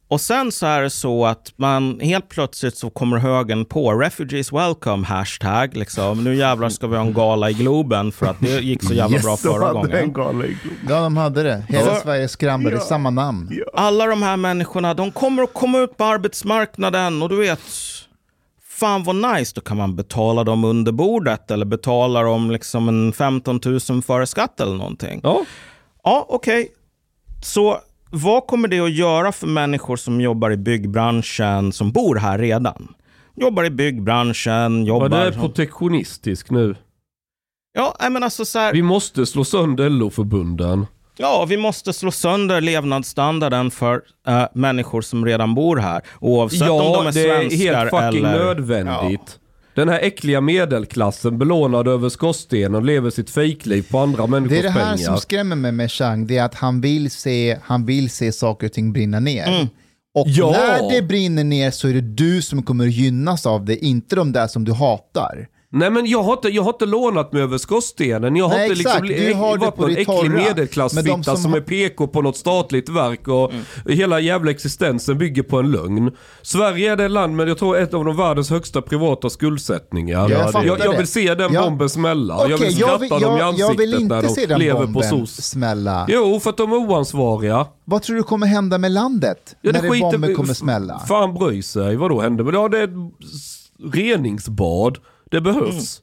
Och 0.10 0.22
sen 0.22 0.52
så 0.52 0.66
är 0.66 0.82
det 0.82 0.90
så 0.90 1.26
att 1.26 1.54
man 1.56 2.00
helt 2.00 2.30
plötsligt 2.30 2.78
så 2.78 2.90
kommer 2.90 3.18
högen 3.18 3.66
på 3.66 3.94
refugees 3.94 4.52
welcome 4.54 5.06
hashtag. 5.08 5.78
Liksom. 5.78 6.24
Nu 6.24 6.36
jävlar 6.36 6.70
ska 6.70 6.88
vi 6.88 6.96
ha 6.96 7.04
en 7.04 7.14
gala 7.14 7.50
i 7.50 7.54
Globen 7.54 8.12
för 8.12 8.26
att 8.26 8.40
det 8.40 8.60
gick 8.60 8.84
så 8.84 8.94
jävla 8.94 9.20
bra 9.20 9.32
De 9.32 9.38
förra 9.38 9.66
hade 9.66 9.74
gången. 9.74 9.96
en 9.98 10.14
gala 10.14 10.46
i 10.46 10.58
Globen. 10.64 10.86
Ja, 10.90 11.02
de 11.02 11.18
hade 11.18 11.44
det. 11.44 11.64
Hela 11.70 11.86
Ja. 11.94 12.00
Sverige 12.04 12.28
skramlade 12.28 12.76
i 12.78 12.80
samma 12.80 13.10
namn. 13.10 13.50
alla 13.74 14.06
de 14.06 14.22
här 14.22 14.38
människorna, 14.38 14.94
de 14.94 15.12
kommer 15.12 15.44
att 15.44 15.54
komma 15.54 15.78
ut 15.80 15.98
på 15.98 16.04
arbetsmarknaden 16.04 17.22
och 17.22 17.30
du 17.30 17.36
vet, 17.38 17.60
fan 18.70 19.04
vad 19.04 19.16
nice, 19.16 19.52
då 19.56 19.62
kan 19.62 19.78
man 19.78 19.96
betala 19.96 20.44
dem 20.44 20.64
under 20.64 20.92
bordet 20.92 21.52
eller 21.52 21.66
betala 21.66 22.22
dem 22.22 22.52
liksom 22.52 22.90
en 22.90 23.14
15 23.14 23.60
000 23.90 24.02
före 24.02 24.28
skatt 24.28 24.60
eller 24.60 24.76
någonting. 24.76 25.20
Ja. 25.24 25.42
Ja, 26.04 26.26
okej. 26.30 26.72
Så 27.44 27.78
vad 28.12 28.48
kommer 28.48 28.68
det 28.68 28.80
att 28.80 28.92
göra 28.94 29.32
för 29.32 29.48
människor 29.48 29.96
som 29.96 30.22
jobbar 30.22 30.52
i 30.52 30.58
byggbranschen, 30.58 31.72
som 31.72 31.92
bor 31.92 32.16
här 32.16 32.38
redan? 32.38 32.94
Jobbar 33.36 33.64
i 33.64 33.70
byggbranschen, 33.70 34.86
Ja, 34.86 34.94
jobbar... 34.94 35.10
det 35.10 35.18
är 35.18 35.32
protektionistisk 35.32 36.50
nu. 36.50 36.76
ja, 37.74 37.96
men 38.12 38.24
alltså 38.24 38.46
så 38.46 38.60
här, 38.60 38.74
Vi 38.74 38.82
måste 38.82 39.26
slå 39.26 39.44
sönder 39.44 39.90
LO-förbunden. 39.90 40.88
Ja, 41.20 41.46
vi 41.50 41.58
måste 41.58 41.94
slå 41.94 42.12
sönder 42.12 42.62
levnadsstandarden 42.62 43.72
för 43.72 44.02
eh, 44.28 44.44
människor 44.54 45.02
som 45.02 45.26
redan 45.26 45.56
bor 45.56 45.78
här. 45.78 46.02
Oavsett 46.20 46.62
om 46.62 46.78
de 46.78 46.84
Ja, 46.84 47.08
är 47.08 47.12
det 47.12 47.30
är 47.30 47.40
svenskar 47.40 47.58
helt 47.76 47.90
fucking 47.90 48.26
eller... 48.26 48.40
nödvändigt. 48.46 49.40
Den 49.78 49.90
här 49.90 50.00
äckliga 50.00 50.42
medelklassen 50.42 51.38
belånad 51.38 51.88
över 51.88 52.10
skorstenen 52.10 52.76
och 52.76 52.84
lever 52.86 53.10
sitt 53.10 53.30
fejkliv 53.30 53.86
på 53.92 53.98
andra 54.00 54.22
Det 54.24 54.30
människors 54.30 54.58
är 54.58 54.64
det 54.64 54.70
här 54.70 54.84
pengar. 54.94 55.06
som 55.06 55.18
skrämmer 55.18 55.56
mig 55.56 55.72
med 55.72 55.92
Chang, 55.92 56.28
det 56.28 56.38
är 56.38 56.44
att 56.44 56.56
han 56.56 56.82
vill 56.82 57.12
se, 57.12 57.58
han 57.64 57.86
vill 57.86 58.10
se 58.10 58.32
saker 58.32 58.68
och 58.68 58.74
ting 58.74 58.94
brinna 58.94 59.20
ner. 59.20 59.68
Och 60.16 60.26
Ja. 60.28 60.52
när 60.52 60.92
det 60.96 61.02
brinner 61.02 61.44
ner 61.44 61.72
så 61.72 61.88
är 61.88 61.94
det 61.94 62.02
du 62.02 62.42
som 62.42 62.64
kommer 62.64 62.86
gynnas 62.86 63.46
av 63.46 63.66
det, 63.66 63.86
inte 63.86 64.16
de 64.16 64.32
där 64.32 64.48
som 64.48 64.64
du 64.66 64.74
hatar. 64.74 65.48
Nej 65.72 65.90
men 65.92 66.06
jag 66.06 66.24
har, 66.24 66.34
inte, 66.34 66.50
jag 66.50 66.64
har 66.64 66.70
inte 66.74 66.86
lånat 66.86 67.34
mig 67.34 67.42
över 67.42 67.58
skorstenen. 67.58 68.36
Jag 68.36 68.46
har 68.48 68.56
Nej, 68.58 68.70
inte 68.70 68.80
exakt. 68.82 69.06
liksom 69.08 69.26
Du 69.28 69.34
har 69.34 69.58
varit 69.58 69.78
någon 69.78 69.90
äcklig 69.92 70.32
medelklassfitta 70.32 71.08
de 71.18 71.24
som, 71.24 71.38
som 71.38 71.54
är 71.54 71.62
PK 71.62 72.08
på 72.08 72.22
något 72.22 72.38
statligt 72.38 72.90
verk 72.90 73.28
och 73.28 73.52
hela 73.86 74.20
jävla 74.20 74.52
existensen 74.52 75.18
bygger 75.18 75.44
på 75.44 75.60
en 75.60 75.72
lögn. 75.72 76.12
Sverige 76.42 76.92
är 76.92 76.96
det 76.96 77.08
land 77.08 77.36
med, 77.36 77.50
jag 77.50 77.58
tror, 77.58 77.78
ett 77.78 77.94
av 77.94 78.06
de 78.06 78.18
världens 78.18 78.50
högsta 78.50 78.82
privata 78.82 79.30
skuldsättningar. 79.30 80.30
jag 80.30 80.44
fattar 80.44 80.64
jag, 80.66 80.80
jag 80.80 80.92
det. 80.92 80.98
vill 80.98 81.08
se 81.08 81.36
den 81.36 81.54
Ja. 81.54 81.62
bomben 81.64 81.90
smälla. 81.90 82.34
jag 82.34 82.44
Okej, 82.54 82.68
vill 82.68 82.76
skratta 82.76 83.20
dem 83.20 83.36
i 83.36 83.40
jag, 83.40 83.42
ansiktet 83.42 83.90
jag 83.92 84.08
när 84.10 84.22
de 84.22 84.46
den 84.46 84.60
lever 84.60 84.88
på 84.94 85.02
SOS. 85.02 85.36
smälla. 85.46 86.06
Jo, 86.10 86.40
för 86.40 86.50
att 86.50 86.58
de 86.58 86.72
är 86.72 86.78
oansvariga. 86.78 87.68
Vad 87.86 88.02
tror 88.02 88.16
du 88.16 88.24
kommer 88.24 88.48
hända 88.48 88.78
med 88.78 88.92
landet 88.92 89.56
Ja, 89.62 89.72
när 89.72 89.82
det 89.82 89.90
skiter- 89.90 90.12
bomben 90.12 90.36
kommer 90.36 90.54
smälla? 90.54 91.00
Fan 91.08 91.34
bryr 91.34 91.62
sig. 91.62 91.96
Vadå 91.96 92.22
händer? 92.22 92.44
Men 92.44 92.54
Ja, 92.54 92.68
det 92.70 92.80
är 92.80 92.84
ett 92.84 93.94
reningsbad. 93.94 94.98
Det 95.32 95.42
behövs. 95.42 96.02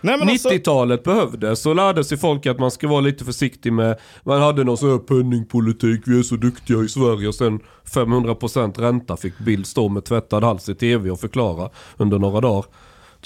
Nej, 0.00 0.18
men 0.18 0.28
alltså, 0.28 0.48
90-talet 0.48 1.04
behövdes 1.04 1.66
och 1.66 1.76
lärde 1.76 2.04
sig 2.04 2.18
folk 2.18 2.46
att 2.46 2.58
man 2.58 2.70
ska 2.70 2.88
vara 2.88 3.00
lite 3.00 3.24
försiktig 3.24 3.72
med, 3.72 3.98
man 4.24 4.42
hade 4.42 4.64
någon 4.64 4.76
sån 4.76 4.90
här 4.90 4.98
penningpolitik, 4.98 6.02
vi 6.06 6.18
är 6.18 6.22
så 6.22 6.36
duktiga 6.36 6.78
i 6.78 6.88
Sverige 6.88 7.28
och 7.28 7.34
sen 7.34 7.60
500% 7.94 8.80
ränta 8.80 9.16
fick 9.16 9.38
Bild 9.38 9.66
stå 9.66 9.88
med 9.88 10.04
tvättad 10.04 10.44
hals 10.44 10.68
i 10.68 10.74
tv 10.74 11.10
och 11.10 11.20
förklara 11.20 11.70
under 11.96 12.18
några 12.18 12.40
dagar. 12.40 12.64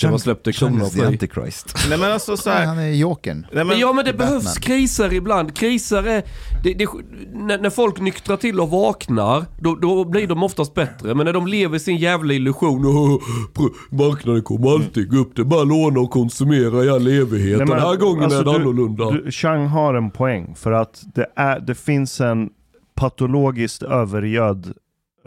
Man 0.03 0.19
släppte 0.19 0.53
Chang 0.53 0.71
kronan 0.73 0.91
the 0.91 1.05
antichrist. 1.05 1.77
nej, 1.89 1.99
men 1.99 2.13
alltså 2.13 2.37
så 2.37 2.51
här, 2.51 2.67
han 2.67 2.79
är 2.79 2.89
jokern. 2.93 3.41
nej, 3.41 3.49
Men 3.53 3.67
men, 3.67 3.79
ja 3.79 3.93
men 3.93 4.05
det 4.05 4.13
Batman. 4.13 4.29
behövs 4.29 4.59
kriser 4.59 5.13
ibland. 5.13 5.57
Kriser 5.57 6.03
är... 6.07 6.23
Det, 6.65 6.75
det, 6.75 6.87
när, 7.33 7.59
när 7.59 7.71
folk 7.71 8.01
nyktrar 8.01 8.37
till 8.37 8.61
och 8.61 8.71
vaknar, 8.71 9.45
då, 9.61 9.75
då 9.75 10.05
blir 10.05 10.27
de 10.27 10.43
oftast 10.43 10.75
bättre. 10.75 11.15
Men 11.15 11.27
när 11.27 11.33
de 11.33 11.47
lever 11.47 11.77
i 11.77 11.81
sin 11.81 11.97
jävla 11.97 12.35
illusion, 12.35 12.85
och, 12.87 13.23
pr- 13.55 13.73
marknaden 13.91 14.43
kommer 14.43 14.71
alltid 14.71 15.11
gå 15.11 15.17
upp, 15.17 15.37
det 15.37 15.43
är 15.43 15.45
bara 15.47 15.65
låna 15.65 16.01
och 16.01 16.11
konsumera 16.11 16.85
i 16.85 16.91
all 16.91 17.07
evighet. 17.07 17.59
Nej, 17.59 17.67
men, 17.67 17.69
Den 17.69 17.81
här 17.87 17.97
gången 17.97 18.25
alltså, 18.25 18.41
är 18.41 18.45
det 18.45 18.51
du- 18.51 18.57
annorlunda. 18.57 19.11
Du, 19.11 19.31
Chang 19.33 19.67
har 19.67 19.95
en 19.95 20.11
poäng 20.11 20.55
för 20.59 20.73
att 20.73 21.03
det, 21.15 21.27
är, 21.37 21.61
det 21.61 21.75
finns 21.75 22.21
en 22.21 22.49
patologiskt 22.95 23.83
övergödd 23.83 24.73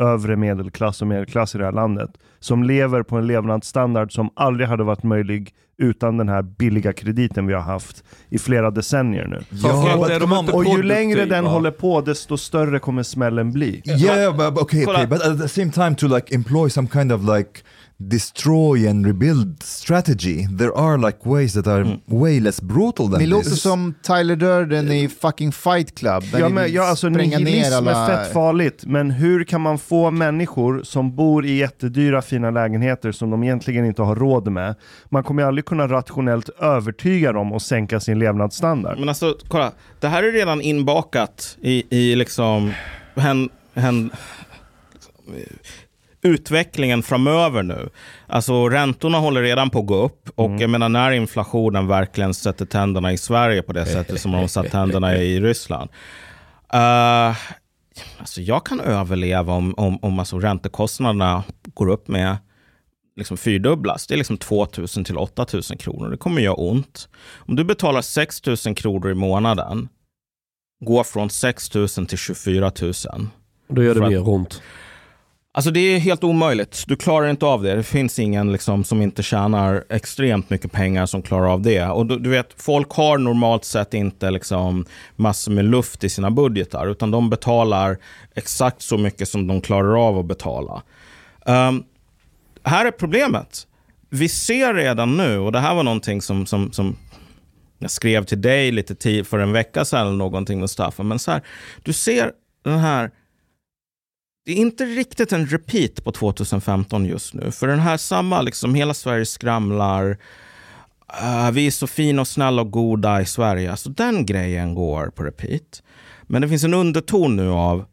övre 0.04 0.36
medelklass 0.36 1.02
och 1.02 1.08
medelklass 1.08 1.56
i 1.56 1.58
det 1.58 1.66
här 1.66 1.72
landet 1.72 2.10
som 2.40 2.64
lever 2.64 3.04
på 3.04 3.18
en 3.18 3.28
levnadsstandard 3.28 4.14
som 4.14 4.30
aldrig 4.36 4.68
hade 4.68 4.84
varit 4.84 5.04
möjlig 5.04 5.54
utan 5.78 6.18
den 6.18 6.30
här 6.30 6.42
billiga 6.42 6.94
krediten 6.94 7.48
vi 7.48 7.54
har 7.54 7.62
haft 7.62 8.04
i 8.30 8.40
flera 8.40 8.72
decennier 8.72 9.28
nu. 9.28 9.40
De 9.50 10.34
inte 10.40 10.52
on. 10.52 10.66
Och 10.66 10.66
ju 10.66 10.84
längre 10.84 11.26
den 11.26 11.46
håller 11.46 11.72
på 11.72 12.02
desto 12.02 12.38
större 12.38 12.80
kommer 12.80 13.04
smällen 13.04 13.52
bli. 13.52 13.82
Yeah, 13.86 14.38
but, 14.38 14.62
okay, 14.64 14.86
okay, 14.86 15.06
but 15.08 15.22
at 15.22 15.42
the 15.42 15.48
same 15.48 15.72
time, 15.72 15.96
to 15.96 16.08
like 16.08 16.36
employ 16.36 16.70
some 16.70 16.88
kind 16.88 17.12
of 17.12 17.22
like 17.38 17.60
destroy 17.98 18.90
and 18.90 19.06
rebuild 19.06 19.64
strategy, 19.64 20.48
there 20.58 20.78
are 20.78 20.98
like 20.98 21.18
ways 21.24 21.54
that 21.54 21.68
are 21.68 22.00
way 22.06 22.40
less 22.40 22.62
brutal 22.62 23.10
than 23.10 23.20
Ni 23.20 23.26
låter 23.28 23.50
this. 23.50 23.62
som 23.62 23.94
Tyler 24.02 24.36
Durden 24.36 24.92
i 24.92 25.10
fucking 25.10 25.52
Fight 25.52 25.96
Club. 25.96 26.24
Ja, 26.34 26.50
men, 26.50 26.74
ja, 26.74 26.84
alltså 26.84 27.10
nihilism 27.10 27.74
alla... 27.74 27.92
är 27.92 28.18
fett 28.18 28.34
farligt, 28.34 28.86
men 28.86 29.12
hur 29.12 29.44
kan 29.44 29.62
man 29.62 29.80
få 29.80 30.12
människor 30.12 30.84
som 30.84 31.16
bor 31.16 31.46
i 31.46 31.58
jättedyra 31.58 32.22
fina 32.22 32.52
lägenheter 32.52 33.12
som 33.12 33.30
de 33.30 33.44
egentligen 33.44 33.86
inte 33.86 34.02
har 34.02 34.16
råd 34.16 34.48
med, 34.48 34.76
man 35.10 35.24
kommer 35.24 35.42
ju 35.42 35.48
aldrig 35.48 35.66
kunna 35.66 35.88
rationellt 35.88 36.50
övertyga 36.50 37.32
dem 37.32 37.54
och 37.54 37.62
sänka 37.62 38.00
sin 38.00 38.20
levnadsstandard. 38.20 39.00
men 39.00 39.10
alltså, 39.10 39.38
kolla. 39.48 39.72
Det 40.00 40.08
här 40.08 40.24
är 40.24 40.32
redan 40.32 40.62
inbakat 40.62 41.58
i, 41.62 41.84
i 41.90 42.16
liksom 42.16 42.74
hen, 43.16 43.50
hen, 43.74 44.12
utvecklingen 46.24 47.04
framöver 47.04 47.64
nu. 47.64 47.90
Alltså 48.28 48.70
räntorna 48.70 49.18
håller 49.18 49.42
redan 49.42 49.70
på 49.70 49.80
att 49.80 49.86
gå 49.86 49.96
upp 49.96 50.30
och 50.36 50.52
jag 50.52 50.70
menar 50.70 50.90
när 50.90 51.12
inflationen 51.12 51.88
verkligen 51.88 52.34
sätter 52.34 52.66
tänderna 52.66 53.14
i 53.14 53.18
Sverige 53.18 53.62
på 53.62 53.74
det 53.74 53.86
sättet 53.86 54.22
som 54.22 54.32
de 54.32 54.48
satt 54.48 54.72
tänderna 54.72 55.18
i 55.18 55.40
Ryssland. 55.42 55.90
Uh, 56.74 57.38
alltså 58.20 58.42
jag 58.42 58.66
kan 58.66 58.80
överleva 58.80 59.54
om, 59.54 59.74
om, 59.78 60.00
om 60.02 60.20
alltså 60.20 60.40
räntekostnaderna 60.40 61.44
går 61.74 61.90
upp 61.90 62.08
med 62.08 62.38
liksom 63.16 63.38
fyrdubblas. 63.38 64.08
Det 64.08 64.16
är 64.16 64.18
liksom 64.18 64.38
2 64.38 64.68
000 64.78 64.88
till 64.88 65.18
8 65.18 65.46
000 65.54 65.62
kronor. 65.80 66.10
Det 66.10 66.18
kommer 66.18 66.42
göra 66.42 66.56
ont. 66.56 67.10
Om 67.36 67.56
du 67.56 67.64
betalar 67.64 68.02
6 68.02 68.46
000 68.66 68.76
kronor 68.76 69.12
i 69.12 69.14
månaden, 69.14 69.90
går 70.86 71.04
från 71.04 71.30
6 71.30 71.76
000 71.76 71.88
till 71.88 72.18
24 72.18 72.72
000. 72.82 72.94
Då 73.68 73.84
gör 73.84 73.96
det 73.96 74.10
mer 74.10 74.30
ont. 74.30 74.62
Alltså 75.56 75.72
det 75.72 75.80
är 75.80 76.00
helt 76.00 76.24
omöjligt. 76.24 76.84
Du 76.88 76.96
klarar 76.96 77.30
inte 77.30 77.46
av 77.46 77.64
det. 77.64 77.76
Det 77.76 77.84
finns 77.84 78.20
ingen 78.20 78.52
liksom, 78.52 78.84
som 78.84 79.02
inte 79.02 79.24
tjänar 79.24 79.84
extremt 79.90 80.50
mycket 80.50 80.72
pengar 80.72 81.06
som 81.06 81.22
klarar 81.22 81.48
av 81.48 81.62
det. 81.62 81.86
Och 81.86 82.06
du, 82.06 82.20
du 82.20 82.30
vet, 82.30 82.62
folk 82.62 82.92
har 82.92 83.18
normalt 83.18 83.66
sett 83.66 83.94
inte 83.94 84.32
liksom, 84.32 84.86
massor 85.16 85.52
med 85.52 85.66
luft 85.66 86.04
i 86.04 86.10
sina 86.10 86.32
budgetar, 86.32 86.88
utan 86.88 87.12
de 87.12 87.30
betalar 87.30 87.98
exakt 88.36 88.82
så 88.82 88.98
mycket 88.98 89.30
som 89.30 89.48
de 89.48 89.62
klarar 89.62 90.08
av 90.08 90.20
att 90.20 90.26
betala. 90.26 90.82
Um, 91.46 91.84
här 92.64 92.86
är 92.86 92.92
problemet. 92.92 93.68
Vi 94.10 94.30
ser 94.30 94.74
redan 94.74 95.18
nu, 95.18 95.40
och 95.40 95.52
det 95.52 95.60
här 95.60 95.76
var 95.76 95.84
någonting 95.84 96.22
som, 96.22 96.46
som, 96.46 96.72
som 96.72 96.96
jag 97.80 97.92
skrev 97.92 98.24
till 98.24 98.42
dig 98.42 98.72
lite 98.72 98.96
tid 98.96 99.28
för 99.28 99.40
en 99.40 99.52
vecka 99.52 99.86
sedan 99.86 100.08
eller 100.08 100.18
någonting 100.18 100.60
Mustafa. 100.60 101.04
Men 101.04 101.20
så 101.20 101.32
här, 101.32 101.42
du 101.84 101.94
ser 101.94 102.32
den 102.64 102.80
här 102.80 103.12
det 104.46 104.52
är 104.52 104.56
inte 104.56 104.86
riktigt 104.86 105.32
en 105.32 105.48
repeat 105.48 106.04
på 106.04 106.12
2015 106.12 107.06
just 107.06 107.34
nu. 107.34 107.52
För 107.52 107.68
den 107.68 107.80
här 107.80 107.98
samma, 107.98 108.42
liksom 108.42 108.76
hela 108.76 108.94
Sverige 108.94 109.26
skramlar. 109.26 110.18
Uh, 111.22 111.52
vi 111.52 111.68
är 111.68 111.72
så 111.72 111.88
fina 111.88 112.22
och 112.22 112.28
snälla 112.28 112.62
och 112.62 112.72
goda 112.72 113.22
i 113.22 113.26
Sverige. 113.26 113.72
Alltså 113.72 113.90
den 113.90 114.26
grejen 114.26 114.76
går 114.76 115.08
på 115.08 115.24
repeat. 115.24 115.84
Men 116.24 116.42
det 116.42 116.50
finns 116.50 116.64
en 116.64 116.74
underton 116.74 117.36
nu 117.36 117.50
av 117.50 117.86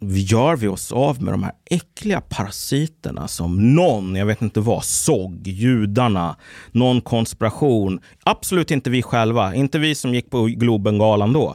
gör 0.00 0.56
vi 0.56 0.68
oss 0.68 0.92
av 0.92 1.22
med 1.22 1.34
de 1.34 1.42
här 1.42 1.52
äckliga 1.70 2.20
parasiterna 2.20 3.28
som 3.28 3.74
någon, 3.74 4.16
jag 4.16 4.26
vet 4.26 4.42
inte 4.42 4.60
vad, 4.60 4.84
såg, 4.84 5.46
judarna, 5.46 6.36
någon 6.70 7.00
konspiration. 7.00 8.00
Absolut 8.24 8.70
inte 8.70 8.90
vi 8.90 9.02
själva, 9.02 9.54
inte 9.54 9.78
vi 9.78 9.94
som 9.94 10.14
gick 10.14 10.30
på 10.30 10.44
Globengalan 10.44 11.32
då. 11.32 11.54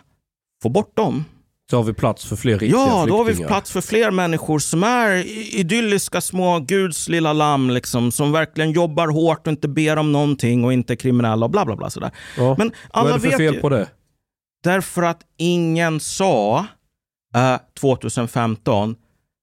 får 0.63 0.71
bort 0.71 0.97
dem 0.97 1.25
så 1.71 1.77
har 1.77 1.85
vi 1.85 1.93
plats 1.93 2.25
för 2.25 2.37
fler 2.37 2.53
riktiga 2.59 2.71
Ja, 2.71 2.77
flyktingar. 2.85 3.07
då 3.07 3.17
har 3.17 3.25
vi 3.25 3.37
plats 3.45 3.71
för 3.73 3.81
fler 3.81 4.11
människor 4.11 4.59
som 4.59 4.83
är 4.85 5.15
idylliska 5.61 6.21
små 6.21 6.61
Guds 6.61 7.09
lilla 7.09 7.33
lamm, 7.33 7.71
liksom, 7.71 8.13
som 8.13 8.33
verkligen 8.33 8.71
jobbar 8.73 9.09
hårt 9.09 9.47
och 9.47 9.51
inte 9.51 9.69
ber 9.69 9.97
om 9.97 10.13
någonting 10.13 10.65
och 10.65 10.73
inte 10.73 10.93
är 10.93 10.97
kriminella 10.97 11.47
och 11.47 11.51
bla 11.51 11.65
bla 11.65 11.77
bla. 11.77 11.91
Sådär. 11.91 12.11
Ja. 12.37 12.55
Men 12.59 12.73
Vad 12.93 13.05
är 13.05 13.09
alla 13.09 13.19
det 13.19 13.31
för 13.31 13.39
fel 13.39 13.55
ju, 13.55 13.61
på 13.61 13.69
det? 13.69 13.89
därför 14.65 15.03
att 15.03 15.21
ingen 15.37 16.01
sa 16.01 16.67
eh, 17.35 17.57
2015 17.81 18.97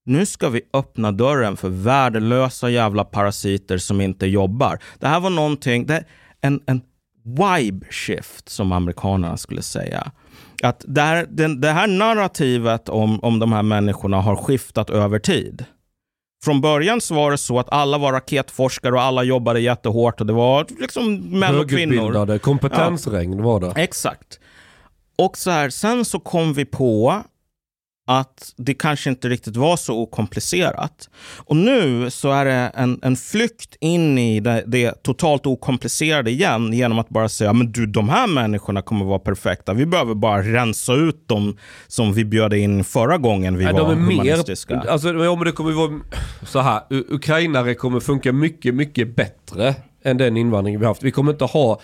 nu 0.04 0.26
ska 0.26 0.48
vi 0.48 0.62
öppna 0.72 1.12
dörren 1.12 1.56
för 1.56 1.68
värdelösa 1.68 2.70
jävla 2.70 3.04
parasiter 3.04 3.78
som 3.78 4.00
inte 4.00 4.26
jobbar. 4.26 4.78
Det 4.98 5.06
här 5.06 5.20
var 5.20 5.30
någonting, 5.30 5.86
det, 5.86 6.04
en, 6.40 6.60
en 6.66 6.80
vibe 7.24 7.86
shift 7.90 8.48
som 8.48 8.72
amerikanerna 8.72 9.36
skulle 9.36 9.62
säga. 9.62 10.10
Att 10.62 10.84
det 10.88 11.00
här, 11.00 11.26
den, 11.30 11.60
det 11.60 11.70
här 11.70 11.86
narrativet 11.86 12.88
om, 12.88 13.20
om 13.20 13.38
de 13.38 13.52
här 13.52 13.62
människorna 13.62 14.20
har 14.20 14.36
skiftat 14.36 14.90
över 14.90 15.18
tid. 15.18 15.64
Från 16.44 16.60
början 16.60 17.00
så 17.00 17.14
var 17.14 17.30
det 17.30 17.38
så 17.38 17.58
att 17.58 17.72
alla 17.72 17.98
var 17.98 18.12
raketforskare 18.12 18.94
och 18.94 19.02
alla 19.02 19.22
jobbade 19.22 19.60
jättehårt 19.60 20.20
och 20.20 20.26
det 20.26 20.32
var 20.32 20.66
liksom 20.80 21.14
män 21.38 21.58
och 21.58 21.70
kvinnor. 21.70 22.38
Kompetensregn 22.38 23.42
var 23.42 23.60
det. 23.60 23.72
Exakt. 23.76 24.40
Och 25.18 25.38
så 25.38 25.50
här, 25.50 25.70
sen 25.70 26.04
så 26.04 26.20
kom 26.20 26.52
vi 26.52 26.64
på 26.64 27.22
att 28.06 28.52
det 28.56 28.74
kanske 28.74 29.10
inte 29.10 29.28
riktigt 29.28 29.56
var 29.56 29.76
så 29.76 29.98
okomplicerat. 29.98 31.08
Och 31.36 31.56
nu 31.56 32.10
så 32.10 32.30
är 32.30 32.44
det 32.44 32.52
en, 32.74 32.98
en 33.02 33.16
flykt 33.16 33.76
in 33.80 34.18
i 34.18 34.40
det, 34.40 34.64
det 34.66 35.02
totalt 35.02 35.46
okomplicerade 35.46 36.30
igen 36.30 36.72
genom 36.72 36.98
att 36.98 37.08
bara 37.08 37.28
säga 37.28 37.52
men 37.52 37.72
du, 37.72 37.86
de 37.86 38.08
här 38.08 38.26
människorna 38.26 38.82
kommer 38.82 39.04
vara 39.04 39.18
perfekta. 39.18 39.74
Vi 39.74 39.86
behöver 39.86 40.14
bara 40.14 40.42
rensa 40.42 40.94
ut 40.94 41.28
dem 41.28 41.56
som 41.86 42.12
vi 42.12 42.24
bjöd 42.24 42.54
in 42.54 42.84
förra 42.84 43.18
gången 43.18 43.56
vi 43.56 43.64
Nej, 43.64 43.72
var 43.72 43.80
de 43.80 43.90
är 43.90 43.94
humanistiska. 43.94 44.76
mer, 44.76 44.86
alltså, 44.86 45.08
ja, 45.08 45.34
men 45.36 45.44
det 45.44 45.52
kommer 45.52 45.72
vara 45.72 46.00
så 46.42 46.60
här. 46.60 46.82
Ukrainare 46.90 47.74
kommer 47.74 48.00
funka 48.00 48.32
mycket, 48.32 48.74
mycket 48.74 49.16
bättre 49.16 49.74
än 50.04 50.16
den 50.16 50.36
invandring 50.36 50.80
vi 50.80 50.86
haft. 50.86 51.02
Vi 51.02 51.10
kommer 51.10 51.32
inte 51.32 51.44
ha 51.44 51.80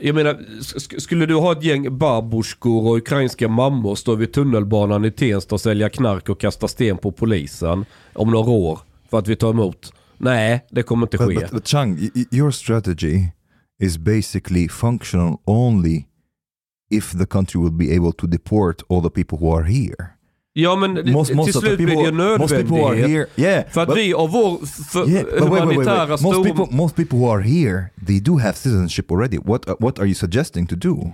jag 0.00 0.14
menar, 0.14 0.34
sk- 0.60 0.98
skulle 1.00 1.26
du 1.26 1.34
ha 1.34 1.52
ett 1.52 1.62
gäng 1.62 1.98
barborskor 1.98 2.86
och 2.90 2.96
ukrainska 2.96 3.48
mammor 3.48 3.94
stå 3.94 4.14
vid 4.14 4.32
tunnelbanan 4.32 5.04
i 5.04 5.10
Tensta 5.10 5.54
och 5.54 5.60
sälja 5.60 5.88
knark 5.88 6.28
och 6.28 6.40
kasta 6.40 6.68
sten 6.68 6.98
på 6.98 7.12
polisen 7.12 7.84
om 8.14 8.30
några 8.30 8.50
år 8.50 8.78
för 9.10 9.18
att 9.18 9.28
vi 9.28 9.36
tar 9.36 9.50
emot? 9.50 9.92
Nej, 10.18 10.66
det 10.70 10.82
kommer 10.82 11.06
inte 11.06 11.18
ske. 11.18 11.24
But, 11.24 11.34
but, 11.42 11.50
but 11.52 11.66
Chang, 11.68 12.10
your 12.32 12.50
strategy 12.50 13.24
is 13.82 13.98
basically 13.98 14.68
functional 14.68 15.36
only 15.44 16.04
if 16.90 17.10
the 17.10 17.26
country 17.26 17.62
will 17.62 17.72
be 17.72 17.96
able 17.96 18.12
to 18.12 18.26
deport 18.26 18.82
all 18.88 19.02
the 19.02 19.10
people 19.10 19.38
who 19.38 19.56
are 19.58 19.64
here. 19.64 20.06
Ja 20.62 20.76
men 20.76 21.12
Most, 21.12 21.34
most 21.34 21.52
till 21.52 21.60
the 21.60 21.66
slut 21.66 21.76
blir 21.76 21.86
det 21.86 21.92
ju 22.02 22.12
most 22.38 22.52
nödvändighet. 22.52 23.28
yeah. 23.36 23.64
För 23.70 23.80
att 23.82 23.88
but- 23.88 23.94
vi 23.96 24.14
av 24.14 24.30
vår 24.30 24.66
för, 24.92 25.08
Yeah, 25.08 25.24
but 25.24 25.32
wait, 25.32 25.40
wait, 25.42 25.50
wait, 25.52 25.60
humanitära 25.62 26.06
wait. 26.06 26.20
Most 26.22 26.44
people, 26.44 26.76
most 26.76 26.96
people 26.96 27.18
who 27.18 27.30
are 27.30 27.42
here, 27.42 27.84
they 28.06 28.20
do 28.20 28.38
have 28.38 28.52
citizenship 28.52 29.10
already. 29.12 29.38
What, 29.44 29.68
uh, 29.68 29.74
what 29.80 29.98
are 29.98 30.06
you 30.06 30.14
suggesting 30.14 30.66
to 30.66 30.74
do? 30.76 31.12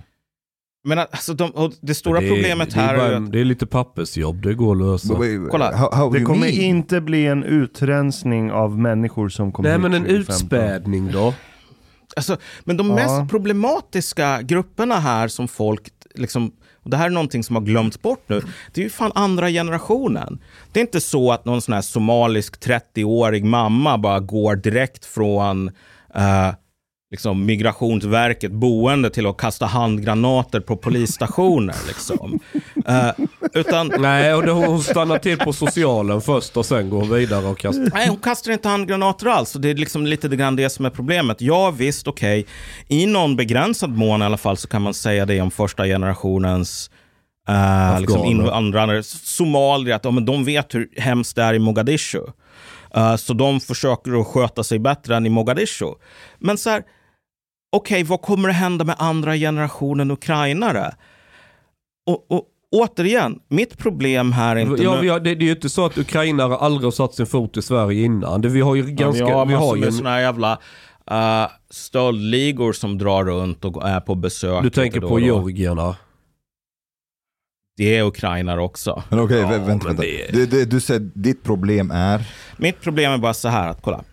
Men 0.84 0.98
alltså, 0.98 1.34
de, 1.34 1.72
det 1.80 1.94
stora 1.94 2.20
det, 2.20 2.28
problemet 2.28 2.70
det 2.74 2.80
är 2.80 2.86
här 2.86 2.96
bara 2.96 3.06
är 3.06 3.12
att 3.12 3.32
Det 3.32 3.40
är 3.40 3.44
lite 3.44 3.66
pappersjobb, 3.66 4.42
det 4.42 4.54
går 4.54 4.72
att 4.72 4.82
lösa. 4.82 5.08
But 5.08 5.18
wait, 5.18 5.50
Kolla, 5.50 5.76
how, 5.76 5.90
how 5.94 6.10
Det 6.10 6.20
kommer 6.20 6.40
mean? 6.40 6.52
inte 6.52 7.00
bli 7.00 7.26
en 7.26 7.44
utrensning 7.44 8.52
av 8.52 8.78
människor 8.78 9.28
som 9.28 9.52
kommer 9.52 9.68
Nej 9.68 9.78
hit 9.78 9.82
men 9.82 9.94
en 9.94 10.02
2015. 10.02 10.34
utspädning 10.34 11.12
då? 11.12 11.34
Alltså, 12.16 12.36
men 12.64 12.76
de 12.76 12.88
Ja. 12.88 12.94
mest 12.94 13.30
problematiska 13.30 14.42
grupperna 14.42 14.94
här 15.00 15.28
som 15.28 15.48
folk, 15.48 15.88
liksom, 16.14 16.52
och 16.82 16.90
det 16.90 16.96
här 16.96 17.06
är 17.06 17.10
någonting 17.10 17.44
som 17.44 17.56
har 17.56 17.62
glömts 17.62 18.02
bort 18.02 18.24
nu, 18.26 18.42
det 18.72 18.80
är 18.80 18.84
ju 18.84 18.90
fan 18.90 19.12
andra 19.14 19.50
generationen. 19.50 20.38
Det 20.72 20.80
är 20.80 20.82
inte 20.82 21.00
så 21.00 21.32
att 21.32 21.44
någon 21.44 21.62
sån 21.62 21.74
här 21.74 21.82
somalisk 21.82 22.66
30-årig 22.66 23.44
mamma 23.44 23.98
bara 23.98 24.20
går 24.20 24.56
direkt 24.56 25.04
från 25.04 25.68
uh, 26.16 26.54
liksom, 27.12 27.46
Migrationsverket 27.46 28.52
boende 28.52 29.10
till 29.10 29.26
att 29.26 29.36
kasta 29.36 29.66
handgranater 29.66 30.60
på 30.60 30.76
polisstationer. 30.76 31.74
liksom. 31.86 32.40
Eh, 32.86 33.10
utan 33.52 33.92
Nej, 33.98 34.34
och 34.34 34.42
hon 34.44 34.82
stannar 34.82 35.18
till 35.18 35.38
på 35.38 35.52
socialen 35.52 36.20
först 36.20 36.56
och 36.56 36.66
sen 36.66 36.90
går 36.90 37.00
hon 37.00 37.10
vidare 37.10 37.46
och 37.46 37.58
kastar. 37.58 37.90
Nej, 37.94 38.08
hon 38.08 38.16
kastar 38.16 38.52
inte 38.52 38.68
handgranater 38.68 39.26
alls. 39.26 39.52
Det 39.52 39.70
är 39.70 39.74
liksom 39.74 40.06
lite 40.06 40.28
grann 40.28 40.56
det 40.56 40.70
som 40.70 40.84
är 40.84 40.90
problemet. 40.90 41.40
Ja, 41.40 41.70
visst, 41.70 42.08
okej. 42.08 42.46
I 42.88 43.06
någon 43.06 43.36
begränsad 43.36 43.90
mån 43.90 44.22
i 44.22 44.24
alla 44.24 44.36
fall 44.36 44.56
så 44.56 44.68
kan 44.68 44.82
man 44.82 44.94
säga 44.94 45.26
det 45.26 45.40
om 45.40 45.50
första 45.50 45.84
generationens 45.84 46.90
uh, 47.48 48.00
liksom 48.00 48.24
invandrare. 48.24 49.02
Somalier, 49.02 49.96
att 49.96 50.04
ja, 50.04 50.10
men 50.10 50.24
de 50.24 50.44
vet 50.44 50.74
hur 50.74 50.88
hemskt 50.96 51.36
det 51.36 51.42
är 51.42 51.54
i 51.54 51.58
Mogadishu. 51.58 52.22
Eh, 52.94 53.16
så 53.16 53.32
de 53.32 53.60
försöker 53.60 54.20
att 54.20 54.26
sköta 54.26 54.64
sig 54.64 54.78
bättre 54.78 55.16
än 55.16 55.26
i 55.26 55.28
Mogadishu. 55.28 55.94
Men 56.38 56.58
så 56.58 56.70
här, 56.70 56.82
okej, 57.72 58.02
vad 58.04 58.22
kommer 58.22 58.48
att 58.48 58.54
hända 58.54 58.84
med 58.84 58.96
andra 58.98 59.34
generationen 59.36 60.10
ukrainare? 60.10 60.94
Och, 62.06 62.26
och 62.30 62.44
återigen, 62.72 63.38
mitt 63.48 63.78
problem 63.78 64.32
här 64.32 64.56
är 64.56 64.60
inte... 64.60 64.82
Ja, 64.82 64.94
nu- 64.94 65.00
vi 65.00 65.08
har, 65.08 65.20
det, 65.20 65.34
det 65.34 65.44
är 65.44 65.46
ju 65.46 65.52
inte 65.54 65.68
så 65.68 65.84
att 65.86 65.98
ukrainare 65.98 66.56
aldrig 66.56 66.84
har 66.86 66.90
satt 66.90 67.14
sin 67.14 67.26
fot 67.26 67.56
i 67.56 67.62
Sverige 67.62 68.04
innan. 68.04 68.40
Det, 68.40 68.48
vi 68.48 68.60
har 68.60 68.74
ju 68.74 68.82
ganska... 68.82 69.24
Ja, 69.24 69.44
vi 69.44 69.54
har 69.54 69.76
ju 69.76 69.84
en, 69.86 69.92
såna 69.92 70.10
här 70.10 70.20
jävla 70.20 70.52
uh, 71.10 71.50
stöldligor 71.70 72.72
som 72.72 72.98
drar 72.98 73.24
runt 73.24 73.64
och 73.64 73.88
är 73.88 74.00
på 74.00 74.14
besök. 74.14 74.62
du 74.62 74.70
tänker 74.70 75.00
då 75.00 75.08
på 75.08 75.20
georgierna. 75.20 75.96
Det 77.76 77.96
är 77.96 78.02
ukrainare 78.04 78.60
också. 78.62 79.02
Men 79.08 79.20
okej, 79.20 79.38
Ja, 79.40 79.46
vä- 79.48 79.66
vänta, 79.66 79.86
vänta. 79.88 80.02
det- 80.02 80.32
Du, 80.32 80.46
du, 80.46 80.64
du 80.64 80.80
säger 80.80 81.00
ditt 81.14 81.42
problem 81.42 81.90
är... 81.90 82.24
Mitt 82.56 82.80
problem 82.80 83.12
är 83.12 83.18
bara 83.18 83.34
så 83.34 83.48
här 83.48 83.68
att 83.68 83.82
kolla. 83.82 84.04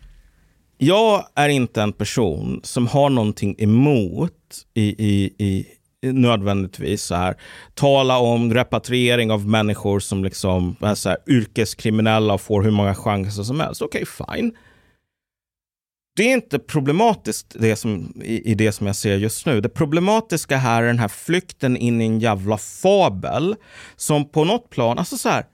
Jag 0.81 1.27
är 1.35 1.49
inte 1.49 1.81
en 1.81 1.93
person 1.93 2.59
som 2.63 2.87
har 2.87 3.09
någonting 3.09 3.55
emot 3.57 4.65
i, 4.73 5.05
i, 5.07 5.33
i 5.45 5.67
nödvändigtvis 6.01 7.03
så 7.03 7.15
här 7.15 7.35
tala 7.73 8.17
om 8.17 8.53
repatriering 8.53 9.31
av 9.31 9.47
människor 9.47 9.99
som 9.99 10.23
liksom 10.23 10.75
är 10.81 10.95
så 10.95 11.09
här, 11.09 11.17
yrkeskriminella 11.27 12.33
och 12.33 12.41
får 12.41 12.63
hur 12.63 12.71
många 12.71 12.95
chanser 12.95 13.43
som 13.43 13.59
helst. 13.59 13.81
Okej, 13.81 14.05
fine. 14.05 14.55
Det 16.15 16.23
är 16.23 16.33
inte 16.33 16.59
problematiskt 16.59 17.55
det 17.59 17.75
som, 17.75 18.21
i, 18.23 18.51
i 18.51 18.55
det 18.55 18.71
som 18.71 18.87
jag 18.87 18.95
ser 18.95 19.17
just 19.17 19.45
nu. 19.45 19.61
Det 19.61 19.69
problematiska 19.69 20.57
här 20.57 20.83
är 20.83 20.87
den 20.87 20.99
här 20.99 21.07
flykten 21.07 21.77
in 21.77 22.01
i 22.01 22.05
en 22.05 22.19
jävla 22.19 22.57
fabel 22.57 23.55
som 23.95 24.29
på 24.29 24.43
något 24.43 24.69
plan, 24.69 24.97
alltså 24.97 25.17
så 25.17 25.29
här, 25.29 25.45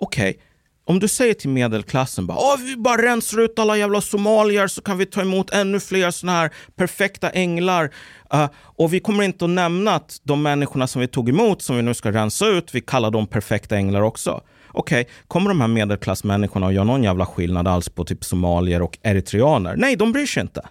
okej, 0.00 0.40
om 0.88 0.98
du 0.98 1.08
säger 1.08 1.34
till 1.34 1.50
medelklassen 1.50 2.26
bara, 2.26 2.38
Åh, 2.38 2.56
vi 2.58 2.76
bara 2.76 3.02
rensar 3.02 3.40
ut 3.40 3.58
alla 3.58 3.76
jävla 3.76 4.00
somalier 4.00 4.66
så 4.66 4.82
kan 4.82 4.98
vi 4.98 5.06
ta 5.06 5.20
emot 5.20 5.50
ännu 5.50 5.80
fler 5.80 6.10
såna 6.10 6.32
här 6.32 6.50
perfekta 6.76 7.30
änglar. 7.30 7.90
Uh, 8.34 8.46
och 8.54 8.92
vi 8.92 9.00
kommer 9.00 9.24
inte 9.24 9.44
att 9.44 9.50
nämna 9.50 9.94
att 9.94 10.20
de 10.22 10.42
människorna 10.42 10.86
som 10.86 11.00
vi 11.00 11.08
tog 11.08 11.28
emot, 11.28 11.62
som 11.62 11.76
vi 11.76 11.82
nu 11.82 11.94
ska 11.94 12.12
rensa 12.12 12.46
ut, 12.46 12.74
vi 12.74 12.80
kallar 12.80 13.10
dem 13.10 13.26
perfekta 13.26 13.76
änglar 13.76 14.00
också. 14.00 14.40
Okej, 14.68 15.08
kommer 15.26 15.48
de 15.48 15.60
här 15.60 15.68
medelklassmänniskorna 15.68 16.66
att 16.66 16.74
göra 16.74 16.84
någon 16.84 17.02
jävla 17.02 17.26
skillnad 17.26 17.68
alls 17.68 17.88
på 17.88 18.04
typ 18.04 18.24
somalier 18.24 18.82
och 18.82 18.98
eritreaner? 19.02 19.76
Nej, 19.76 19.96
de 19.96 20.12
bryr 20.12 20.26
sig 20.26 20.40
inte. 20.40 20.68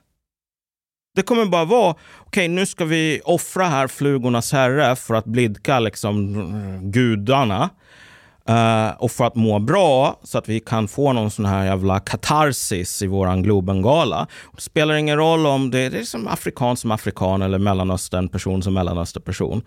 Det 1.15 1.23
kommer 1.23 1.45
bara 1.45 1.65
vara, 1.65 1.95
okej 2.19 2.47
nu 2.47 2.65
ska 2.65 2.85
vi 2.85 3.21
offra 3.25 3.65
här 3.65 3.87
flugornas 3.87 4.51
herre 4.51 4.95
för 4.95 5.15
att 5.15 5.25
blidka 5.25 5.79
liksom 5.79 6.33
gudarna. 6.83 7.69
Uh, 8.49 8.89
och 8.97 9.11
för 9.11 9.25
att 9.25 9.35
må 9.35 9.59
bra 9.59 10.19
så 10.23 10.37
att 10.37 10.49
vi 10.49 10.59
kan 10.59 10.87
få 10.87 11.13
någon 11.13 11.31
sån 11.31 11.45
här 11.45 11.65
jävla 11.65 11.99
katarsis 11.99 13.01
i 13.01 13.07
våran 13.07 13.43
Globengala. 13.43 14.27
Det 14.55 14.61
spelar 14.61 14.95
ingen 14.95 15.17
roll 15.17 15.45
om 15.45 15.71
det, 15.71 15.89
det 15.89 15.99
är 15.99 16.03
som 16.03 16.27
afrikan 16.27 16.77
som 16.77 16.91
afrikan 16.91 17.41
eller 17.41 17.57
mellanöstern 17.57 18.29
person 18.29 18.63
som 18.63 18.73
mellanöstern 18.73 19.23
person. 19.23 19.61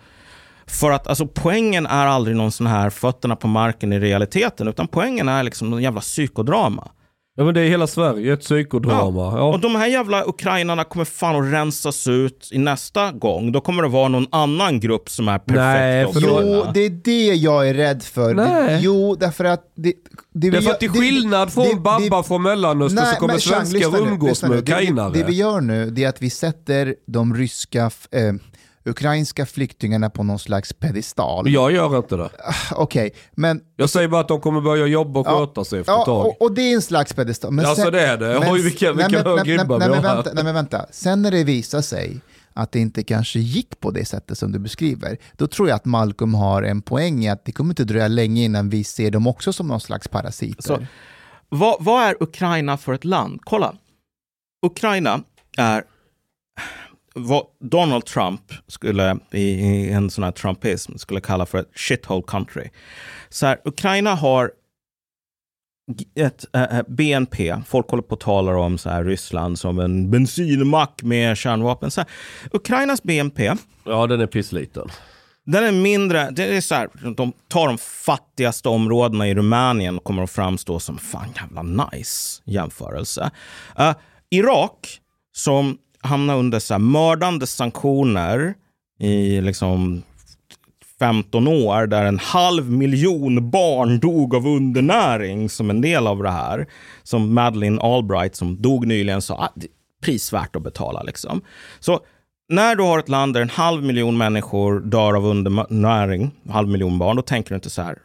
För 0.66 0.90
att 0.90 1.07
alltså, 1.07 1.27
poängen 1.27 1.86
är 1.86 2.07
aldrig 2.07 2.36
någon 2.36 2.52
sån 2.52 2.66
här 2.66 2.90
fötterna 2.90 3.36
på 3.36 3.48
marken 3.48 3.93
i 3.93 4.01
realiteten, 4.01 4.69
utan 4.69 4.89
poängen 4.89 5.28
är 5.28 5.43
liksom 5.43 5.70
någon 5.70 5.82
jävla 5.82 6.01
psykodrama. 6.01 6.89
Ja 7.41 7.45
men 7.45 7.55
det 7.55 7.61
är 7.61 7.69
hela 7.69 7.87
Sverige 7.87 8.33
ett 8.33 8.41
psykodrama. 8.41 9.39
Ja. 9.39 9.43
Och 9.43 9.61
de 9.61 9.75
här 9.75 9.87
jävla 9.87 10.25
ukrainarna 10.27 10.85
kommer 10.85 11.05
fan 11.05 11.37
att 11.47 11.53
rensas 11.53 12.07
ut 12.09 12.49
i 12.53 12.59
nästa 12.59 13.12
gång. 13.12 13.53
Då 13.53 13.61
kommer 13.61 13.83
det 13.83 13.89
vara 13.89 14.09
någon 14.09 14.27
annan 14.33 14.81
grupp 14.81 15.09
som 15.11 15.29
är 15.29 15.39
perfekt. 15.39 15.57
Nej, 15.57 16.12
för 16.12 16.21
då-. 16.21 16.41
Jo, 16.43 16.71
det 16.75 16.81
är 16.81 16.91
det 16.91 17.27
jag 17.35 17.69
är 17.69 17.75
rädd 17.75 18.03
för. 18.03 18.35
Nej. 18.35 18.67
Det, 18.67 18.79
jo, 18.83 19.17
därför 19.21 19.45
att... 19.45 19.61
Det, 19.77 19.83
det, 19.83 19.95
Det 20.33 20.47
är 20.47 20.51
vi 20.51 20.61
för 20.67 20.71
att 20.73 20.81
till 20.81 20.91
skillnad 20.91 21.53
från 21.53 21.65
det- 21.65 21.71
det- 21.75 21.81
Babba 21.81 22.23
från 22.23 22.43
Mellanöstern 22.43 23.07
så 23.07 23.17
kommer 23.17 23.35
men 23.35 23.41
svenskar 23.41 23.99
umgås 24.01 24.43
med 24.43 24.51
nu. 24.51 24.57
Det 24.57 24.62
vi- 24.62 24.73
ukrainare. 24.73 25.12
Det 25.12 25.25
vi 25.25 25.33
gör 25.33 25.61
nu 25.61 25.91
det 25.91 26.05
är 26.05 26.09
att 26.09 26.23
vi 26.23 26.31
sätter 26.31 26.95
de 27.07 27.35
ryska, 27.35 27.87
f- 27.87 28.09
eh, 28.12 28.33
ukrainska 28.85 29.47
flyktingarna 29.47 30.11
på 30.11 30.23
någon 30.23 30.39
slags 30.39 30.73
pedestal. 30.73 31.51
Jag 31.51 31.73
gör 31.73 31.97
inte 31.97 32.16
det. 32.16 32.31
Okej, 32.73 33.11
men... 33.32 33.61
Jag 33.77 33.90
säger 33.90 34.09
bara 34.09 34.20
att 34.20 34.28
de 34.28 34.40
kommer 34.40 34.61
börja 34.61 34.86
jobba 34.86 35.20
och 35.20 35.27
Ja, 35.27 35.39
sköta 35.47 35.65
sig 35.65 35.81
efter 35.81 35.93
Ja, 35.93 36.01
ett 36.01 36.05
tag. 36.07 36.27
och, 36.27 36.43
och 36.43 36.52
det 36.55 36.62
är 36.62 36.74
en 36.74 36.82
slags 36.82 37.12
pedestal. 37.15 37.52
Men 37.52 37.65
Ja, 37.65 37.74
så 37.74 37.90
det 37.90 38.01
är 38.07 38.16
det. 38.16 38.39
Oj, 38.51 38.62
vilka- 38.62 38.93
vilka 38.93 39.09
nej, 39.09 39.23
men- 39.24 39.35
nej, 39.47 39.57
nej, 39.57 39.66
vi 39.69 39.78
men 39.78 39.81
har 39.81 39.97
här. 39.97 40.15
vänta, 40.15 40.31
nej 40.35 40.44
men 40.44 40.55
vänta, 40.55 40.86
sen 40.90 41.23
när 41.23 41.31
det 41.31 41.44
visar 41.44 41.81
sig 41.81 42.20
att 42.52 42.73
det 42.73 42.81
inte 42.81 43.02
kanske 43.02 43.39
gick 43.39 43.81
på 43.81 43.90
det 43.90 44.05
sättet 44.05 44.39
som 44.39 44.52
du 44.52 44.59
beskriver, 44.59 45.16
då 45.36 45.47
tror 45.47 45.69
jag 45.69 45.77
att 45.77 45.85
Malcolm 45.85 46.35
har 46.35 46.62
en 46.62 46.82
poäng 46.82 47.24
i 47.24 47.28
att 47.28 47.44
det 47.44 47.52
kommer 47.52 47.70
inte 47.70 47.85
dröja 47.85 48.09
länge 48.09 48.44
innan 48.44 48.69
vi 48.70 48.85
ser 48.85 49.11
dem 49.11 49.27
också 49.27 49.52
som 49.52 49.69
någon 49.69 49.81
slags 49.81 50.09
parasiter. 50.09 50.62
Så, 50.62 50.78
vad, 51.48 51.77
vad 51.81 52.02
är 52.05 52.23
Ukraina 52.23 52.77
för 52.77 52.93
ett 52.93 53.05
land? 53.05 53.40
Kolla. 53.44 53.74
Ukraina 54.66 55.23
är 55.57 55.82
vad 57.15 57.43
Donald 57.61 58.05
Trump 58.05 58.41
skulle 58.66 59.19
i, 59.31 59.91
en 59.91 60.11
sån 60.11 60.24
här 60.24 60.32
trumpism 60.32 60.97
skulle 60.99 61.20
kalla 61.20 61.47
för 61.47 61.59
ett 61.59 61.70
shithole 61.74 62.23
country. 62.27 62.70
Så 63.28 63.47
här, 63.47 63.61
Ukraina 63.65 64.15
har 64.15 64.51
ett 66.15 66.45
eh, 66.53 66.82
BNP, 66.89 67.57
folk 67.66 67.91
håller 67.91 68.03
på 68.03 68.15
att 68.15 68.20
tala 68.20 68.57
om 68.57 68.78
så 68.78 68.91
här, 68.91 69.05
Ryssland 69.05 69.59
som 69.59 69.78
en 69.78 70.11
bensinmack 70.11 71.03
med 71.03 71.37
kärnvapen. 71.37 71.91
Så 71.91 72.01
här, 72.01 72.11
Ukrainas 72.53 73.03
BNP 73.03 73.53
Ja, 73.85 74.07
den 74.07 74.20
är 74.20 74.27
pissliten. 74.27 74.89
den 75.47 75.65
är 75.65 75.73
mindre, 75.73 76.31
det 76.31 76.57
är 76.57 76.61
så 76.61 76.74
här, 76.74 76.89
de 77.16 77.32
tar 77.49 77.66
de 77.69 77.78
fattigaste 77.78 78.69
områdena 78.69 79.28
i 79.28 79.35
Rumänien 79.35 79.97
och 79.97 80.05
kommer 80.05 80.23
att 80.23 80.31
framstå 80.31 80.78
som 80.81 80.99
fan 80.99 81.28
jävla 81.37 81.62
nice 81.62 82.43
jämförelse. 82.45 83.31
Eh, 83.78 83.95
Irak, 84.31 85.01
som 85.32 85.78
hamna 86.02 86.35
under 86.35 86.59
så 86.59 86.74
här 86.74 86.78
mördande 86.78 87.47
sanktioner 87.47 88.55
i 88.98 89.40
liksom 89.40 90.02
15 90.98 91.48
år 91.48 91.86
där 91.86 92.05
en 92.05 92.18
halv 92.18 92.70
miljon 92.70 93.51
barn 93.51 93.98
dog 93.98 94.35
av 94.35 94.47
undernäring 94.47 95.48
som 95.48 95.70
en 95.70 95.81
del 95.81 96.06
av 96.06 96.22
det 96.22 96.31
här. 96.31 96.66
Som 97.02 97.35
Madeleine 97.35 97.81
Albright 97.81 98.36
som 98.36 98.62
dog 98.62 98.86
nyligen 98.86 99.22
sa, 99.22 99.35
ah, 99.35 99.52
det 99.55 99.66
prisvärt 100.02 100.56
att 100.56 100.62
betala 100.62 101.02
liksom. 101.02 101.43
Så 101.81 102.01
när 102.48 102.77
du 102.77 102.82
har 102.82 102.98
ett 102.98 103.09
land 103.09 103.35
där 103.35 103.40
en 103.40 103.51
halv 103.51 103.82
miljon 103.82 104.18
människor 104.18 104.81
dör 104.81 105.14
av 105.14 105.27
undernäring, 105.27 106.31
halv 106.51 106.68
miljon 106.68 106.98
barn, 106.98 107.16
då 107.16 107.22
tänker 107.22 107.51
du 107.51 107.55
inte 107.55 107.70
så 107.70 107.82
här 107.82 107.98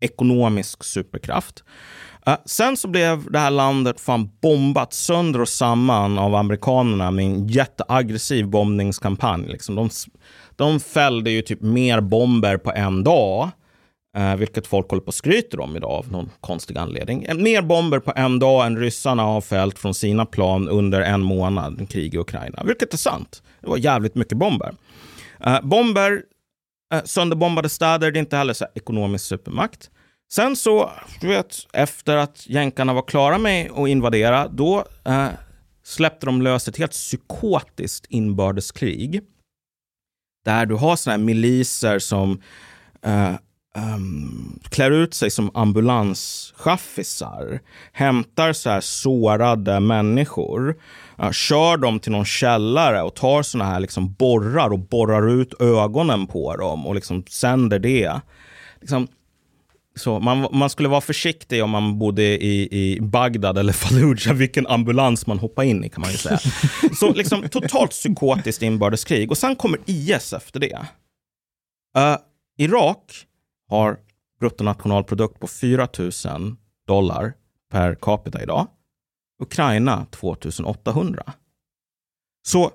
ekonomisk 0.00 0.84
superkraft. 0.84 1.64
Eh, 2.26 2.36
sen 2.44 2.76
så 2.76 2.88
blev 2.88 3.30
det 3.30 3.38
här 3.38 3.50
landet 3.50 4.00
fan 4.00 4.30
bombat 4.42 4.92
sönder 4.92 5.40
och 5.40 5.48
samman 5.48 6.18
av 6.18 6.34
amerikanerna 6.34 7.10
med 7.10 7.24
en 7.24 7.48
jätteaggressiv 7.48 8.46
bombningskampanj. 8.46 9.46
Liksom 9.48 9.74
de, 9.74 9.90
de 10.56 10.80
fällde 10.80 11.30
ju 11.30 11.42
typ 11.42 11.62
mer 11.62 12.00
bomber 12.00 12.56
på 12.56 12.72
en 12.72 13.04
dag, 13.04 13.48
eh, 14.16 14.36
vilket 14.36 14.66
folk 14.66 14.90
håller 14.90 15.02
på 15.02 15.06
och 15.08 15.14
skryter 15.14 15.60
om 15.60 15.76
idag 15.76 15.90
av 15.90 16.12
någon 16.12 16.30
konstig 16.40 16.78
anledning. 16.78 17.22
Eh, 17.22 17.34
mer 17.34 17.62
bomber 17.62 17.98
på 17.98 18.12
en 18.16 18.38
dag 18.38 18.66
än 18.66 18.78
ryssarna 18.78 19.22
har 19.22 19.40
fällt 19.40 19.78
från 19.78 19.94
sina 19.94 20.26
plan 20.26 20.68
under 20.68 21.00
en 21.00 21.20
månad 21.20 21.90
krig 21.90 22.14
i 22.14 22.18
Ukraina, 22.18 22.62
vilket 22.64 22.92
är 22.92 22.98
sant. 22.98 23.42
Det 23.60 23.68
var 23.68 23.76
jävligt 23.76 24.14
mycket 24.14 24.38
bomber. 24.38 24.74
Eh, 25.40 25.60
bomber, 25.62 26.22
eh, 26.94 27.02
sönderbombade 27.04 27.68
städer, 27.68 28.10
det 28.10 28.18
är 28.18 28.20
inte 28.20 28.36
heller 28.36 28.52
så 28.52 28.66
ekonomisk 28.74 29.24
supermakt. 29.24 29.90
Sen 30.32 30.56
så, 30.56 30.90
du 31.20 31.26
vet, 31.26 31.56
efter 31.72 32.16
att 32.16 32.46
jänkarna 32.46 32.94
var 32.94 33.02
klara 33.02 33.38
med 33.38 33.70
att 33.70 33.88
invadera, 33.88 34.48
då 34.48 34.84
eh, 35.04 35.28
släppte 35.84 36.26
de 36.26 36.42
lös 36.42 36.68
ett 36.68 36.76
helt 36.76 36.92
psykotiskt 36.92 38.06
inbördeskrig. 38.08 39.20
Där 40.44 40.66
du 40.66 40.74
har 40.74 40.96
såna 40.96 41.12
här 41.12 41.24
miliser 41.24 41.98
som 41.98 42.42
eh, 43.02 43.34
um, 43.94 44.60
klär 44.68 44.90
ut 44.90 45.14
sig 45.14 45.30
som 45.30 45.50
ambulanschaffisar, 45.54 47.60
hämtar 47.92 48.52
så 48.52 48.70
här 48.70 48.80
sårade 48.80 49.80
människor, 49.80 50.80
eh, 51.18 51.30
kör 51.30 51.76
dem 51.76 52.00
till 52.00 52.12
någon 52.12 52.24
källare 52.24 53.02
och 53.02 53.14
tar 53.14 53.42
såna 53.42 53.64
här 53.64 53.80
liksom 53.80 54.12
borrar 54.12 54.72
och 54.72 54.78
borrar 54.78 55.28
ut 55.28 55.60
ögonen 55.60 56.26
på 56.26 56.56
dem 56.56 56.86
och 56.86 56.94
liksom 56.94 57.24
sänder 57.28 57.78
det. 57.78 58.20
Liksom, 58.80 59.08
så 59.96 60.20
man, 60.20 60.48
man 60.52 60.70
skulle 60.70 60.88
vara 60.88 61.00
försiktig 61.00 61.64
om 61.64 61.70
man 61.70 61.98
bodde 61.98 62.22
i, 62.22 62.68
i 62.70 63.00
Bagdad 63.00 63.58
eller 63.58 63.72
Fallujah, 63.82 64.34
vilken 64.34 64.66
ambulans 64.66 65.26
man 65.26 65.38
hoppar 65.38 65.62
in 65.62 65.84
i 65.84 65.88
kan 65.88 66.00
man 66.00 66.10
ju 66.10 66.16
säga. 66.16 66.38
Så 67.00 67.12
liksom 67.12 67.48
totalt 67.48 67.90
psykotiskt 67.90 68.62
inbördeskrig. 68.62 69.30
Och 69.30 69.38
sen 69.38 69.56
kommer 69.56 69.78
IS 69.86 70.32
efter 70.32 70.60
det. 70.60 70.86
Eh, 71.96 72.16
Irak 72.58 73.26
har 73.68 73.98
bruttonationalprodukt 74.40 75.40
på 75.40 75.46
4 75.46 75.88
000 75.98 76.10
dollar 76.86 77.32
per 77.70 77.94
capita 77.94 78.42
idag. 78.42 78.66
Ukraina 79.42 80.06
2800. 80.10 81.32
Så 82.46 82.72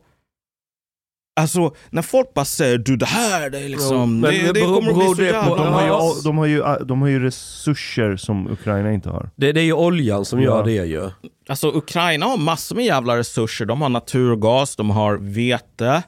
Alltså, 1.40 1.76
när 1.90 2.02
folk 2.02 2.34
bara 2.34 2.46
säger 2.46 2.78
du 2.78 2.98
det 2.98 3.06
här, 3.06 3.50
det 3.50 3.60
är 3.60 3.70
liksom... 3.70 4.20
men 4.20 4.32
det, 4.34 4.52
det 4.54 4.62
kommer 4.62 4.90
att 4.92 4.98
bli 4.98 5.16
så 5.16 5.24
jävla 5.24 5.56
De 5.56 5.74
har, 5.74 5.88
Ja. 5.88 6.14
ju, 6.16 6.22
de, 6.24 6.38
har 6.38 6.46
ju, 6.46 6.64
de 6.86 7.02
har 7.02 7.08
ju 7.10 7.20
resurser 7.20 8.16
som 8.16 8.48
Ukraina 8.52 8.94
inte 8.94 9.10
har. 9.10 9.30
Det, 9.36 9.52
det 9.52 9.62
är 9.62 9.66
ju 9.66 9.74
oljan 9.74 10.26
som 10.26 10.40
Ja. 10.42 10.46
gör 10.46 10.64
det 10.64 10.72
ju. 10.86 11.10
Alltså 11.50 11.68
Ukraina 11.76 12.26
har 12.26 12.38
massor 12.38 12.76
med 12.76 12.86
jävla 12.86 13.18
resurser. 13.18 13.66
De 13.66 13.82
har 13.82 13.90
naturgas, 13.90 14.76
de 14.76 14.90
har 14.90 15.18
vete, 15.18 16.04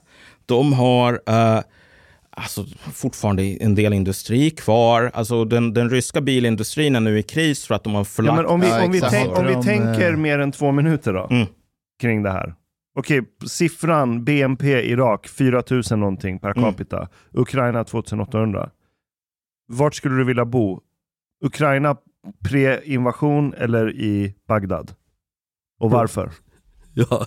de 0.45 0.73
har 0.73 1.21
eh, 1.27 1.59
alltså, 2.31 2.65
fortfarande 2.93 3.43
en 3.43 3.75
del 3.75 3.93
industri 3.93 4.49
kvar. 4.49 5.11
Alltså, 5.13 5.45
den, 5.45 5.73
den 5.73 5.89
ryska 5.89 6.21
bilindustrin 6.21 6.95
är 6.95 6.99
nu 6.99 7.19
i 7.19 7.23
kris 7.23 7.67
för 7.67 7.75
att 7.75 7.83
de 7.83 7.93
har 7.93 8.01
Ja, 8.01 8.05
förlagt... 8.05 8.35
men 8.35 8.45
om 8.45 8.59
vi, 8.61 8.67
Ja, 8.67 8.83
om 8.85 8.91
vi, 8.91 9.01
tänk, 9.01 9.37
om 9.37 9.45
vi 9.47 9.53
tänker 9.53 10.15
mer 10.15 10.39
än 10.39 10.51
två 10.51 10.71
minuter 10.71 11.13
då, 11.13 11.27
Mm. 11.31 11.47
kring 12.01 12.23
det 12.23 12.31
här. 12.31 12.53
Okej, 12.97 13.21
siffran 13.47 14.23
BNP 14.23 14.65
Irak 14.81 15.27
4000 15.27 15.99
någonting 15.99 16.39
per 16.39 16.57
Mm. 16.57 16.63
capita. 16.71 17.07
Ukraina 17.33 17.83
2800. 17.83 18.69
Vart 19.67 19.95
skulle 19.95 20.15
du 20.15 20.23
vilja 20.23 20.45
bo? 20.45 20.81
Ukraina 21.45 21.95
pre-invasion 22.43 23.53
eller 23.57 23.91
i 23.95 24.35
Bagdad? 24.47 24.91
Och 25.79 25.91
varför? 25.91 26.31
Ja. 26.93 27.25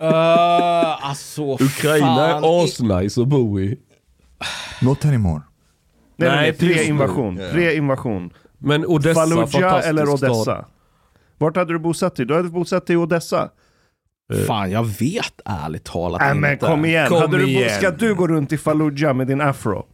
Uh, 0.00 1.06
alltså, 1.08 1.42
Ukraina 1.54 2.06
fan. 2.06 2.44
är 2.44 2.64
asnice 2.64 3.20
att 3.22 3.28
bo 3.28 3.60
i. 3.60 3.78
Not 4.82 5.04
anymore. 5.04 5.42
Nej, 6.16 6.28
Nej, 6.28 6.52
pre-invasion. 6.52 7.36
Pre-invasion. 7.36 8.30
Men 8.58 8.86
Odessa, 8.86 9.20
Fallujah 9.20 9.88
eller 9.88 10.06
stad. 10.06 10.30
Odessa? 10.30 10.64
Vart 11.38 11.56
hade 11.56 11.72
du 11.72 11.78
bosatt 11.78 12.16
dig? 12.16 12.26
Du 12.26 12.34
hade 12.34 12.48
bosatt 12.48 12.86
dig 12.86 12.94
i 12.94 12.96
Odessa. 12.96 13.50
Fan, 14.46 14.70
jag 14.70 14.84
vet 14.84 15.40
ärligt 15.44 15.84
talat 15.84 16.20
men 16.36 16.52
inte. 16.52 16.66
kom 16.66 16.84
igen. 16.84 17.08
Kom 17.08 17.20
hade 17.20 17.38
du, 17.38 17.48
igen. 17.48 17.70
Ska 17.78 17.90
du 17.90 18.14
gå 18.14 18.26
runt 18.28 18.52
i 18.52 18.58
Fallujah 18.58 19.14
med 19.14 19.26
din 19.26 19.40
afro? 19.40 19.86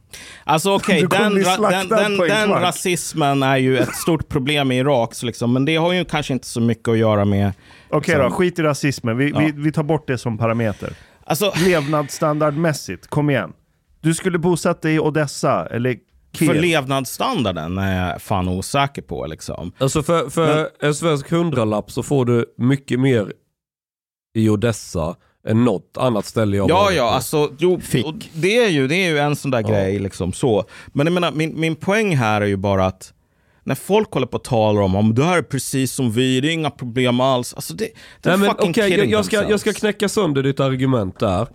Alltså 0.44 0.74
okej, 0.74 1.00
Du 1.00 1.06
kommer 1.08 1.70
den, 1.70 1.88
den, 1.88 2.18
den, 2.18 2.28
den 2.28 2.50
rasismen 2.50 3.42
är 3.42 3.56
ju 3.56 3.78
ett 3.78 3.94
stort 3.94 4.28
problem 4.28 4.72
i 4.72 4.78
Irak. 4.78 5.14
Så 5.14 5.26
liksom, 5.26 5.52
men 5.52 5.64
det 5.64 5.76
har 5.76 5.92
ju 5.92 6.04
kanske 6.04 6.32
inte 6.32 6.46
så 6.46 6.60
mycket 6.60 6.88
att 6.88 6.98
göra 6.98 7.24
med... 7.24 7.52
Okej 7.90 8.14
Som- 8.14 8.24
då, 8.24 8.30
skit 8.30 8.58
i 8.58 8.62
rasismen. 8.62 9.16
Vi, 9.16 9.30
Ja. 9.30 9.38
vi, 9.38 9.52
vi 9.56 9.72
tar 9.72 9.82
bort 9.82 10.06
det 10.06 10.18
som 10.18 10.38
parameter. 10.38 10.92
Alltså, 11.26 11.52
Levnadsstandardmässigt, 11.66 13.06
kom 13.06 13.30
igen. 13.30 13.52
Du 14.00 14.14
skulle 14.14 14.38
bosatt 14.38 14.82
dig 14.82 14.94
i 14.94 14.98
Odessa 14.98 15.66
eller 15.66 15.96
Kiev. 16.32 16.48
för 16.52 16.60
levnadsstandarden 16.60 17.78
är 17.78 18.08
jag 18.10 18.22
fan 18.22 18.48
osäker 18.48 19.02
på 19.02 19.26
liksom. 19.26 19.72
Alltså 19.78 20.02
för, 20.02 20.30
för 20.30 20.68
en 20.80 20.94
svensk 20.94 21.30
hundralapp 21.30 21.90
så 21.90 22.02
får 22.02 22.24
du 22.24 22.44
mycket 22.58 23.00
mer 23.00 23.32
i 24.34 24.48
Odessa 24.48 25.16
än 25.48 25.64
något 25.64 25.96
annat 25.96 26.26
ställe 26.26 26.56
jag 26.56 26.70
Ja, 26.70 26.74
varit 26.82 26.96
ja, 26.96 27.02
på. 27.08 27.14
alltså, 27.14 27.50
jo, 27.58 27.80
det, 28.32 28.56
är 28.64 28.68
ju, 28.68 28.88
det 28.88 28.94
är 28.94 29.10
ju 29.10 29.18
en 29.18 29.36
sån 29.36 29.50
där 29.50 29.60
Ja. 29.62 29.68
grej. 29.68 29.98
Liksom, 29.98 30.32
så. 30.32 30.64
Men 30.86 31.06
jag 31.06 31.14
menar, 31.14 31.32
min, 31.32 31.60
min 31.60 31.76
poäng 31.76 32.16
här 32.16 32.40
är 32.40 32.46
ju 32.46 32.56
bara 32.56 32.86
att 32.86 33.12
när 33.64 33.74
folk 33.74 34.12
håller 34.12 34.26
på 34.26 34.36
och 34.36 34.44
talar 34.44 34.80
om 34.82 34.96
om 34.96 35.14
det 35.14 35.24
här 35.24 35.38
är 35.38 35.42
precis 35.42 35.92
som 35.92 36.12
vi, 36.12 36.40
det 36.40 36.48
är 36.48 36.52
inga 36.52 36.70
problem 36.70 37.20
alls. 37.20 37.54
Alltså 37.54 37.74
det, 37.74 37.88
det 38.22 38.28
är 38.30 38.36
Nej, 38.36 38.48
men, 38.58 38.70
okej, 38.70 38.92
jag, 38.98 39.06
jag, 39.06 39.24
ska, 39.24 39.50
jag 39.50 39.60
ska 39.60 39.72
knäcka 39.72 40.08
sönder 40.08 40.42
ditt 40.42 40.60
argument 40.60 41.18
där. 41.18 41.46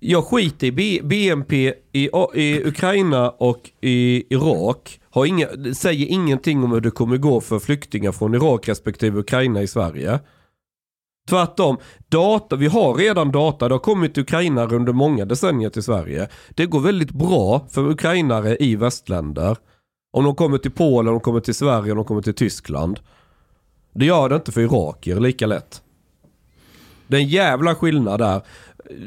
Jag 0.00 0.24
skiter 0.24 0.66
i 0.66 0.72
B, 0.72 1.00
BNP 1.02 1.74
i, 1.92 2.10
i 2.34 2.62
Ukraina 2.64 3.30
och 3.30 3.70
i 3.80 4.24
Irak. 4.34 5.00
Har 5.10 5.26
inga, 5.26 5.48
säger 5.74 6.06
ingenting 6.06 6.64
om 6.64 6.72
hur 6.72 6.80
det 6.80 6.90
kommer 6.90 7.16
gå 7.16 7.40
för 7.40 7.58
flyktingar 7.58 8.12
från 8.12 8.34
Irak 8.34 8.68
respektive 8.68 9.18
Ukraina 9.20 9.62
i 9.62 9.66
Sverige. 9.66 10.18
Tvärtom, 11.28 11.76
data, 12.08 12.56
vi 12.56 12.66
har 12.66 12.94
redan 12.94 13.32
data, 13.32 13.68
det 13.68 13.74
har 13.74 13.78
kommit 13.78 14.18
ukrainare 14.18 14.76
under 14.76 14.92
många 14.92 15.24
decennier 15.24 15.70
till 15.70 15.82
Sverige. 15.82 16.28
Det 16.50 16.66
går 16.66 16.80
väldigt 16.80 17.10
bra 17.10 17.66
för 17.70 17.90
ukrainare 17.90 18.56
i 18.60 18.76
västländer. 18.76 19.56
Om 20.12 20.24
de 20.24 20.34
kommer 20.34 20.58
till 20.58 20.70
Polen, 20.70 21.08
om 21.08 21.14
de 21.14 21.20
kommer 21.20 21.40
till 21.40 21.54
Sverige, 21.54 21.92
om 21.92 21.96
de 21.96 22.04
kommer 22.04 22.22
till 22.22 22.34
Tyskland. 22.34 23.00
Det 23.94 24.04
gör 24.06 24.28
det 24.28 24.34
inte 24.36 24.52
för 24.52 24.60
irakier 24.60 25.20
lika 25.20 25.46
lätt. 25.46 25.82
Det 27.06 27.16
är 27.16 27.20
en 27.20 27.28
jävla 27.28 27.74
skillnad 27.74 28.20
där. 28.20 28.42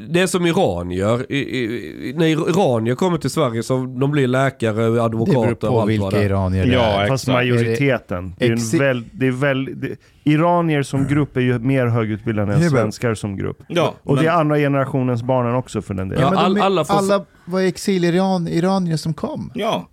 Det 0.09 0.19
är 0.21 0.27
som 0.27 0.45
iranier. 0.45 1.31
I, 1.31 1.37
i, 1.37 2.13
när 2.17 2.25
iranier 2.25 2.95
kommer 2.95 3.17
till 3.17 3.29
Sverige 3.29 3.63
så 3.63 3.77
de 3.99 4.11
blir 4.11 4.27
läkare, 4.27 4.71
Det 4.71 4.75
beror 4.91 5.05
advokater 5.05 5.51
och 5.51 5.59
på 5.59 5.67
allt 5.67 5.75
vad 5.75 5.87
vilka 5.87 6.09
det 6.09 6.17
är. 6.17 6.23
iranier 6.25 6.65
det 6.65 6.73
Ja, 6.73 6.81
är. 6.81 7.07
Fast 7.07 7.23
exakt. 7.23 7.33
majoriteten. 7.33 8.35
Det 8.37 8.45
är 8.45 8.51
en 8.51 8.79
väl, 8.79 9.03
det 9.11 9.27
är 9.27 9.31
väl, 9.31 9.65
det, 9.81 9.95
iranier 10.23 10.83
som 10.83 11.07
grupp 11.07 11.37
är 11.37 11.41
ju 11.41 11.59
mer 11.59 11.85
högutbildade 11.87 12.53
än 12.53 12.61
Ja, 12.63 12.69
svenskar 12.69 13.13
som 13.13 13.37
grupp. 13.37 13.57
Ja, 13.67 13.93
Och 14.03 14.15
men- 14.15 14.23
det 14.23 14.29
är 14.29 14.33
andra 14.33 14.57
generationens 14.57 15.23
barnen 15.23 15.55
också 15.55 15.81
för 15.81 15.93
den 15.93 16.09
delen. 16.09 16.27
Ja, 16.33 16.39
all- 16.39 16.61
alla 16.61 16.85
får- 16.85 16.93
alla 16.95 17.25
var 17.45 17.61
exil-iranier 17.61 18.97
som 18.97 19.13
kom. 19.13 19.51
Ja. 19.55 19.87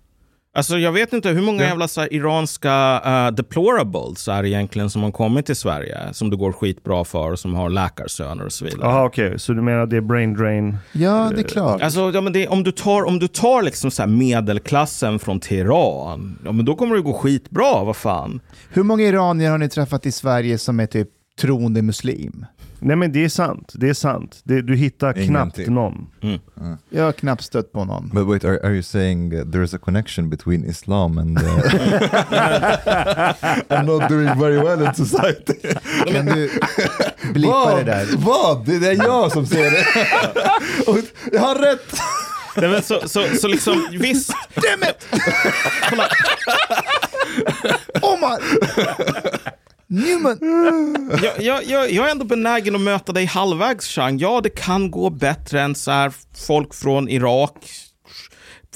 Alltså 0.55 0.77
jag 0.77 0.91
vet 0.91 1.13
inte 1.13 1.29
hur 1.29 1.41
många 1.41 1.63
jävla 1.63 1.87
så 1.87 2.01
här, 2.01 2.13
iranska 2.13 3.01
uh, 3.05 3.35
deplorables 3.35 4.27
är 4.27 4.43
det 4.43 4.49
egentligen 4.49 4.89
som 4.89 5.03
har 5.03 5.11
kommit 5.11 5.45
till 5.45 5.55
Sverige, 5.55 5.99
som 6.13 6.29
det 6.29 6.35
går 6.35 6.51
skitbra 6.51 7.05
för 7.05 7.31
och 7.31 7.39
som 7.39 7.55
har 7.55 7.69
läkarsöner 7.69 8.45
och 8.45 8.51
så 8.51 8.65
vidare. 8.65 8.81
Jaha 8.81 9.05
okej, 9.05 9.39
så 9.39 9.53
du 9.53 9.61
menar 9.61 9.85
det 9.85 9.97
är 9.97 10.01
brain 10.01 10.33
drain? 10.33 10.77
Ja, 10.91 11.31
det 11.35 11.41
är 11.41 11.43
klart. 11.43 11.81
Alltså, 11.81 12.11
ja, 12.13 12.21
men 12.21 12.33
det, 12.33 12.47
om 12.47 12.63
du 12.63 12.71
tar, 12.71 13.03
om 13.03 13.19
du 13.19 13.27
tar 13.27 13.63
liksom 13.63 13.91
så 13.91 14.01
här 14.01 14.09
medelklassen 14.09 15.19
från 15.19 15.39
Teheran, 15.39 16.39
ja, 16.45 16.51
men 16.51 16.65
då 16.65 16.75
kommer 16.75 16.95
det 16.95 17.01
gå 17.01 17.13
skitbra, 17.13 17.83
vad 17.83 17.95
fan. 17.95 18.39
Hur 18.69 18.83
många 18.83 19.03
iranier 19.03 19.51
har 19.51 19.57
ni 19.57 19.69
träffat 19.69 20.05
i 20.05 20.11
Sverige 20.11 20.57
som 20.57 20.79
är 20.79 20.85
typ 20.85 21.09
troende 21.41 21.81
muslim? 21.81 22.45
Nej 22.79 22.95
men 22.95 23.11
det 23.11 23.23
är 23.23 23.29
sant, 23.29 23.71
det 23.75 23.89
är 23.89 23.93
sant. 23.93 24.39
Det, 24.43 24.61
du 24.61 24.75
hittar 24.75 25.13
knappt 25.13 25.57
Ingenting. 25.57 25.73
någon. 25.73 26.07
Jag 26.89 27.03
har 27.03 27.11
knappt 27.11 27.43
stött 27.43 27.71
på 27.71 27.85
någon. 27.85 28.09
But 28.13 28.27
wait, 28.27 28.43
are, 28.45 28.59
are 28.63 28.73
you 28.73 28.83
saying 28.83 29.33
uh, 29.33 29.51
there 29.51 29.63
is 29.63 29.73
a 29.73 29.77
connection 29.77 30.29
between 30.29 30.65
Islam 30.65 31.17
and, 31.17 31.39
uh, 31.39 31.47
and 33.77 33.87
not 33.87 34.09
doing 34.09 34.39
very 34.39 34.57
well 34.57 34.81
in 34.81 34.93
society? 34.93 35.53
Kan 36.07 36.25
du 36.25 36.49
blipa 37.33 37.75
det 37.75 37.83
där? 37.83 38.05
Vad? 38.17 38.65
Det 38.65 38.87
är 38.87 38.95
jag 39.05 39.31
som 39.31 39.45
säger 39.45 39.71
det. 39.71 39.85
Och 40.91 40.97
jag 41.33 41.41
har 41.41 41.55
rätt! 41.55 41.93
Nej, 42.57 42.69
men 42.69 42.83
så, 42.83 42.99
så, 43.05 43.25
så 43.41 43.47
liksom, 43.47 43.87
visst. 43.91 44.31
Kolla, 45.89 46.07
Omar! 48.01 48.39
Newman! 49.87 50.39
jag, 51.23 51.41
jag, 51.41 51.63
jag, 51.65 51.91
jag 51.91 52.07
är 52.07 52.11
ändå 52.11 52.25
benägen 52.25 52.75
att 52.75 52.81
möta 52.81 53.11
dig 53.11 53.25
halvvägs, 53.25 53.87
Chang. 53.87 54.17
Ja, 54.17 54.41
det 54.41 54.49
kan 54.49 54.91
gå 54.91 55.09
bättre 55.09 55.61
än 55.61 55.75
så 55.75 55.91
här 55.91 56.13
folk 56.47 56.73
från 56.73 57.09
Irak 57.09 57.53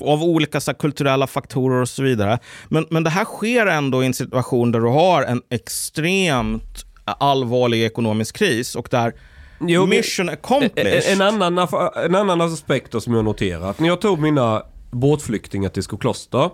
av 0.02 0.24
olika 0.24 0.62
så 0.62 0.72
här, 0.72 0.78
kulturella 0.78 1.28
faktorer 1.28 1.82
och 1.82 1.90
så 1.90 2.04
vidare. 2.04 2.40
Men, 2.68 2.86
men 2.90 3.04
det 3.04 3.10
här 3.10 3.26
sker 3.26 3.66
ändå 3.66 4.04
i 4.04 4.06
en 4.06 4.14
situation 4.14 4.72
där 4.72 4.80
du 4.80 4.88
har 4.88 5.24
en 5.24 5.42
extremt 5.50 6.86
allvarlig 7.06 7.84
ekonomisk 7.84 8.38
kris 8.38 8.76
och 8.76 8.88
där 8.92 9.14
Jo, 9.62 9.86
mission 9.86 10.30
accomplished. 10.30 11.04
En 11.14 11.22
annan, 11.22 11.68
en 12.06 12.16
annan 12.16 12.42
aspekt 12.42 13.04
som 13.04 13.14
jag 13.14 13.26
noterat. 13.26 13.80
När 13.80 13.88
jag 13.88 14.02
tog 14.02 14.20
mina 14.20 14.64
båtflyktingar 14.92 15.70
till 15.70 15.84
Skokloster. 15.84 16.50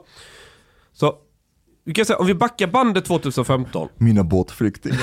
Så, 0.94 1.16
vi 1.86 1.94
kan 1.94 2.06
säga, 2.06 2.18
om 2.18 2.28
vi 2.28 2.34
backar 2.34 2.68
bandet 2.68 3.06
2015. 3.06 3.88
Mina 3.98 4.24
båtflyktingar. 4.24 5.00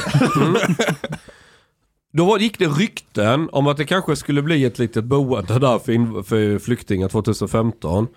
Då 2.12 2.24
var, 2.24 2.38
gick 2.38 2.58
det 2.58 2.66
rykten 2.66 3.48
om 3.52 3.66
att 3.66 3.76
det 3.76 3.84
kanske 3.84 4.16
skulle 4.16 4.42
bli 4.42 4.64
ett 4.64 4.78
litet 4.78 5.04
boende 5.04 5.58
där 5.58 5.78
för, 5.78 5.92
in, 5.92 6.24
för 6.24 6.58
flyktingar 6.58 7.08
2015. 7.08 8.08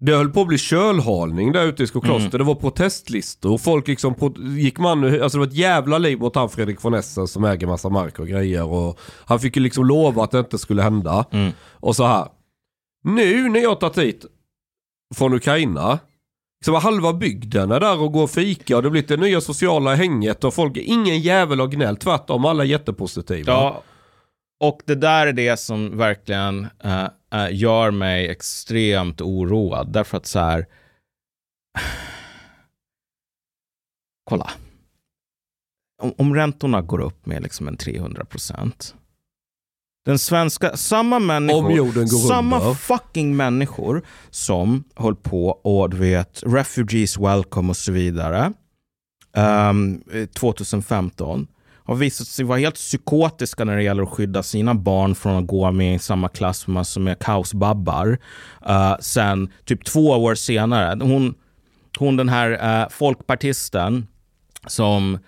Det 0.00 0.14
höll 0.14 0.30
på 0.30 0.40
att 0.40 0.48
bli 0.48 0.58
kölhalning 0.58 1.52
där 1.52 1.66
ute 1.66 1.82
i 1.82 1.86
Skokloster. 1.86 2.38
Det 2.38 2.44
var 2.44 2.54
protestlistor. 2.54 3.58
Folk 3.58 3.88
liksom 3.88 4.14
pro, 4.14 4.34
gick 4.38 4.78
man, 4.78 5.04
alltså 5.22 5.38
det 5.38 5.46
var 5.46 5.46
ett 5.46 5.58
jävla 5.58 5.98
liv 5.98 6.18
mot 6.18 6.34
han 6.34 6.48
Fredrik 6.48 6.84
von 6.84 6.94
Essen 6.94 7.28
som 7.28 7.44
äger 7.44 7.66
massa 7.66 7.88
mark 7.88 8.18
och 8.18 8.28
grejer. 8.28 8.64
Och 8.64 8.98
han 9.24 9.40
fick 9.40 9.56
ju 9.56 9.62
liksom 9.62 9.86
lova 9.86 10.24
att 10.24 10.30
det 10.30 10.38
inte 10.38 10.58
skulle 10.58 10.82
hända. 10.82 11.24
Mm. 11.30 11.52
Och 11.72 11.96
så 11.96 12.04
här. 12.04 12.28
Nu 13.04 13.48
när 13.48 13.60
jag 13.60 13.80
tagit 13.80 13.98
hit 13.98 14.26
från 15.14 15.34
Ukraina. 15.34 15.98
Så 16.64 16.72
var 16.72 16.80
halva 16.80 17.12
bygden 17.12 17.70
är 17.70 17.80
där 17.80 18.00
och 18.00 18.12
går 18.12 18.22
och 18.22 18.30
fika 18.30 18.76
och 18.76 18.82
det 18.82 18.90
blir 18.90 19.02
det 19.02 19.16
nya 19.16 19.40
sociala 19.40 19.94
hänget 19.94 20.44
och 20.44 20.54
folk, 20.54 20.76
ingen 20.76 21.20
jävel 21.20 21.60
har 21.60 21.66
gnällt. 21.66 22.00
Tvärtom, 22.00 22.44
alla 22.44 22.62
är 22.62 22.68
jättepositiva. 22.68 23.52
Ja, 23.52 23.82
och 24.60 24.80
det 24.86 24.94
där 24.94 25.26
är 25.26 25.32
det 25.32 25.56
som 25.56 25.98
verkligen 25.98 26.68
uh, 26.84 27.08
uh, 27.34 27.54
gör 27.54 27.90
mig 27.90 28.28
extremt 28.28 29.20
oroad. 29.20 29.92
Därför 29.92 30.16
att 30.16 30.26
så 30.26 30.38
här... 30.38 30.66
Kolla. 34.24 34.50
Om, 36.02 36.14
om 36.18 36.34
räntorna 36.34 36.82
går 36.82 37.00
upp 37.00 37.26
med 37.26 37.42
liksom 37.42 37.68
en 37.68 37.76
300 37.76 38.24
procent. 38.24 38.94
Den 40.04 40.18
svenska, 40.18 40.76
samma 40.76 41.18
människor, 41.18 42.28
samma 42.28 42.74
fucking 42.74 43.36
människor 43.36 44.02
som 44.30 44.84
höll 44.96 45.16
på 45.16 45.48
och 45.48 45.90
du 45.90 45.96
vet, 45.96 46.42
refugees 46.46 47.18
welcome 47.18 47.70
och 47.70 47.76
så 47.76 47.92
vidare. 47.92 48.52
ehm, 49.36 50.02
2015 50.34 51.46
har 51.84 51.94
visat 51.94 52.26
sig 52.26 52.44
vara 52.44 52.58
helt 52.58 52.74
psykotiska 52.74 53.64
när 53.64 53.76
det 53.76 53.82
gäller 53.82 54.02
att 54.02 54.08
skydda 54.08 54.42
sina 54.42 54.74
barn 54.74 55.14
från 55.14 55.36
att 55.36 55.46
gå 55.46 55.72
med 55.72 55.94
i 55.94 55.98
samma 55.98 56.28
klass 56.28 56.66
med 56.66 56.74
massor 56.74 57.00
med 57.00 57.18
kaosbabbar. 57.18 58.18
Uh, 58.68 58.96
sen 59.00 59.52
typ 59.64 59.84
två 59.84 60.06
år 60.06 60.34
senare, 60.34 60.98
hon, 61.04 61.34
hon 61.98 62.16
den 62.16 62.28
här 62.28 62.50
uh, 62.82 62.88
folkpartisten 62.90 64.06
som 64.66 65.18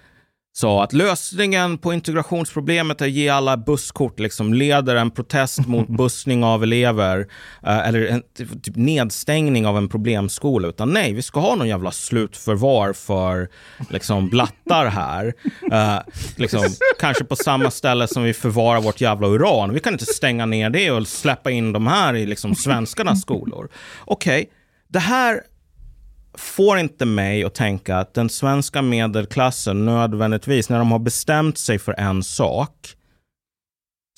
sa 0.55 0.85
att 0.85 0.93
lösningen 0.93 1.79
på 1.79 1.93
integrationsproblemet 1.93 3.01
är 3.01 3.05
att 3.05 3.11
ge 3.11 3.29
alla 3.29 3.57
busskort, 3.57 4.21
liksom 4.21 4.55
leder 4.55 4.97
en 4.97 5.11
protest 5.11 5.67
mot 5.67 5.89
bussning 5.99 6.45
av 6.45 6.63
elever 6.63 7.29
eh, 7.67 7.89
eller 7.89 8.07
en 8.07 8.23
typ 8.63 8.77
nedstängning 8.77 9.67
av 9.67 9.77
en 9.77 9.89
problemskola. 9.89 10.69
Utan 10.69 10.93
nej, 10.93 11.13
vi 11.13 11.23
ska 11.23 11.41
ha 11.41 11.55
någon 11.55 11.69
jävla 11.69 11.91
slutförvar 11.91 12.93
för 12.93 13.49
liksom 13.91 14.29
blattar 14.29 14.87
här. 14.87 15.35
Eh, 15.73 15.99
liksom, 16.37 16.63
kanske 17.01 17.25
på 17.25 17.37
samma 17.37 17.71
ställe 17.71 18.09
som 18.09 18.23
vi 18.23 18.35
förvarar 18.35 18.81
vårt 18.81 19.01
jävla 19.01 19.29
uran. 19.29 19.75
Vi 19.75 19.81
kan 19.81 19.93
inte 19.93 20.05
stänga 20.05 20.47
ner 20.47 20.71
det 20.71 20.91
och 20.91 21.09
släppa 21.09 21.51
in 21.51 21.73
de 21.73 21.87
här 21.87 22.15
i 22.15 22.27
liksom 22.27 22.55
svenskarnas 22.55 23.23
skolor. 23.23 23.69
Okej, 24.05 24.51
det 24.89 24.99
här 24.99 25.41
får 26.35 26.79
inte 26.79 27.05
mig 27.05 27.45
att 27.45 27.55
tänka 27.55 27.97
att 27.97 28.15
den 28.15 28.29
svenska 28.29 28.83
medelklassen 28.83 29.85
nödvändigtvis, 29.85 30.69
när 30.69 30.79
de 30.79 30.93
har 30.93 30.99
bestämt 30.99 31.59
sig 31.59 31.79
för 31.79 31.95
en 31.99 32.23
sak, 32.23 32.97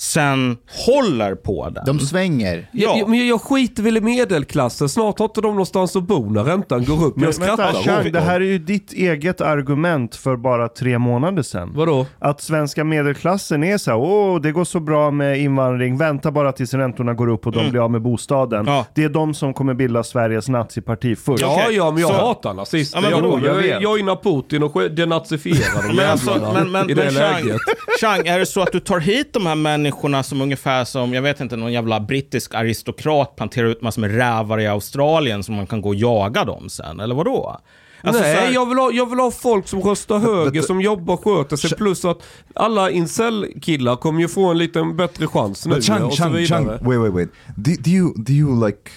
sen 0.01 0.57
håller 0.87 1.35
på 1.35 1.69
den. 1.71 1.85
De 1.87 1.99
svänger. 1.99 2.69
Ja. 2.73 2.97
Jag, 2.99 3.09
men 3.09 3.27
jag 3.29 3.41
skiter 3.41 3.83
väl 3.83 3.97
i 3.97 4.01
medelklassen. 4.01 4.89
Snart 4.89 5.19
har 5.19 5.27
inte 5.27 5.41
de 5.41 5.47
någonstans 5.51 5.97
att 5.97 6.03
bo 6.03 6.31
när 6.31 6.45
räntan 6.45 6.85
går 6.85 7.05
upp. 7.05 7.17
Men 7.17 7.25
Jag 7.25 7.35
skrattar 7.35 7.73
vänta, 7.73 7.81
Chang, 7.83 8.13
det 8.13 8.21
här 8.21 8.41
är 8.41 8.45
ju 8.45 8.59
ditt 8.59 8.93
eget 8.93 9.41
argument 9.41 10.17
för 10.17 10.37
bara 10.37 10.69
tre 10.69 10.99
månader 10.99 11.43
sedan. 11.43 11.73
Vadå? 11.75 12.07
Att 12.19 12.41
svenska 12.41 12.85
medelklassen 12.85 13.65
är 13.65 13.79
så 13.79 13.91
här, 13.91 13.99
åh 13.99 14.41
det 14.41 14.53
går 14.53 14.65
så 14.65 14.81
bra 14.81 15.11
med 15.11 15.39
invandring, 15.41 15.97
vänta 15.99 16.31
bara 16.31 16.53
tills 16.53 16.75
räntorna 16.75 17.15
går 17.15 17.29
upp 17.29 17.47
och 17.47 17.53
de 17.53 17.71
blir 17.71 17.85
av 17.85 17.91
med 17.91 18.03
bostaden. 18.03 18.61
Mm. 18.61 18.75
Ja. 18.75 18.87
Det 18.95 19.05
är 19.05 19.09
de 19.09 19.35
som 19.35 19.55
kommer 19.55 19.75
bilda 19.75 20.03
Sveriges 20.03 20.49
naziparti 20.49 21.17
först. 21.19 21.43
Ja. 21.43 21.55
Ja, 21.57 21.63
Okej, 21.65 21.77
ja, 21.77 21.91
men 21.91 22.01
jag 22.01 22.11
så- 22.11 22.17
hatar 22.17 22.55
nazister. 22.55 22.99
Ja, 22.99 23.03
men 23.03 23.11
jag, 23.31 23.43
jag, 23.45 23.57
Jag 23.65 23.67
jag 23.71 23.83
joinar 23.83 24.17
Putin 24.17 24.63
och 24.63 24.91
denazifierar 24.91 25.89
de 25.89 25.97
Men, 25.97 26.11
alltså, 26.11 26.31
jävlarna 26.31 26.55
men, 26.61 26.73
men, 26.73 26.91
i 26.91 26.95
det 26.95 27.05
men 27.05 27.13
Chang, 27.15 27.45
läget. 27.45 27.61
Chang, 28.01 28.27
är 28.27 28.39
det 28.39 28.47
så 28.47 28.61
att 28.63 28.73
du 28.73 28.81
tar 28.81 29.01
hit 29.01 29.33
de 29.33 29.47
här 29.47 29.55
människorna 29.55 29.84
som 30.23 30.41
ungefär 30.41 30.85
som, 30.85 31.15
jag 31.15 31.23
vet 31.23 31.41
inte, 31.41 31.57
någon 31.57 31.73
jävla 31.73 32.01
brittisk 32.01 32.55
aristokrat 32.55 33.37
planterar 33.37 33.67
ut 33.69 33.83
massor 33.83 34.01
med 34.01 34.11
rävar 34.17 34.59
i 34.61 34.67
Australien 34.67 35.43
som 35.43 35.55
man 35.55 35.67
kan 35.67 35.81
gå 35.81 35.89
och 35.89 35.95
jaga 35.95 36.45
dem 36.45 36.69
sen, 36.69 37.01
eller 37.01 37.15
vadå? 37.15 37.61
Alltså, 38.03 38.23
så 38.23 38.29
Nej, 38.29 38.37
här- 38.37 38.53
jag 38.53 38.67
vill, 38.69 38.79
ha, 38.79 38.91
jag 38.93 39.11
vill 39.11 39.19
ha 39.19 39.31
folk 39.31 39.69
som 39.69 39.81
röstar 39.81 40.19
höger, 40.19 40.63
som 40.63 40.81
jobbar 40.81 41.15
och 41.15 41.25
sköter 41.25 41.57
sig. 41.57 41.71
Plus 41.71 42.05
att 42.05 42.23
alla 42.55 42.91
incel-killar 42.91 43.97
kommer 43.97 44.21
ju 44.21 44.29
få 44.29 44.51
en 44.51 44.59
lite 44.59 44.83
bättre 44.83 45.27
chans 45.27 45.67
nu 45.67 45.75
But 45.75 45.85
Chang, 45.85 46.03
och 46.03 46.13
så 46.13 46.23
Chang, 46.23 46.33
vidare. 46.33 46.47
Chang, 46.79 46.89
wait, 46.89 47.01
wait, 47.01 47.13
wait. 47.15 47.29
Do, 47.57 47.71
do 47.81 47.91
you 47.91 48.15
do 48.17 48.33
you 48.33 48.67
like 48.67 48.91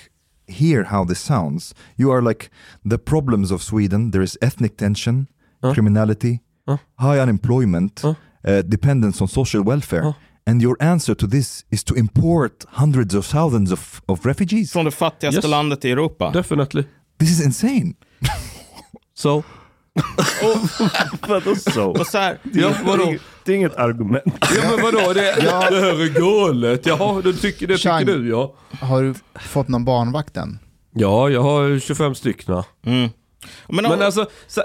hear 0.48 0.84
how 0.84 1.06
this 1.08 1.20
sounds, 1.20 1.76
you 1.98 2.12
are 2.14 2.22
like 2.22 2.46
the 2.90 2.98
problems 2.98 3.52
of 3.52 3.62
Sweden. 3.62 4.12
There 4.12 4.24
is 4.24 4.38
ethnic 4.42 4.78
tension, 4.78 5.28
Huh? 5.64 5.74
criminality, 5.74 6.40
Huh? 6.68 6.78
high 7.00 7.22
unemployment, 7.24 8.02
Huh? 8.04 8.14
uh, 8.48 8.60
dependence 8.60 9.24
on 9.24 9.28
social 9.28 9.64
welfare. 9.64 10.14
And 10.48 10.62
your 10.64 10.84
answer 10.84 11.16
to 11.16 11.28
this 11.28 11.66
is 11.70 11.84
to 11.84 11.96
import 11.96 12.66
hundreds 12.70 13.16
of 13.16 13.28
thousands 13.28 13.72
of, 13.72 14.02
of 14.06 14.26
refugees. 14.26 14.72
Från 14.72 14.86
det 14.86 14.92
fattigaste 14.92 15.38
Yes. 15.38 15.46
landet 15.52 15.86
i 15.86 15.92
Europa. 15.92 16.32
Definitely. 16.32 16.84
This 17.20 17.30
is 17.32 17.46
insane. 17.46 17.94
So. 19.18 19.44
Vadå 21.28 21.56
så? 21.56 21.86
Och 21.92 22.08
så 22.08 22.18
här, 22.18 22.38
Ja, 22.54 22.74
vadå? 22.86 23.16
Det 23.46 23.52
är 23.52 23.56
inget 23.56 23.76
argument. 23.76 24.24
Ja 24.56 24.62
men 24.76 24.82
vadå, 24.82 25.14
det, 25.14 25.22
det 25.42 25.52
här 25.52 25.72
är 25.72 26.20
galet. 26.20 26.86
Jaha, 26.86 27.22
du 27.22 27.34
tycker, 27.34 27.68
det 27.68 27.78
Chang. 27.78 28.00
tycker 28.06 28.20
du 28.20 28.30
ja. 28.30 28.56
Har 28.82 29.04
du 29.04 29.14
fått 29.40 29.68
någon 29.68 29.86
barnvakt 29.86 30.38
än? 30.38 30.60
Ja, 30.94 31.30
jag 31.30 31.42
har 31.42 31.80
25 31.80 32.16
stycken. 32.16 32.64
mm. 32.86 33.10
Men, 33.68 33.84
Men 33.84 34.02
alltså, 34.02 34.26
så, 34.48 34.64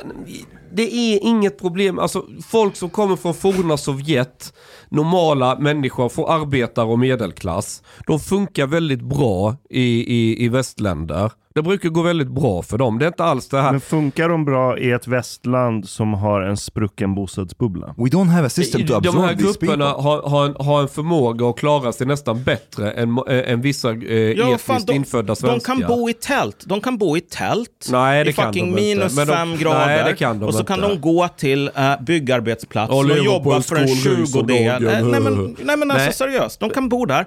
det 0.73 0.95
är 0.95 1.19
inget 1.23 1.59
problem. 1.59 1.99
Alltså, 1.99 2.27
folk 2.47 2.77
som 2.77 2.91
kommer 2.91 3.17
från 3.17 3.35
forna 3.35 3.77
Sovjet, 3.77 4.53
normala 4.93 5.59
människor, 5.59 6.09
från 6.09 6.29
arbetare 6.29 6.87
och 6.87 6.99
medelklass. 6.99 7.83
De 8.07 8.21
funkar 8.21 8.67
väldigt 8.67 9.03
bra 9.03 9.57
i, 9.71 10.15
i, 10.15 10.45
i 10.45 10.49
västländer. 10.49 11.33
Det 11.55 11.63
brukar 11.63 11.89
gå 11.89 12.03
väldigt 12.03 12.29
bra 12.29 12.63
för 12.63 12.79
dem. 12.79 12.99
Det 12.99 13.05
är 13.05 13.07
inte 13.07 13.25
alls 13.25 13.49
det 13.49 13.61
här. 13.61 13.71
Men 13.73 13.81
funkar 13.81 14.29
de 14.29 14.45
bra 14.45 14.79
i 14.79 14.91
ett 14.91 15.07
västland 15.07 15.89
som 15.89 16.15
har 16.15 16.41
en 16.41 16.57
sprucken 16.57 17.15
bostadsbubbla? 17.15 17.87
We 17.97 18.05
don't 18.05 18.29
have 18.29 18.47
a 18.47 18.51
system 18.51 18.87
to 18.87 19.01
De 19.01 19.09
absorb 19.09 19.25
här 19.25 19.35
these 19.35 19.45
grupperna 19.45 19.85
har, 19.87 20.23
har, 20.23 20.47
en, 20.47 20.55
har 20.67 20.83
en 20.83 20.89
förmåga 20.89 21.47
att 21.47 21.57
klara 21.59 21.93
sig 21.93 22.07
nästan 22.07 22.43
bättre 22.43 22.91
än, 22.93 23.19
eh, 23.29 23.53
än 23.53 23.61
vissa 23.61 23.91
eh, 23.91 23.97
Ja, 24.15 24.45
etniskt 24.47 24.65
fan, 24.67 24.83
de, 24.87 24.93
infödda 24.93 25.27
de 25.27 25.37
svenskar. 25.37 25.75
kan 25.75 25.87
bo 25.89 26.11
i 26.11 26.13
tält. 26.15 26.65
De 26.67 26.81
kan 26.81 26.99
bo 26.99 27.17
i 27.17 27.21
tält 27.21 27.89
Nej, 27.91 28.25
det 28.25 28.31
i 28.31 28.33
kan 28.33 28.45
fucking 28.47 28.75
de 28.75 28.81
inte. 28.83 28.99
minus 28.99 29.17
de- 29.17 29.27
fem 29.27 29.49
nej, 29.51 29.59
grader. 29.59 30.05
det 30.05 30.15
kan 30.17 30.39
de 30.39 30.47
och 30.47 30.55
så 30.55 30.61
inte. 30.61 30.73
kan 30.73 30.81
de 30.81 31.01
gå 31.01 31.29
till 31.37 31.69
uh, 31.79 32.03
byggarbetsplatsen 32.05 32.97
Och 32.99 33.05
och, 33.11 33.25
jobba 33.25 33.57
en 33.57 33.63
för 33.63 33.77
en 33.77 33.89
skål 33.89 34.17
ris 34.17 34.35
om 34.35 34.41
20 34.49 34.55
dagen. 34.55 34.83
del. 34.83 35.07
Nej, 35.11 35.21
men, 35.21 35.57
nej 35.63 35.77
men 35.77 35.91
alltså 35.91 36.05
Nej. 36.05 36.13
seriöst, 36.15 36.61
de 36.61 36.71
kan 36.71 36.89
bo 36.89 37.07
där. 37.07 37.27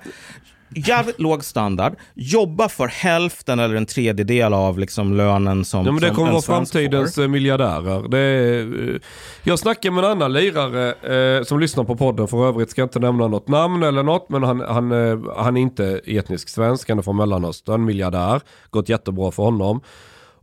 Jävligt 0.77 1.19
låg 1.19 1.43
standard, 1.43 1.93
jobba 2.13 2.69
för 2.69 2.87
hälften 2.87 3.59
eller 3.59 3.75
en 3.75 3.85
tredjedel 3.85 4.53
av 4.53 4.79
liksom 4.79 5.13
lönen 5.13 5.65
som 5.65 5.85
Ja, 5.85 5.91
men 5.91 6.01
det 6.01 6.07
som 6.07 6.15
kommer 6.15 6.31
vara 6.31 6.41
framtidens 6.41 7.15
får. 7.15 7.21
eh, 7.21 7.27
miljardärer. 7.27 8.07
Det 8.09 8.17
är, 8.19 8.89
eh, 8.93 8.99
jag 9.43 9.59
snackade 9.59 9.95
med 9.95 10.03
en 10.03 10.11
annan 10.11 10.33
lirare 10.33 10.93
eh, 11.37 11.43
som 11.43 11.59
lyssnar 11.59 11.83
på 11.83 11.95
podden. 11.95 12.27
För 12.27 12.47
övrigt 12.47 12.69
ska 12.69 12.81
jag 12.81 12.85
inte 12.85 12.99
nämna 12.99 13.27
något 13.27 13.47
namn 13.47 13.83
eller 13.83 14.03
något. 14.03 14.29
Men 14.29 14.43
han, 14.43 14.61
han, 14.61 14.91
eh, 14.91 15.19
han 15.37 15.57
är 15.57 15.61
inte 15.61 16.01
etnisk 16.05 16.49
svensk. 16.49 16.89
Han 16.89 16.97
är 16.97 17.03
från 17.03 17.17
Mellanöstern. 17.17 17.85
Miljardär. 17.85 18.41
Gått 18.69 18.89
jättebra 18.89 19.31
för 19.31 19.43
honom. 19.43 19.81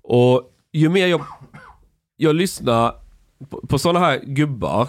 Och 0.02 0.42
ju 0.72 0.88
mer 0.88 1.06
jag, 1.06 1.20
jag 2.16 2.34
lyssnar 2.34 2.94
på, 3.50 3.66
på 3.66 3.78
sådana 3.78 4.06
här 4.06 4.20
gubbar. 4.26 4.88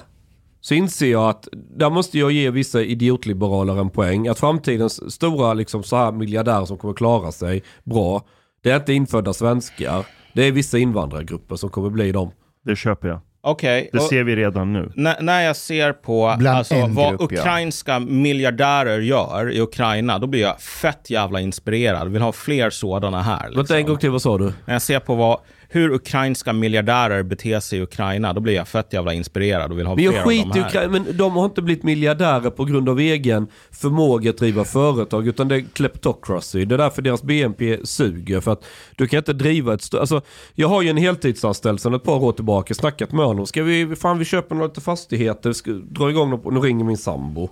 Så 0.65 0.73
inser 0.73 1.11
jag 1.11 1.29
att 1.29 1.47
där 1.51 1.89
måste 1.89 2.19
jag 2.19 2.31
ge 2.31 2.49
vissa 2.49 2.81
idiotliberaler 2.81 3.79
en 3.79 3.89
poäng. 3.89 4.27
Att 4.27 4.39
framtidens 4.39 5.13
stora 5.13 5.53
liksom, 5.53 5.83
så 5.83 5.95
här 5.95 6.11
miljardärer 6.11 6.65
som 6.65 6.77
kommer 6.77 6.93
klara 6.93 7.31
sig 7.31 7.63
bra. 7.83 8.21
Det 8.61 8.71
är 8.71 8.75
inte 8.75 8.93
infödda 8.93 9.33
svenskar. 9.33 10.05
Det 10.33 10.43
är 10.43 10.51
vissa 10.51 10.77
invandrargrupper 10.77 11.55
som 11.55 11.69
kommer 11.69 11.89
bli 11.89 12.11
dem. 12.11 12.31
Det 12.65 12.75
köper 12.75 13.07
jag. 13.07 13.19
Okej, 13.45 13.89
Det 13.93 13.99
ser 13.99 14.23
vi 14.23 14.35
redan 14.35 14.73
nu. 14.73 14.91
när, 14.95 15.21
när 15.21 15.41
jag 15.41 15.55
ser 15.55 15.93
på 15.93 16.27
alltså, 16.27 16.87
vad 16.87 17.19
grupp, 17.19 17.31
ja. 17.31 17.39
ukrainska 17.39 17.99
miljardärer 17.99 18.99
gör 18.99 19.51
i 19.51 19.61
Ukraina, 19.61 20.19
då 20.19 20.27
blir 20.27 20.41
jag 20.41 20.61
fett 20.61 21.09
jävla 21.09 21.39
inspirerad. 21.41 22.11
Vill 22.11 22.21
ha 22.21 22.31
fler 22.31 22.69
sådana 22.69 23.21
här. 23.21 23.43
Vänta 23.43 23.59
liksom. 23.59 23.75
en 23.75 23.85
gång 23.85 23.97
till, 23.97 24.09
vad 24.09 24.21
sa 24.21 24.37
du? 24.37 24.53
När 24.65 24.73
jag 24.73 24.81
ser 24.81 24.99
på 24.99 25.15
vad, 25.15 25.39
hur 25.73 25.91
ukrainska 25.93 26.53
miljardärer 26.53 27.23
beter 27.23 27.59
sig 27.59 27.79
i 27.79 27.81
Ukraina, 27.81 28.33
då 28.33 28.41
blir 28.41 28.53
jag 28.53 28.67
fett 28.67 28.93
jävla 28.93 29.13
inspirerad 29.13 29.71
och 29.71 29.79
vill 29.79 29.85
ha 29.85 29.95
Men 29.95 30.03
fler 30.03 30.13
jag 30.13 30.27
av 30.27 30.53
de 30.53 30.59
här. 30.59 30.67
Ukraina, 30.67 30.91
men 30.91 31.17
de 31.17 31.35
har 31.35 31.45
inte 31.45 31.61
blivit 31.61 31.83
miljardärer 31.83 32.49
på 32.49 32.65
grund 32.65 32.89
av 32.89 32.99
egen 32.99 33.47
förmåga 33.71 34.29
att 34.29 34.37
driva 34.37 34.63
företag, 34.63 35.27
utan 35.27 35.47
det 35.47 35.55
är 35.55 35.65
kleptocracy. 35.73 36.65
Det 36.65 36.75
är 36.75 36.77
därför 36.77 37.01
deras 37.01 37.23
BNP 37.23 37.77
suger, 37.83 38.41
för 38.41 38.51
att 38.51 38.65
du 38.95 39.07
kan 39.07 39.17
inte 39.17 39.33
driva 39.33 39.73
ett. 39.73 39.93
Alltså, 39.93 40.21
jag 40.55 40.67
har 40.67 40.81
ju 40.81 40.89
en 40.89 40.97
heltidsanställd 40.97 41.81
sedan 41.81 41.93
ett 41.93 42.03
par 42.03 42.23
år 42.23 42.31
tillbaka, 42.31 42.73
snackat 42.73 43.11
med 43.11 43.25
honom. 43.33 43.47
Ska 43.47 43.63
vi, 43.63 43.95
fan 43.95 44.19
vi 44.19 44.25
köper 44.25 44.55
några 44.55 44.67
lite 44.67 44.81
fastigheter, 44.81 45.53
ska 45.53 45.71
dra 45.71 46.09
igång 46.09 46.29
något, 46.29 46.53
nu 46.53 46.59
ringer 46.59 46.85
min 46.85 46.97
sambo. 46.97 47.49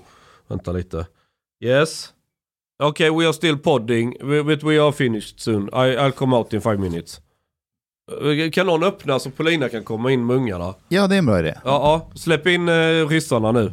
Vänta 0.48 0.72
lite. 0.72 1.08
Yes? 1.64 2.14
Okay, 2.84 3.10
we 3.10 3.26
are 3.26 3.34
still 3.34 3.58
podding, 3.58 4.16
but 4.46 4.64
we 4.64 4.84
are 4.84 4.92
finished 4.92 5.40
soon. 5.40 5.68
I, 5.68 5.96
I'll 5.98 6.12
come 6.12 6.36
out 6.36 6.54
in 6.54 6.62
five 6.62 6.78
minutes. 6.78 7.22
Eh, 8.22 8.50
Kan 8.52 8.66
någon 8.66 8.84
öppna 8.84 9.20
så 9.20 9.30
Polina 9.30 9.70
kan 9.70 9.84
komma 9.84 10.12
in 10.12 10.26
med 10.26 10.36
ungarna? 10.36 10.74
Ja, 10.88 11.08
det 11.08 11.16
är 11.16 11.20
en 11.20 11.26
bra 11.26 11.40
idé. 11.40 11.54
Ja, 11.56 11.62
ja. 11.64 12.12
släpp 12.16 12.48
in 12.48 12.70
eh, 12.70 13.08
ryssarna 13.08 13.52
nu. 13.52 13.72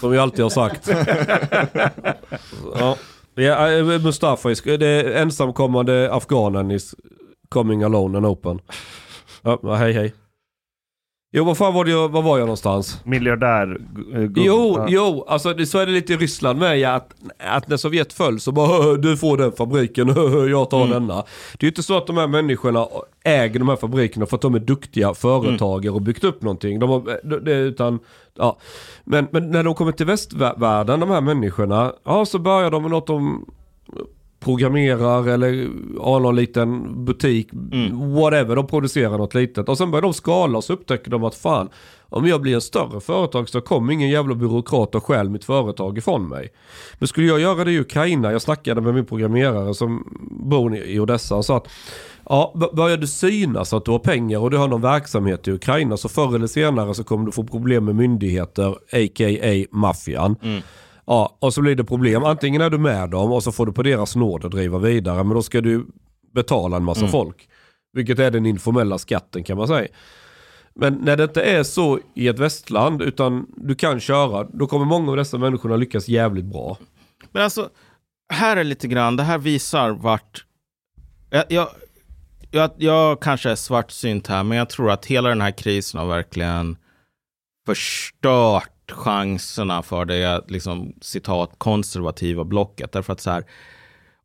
Som 0.00 0.10
vi 0.10 0.18
alltid 0.18 0.42
har 0.42 0.50
sagt. 0.50 0.88
ja. 2.78 2.96
Ja, 3.34 3.70
eh, 3.72 3.84
Mustafa, 3.84 4.48
det 4.48 4.86
är 4.86 5.22
ensamkommande 5.22 6.12
afghanen 6.12 6.70
is 6.70 6.94
coming 7.48 7.82
alone 7.82 8.18
and 8.18 8.26
open. 8.26 8.60
Ja, 9.42 9.74
hej 9.74 9.92
hej. 9.92 10.14
Jo, 11.32 11.44
vad 11.44 11.56
fan 11.58 11.74
var 11.74 11.84
det 11.84 11.90
jag, 11.90 12.08
var 12.08 12.22
var 12.22 12.38
jag 12.38 12.46
någonstans? 12.46 13.00
Miljardär. 13.04 13.80
eh, 14.14 14.22
Jo, 14.36 14.74
ja. 14.76 14.86
jo, 14.88 15.24
alltså 15.28 15.54
det, 15.54 15.66
så 15.66 15.78
är 15.78 15.86
det 15.86 15.92
lite 15.92 16.12
i 16.12 16.16
Ryssland 16.16 16.58
med 16.58 16.78
ja, 16.78 16.90
att, 16.94 17.14
att 17.38 17.68
när 17.68 17.76
Sovjet 17.76 18.12
föll 18.12 18.40
så 18.40 18.52
bara 18.52 18.82
"Hö, 18.82 18.96
du 18.96 19.16
får 19.16 19.36
den 19.36 19.52
fabriken, 19.52 20.10
hö, 20.16 20.46
jag 20.48 20.70
tar 20.70 20.86
denna. 20.88 21.14
Det 21.14 21.60
är 21.60 21.64
ju 21.64 21.68
inte 21.68 21.82
så 21.82 21.96
att 21.96 22.06
de 22.06 22.16
här 22.16 22.26
människorna 22.26 22.86
äger 23.24 23.58
de 23.58 23.68
här 23.68 23.76
fabrikerna 23.76 24.26
för 24.26 24.36
att 24.36 24.42
de 24.42 24.54
är 24.54 24.58
duktiga 24.58 25.14
företagare 25.14 25.94
och 25.94 26.02
byggt 26.02 26.24
upp 26.24 26.42
någonting. 26.42 26.78
De 26.78 26.90
har, 26.90 27.02
det- 27.28 27.40
det, 27.40 27.52
utan, 27.54 27.98
ja. 28.38 28.58
men, 29.04 29.26
men 29.30 29.50
när 29.50 29.62
de 29.62 29.74
kommer 29.74 29.92
till 29.92 30.06
västvärlden, 30.06 31.00
de 31.00 31.10
här 31.10 31.20
människorna, 31.20 31.92
ja 32.04 32.24
så 32.24 32.38
börjar 32.38 32.70
de 32.70 32.82
med 32.82 32.90
något 32.90 33.06
de 33.06 33.44
programmerar 34.40 35.28
eller 35.28 35.68
har 36.00 36.20
någon 36.20 36.36
liten 36.36 37.04
butik, 37.04 37.48
whatever, 37.92 38.56
de 38.56 38.66
producerar 38.66 39.18
något 39.18 39.34
litet. 39.34 39.68
Och 39.68 39.78
sen 39.78 39.90
börjar 39.90 40.02
de 40.02 40.14
skala 40.14 40.58
och 40.58 40.64
så 40.64 40.72
upptäcker 40.72 41.10
de 41.10 41.24
att 41.24 41.34
fan, 41.34 41.68
om 42.00 42.26
jag 42.26 42.40
blir 42.40 42.54
en 42.54 42.60
större 42.60 43.00
företag 43.00 43.48
så 43.48 43.60
kommer 43.60 43.92
ingen 43.92 44.08
jävla 44.08 44.34
byråkrat 44.34 44.94
och 44.94 45.04
stjäl 45.04 45.30
mitt 45.30 45.44
företag 45.44 45.98
ifrån 45.98 46.28
mig. 46.28 46.48
Men 46.98 47.08
skulle 47.08 47.26
jag 47.26 47.40
göra 47.40 47.64
det 47.64 47.72
i 47.72 47.80
Ukraina, 47.80 48.32
jag 48.32 48.42
snackade 48.42 48.80
med 48.80 48.94
min 48.94 49.06
programmerare 49.06 49.74
som 49.74 50.18
bor 50.30 50.76
i 50.76 51.00
Odessa 51.00 51.34
och 51.36 51.44
sa 51.44 51.56
att 51.56 51.68
Ja, 52.30 52.70
börjar 52.72 52.96
du 52.96 53.06
synas 53.06 53.72
att 53.72 53.84
du 53.84 53.90
har 53.90 53.98
pengar 53.98 54.38
och 54.38 54.50
du 54.50 54.56
har 54.56 54.68
någon 54.68 54.80
verksamhet 54.82 55.48
i 55.48 55.50
Ukraina 55.52 55.96
så 55.96 56.08
förr 56.08 56.34
eller 56.34 56.46
senare 56.46 56.94
så 56.94 57.04
kommer 57.04 57.26
du 57.26 57.32
få 57.32 57.44
problem 57.44 57.84
med 57.84 57.94
myndigheter, 57.96 58.68
a.k.a. 58.92 59.64
maffian. 59.70 60.36
Ja, 61.08 61.36
och 61.38 61.54
så 61.54 61.62
blir 61.62 61.74
det 61.74 61.84
problem. 61.84 62.24
Antingen 62.24 62.60
är 62.60 62.70
du 62.70 62.78
med 62.78 63.10
dem 63.10 63.32
och 63.32 63.42
så 63.42 63.52
får 63.52 63.66
du 63.66 63.72
på 63.72 63.82
deras 63.82 64.16
nåd 64.16 64.50
driva 64.50 64.78
vidare. 64.78 65.24
Men 65.24 65.34
då 65.34 65.42
ska 65.42 65.60
du 65.60 65.86
betala 66.34 66.76
en 66.76 66.84
massa 66.84 67.08
folk. 67.08 67.48
Vilket 67.92 68.18
är 68.18 68.30
den 68.30 68.46
informella 68.46 68.98
skatten 68.98 69.44
kan 69.44 69.56
man 69.56 69.68
säga. 69.68 69.88
Men 70.74 70.94
när 70.94 71.16
det 71.16 71.24
inte 71.24 71.42
är 71.42 71.62
så 71.62 71.98
i 72.14 72.28
ett 72.28 72.38
västland 72.38 73.02
utan 73.02 73.46
du 73.56 73.74
kan 73.74 74.00
köra, 74.00 74.44
då 74.44 74.66
kommer 74.66 74.84
många 74.84 75.10
av 75.10 75.16
dessa 75.16 75.38
människorna 75.38 75.76
lyckas 75.76 76.08
jävligt 76.08 76.44
bra. 76.44 76.78
Men 77.32 77.42
alltså, 77.42 77.68
här 78.32 78.56
är 78.56 78.64
lite 78.64 78.88
grann, 78.88 79.16
det 79.16 79.22
här 79.22 79.38
visar 79.38 79.90
vart... 79.90 80.44
Jag, 81.30 81.44
jag, 81.48 81.68
jag, 82.50 82.70
jag 82.76 83.20
kanske 83.20 83.50
är 83.50 83.56
svartsynt 83.56 84.26
här, 84.26 84.44
men 84.44 84.58
jag 84.58 84.68
tror 84.68 84.90
att 84.90 85.06
hela 85.06 85.28
den 85.28 85.40
här 85.40 85.58
krisen 85.58 86.00
har 86.00 86.06
verkligen 86.06 86.76
förstört 87.66 88.70
chanserna 88.92 89.82
för 89.82 90.04
det 90.04 90.42
liksom, 90.48 90.92
citat, 91.00 91.50
konservativa 91.58 92.44
blocket. 92.44 92.92
Därför 92.92 93.12
att 93.12 93.20
så 93.20 93.30
här, 93.30 93.44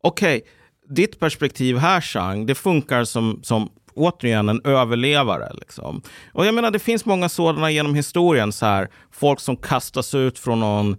okej, 0.00 0.44
ditt 0.88 1.18
perspektiv 1.18 1.76
här 1.76 2.00
Chang, 2.00 2.46
det 2.46 2.54
funkar 2.54 3.04
som, 3.04 3.40
som 3.42 3.70
återigen 3.94 4.48
en 4.48 4.60
överlevare. 4.64 5.52
Liksom. 5.54 6.02
Och 6.32 6.46
jag 6.46 6.54
menar, 6.54 6.70
det 6.70 6.78
finns 6.78 7.04
många 7.04 7.28
sådana 7.28 7.70
genom 7.70 7.94
historien. 7.94 8.52
Så 8.52 8.66
här, 8.66 8.88
folk 9.10 9.40
som 9.40 9.56
kastas 9.56 10.14
ut 10.14 10.38
från 10.38 10.60
någon 10.60 10.96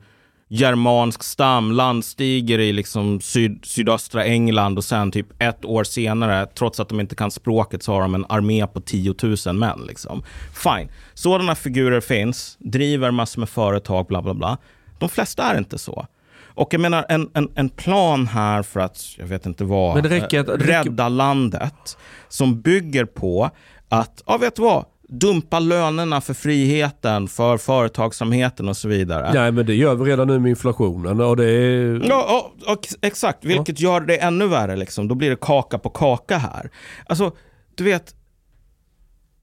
germansk 0.48 1.24
stam, 1.24 1.72
landstiger 1.72 2.60
i 2.60 2.74
liksom 2.74 3.22
syd, 3.22 3.60
sydöstra 3.66 4.26
England 4.26 4.78
och 4.78 4.84
sen 4.84 5.12
typ 5.12 5.28
ett 5.42 5.66
år 5.66 5.84
senare, 5.84 6.46
trots 6.46 6.80
att 6.80 6.90
de 6.90 7.00
inte 7.00 7.16
kan 7.16 7.32
språket, 7.32 7.84
så 7.84 7.94
har 7.94 8.02
de 8.02 8.16
en 8.16 8.26
armé 8.30 8.68
på 8.68 8.82
10 8.82 9.16
000 9.46 9.56
män. 9.56 9.80
Liksom. 9.88 10.24
Fine, 10.64 10.90
sådana 11.14 11.56
figurer 11.56 12.02
finns, 12.02 12.58
driver 12.60 13.12
massor 13.12 13.40
med 13.40 13.50
företag, 13.50 14.06
bla 14.08 14.22
bla 14.22 14.34
bla. 14.34 14.58
De 15.00 15.10
flesta 15.10 15.44
är 15.44 15.58
inte 15.58 15.78
så. 15.78 16.06
Och 16.48 16.74
jag 16.74 16.82
menar 16.82 17.06
en, 17.10 17.30
en, 17.34 17.50
en 17.56 17.70
plan 17.70 18.28
här 18.28 18.64
för 18.64 18.80
att, 18.80 19.04
jag 19.18 19.26
vet 19.26 19.46
inte 19.46 19.64
vad, 19.64 19.94
Men 19.94 20.04
det 20.04 20.10
räcker 20.10 20.40
att- 20.40 20.46
det 20.48 20.54
räcker- 20.58 20.84
rädda 20.84 21.10
landet 21.10 21.98
som 22.30 22.62
bygger 22.62 23.06
på 23.06 23.50
att, 23.90 24.24
ja 24.26 24.38
vet 24.38 24.56
du 24.56 24.62
vad, 24.62 24.86
dumpa 25.10 25.60
lönerna 25.60 26.22
för 26.22 26.34
friheten, 26.34 27.28
för 27.28 27.58
företagsamheten 27.58 28.70
och 28.70 28.78
så 28.78 28.88
vidare. 28.88 29.34
Nej 29.34 29.52
men 29.52 29.66
det 29.66 29.76
gör 29.76 29.96
vi 29.96 30.12
redan 30.12 30.28
nu 30.28 30.40
med 30.40 30.50
inflationen 30.50 31.22
och 31.22 31.38
det 31.38 31.50
är... 31.50 32.02
Ja, 32.08 32.52
ja, 32.66 32.74
och 32.74 32.88
exakt. 33.02 33.46
Vilket 33.46 33.80
gör 33.80 34.02
det 34.02 34.18
ännu 34.18 34.48
värre. 34.48 34.76
Liksom. 34.76 35.08
Då 35.08 35.16
blir 35.16 35.30
det 35.30 35.40
kaka 35.42 35.78
på 35.78 35.90
kaka 35.90 36.38
här. 36.38 36.70
Alltså, 37.06 37.32
du 37.76 37.84
vet, 37.84 38.16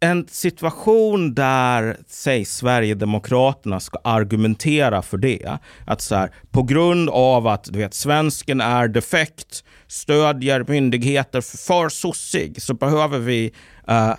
en 0.01 0.27
situation 0.29 1.35
där, 1.35 1.97
säg 2.09 2.45
Sverigedemokraterna 2.45 3.81
ska 3.81 3.99
argumentera 4.05 5.03
för 5.03 5.17
det. 5.17 5.59
Att 5.87 6.01
så 6.01 6.15
här, 6.15 6.31
på 6.51 6.63
grund 6.63 7.11
av 7.11 7.47
att 7.47 7.65
du 7.65 7.79
vet, 7.79 7.95
svensken 7.95 8.61
är 8.61 8.89
defekt, 8.89 9.65
stödjer 9.87 10.65
myndigheter 10.69 11.41
för, 11.41 11.59
för 11.59 11.89
sossig, 11.89 12.63
så 12.63 12.75
behöver 12.75 13.19
vi 13.19 13.53
uh, 13.91 14.15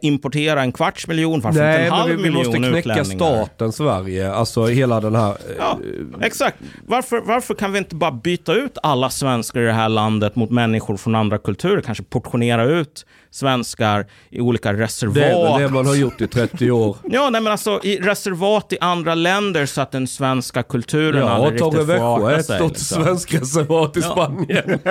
importera 0.00 0.62
en 0.62 0.72
kvarts 0.72 1.06
miljon, 1.06 1.40
varför 1.40 1.48
inte 1.48 1.78
Nej, 1.78 1.86
en 1.86 1.92
halv 1.92 2.08
men 2.08 2.16
vi, 2.16 2.22
vi 2.22 2.28
miljon 2.28 2.46
måste 2.46 2.58
knäcka 2.58 2.78
utlänningar? 2.78 3.44
staten 3.44 3.72
Sverige. 3.72 4.32
Alltså 4.32 4.66
hela 4.66 5.00
den 5.00 5.14
här... 5.14 5.36
Ja, 5.58 5.78
exakt. 6.20 6.56
Varför, 6.86 7.20
varför 7.20 7.54
kan 7.54 7.72
vi 7.72 7.78
inte 7.78 7.94
bara 7.94 8.12
byta 8.12 8.54
ut 8.54 8.78
alla 8.82 9.10
svenskar 9.10 9.60
i 9.60 9.64
det 9.64 9.72
här 9.72 9.88
landet 9.88 10.36
mot 10.36 10.50
människor 10.50 10.96
från 10.96 11.14
andra 11.14 11.38
kulturer? 11.38 11.80
Kanske 11.80 12.04
portionera 12.04 12.64
ut 12.64 13.06
svenskar 13.32 14.06
i 14.30 14.40
olika 14.40 14.72
reservat. 14.72 15.14
Det 15.14 15.24
är 15.24 15.52
väl 15.52 15.62
det 15.62 15.68
man 15.68 15.86
har 15.86 15.94
gjort 15.94 16.20
i 16.20 16.26
30 16.26 16.70
år. 16.70 16.96
Ja, 17.04 17.30
nej 17.30 17.40
men 17.40 17.52
alltså 17.52 17.80
i 17.82 17.96
reservat 18.00 18.72
i 18.72 18.78
andra 18.80 19.14
länder 19.14 19.66
så 19.66 19.80
att 19.80 19.92
den 19.92 20.06
svenska 20.06 20.62
kulturen 20.62 21.20
Ja, 21.26 21.28
aldrig 21.30 21.52
riktigt 21.62 21.86
får 21.86 22.16
arta 22.16 22.36
ett 22.36 22.46
sig. 22.46 22.56
stort 22.56 22.70
liksom. 22.72 23.04
svenskt 23.04 23.34
reservat 23.34 23.96
i 23.96 24.00
Ja. 24.00 24.10
Spanien. 24.12 24.78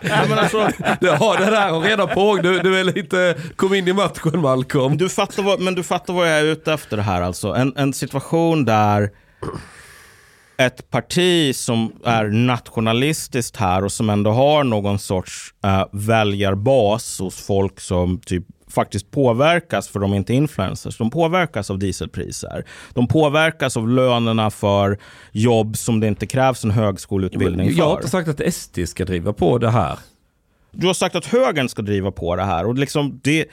Ja, 0.00 0.22
men 0.28 0.38
alltså, 0.38 0.70
Ja, 1.00 1.36
det 1.38 1.44
där 1.44 1.70
har 1.70 1.80
redan 1.80 2.08
på. 2.08 2.36
Du, 2.36 2.58
du 2.58 2.80
är 2.80 2.84
lite... 2.84 3.34
Kom 3.56 3.74
in 3.74 3.88
i 3.88 3.92
matchen 3.92 4.40
Malcolm. 4.40 4.96
du 4.96 5.08
fattar 5.08 5.42
vad, 5.42 5.60
men 5.60 5.74
du 5.74 5.82
fattar 5.82 6.12
vad 6.14 6.28
jag 6.30 6.38
är 6.38 6.44
ute 6.44 6.72
efter 6.72 6.96
här 6.98 7.22
alltså. 7.22 7.48
En, 7.48 7.72
en 7.76 7.92
situation 7.92 8.64
där 8.64 9.10
ett 10.58 10.90
parti 10.90 11.56
som 11.56 11.92
är 12.04 12.24
nationalistiskt 12.24 13.56
här 13.56 13.84
och 13.84 13.92
som 13.92 14.10
ändå 14.10 14.30
har 14.30 14.64
någon 14.64 14.98
sorts 14.98 15.54
uh, 15.66 15.84
väljarbas 15.92 17.18
hos 17.20 17.46
folk 17.46 17.80
som 17.80 18.18
typ 18.18 18.44
faktiskt 18.68 19.10
påverkas, 19.10 19.88
för 19.88 20.00
de 20.00 20.12
är 20.12 20.16
inte 20.16 20.34
influencers, 20.34 20.98
de 20.98 21.10
påverkas 21.10 21.70
av 21.70 21.78
dieselpriser. 21.78 22.64
De 22.94 23.08
påverkas 23.08 23.76
av 23.76 23.88
lönerna 23.88 24.50
för 24.50 24.98
jobb 25.32 25.76
som 25.76 26.00
det 26.00 26.06
inte 26.06 26.26
krävs 26.26 26.64
en 26.64 26.70
högskoleutbildning 26.70 27.70
Jag 27.76 27.84
har 27.84 27.90
för. 27.90 27.98
inte 27.98 28.10
sagt 28.10 28.28
att 28.28 28.54
SD 28.54 28.78
ska 28.86 29.04
driva 29.04 29.32
på 29.32 29.58
det 29.58 29.70
här. 29.70 29.98
Du 30.70 30.86
har 30.86 30.94
sagt 30.94 31.16
att 31.16 31.26
högern 31.26 31.68
ska 31.68 31.82
driva 31.82 32.10
på 32.10 32.36
det 32.36 32.44
här 32.44 32.66
och 32.66 32.74
liksom 32.74 33.20
det, 33.24 33.46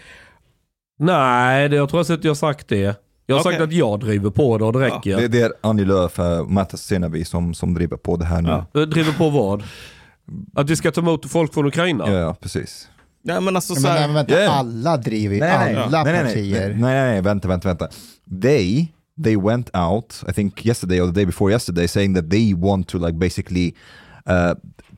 Nej, 1.00 1.70
det, 1.70 1.76
jag 1.76 1.90
tror 1.90 2.12
inte 2.12 2.28
jag 2.28 2.30
har 2.30 2.36
sagt 2.36 2.68
det. 2.68 3.05
Jag 3.26 3.36
har 3.36 3.42
Okej. 3.42 3.52
sagt 3.54 3.64
att 3.64 3.74
jag 3.74 4.00
driver 4.00 4.30
på 4.30 4.58
det 4.58 4.66
och 4.66 4.74
det 4.74 4.80
räcker. 4.80 5.18
Det, 5.18 5.28
det 5.28 5.42
är 5.42 5.54
Annie 5.62 5.86
Lööf 5.86 6.20
och 6.20 6.52
Mattias 6.52 6.82
Senavi 6.84 7.26
som, 7.26 7.54
som 7.54 7.74
driver 7.74 7.98
på 7.98 8.18
det 8.18 8.26
här 8.26 8.42
nu. 8.42 8.50
Ja. 8.50 8.66
Ja, 8.74 8.80
Jag 8.80 8.90
driver 8.90 9.14
på 9.14 9.30
vad? 9.30 9.64
Att 10.54 10.70
vi 10.70 10.76
ska 10.76 10.92
ta 10.92 11.02
emot 11.02 11.32
folk 11.32 11.54
från 11.54 11.66
Ukraina? 11.66 12.12
ja, 12.12 12.36
precis. 12.42 12.88
nej 13.24 13.42
men 13.42 13.56
alltså 13.56 13.76
så 13.76 13.88
här, 13.88 13.96
nej, 14.00 14.08
men 14.08 14.16
vänta, 14.16 14.42
Ja. 14.44 14.52
alla 14.52 14.98
driver 14.98 15.36
ju, 15.36 15.42
alla 15.42 16.04
nej, 16.04 16.14
nej, 16.14 16.24
partier. 16.24 16.68
Nej, 16.70 16.78
nej, 16.80 17.12
nej, 17.12 17.22
vänta, 17.22 17.48
vänta, 17.48 17.68
vänta. 17.68 17.88
They, 18.42 18.88
they 19.24 19.36
went 19.38 19.70
out, 19.76 20.24
I 20.30 20.34
think 20.34 20.66
yesterday 20.66 21.02
or 21.02 21.06
the 21.08 21.14
day 21.14 21.26
before 21.26 21.52
yesterday, 21.52 21.88
saying 21.88 22.16
that 22.16 22.30
they 22.30 22.54
want 22.54 22.88
to 22.88 22.98
like 22.98 23.14
basically 23.18 23.74
uh, 24.30 24.54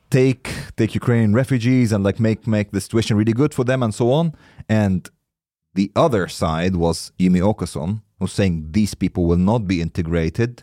take 0.08 0.50
take 0.76 0.94
Ukrainian 0.98 1.36
refugees 1.36 1.92
and 1.92 2.06
like 2.06 2.22
make 2.22 2.40
make 2.46 2.70
the 2.72 2.80
situation 2.80 3.18
really 3.18 3.32
good 3.32 3.54
for 3.54 3.64
them 3.64 3.82
and 3.82 3.94
so 3.94 4.12
on. 4.12 4.32
And 4.68 5.08
the 5.74 5.88
other 5.94 6.28
side 6.28 6.74
was 6.76 7.12
Jimmy 7.18 7.40
Åkesson, 7.42 8.00
who's 8.18 8.26
saying 8.34 8.72
these 8.72 8.96
people 8.96 9.22
will 9.22 9.38
not 9.38 9.62
be 9.62 9.74
integrated. 9.74 10.62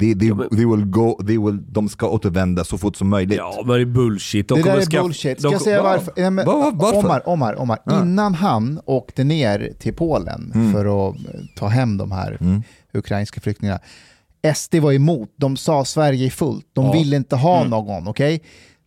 They, 0.00 0.14
they, 0.14 0.32
men- 0.32 0.48
they 0.48 0.64
will 0.66 0.84
go, 0.84 1.18
they 1.26 1.38
will, 1.38 1.58
de 1.72 1.88
ska 1.88 2.08
återvända 2.08 2.64
så 2.64 2.78
fort 2.78 2.96
som 2.96 3.08
möjligt. 3.08 3.38
Ja, 3.38 3.62
men 3.66 3.74
det 3.76 3.80
är 3.82 3.86
bullshit. 3.86 4.48
De 4.48 4.54
Det 4.58 4.64
där 4.64 4.76
är 4.76 4.80
skaffa- 4.80 5.02
bullshit. 5.02 5.36
de 5.38 5.42
Ska 5.42 5.52
jag 5.52 5.60
säga 5.62 5.82
Va? 5.82 5.88
varför? 5.90 6.12
Nej, 6.16 6.30
men, 6.30 6.46
Va- 6.46 6.52
va- 6.58 6.70
varför? 6.74 6.98
Omar, 6.98 7.28
Omar, 7.28 7.60
Omar. 7.60 7.78
Ja. 7.84 8.02
Innan 8.02 8.34
han 8.34 8.80
åkte 8.84 9.24
ner 9.24 9.72
till 9.78 9.94
Polen 9.94 10.52
Mm. 10.54 10.72
för 10.72 11.08
att 11.08 11.16
eh, 11.16 11.40
ta 11.56 11.66
hem 11.68 11.96
de 11.96 12.12
här 12.12 12.36
Mm. 12.40 12.62
ukrainska 12.94 13.40
flyktingarna. 13.40 13.80
SD 14.54 14.74
var 14.80 14.92
emot. 14.92 15.30
De 15.36 15.56
sa 15.56 15.84
Sverige 15.84 16.26
är 16.26 16.30
fullt. 16.30 16.66
De 16.72 16.84
Ja. 16.86 16.92
ville 16.92 17.16
inte 17.16 17.36
ha 17.36 17.64
någon, 17.64 18.08
okej? 18.08 18.42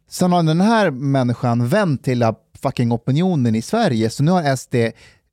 Sen 0.09 0.31
har 0.31 0.43
den 0.43 0.61
här 0.61 0.91
människan 0.91 1.67
vänt 1.67 2.03
till 2.03 2.25
fucking 2.61 2.91
opinionen 2.91 3.55
i 3.55 3.61
Sverige, 3.61 4.09
så 4.09 4.23
nu 4.23 4.31
har 4.31 4.43
SD 4.57 4.75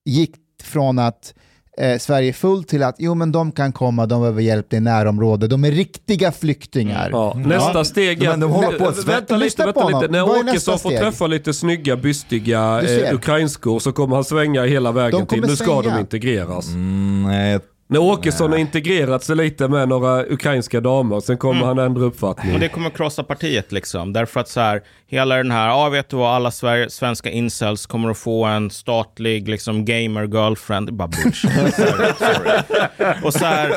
gick 0.04 0.34
från 0.62 0.98
att 0.98 1.34
eh, 1.78 1.98
Sverige 1.98 2.28
är 2.28 2.32
fullt 2.32 2.68
till 2.68 2.82
att 2.82 2.96
jo 2.98 3.14
men 3.14 3.32
de 3.32 3.52
kan 3.52 3.72
komma, 3.72 4.06
de 4.06 4.20
behöver 4.20 4.42
hjälp 4.42 4.72
i 4.72 4.80
närområdet, 4.80 5.50
de 5.50 5.64
är 5.64 5.70
riktiga 5.70 6.32
flyktingar. 6.32 7.08
Ja, 7.12 7.34
nästa 7.36 7.84
steg 7.84 8.22
är 8.22 8.30
Men 8.30 8.40
de 8.40 8.50
håller 8.50 8.78
på 8.78 8.86
att 8.88 9.04
Vänta 9.04 9.36
lite, 9.36 9.64
vänta 9.64 9.80
på 9.80 9.88
lite. 9.88 10.12
När 10.12 10.22
Åkesson 10.40 10.78
får 10.78 10.90
träffa 10.90 11.26
lite 11.26 11.54
snygga, 11.54 11.96
bystiga 11.96 12.82
eh, 12.82 13.14
ukrainskor 13.14 13.78
så 13.78 13.92
kommer 13.92 14.14
han 14.14 14.24
svänga 14.24 14.64
hela 14.64 14.92
vägen 14.92 15.26
till 15.26 15.40
nu 15.40 15.56
ska 15.56 15.64
svänga. 15.64 15.94
de 15.94 16.00
integreras. 16.00 16.68
Mm, 16.68 17.22
nej, 17.22 17.60
När 17.86 18.00
Åkesson 18.00 18.50
har 18.50 18.58
integrerat 18.58 19.24
sig 19.24 19.36
lite 19.36 19.68
med 19.68 19.88
några 19.88 20.24
ukrainska 20.26 20.80
damer, 20.80 21.20
sen 21.20 21.38
kommer 21.38 21.62
Mm. 21.62 21.68
han 21.68 21.78
ändra 21.86 22.02
uppfattning. 22.04 22.54
Och 22.54 22.60
det 22.60 22.68
kommer 22.68 22.90
krossa 22.90 23.22
partiet 23.24 23.72
liksom. 23.72 24.12
Därför 24.12 24.40
att 24.40 24.48
så 24.48 24.60
här, 24.60 24.82
hela 25.06 25.36
den 25.36 25.50
här, 25.50 25.68
ja 25.68 25.88
vet 25.88 26.08
du 26.08 26.16
vad, 26.16 26.34
alla 26.34 26.50
Sverige, 26.50 26.90
svenska 26.90 27.30
incels 27.30 27.86
kommer 27.86 28.10
att 28.10 28.18
få 28.18 28.44
en 28.44 28.70
statlig 28.70 29.48
liksom 29.48 29.84
gamer 29.84 30.22
girlfriend. 30.26 30.86
Det 30.86 30.90
är 30.90 30.94
bara 30.94 31.08
bullshit. 31.08 31.50
Och 33.24 33.32
så 33.32 33.44
här, 33.44 33.72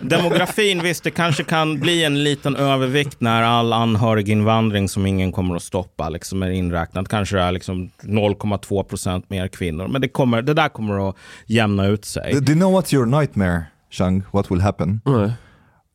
demografin, 0.00 0.82
visst 0.82 1.04
det 1.04 1.10
kanske 1.10 1.44
kan 1.44 1.80
bli 1.80 2.04
en 2.04 2.24
liten 2.24 2.56
övervikt 2.56 3.20
när 3.20 3.42
all 3.42 3.72
anhöriginvandring 3.72 4.88
som 4.88 5.06
ingen 5.06 5.32
kommer 5.32 5.56
att 5.56 5.62
stoppa 5.62 6.08
liksom 6.08 6.42
är 6.42 6.50
inräknat. 6.50 7.08
Kanske 7.08 7.36
det 7.36 7.42
är 7.42 7.52
liksom 7.52 7.90
0,2 8.02 8.82
procent 8.82 9.30
mer 9.30 9.48
kvinnor. 9.48 9.88
Men 9.88 10.00
det, 10.00 10.08
kommer, 10.08 10.42
det 10.42 10.54
där 10.54 10.68
kommer 10.68 11.08
att 11.08 11.16
jämna 11.46 11.86
ut 11.86 12.04
sig. 12.04 12.32
Do 12.40 12.52
you 12.52 12.60
know 12.60 12.80
what's 12.80 12.94
your 12.94 13.06
nightmare, 13.36 13.70
Shang? 13.88 14.22
What 14.32 14.50
will 14.50 14.60
happen? 14.60 15.00
Nej. 15.04 15.32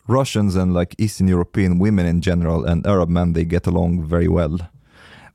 Russians 0.08 0.56
and 0.56 0.74
like 0.74 0.96
Eastern 0.98 1.28
European 1.28 1.80
women 1.80 2.06
in 2.06 2.22
general 2.22 2.66
and 2.66 2.88
Arab 2.88 3.10
men 3.10 3.34
they 3.34 3.46
get 3.46 3.68
along 3.68 4.08
very 4.08 4.28
well. 4.28 4.58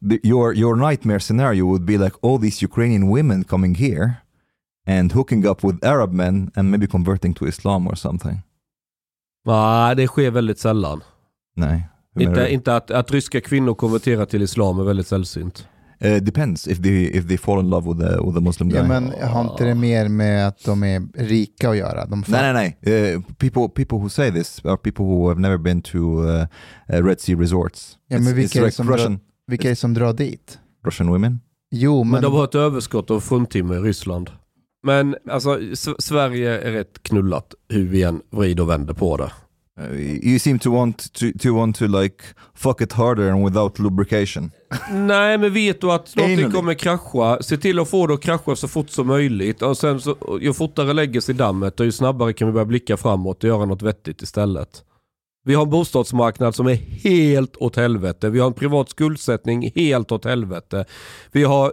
The, 0.02 0.20
your 0.22 0.52
your 0.52 0.76
nightmare 0.76 1.20
scenario 1.20 1.64
would 1.64 1.86
be 1.86 1.98
like 1.98 2.16
all 2.22 2.38
these 2.38 2.64
Ukrainian 2.64 3.08
women 3.08 3.44
coming 3.44 3.74
here 3.76 4.16
and 4.86 5.12
hooking 5.12 5.46
up 5.46 5.62
with 5.62 5.84
Arab 5.84 6.12
men 6.12 6.50
and 6.56 6.70
maybe 6.70 6.86
converting 6.86 7.34
to 7.34 7.46
Islam 7.46 7.86
or 7.86 7.94
something. 7.94 8.42
Nej, 9.46 9.96
det 9.96 10.06
sker 10.06 10.30
väldigt 10.30 10.58
sällan. 10.58 11.00
Nej. 11.56 11.88
Inte, 12.20 12.52
inte 12.52 12.76
att, 12.76 12.90
att 12.90 13.10
ryska 13.10 13.40
kvinnor 13.40 13.74
konverterar 13.74 14.26
till 14.26 14.42
islam 14.42 14.78
är 14.80 14.84
väldigt 14.84 15.06
sällsynt. 15.06 15.68
Uh, 16.04 16.16
depends 16.16 16.68
if 16.68 16.82
they 16.82 17.04
if 17.04 17.28
they 17.28 17.38
fall 17.38 17.60
in 17.60 17.70
love 17.70 17.88
with 17.88 18.00
the 18.00 18.20
with 18.24 18.34
the 18.34 18.40
Muslim 18.40 18.68
guy. 18.68 18.78
Ja, 18.78 18.84
men 18.84 19.12
har 19.22 19.40
inte 19.40 19.64
det 19.64 19.74
mer 19.74 20.08
med 20.08 20.48
att 20.48 20.64
de 20.64 20.82
är 20.82 21.02
rika 21.14 21.70
att 21.70 21.76
göra? 21.76 22.06
De 22.06 22.24
Nej, 22.28 22.52
nej, 22.52 22.78
nej. 22.82 23.14
Uh, 23.14 23.22
people, 23.38 23.68
people 23.68 23.98
who 23.98 24.08
say 24.08 24.32
this 24.32 24.60
are 24.64 24.76
people 24.76 25.04
who 25.04 25.28
have 25.28 25.40
never 25.40 25.58
been 25.58 25.82
to 25.82 25.98
uh, 25.98 26.46
uh, 26.92 27.06
Red 27.06 27.20
Sea 27.20 27.36
resorts. 27.36 27.98
Ja, 28.08 28.18
men 28.18 28.28
It's- 28.28 28.34
vilka 28.34 28.58
it's 28.58 28.64
like 28.64 28.72
som 28.72 28.90
Russian, 28.90 29.18
Vilka 29.46 29.68
är 29.68 29.70
det 29.70 29.76
som 29.76 29.94
drar 29.94 30.12
dit? 30.12 30.58
Russian 30.86 31.08
women. 31.08 31.40
Jo, 31.70 32.04
Men, 32.04 32.10
men... 32.10 32.22
de 32.22 32.32
har 32.32 32.44
ett 32.44 32.54
överskott 32.54 33.10
av 33.10 33.20
fruntimmer 33.20 33.74
i 33.74 33.78
Ryssland. 33.78 34.30
Men 34.82 35.16
alltså, 35.30 35.58
Sverige 35.98 36.60
är 36.60 36.72
rätt 36.72 37.02
knullat 37.02 37.54
hur 37.68 37.88
vi 37.88 38.02
än 38.02 38.22
vrider 38.30 38.62
och 38.62 38.70
vänder 38.70 38.94
på 38.94 39.16
det. 39.16 39.32
Uh, 39.80 39.92
you 40.22 40.38
seem 40.38 40.58
to 40.58 40.70
want 40.70 41.12
to, 41.12 41.32
to 41.38 41.54
want 41.54 41.76
to 41.76 41.86
like 41.86 42.24
fuck 42.54 42.80
it 42.80 42.92
harder 42.92 43.30
and 43.30 43.44
without 43.44 43.78
lubrication. 43.78 44.50
Nej, 44.90 45.38
men 45.38 45.52
vet 45.52 45.80
du 45.80 45.92
att 45.92 46.16
någonting 46.16 46.50
kommer 46.50 46.74
krascha, 46.74 47.42
se 47.42 47.56
till 47.56 47.78
att 47.78 47.90
få 47.90 48.06
det 48.06 48.14
att 48.14 48.22
krascha 48.22 48.56
så 48.56 48.68
fort 48.68 48.90
som 48.90 49.06
möjligt. 49.06 49.62
Och 49.62 49.78
sen 49.78 50.00
så, 50.00 50.38
ju 50.40 50.52
fortare 50.52 50.92
lägger 50.92 51.20
sig 51.20 51.34
dammet 51.34 51.80
och 51.80 51.86
ju 51.86 51.92
snabbare 51.92 52.32
kan 52.32 52.48
vi 52.48 52.52
börja 52.52 52.64
blicka 52.64 52.96
framåt 52.96 53.44
och 53.44 53.48
göra 53.48 53.64
något 53.64 53.82
vettigt 53.82 54.22
istället. 54.22 54.84
Vi 55.46 55.54
har 55.54 55.62
en 55.62 55.70
bostadsmarknad 55.70 56.54
som 56.54 56.66
är 56.66 56.74
helt 56.74 57.56
åt 57.56 57.76
helvete. 57.76 58.30
Vi 58.30 58.38
har 58.38 58.46
en 58.46 58.52
privat 58.52 58.90
skuldsättning 58.90 59.72
helt 59.74 60.12
åt 60.12 60.24
helvete. 60.24 60.84
Vi 61.32 61.44
har 61.44 61.72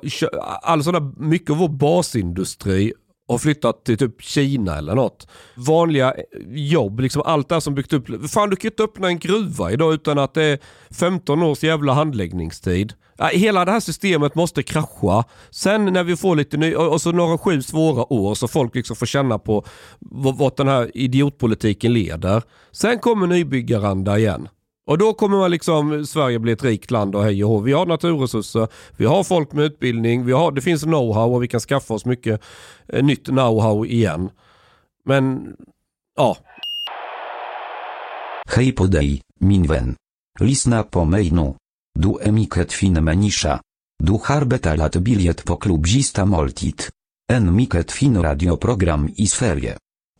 all 0.61 0.83
sådana, 0.83 1.13
mycket 1.17 1.49
av 1.49 1.57
vår 1.57 1.69
basindustri 1.69 2.93
har 3.31 3.37
flyttat 3.37 3.85
till 3.85 3.97
typ 3.97 4.21
Kina 4.21 4.77
eller 4.77 4.95
något. 4.95 5.27
Vanliga 5.55 6.13
eh, 6.13 6.23
jobb, 6.49 6.99
liksom 6.99 7.21
allt 7.25 7.49
det 7.49 7.55
här 7.55 7.59
som 7.59 7.75
byggt 7.75 7.93
upp. 7.93 8.29
Fan 8.29 8.49
du 8.49 8.55
kan 8.55 8.67
ju 8.67 8.69
inte 8.69 8.83
öppna 8.83 9.07
en 9.07 9.19
gruva 9.19 9.71
idag 9.71 9.93
utan 9.93 10.19
att 10.19 10.33
det 10.33 10.43
är 10.43 10.59
15 10.93 11.43
års 11.43 11.63
jävla 11.63 11.93
handläggningstid. 11.93 12.93
Hela 13.33 13.65
det 13.65 13.71
här 13.71 13.79
systemet 13.79 14.35
måste 14.35 14.63
krascha. 14.63 15.23
Sen 15.51 15.85
när 15.85 16.03
vi 16.03 16.15
får 16.15 16.35
lite 16.35 16.57
ny, 16.57 16.75
och 16.75 17.01
så 17.01 17.11
några 17.11 17.37
sju 17.37 17.61
svåra 17.61 18.13
år 18.13 18.35
så 18.35 18.47
folk 18.47 18.75
liksom 18.75 18.95
får 18.95 19.05
känna 19.05 19.39
på 19.39 19.65
vart 20.37 20.57
den 20.57 20.67
här 20.67 20.91
idiotpolitiken 20.93 21.93
leder. 21.93 22.43
Sen 22.71 22.99
kommer 22.99 23.27
nybyggaranda 23.27 24.17
igen. 24.17 24.47
Och 24.91 24.97
då 24.97 25.13
kommer 25.13 25.37
man 25.37 25.51
liksom, 25.51 26.05
Sverige 26.05 26.39
bli 26.39 26.51
ett 26.51 26.63
rikt 26.63 26.91
land 26.91 27.15
och 27.15 27.23
hej 27.23 27.43
och 27.43 27.49
hå. 27.49 27.59
Vi 27.59 27.73
har 27.73 27.85
naturresurser, 27.85 28.67
vi 28.97 29.05
har 29.05 29.23
folk 29.23 29.53
med 29.53 29.65
utbildning, 29.65 30.25
vi 30.25 30.31
har, 30.31 30.51
det 30.51 30.61
finns 30.61 30.85
know-how 30.85 31.35
och 31.35 31.43
vi 31.43 31.47
kan 31.47 31.59
skaffa 31.59 31.93
oss 31.93 32.05
mycket 32.05 32.41
eh, 32.87 33.03
nytt 33.03 33.27
know-how 33.27 33.85
igen. 33.85 34.29
Men 35.05 35.53
ja, 36.15 36.37
Hej 38.55 38.71
på 38.71 38.85
dig, 38.85 39.21
min 39.39 39.67
vän. 39.67 39.95
Lyssna 40.39 40.83
på 40.83 41.05
mig 41.05 41.31
nu. 41.31 41.53
Du 41.99 42.17
är 42.21 42.31
mycket 42.31 42.73
fin 42.73 43.03
människa. 43.03 43.61
Du 44.03 44.19
har 44.23 44.45
betalat 44.45 44.95
biljett 44.95 45.45
på 45.45 45.55
klubbista 45.55 46.25
måltid. 46.25 46.83
En 47.31 47.55
mycket 47.55 47.91
fin 47.91 48.21
radioprogram 48.21 49.09
i 49.15 49.27
Sverige. 49.27 49.77